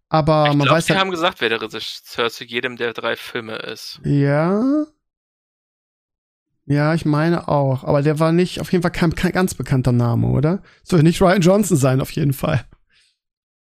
Aber 0.08 0.44
ich 0.44 0.56
man 0.56 0.66
glaube, 0.66 0.78
weiß 0.78 0.86
sie 0.86 0.92
halt, 0.92 1.00
haben 1.00 1.10
gesagt, 1.10 1.40
wer 1.40 1.50
der 1.50 1.60
Regisseur 1.60 2.30
zu 2.30 2.44
jedem 2.44 2.76
der 2.76 2.94
drei 2.94 3.16
Filme 3.16 3.56
ist. 3.56 4.00
Ja. 4.04 4.86
Ja, 6.64 6.94
ich 6.94 7.04
meine 7.04 7.48
auch. 7.48 7.84
Aber 7.84 8.02
der 8.02 8.18
war 8.18 8.32
nicht, 8.32 8.60
auf 8.60 8.72
jeden 8.72 8.82
Fall 8.82 8.92
kein, 8.92 9.14
kein 9.14 9.32
ganz 9.32 9.54
bekannter 9.54 9.92
Name, 9.92 10.28
oder? 10.28 10.62
Soll 10.82 11.02
nicht 11.02 11.20
Ryan 11.20 11.40
Johnson 11.40 11.76
sein, 11.76 12.00
auf 12.00 12.10
jeden 12.12 12.32
Fall. 12.32 12.64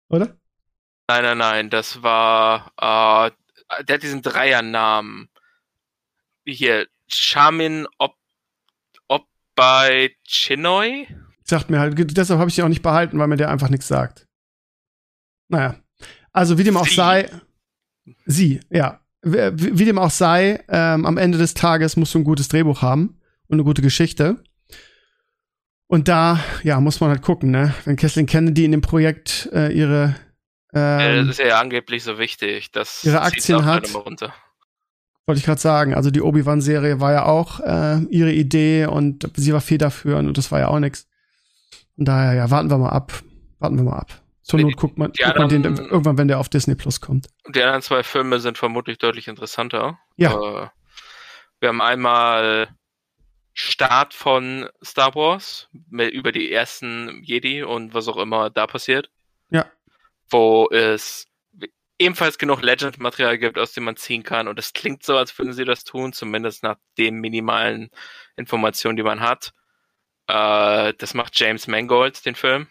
Oder? 0.09 0.37
Nein, 1.09 1.23
nein, 1.23 1.37
nein, 1.37 1.69
das 1.69 2.01
war, 2.01 2.71
äh, 2.77 3.31
der 3.83 3.95
hat 3.95 4.03
diesen 4.03 4.21
Dreiernamen. 4.21 5.29
Hier, 6.45 6.87
Charmin 7.07 7.87
Ob 7.97 8.15
Obai 9.07 10.15
Chinoy? 10.25 11.07
Sagt 11.43 11.69
mir 11.69 11.79
halt, 11.79 11.95
deshalb 12.17 12.39
habe 12.39 12.49
ich 12.49 12.55
den 12.55 12.65
auch 12.65 12.69
nicht 12.69 12.81
behalten, 12.81 13.19
weil 13.19 13.27
mir 13.27 13.37
der 13.37 13.49
einfach 13.51 13.69
nichts 13.69 13.87
sagt. 13.87 14.27
Naja. 15.49 15.75
Also, 16.31 16.57
wie 16.57 16.63
dem 16.63 16.77
auch 16.77 16.87
Sie. 16.87 16.95
sei. 16.95 17.29
Sie, 18.25 18.59
ja. 18.69 19.01
Wie, 19.21 19.79
wie 19.79 19.85
dem 19.85 19.99
auch 19.99 20.09
sei, 20.09 20.63
ähm, 20.67 21.05
am 21.05 21.17
Ende 21.17 21.37
des 21.37 21.53
Tages 21.53 21.95
musst 21.95 22.13
du 22.13 22.19
ein 22.19 22.23
gutes 22.23 22.47
Drehbuch 22.47 22.81
haben 22.81 23.19
und 23.47 23.55
eine 23.55 23.63
gute 23.63 23.81
Geschichte. 23.81 24.43
Und 25.87 26.07
da, 26.07 26.39
ja, 26.63 26.79
muss 26.79 26.99
man 26.99 27.11
halt 27.11 27.21
gucken, 27.21 27.51
ne? 27.51 27.73
Wenn 27.85 27.95
Kathleen 27.95 28.25
Kennedy 28.25 28.65
in 28.65 28.71
dem 28.71 28.81
Projekt 28.81 29.49
äh, 29.53 29.71
ihre 29.71 30.15
Äh, 30.73 31.19
ähm, 31.19 31.27
das 31.27 31.39
ist 31.39 31.45
ja 31.45 31.59
angeblich 31.59 32.03
so 32.03 32.17
wichtig. 32.17 32.71
Das 32.71 33.03
ihre 33.03 33.21
Aktien 33.21 33.59
auch 33.59 33.65
hat. 33.65 33.93
runter. 33.93 34.33
Wollte 35.25 35.39
ich 35.39 35.45
gerade 35.45 35.61
sagen. 35.61 35.93
Also 35.93 36.11
die 36.11 36.21
Obi-Wan-Serie 36.21 36.99
war 36.99 37.13
ja 37.13 37.25
auch 37.25 37.59
äh, 37.61 38.03
ihre 38.09 38.31
Idee 38.31 38.87
und 38.87 39.29
sie 39.35 39.53
war 39.53 39.61
federführend 39.61 40.27
und 40.27 40.37
das 40.37 40.51
war 40.51 40.59
ja 40.59 40.67
auch 40.67 40.79
nix. 40.79 41.07
Von 41.95 42.05
daher, 42.05 42.33
ja, 42.33 42.51
warten 42.51 42.69
wir 42.69 42.77
mal 42.77 42.89
ab. 42.89 43.13
Warten 43.59 43.77
wir 43.77 43.83
mal 43.83 43.99
ab. 43.99 44.23
Zur 44.41 44.59
Not 44.59 44.75
guckt 44.75 44.97
man, 44.97 45.13
guckt 45.13 45.37
man 45.37 45.47
den 45.47 45.63
irgendwann, 45.63 46.17
wenn 46.17 46.27
der 46.27 46.39
auf 46.39 46.49
Disney 46.49 46.75
Plus 46.75 46.99
kommt. 46.99 47.27
Und 47.45 47.55
die 47.55 47.63
anderen 47.63 47.81
zwei 47.81 48.03
Filme 48.03 48.39
sind 48.39 48.57
vermutlich 48.57 48.97
deutlich 48.97 49.29
interessanter. 49.29 49.99
Ja. 50.17 50.31
Äh, 50.33 50.67
wir 51.61 51.69
haben 51.69 51.81
einmal 51.81 52.67
Start 53.53 54.13
von 54.13 54.67
Star 54.83 55.15
Wars 55.15 55.69
mit, 55.89 56.11
über 56.11 56.33
die 56.33 56.51
ersten 56.51 57.21
Jedi 57.23 57.63
und 57.63 57.93
was 57.93 58.09
auch 58.09 58.17
immer 58.17 58.49
da 58.49 58.67
passiert. 58.67 59.09
Ja. 59.49 59.65
Wo 60.29 60.69
es 60.69 61.27
ebenfalls 61.99 62.37
genug 62.37 62.61
Legend-Material 62.61 63.37
gibt, 63.37 63.57
aus 63.57 63.73
dem 63.73 63.83
man 63.85 63.95
ziehen 63.95 64.23
kann. 64.23 64.47
Und 64.47 64.59
es 64.59 64.73
klingt 64.73 65.03
so, 65.03 65.17
als 65.17 65.37
würden 65.37 65.53
sie 65.53 65.65
das 65.65 65.83
tun, 65.83 66.13
zumindest 66.13 66.63
nach 66.63 66.77
den 66.97 67.15
minimalen 67.15 67.89
Informationen, 68.35 68.97
die 68.97 69.03
man 69.03 69.21
hat. 69.21 69.53
Äh, 70.27 70.93
das 70.97 71.13
macht 71.13 71.39
James 71.39 71.67
Mangold, 71.67 72.25
den 72.25 72.35
Film. 72.35 72.67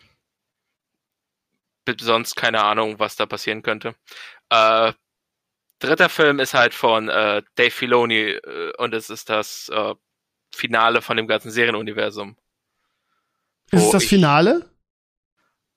Sonst 2.01 2.37
keine 2.37 2.63
Ahnung, 2.63 2.99
was 2.99 3.17
da 3.17 3.27
passieren 3.27 3.63
könnte. 3.63 3.95
Äh, 4.51 4.93
dritter 5.81 6.09
Film 6.09 6.39
ist 6.39 6.55
halt 6.55 6.75
von 6.75 7.09
äh, 7.09 7.43
Dave 7.57 7.71
Filoni 7.71 8.31
äh, 8.31 8.73
und 8.79 8.95
es 8.95 9.11
ist 9.11 9.29
das 9.29 9.69
äh, 9.69 9.95
Finale 10.55 11.03
von 11.03 11.17
dem 11.17 11.27
ganzen 11.27 11.51
Serienuniversum. 11.51 12.37
Ist 13.73 13.87
es 13.87 13.91
das 13.91 14.05
Finale? 14.05 14.72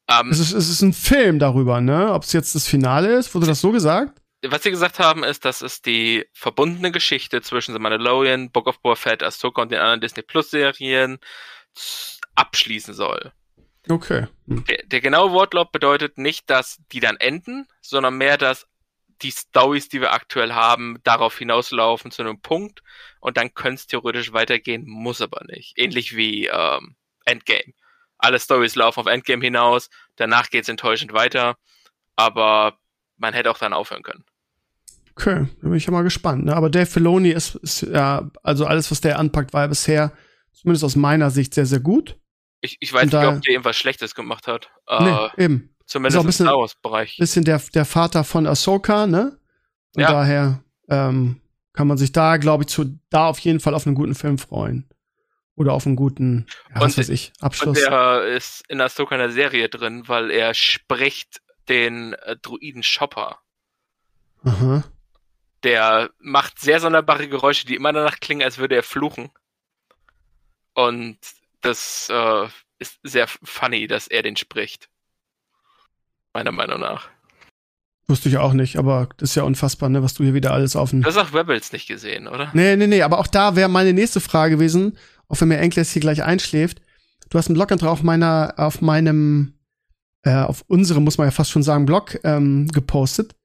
Ähm, 0.08 0.30
Es 0.30 0.40
ist, 0.40 0.54
es 0.54 0.70
ist 0.70 0.82
ein 0.82 0.94
Film 0.94 1.40
darüber, 1.40 1.82
ne? 1.82 2.14
Ob 2.14 2.24
es 2.24 2.34
jetzt 2.34 2.56
das 2.56 2.68
Finale 2.68 3.14
ist, 3.16 3.34
wurde 3.34 3.48
das 3.48 3.62
so 3.62 3.72
gesagt? 3.72 4.22
was 4.52 4.64
sie 4.64 4.72
gesagt 4.72 5.00
haben, 5.00 5.24
ist, 5.24 5.46
dass 5.46 5.62
es 5.62 5.82
die 5.82 6.26
verbundene 6.34 6.92
Geschichte 6.92 7.42
zwischen 7.42 7.74
The 7.74 7.80
Mandalorian, 7.80 8.52
Book 8.52 8.68
of 8.68 8.80
Boba 8.80 8.96
Fett, 8.96 9.24
Ahsoka 9.24 9.62
und 9.62 9.72
den 9.72 9.80
anderen 9.80 10.02
Disney 10.02 10.24
Plus 10.24 10.52
Serien 10.52 11.20
abschließen 12.36 12.94
soll. 12.94 13.32
Okay. 13.90 14.28
Hm. 14.48 14.64
Der, 14.66 14.84
der 14.86 15.02
genaue 15.02 15.32
Wortlaut 15.32 15.72
bedeutet 15.72 16.18
nicht, 16.18 16.50
dass 16.50 16.80
die 16.92 17.00
dann 17.00 17.18
enden, 17.18 17.68
sondern 17.82 18.18
mehr, 18.18 18.38
dass 18.38 18.68
die 19.22 19.32
Stories, 19.32 19.90
die 19.90 20.02
wir 20.02 20.12
aktuell 20.12 20.54
haben, 20.54 20.98
darauf 21.04 21.38
hinauslaufen 21.38 22.12
zu 22.12 22.22
einem 22.22 22.42
Punkt 22.42 22.82
und 23.22 23.38
dann 23.38 23.54
könnte 23.54 23.76
es 23.76 23.88
theoretisch 23.88 24.34
weitergehen, 24.34 24.84
muss 24.88 25.22
aber 25.22 25.44
nicht. 25.46 25.78
Ähnlich 25.78 26.16
wie 26.16 26.48
ähm, 26.48 26.96
Endgame. 27.24 27.74
Alle 28.18 28.40
Stories 28.40 28.76
laufen 28.76 29.00
auf 29.02 29.08
Endgame 29.08 29.44
hinaus, 29.44 29.90
danach 30.16 30.50
geht 30.50 30.64
es 30.64 30.70
enttäuschend 30.70 31.14
weiter, 31.14 31.58
aber 32.16 32.78
man 33.18 33.34
hätte 33.34 33.52
auch 33.52 33.58
dann 33.58 33.74
aufhören 33.74 34.04
können. 34.04 34.24
Okay, 35.18 35.48
da 35.62 35.68
bin 35.68 35.76
ich 35.76 35.86
ja 35.86 35.92
mal 35.92 36.04
gespannt. 36.04 36.46
Ne? 36.46 36.56
Aber 36.56 36.70
Dave 36.70 36.86
Filoni 36.86 37.30
ist, 37.30 37.56
ist 37.56 37.82
ja, 37.84 38.30
also 38.44 38.66
alles, 38.66 38.92
was 38.92 39.00
der 39.02 39.18
anpackt, 39.20 39.54
war 39.54 39.62
ja 39.62 39.68
bisher, 39.68 40.12
zumindest 40.52 40.84
aus 40.84 40.96
meiner 40.96 41.30
Sicht, 41.32 41.54
sehr, 41.54 41.66
sehr 41.66 41.80
gut. 41.80 42.18
Ich, 42.62 42.78
ich 42.82 42.92
weiß 42.92 43.04
Und 43.04 43.14
nicht, 43.14 43.24
da- 43.24 43.36
ob 43.36 43.42
der 43.42 43.52
irgendwas 43.54 43.78
Schlechtes 43.78 44.16
gemacht 44.16 44.48
hat. 44.48 44.70
Nee, 45.00 45.10
Äh, 45.38 45.46
eben. 45.46 45.76
zumindest 45.86 46.16
ist 46.16 46.18
auch 46.18 46.22
ein 46.22 46.26
im 46.26 46.28
bisschen- 46.28 46.46
Star 46.48 46.58
Wars-Bereich. 46.58 47.18
Bisschen 47.18 47.46
der, 47.46 47.62
der 47.74 47.86
Vater 47.86 48.24
von 48.24 48.46
Ahsoka, 48.48 49.08
ne? 49.08 49.38
Und 49.96 50.02
Ja. 50.02 50.12
daher 50.12 50.64
ähm, 50.90 51.42
kann 51.74 51.88
man 51.88 51.98
sich 51.98 52.12
da, 52.12 52.38
glaube 52.38 52.64
ich, 52.64 52.68
zu, 52.70 53.00
da 53.10 53.28
auf 53.28 53.40
jeden 53.40 53.60
Fall 53.60 53.74
auf 53.74 53.86
einen 53.88 53.96
guten 53.96 54.16
Film 54.16 54.38
freuen. 54.38 54.88
Oder 55.56 55.74
auf 55.74 55.86
einen 55.86 55.96
guten, 55.96 56.48
ja, 56.74 56.82
was 56.82 56.94
Und- 56.94 56.98
weiß 56.98 57.10
ich, 57.10 57.32
Und 57.40 57.44
Abschluss. 57.44 57.80
der 57.80 58.24
ist 58.26 58.64
in 58.68 58.82
Ahsoka 58.82 59.16
in 59.16 59.20
der 59.20 59.32
Serie 59.32 59.70
drin, 59.70 60.08
weil 60.08 60.30
er 60.32 60.54
spricht 60.54 61.42
den 61.70 62.14
äh, 62.14 62.36
Druiden 62.36 62.84
Chopper. 62.84 63.40
Aha. 64.44 64.84
Der 65.64 66.10
macht 66.20 66.60
sehr 66.60 66.80
sonderbare 66.80 67.28
Geräusche, 67.28 67.66
die 67.66 67.76
immer 67.76 67.94
danach 67.94 68.20
klingen, 68.20 68.44
als 68.44 68.58
würde 68.58 68.76
er 68.76 68.84
fluchen. 68.84 69.32
Und 70.74 71.18
das 71.62 72.10
äh, 72.12 72.48
ist 72.80 73.00
sehr 73.04 73.28
funny, 73.28 73.88
dass 73.88 74.08
er 74.08 74.22
den 74.24 74.36
spricht. 74.36 74.90
Meiner 76.34 76.52
Meinung 76.52 76.82
nach. 76.82 77.08
Wusste 78.08 78.30
ich 78.30 78.38
auch 78.38 78.54
nicht, 78.54 78.78
aber 78.78 79.10
das 79.18 79.30
ist 79.32 79.36
ja 79.36 79.44
unfassbar, 79.44 79.90
ne, 79.90 80.04
was 80.04 80.14
du 80.14 80.24
hier 80.24 80.36
wieder 80.36 80.52
alles 80.52 80.76
auf 80.76 80.92
den. 80.92 81.02
Du 81.02 81.08
hast 81.08 81.18
auch 81.18 81.34
Rebels 81.34 81.72
nicht 81.72 81.88
gesehen, 81.88 82.28
oder? 82.28 82.52
Nee, 82.54 82.76
nee, 82.76 82.86
nee, 82.86 83.02
aber 83.02 83.18
auch 83.18 83.26
da 83.26 83.56
wäre 83.56 83.70
meine 83.70 83.94
nächste 83.94 84.20
Frage 84.22 84.56
gewesen, 84.58 84.96
auch 85.28 85.40
wenn 85.42 85.48
mir 85.48 85.58
Enkel 85.58 85.80
jetzt 85.80 85.92
hier 85.92 86.02
gleich 86.02 86.24
einschläft. 86.24 86.82
Du 87.30 87.38
hast 87.38 87.48
einen 87.48 87.56
Blogantrag 87.56 87.90
auf 87.90 88.04
meiner, 88.04 88.54
auf 88.58 88.82
meinem, 88.82 89.54
äh, 90.24 90.34
auf 90.36 90.64
unserem, 90.68 91.04
muss 91.04 91.18
man 91.18 91.28
ja 91.28 91.32
fast 91.32 91.52
schon 91.52 91.64
sagen, 91.64 91.86
Blog 91.86 92.20
ähm, 92.24 92.68
gepostet, 92.70 93.36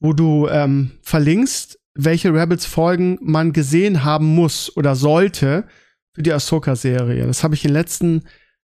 wo 0.00 0.12
du 0.12 0.48
ähm, 0.48 0.92
verlinkst, 1.02 1.78
welche 1.94 2.32
Rebels-Folgen 2.32 3.18
man 3.20 3.52
gesehen 3.52 4.04
haben 4.04 4.26
muss 4.34 4.74
oder 4.76 4.94
sollte 4.96 5.66
für 6.12 6.22
die 6.22 6.32
Ahsoka-Serie. 6.32 7.26
Das 7.26 7.44
habe 7.44 7.54
ich 7.54 7.64
in, 7.64 7.72
letzten, 7.72 8.20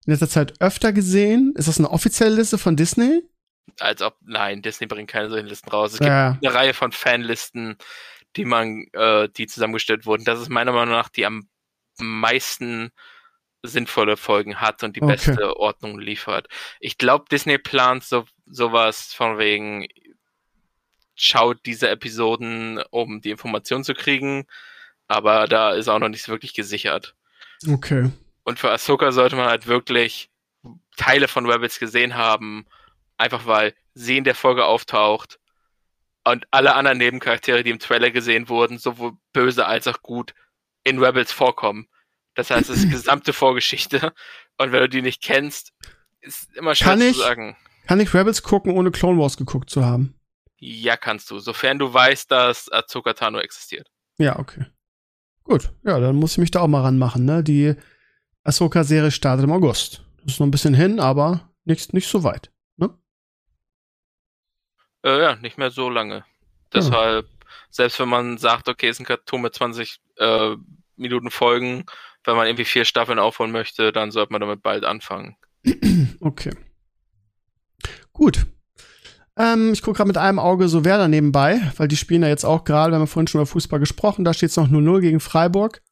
in 0.07 0.13
letzter 0.13 0.29
Zeit 0.29 0.61
öfter 0.61 0.93
gesehen. 0.93 1.53
Ist 1.57 1.69
das 1.69 1.79
eine 1.79 1.91
offizielle 1.91 2.35
Liste 2.37 2.59
von 2.59 2.77
Disney? 2.77 3.23
Als 3.81 4.03
ob, 4.03 4.17
nein, 4.25 4.63
Disney 4.63 4.87
bringt 4.87 5.11
keine 5.11 5.29
solchen 5.31 5.47
Listen 5.47 5.71
raus. 5.71 5.93
Es 5.95 5.99
gibt 5.99 6.09
Ja. 6.09 6.39
eine 6.41 6.55
Reihe 6.55 6.75
von 6.75 6.93
Fanlisten, 6.93 7.77
die 8.37 8.45
man, 8.45 8.85
äh, 8.93 9.29
die 9.37 9.47
zusammengestellt 9.47 10.07
wurden. 10.07 10.25
Das 10.25 10.41
ist 10.41 10.49
meiner 10.49 10.73
Meinung 10.73 10.95
nach 10.95 11.09
die 11.09 11.27
am 11.27 11.49
meisten 11.99 12.91
sinnvolle 13.63 14.17
Folgen 14.17 14.61
hat 14.61 14.83
und 14.83 14.97
die 14.97 15.03
Okay. 15.03 15.13
beste 15.13 15.57
Ordnung 15.57 15.99
liefert. 15.99 16.49
Ich 16.81 16.99
glaube, 16.99 17.25
Disney 17.31 17.59
plant 17.59 18.05
so 18.05 18.27
sowas 18.47 19.15
von 19.15 19.39
wegen 19.39 19.87
schaut 21.15 21.65
diese 21.65 21.89
Episoden, 21.89 22.83
um 22.91 23.21
die 23.21 23.31
Information 23.31 23.85
zu 23.85 23.95
kriegen, 23.95 24.47
aber 25.09 25.47
da 25.47 25.73
ist 25.73 25.89
auch 25.89 25.99
noch 25.99 26.09
nicht 26.09 26.29
wirklich 26.29 26.55
gesichert. 26.55 27.15
Okay. 27.67 28.11
Und 28.43 28.59
für 28.59 28.71
Ahsoka 28.71 29.13
sollte 29.13 29.37
man 29.37 29.47
halt 29.47 29.67
wirklich 29.67 30.31
Teile 30.97 31.29
von 31.29 31.49
Rebels 31.49 31.79
gesehen 31.79 32.17
haben, 32.17 32.67
einfach 33.17 33.47
weil 33.47 33.75
sie 33.95 34.19
in 34.19 34.25
der 34.25 34.35
Folge 34.35 34.65
auftaucht 34.65 35.39
und 36.25 36.47
alle 36.51 36.75
anderen 36.75 36.99
Nebencharaktere, 36.99 37.63
die 37.63 37.71
im 37.71 37.79
Trailer 37.79 38.11
gesehen 38.11 38.49
wurden, 38.49 38.79
sowohl 38.79 39.13
böse 39.33 39.67
als 39.67 39.87
auch 39.87 40.03
gut, 40.03 40.35
in 40.85 41.03
Rebels 41.03 41.33
vorkommen. 41.33 41.89
Das 42.35 42.51
heißt, 42.51 42.71
es 42.71 42.85
ist 42.85 42.91
gesamte 42.91 43.33
Vorgeschichte. 43.33 44.13
Und 44.59 44.73
wenn 44.73 44.81
du 44.81 44.89
die 44.89 45.03
nicht 45.03 45.23
kennst, 45.23 45.73
ist 46.21 46.55
immer 46.57 46.75
schwer 46.75 46.89
Kann 46.91 47.01
zu 47.01 47.07
ich? 47.09 47.17
sagen. 47.17 47.57
Kann 47.87 48.01
ich 48.01 48.15
Rebels 48.15 48.43
gucken, 48.43 48.73
ohne 48.73 48.91
Clone 48.91 49.21
Wars 49.21 49.37
geguckt 49.37 49.69
zu 49.69 49.85
haben? 49.85 50.15
Ja, 50.57 50.97
kannst 50.97 51.31
du, 51.31 51.39
sofern 51.41 51.79
du 51.79 51.93
weißt, 51.93 52.31
dass 52.31 52.73
Ahsoka 52.73 53.13
Tano 53.13 53.39
existiert. 53.39 53.91
Ja, 54.17 54.39
okay. 54.39 54.65
Gut, 55.43 55.71
ja, 55.85 56.01
dann 56.01 56.17
muss 56.17 56.33
ich 56.33 56.39
mich 56.39 56.51
da 56.51 56.61
auch 56.61 56.69
mal 56.69 56.81
ranmachen, 56.81 57.27
ne? 57.27 57.45
Die 57.45 57.75
Ahsoka-Serie 58.45 59.11
startet 59.11 59.45
im 59.45 59.53
August. 59.53 60.03
Das 60.23 60.35
ist 60.35 60.41
noch 60.41 60.47
ein 60.47 60.51
bisschen 60.51 60.73
hin, 60.73 61.01
aber 61.01 61.51
nicht, 61.65 61.93
nicht 61.93 62.09
so 62.09 62.25
weit. 62.25 62.51
Ne? 62.77 62.97
Äh, 65.05 65.21
ja, 65.21 65.37
nicht 65.37 65.59
mehr 65.59 65.71
so 65.71 65.91
lange. 65.91 66.25
Deshalb, 66.73 67.29
selbst 67.71 68.01
wenn 68.01 68.09
man 68.09 68.39
sagt, 68.39 68.69
okay, 68.69 68.89
ist 68.89 69.01
ein 69.01 69.05
Cartoon 69.07 69.43
mit 69.43 69.55
20 69.55 70.01
äh, 70.17 70.57
Minuten 70.97 71.31
Folgen, 71.31 71.85
wenn 72.25 72.37
man 72.37 72.47
irgendwie 72.47 72.65
vier 72.65 72.85
Staffeln 72.85 73.19
aufholen 73.19 73.53
möchte, 73.53 73.93
dann 73.93 74.11
sollte 74.11 74.33
man 74.33 74.41
damit 74.41 74.63
bald 74.63 74.85
anfangen. 74.85 75.37
Okay. 76.21 76.53
gut. 78.13 78.47
Ähm, 79.37 79.73
ich 79.73 79.83
gucke 79.83 79.99
gerade 79.99 80.09
mit 80.09 80.17
einem 80.17 80.39
Auge 80.39 80.69
so 80.69 80.85
Werder 80.85 81.09
nebenbei, 81.09 81.61
weil 81.77 81.89
die 81.89 81.97
spielen 81.97 82.23
ja 82.23 82.29
jetzt 82.29 82.45
auch 82.45 82.65
gerade, 82.65 82.93
wir 82.93 82.99
haben 82.99 83.07
vorhin 83.07 83.27
schon 83.27 83.41
über 83.41 83.47
Fußball 83.47 83.81
gesprochen, 83.81 84.25
da 84.25 84.33
steht 84.33 84.51
es 84.51 84.57
noch 84.57 84.69
0-0 84.69 85.01
gegen 85.01 85.21
Freiburg. 85.21 85.83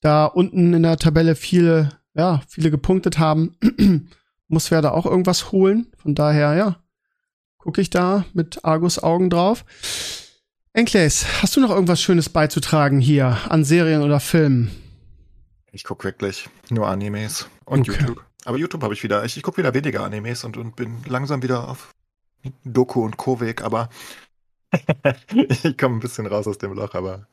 Da 0.00 0.24
unten 0.24 0.72
in 0.72 0.82
der 0.82 0.96
Tabelle 0.96 1.36
viele, 1.36 2.00
ja, 2.14 2.40
viele 2.48 2.70
gepunktet 2.70 3.18
haben, 3.18 3.56
muss 4.48 4.70
Werder 4.70 4.94
auch 4.94 5.06
irgendwas 5.06 5.52
holen. 5.52 5.92
Von 5.98 6.14
daher, 6.14 6.54
ja, 6.54 6.82
gucke 7.58 7.80
ich 7.80 7.90
da 7.90 8.24
mit 8.32 8.64
Argus 8.64 9.02
Augen 9.02 9.30
drauf. 9.30 9.64
Enkles, 10.72 11.26
hast 11.42 11.56
du 11.56 11.60
noch 11.60 11.70
irgendwas 11.70 12.00
Schönes 12.00 12.28
beizutragen 12.28 13.00
hier 13.00 13.36
an 13.48 13.64
Serien 13.64 14.02
oder 14.02 14.20
Filmen? 14.20 14.70
Ich 15.72 15.84
gucke 15.84 16.04
wirklich 16.04 16.48
nur 16.70 16.86
Animes 16.88 17.48
und 17.64 17.88
Okay. 17.88 17.98
YouTube. 18.00 18.24
Aber 18.44 18.56
YouTube 18.56 18.82
habe 18.82 18.94
ich 18.94 19.02
wieder, 19.02 19.24
ich, 19.24 19.36
ich 19.36 19.42
gucke 19.42 19.58
wieder 19.58 19.74
weniger 19.74 20.04
Animes 20.04 20.44
und, 20.44 20.56
und 20.56 20.76
bin 20.76 20.98
langsam 21.06 21.42
wieder 21.42 21.68
auf 21.68 21.92
Doku 22.64 23.04
und 23.04 23.16
Co-Weg, 23.16 23.62
aber 23.62 23.90
ich 25.34 25.76
komme 25.76 25.96
ein 25.96 26.00
bisschen 26.00 26.26
raus 26.26 26.46
aus 26.46 26.58
dem 26.58 26.72
Loch, 26.72 26.94
aber 26.94 27.26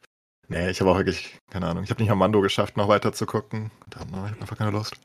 nee, 0.47 0.69
ich 0.69 0.81
habe 0.81 0.89
auch 0.91 0.97
wirklich, 0.97 1.39
keine 1.49 1.67
Ahnung, 1.67 1.83
ich 1.83 1.91
habe 1.91 2.01
nicht 2.01 2.11
am 2.11 2.17
Mando 2.17 2.41
geschafft, 2.41 2.75
noch 2.75 2.87
weiter 2.89 3.13
zu 3.13 3.25
gucken. 3.25 3.71
Da 3.89 3.99
habe 3.99 4.31
ich 4.35 4.41
einfach 4.41 4.57
keine 4.57 4.71
Lust. 4.71 4.95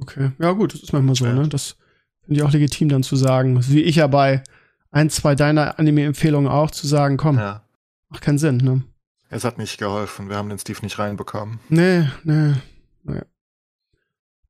Okay, 0.00 0.32
ja 0.38 0.50
gut, 0.52 0.72
das 0.74 0.82
ist 0.82 0.92
manchmal 0.92 1.14
so, 1.14 1.26
Ja. 1.26 1.34
ne? 1.34 1.48
Das 1.48 1.76
finde 2.22 2.40
ich 2.40 2.42
auch 2.42 2.50
legitim 2.52 2.88
dann 2.88 3.02
zu 3.04 3.14
sagen. 3.14 3.62
Wie 3.68 3.82
ich 3.82 3.96
ja 3.96 4.06
bei 4.06 4.42
ein, 4.90 5.10
zwei 5.10 5.34
deiner 5.34 5.78
Anime-Empfehlungen 5.78 6.50
auch, 6.50 6.70
zu 6.70 6.86
sagen, 6.86 7.16
komm, 7.18 7.36
Ja. 7.38 7.63
Macht 8.14 8.22
keinen 8.22 8.38
Sinn, 8.38 8.58
ne? 8.58 8.82
Es 9.28 9.44
hat 9.44 9.58
nicht 9.58 9.76
geholfen, 9.78 10.28
wir 10.28 10.36
haben 10.36 10.48
den 10.48 10.58
Steve 10.60 10.78
nicht 10.82 11.00
reinbekommen. 11.00 11.58
Nee, 11.68 12.08
nee, 12.22 12.52
naja. 13.02 13.24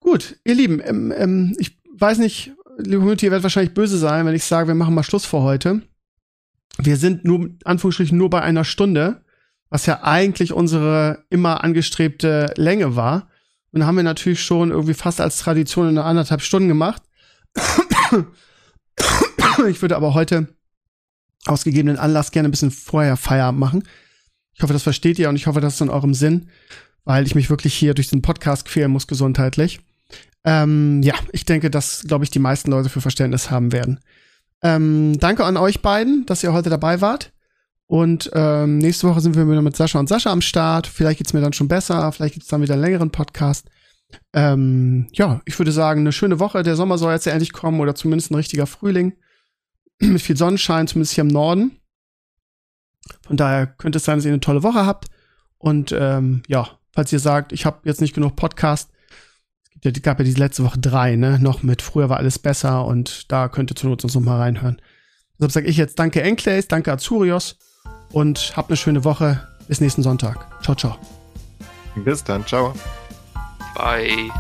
Gut, 0.00 0.38
ihr 0.44 0.54
Lieben, 0.54 0.82
ähm, 0.84 1.14
ähm, 1.16 1.56
ich 1.58 1.80
weiß 1.96 2.18
nicht, 2.18 2.52
liebe 2.76 2.98
Community, 2.98 3.24
ihr 3.24 3.30
werdet 3.30 3.44
wahrscheinlich 3.44 3.72
böse 3.72 3.96
sein, 3.96 4.26
wenn 4.26 4.34
ich 4.34 4.44
sage, 4.44 4.68
wir 4.68 4.74
machen 4.74 4.94
mal 4.94 5.02
Schluss 5.02 5.24
für 5.24 5.40
heute. 5.40 5.80
Wir 6.76 6.98
sind 6.98 7.24
nur, 7.24 7.48
Anführungsstrichen, 7.64 8.18
nur 8.18 8.28
bei 8.28 8.42
einer 8.42 8.64
Stunde, 8.64 9.24
was 9.70 9.86
ja 9.86 10.02
eigentlich 10.02 10.52
unsere 10.52 11.24
immer 11.30 11.64
angestrebte 11.64 12.52
Länge 12.56 12.96
war. 12.96 13.30
Und 13.72 13.80
da 13.80 13.86
haben 13.86 13.96
wir 13.96 14.02
natürlich 14.02 14.42
schon 14.42 14.72
irgendwie 14.72 14.92
fast 14.92 15.22
als 15.22 15.38
Tradition 15.38 15.88
in 15.88 15.96
anderthalb 15.96 16.42
Stunden 16.42 16.68
gemacht. 16.68 17.02
Ich 19.68 19.82
würde 19.82 19.96
aber 19.96 20.14
heute 20.14 20.48
aus 21.47 21.64
gegebenen 21.64 21.99
Anlass 21.99 22.30
gerne 22.30 22.49
ein 22.49 22.51
bisschen 22.51 22.70
vorher 22.70 23.16
Feierabend 23.16 23.61
machen. 23.61 23.82
Ich 24.55 24.62
hoffe, 24.62 24.72
das 24.72 24.82
versteht 24.82 25.18
ihr 25.18 25.28
und 25.28 25.36
ich 25.36 25.47
hoffe, 25.47 25.61
das 25.61 25.74
ist 25.74 25.80
in 25.80 25.90
eurem 25.90 26.14
Sinn, 26.14 26.49
weil 27.05 27.26
ich 27.26 27.34
mich 27.34 27.51
wirklich 27.51 27.74
hier 27.74 27.95
durch 27.95 28.09
diesen 28.09 28.22
Podcast 28.22 28.66
quälen 28.66 28.90
muss 28.90 29.07
gesundheitlich. 29.07 29.80
Ähm, 30.45 31.03
ja, 31.03 31.14
ich 31.32 31.45
denke, 31.45 31.70
dass, 31.70 32.05
glaube 32.07 32.24
ich, 32.24 32.30
die 32.30 32.38
meisten 32.38 32.70
Leute 32.70 32.88
für 32.88 33.01
Verständnis 33.01 33.51
haben 33.51 33.72
werden. 33.72 34.01
Ähm, 34.62 35.18
danke 35.18 35.45
an 35.45 35.57
euch 35.57 35.82
beiden, 35.82 36.26
dass 36.26 36.42
ihr 36.42 36.53
heute 36.53 36.70
dabei 36.70 37.01
wart. 37.01 37.32
Und 37.86 38.30
ähm, 38.34 38.78
nächste 38.78 39.09
Woche 39.09 39.20
sind 39.20 39.36
wir 39.36 39.49
wieder 39.49 39.62
mit 39.62 39.76
Sascha 39.76 39.99
und 39.99 40.09
Sascha 40.09 40.30
am 40.30 40.40
Start. 40.40 40.86
Vielleicht 40.86 41.18
geht's 41.18 41.32
mir 41.32 41.40
dann 41.40 41.53
schon 41.53 41.68
besser. 41.68 42.11
Vielleicht 42.12 42.34
gibt's 42.34 42.49
dann 42.49 42.62
wieder 42.62 42.74
einen 42.74 42.82
längeren 42.82 43.11
Podcast. 43.11 43.68
Ähm, 44.32 45.07
ja, 45.12 45.40
ich 45.45 45.59
würde 45.59 45.72
sagen, 45.72 46.01
eine 46.01 46.12
schöne 46.12 46.38
Woche. 46.38 46.62
Der 46.62 46.76
Sommer 46.76 46.99
soll 46.99 47.12
jetzt 47.12 47.26
ja 47.26 47.32
endlich 47.32 47.53
kommen 47.53 47.80
oder 47.80 47.95
zumindest 47.95 48.30
ein 48.30 48.36
richtiger 48.36 48.66
Frühling. 48.66 49.14
Mit 50.01 50.22
viel 50.22 50.36
Sonnenschein, 50.36 50.86
zumindest 50.86 51.14
hier 51.14 51.22
im 51.22 51.28
Norden. 51.28 51.80
Von 53.26 53.36
daher 53.36 53.66
könnte 53.66 53.99
es 53.99 54.05
sein, 54.05 54.18
dass 54.18 54.24
ihr 54.24 54.32
eine 54.32 54.40
tolle 54.40 54.62
Woche 54.62 54.86
habt. 54.86 55.07
Und 55.59 55.92
ähm, 55.92 56.42
ja, 56.47 56.68
falls 56.92 57.12
ihr 57.12 57.20
sagt, 57.20 57.53
ich 57.53 57.66
habe 57.66 57.80
jetzt 57.84 58.01
nicht 58.01 58.14
genug 58.14 58.36
Podcast, 58.36 58.90
es 59.64 59.70
gibt 59.80 59.97
ja, 59.97 60.03
gab 60.03 60.18
ja 60.18 60.24
diese 60.24 60.38
letzte 60.38 60.64
Woche 60.64 60.78
drei, 60.78 61.16
ne? 61.16 61.38
Noch 61.40 61.62
mit 61.62 61.82
früher 61.82 62.09
war 62.09 62.18
alles 62.18 62.38
besser 62.38 62.84
und 62.86 63.30
da 63.30 63.49
könnt 63.49 63.70
ihr 63.70 63.76
zur 63.76 63.90
Not 63.90 64.05
uns 64.05 64.14
noch 64.14 64.22
mal 64.22 64.38
reinhören. 64.38 64.80
Deshalb 65.38 65.53
sage 65.53 65.66
ich 65.66 65.76
jetzt 65.76 65.99
danke 65.99 66.22
Enclays, 66.22 66.68
danke 66.68 66.92
Azurios 66.92 67.59
und 68.12 68.57
habt 68.57 68.70
eine 68.70 68.76
schöne 68.76 69.05
Woche. 69.05 69.49
Bis 69.68 69.80
nächsten 69.80 70.03
Sonntag. 70.03 70.47
Ciao, 70.62 70.74
ciao. 70.74 70.99
Bis 72.05 72.22
dann, 72.22 72.47
ciao. 72.47 72.74
Bye. 73.74 74.30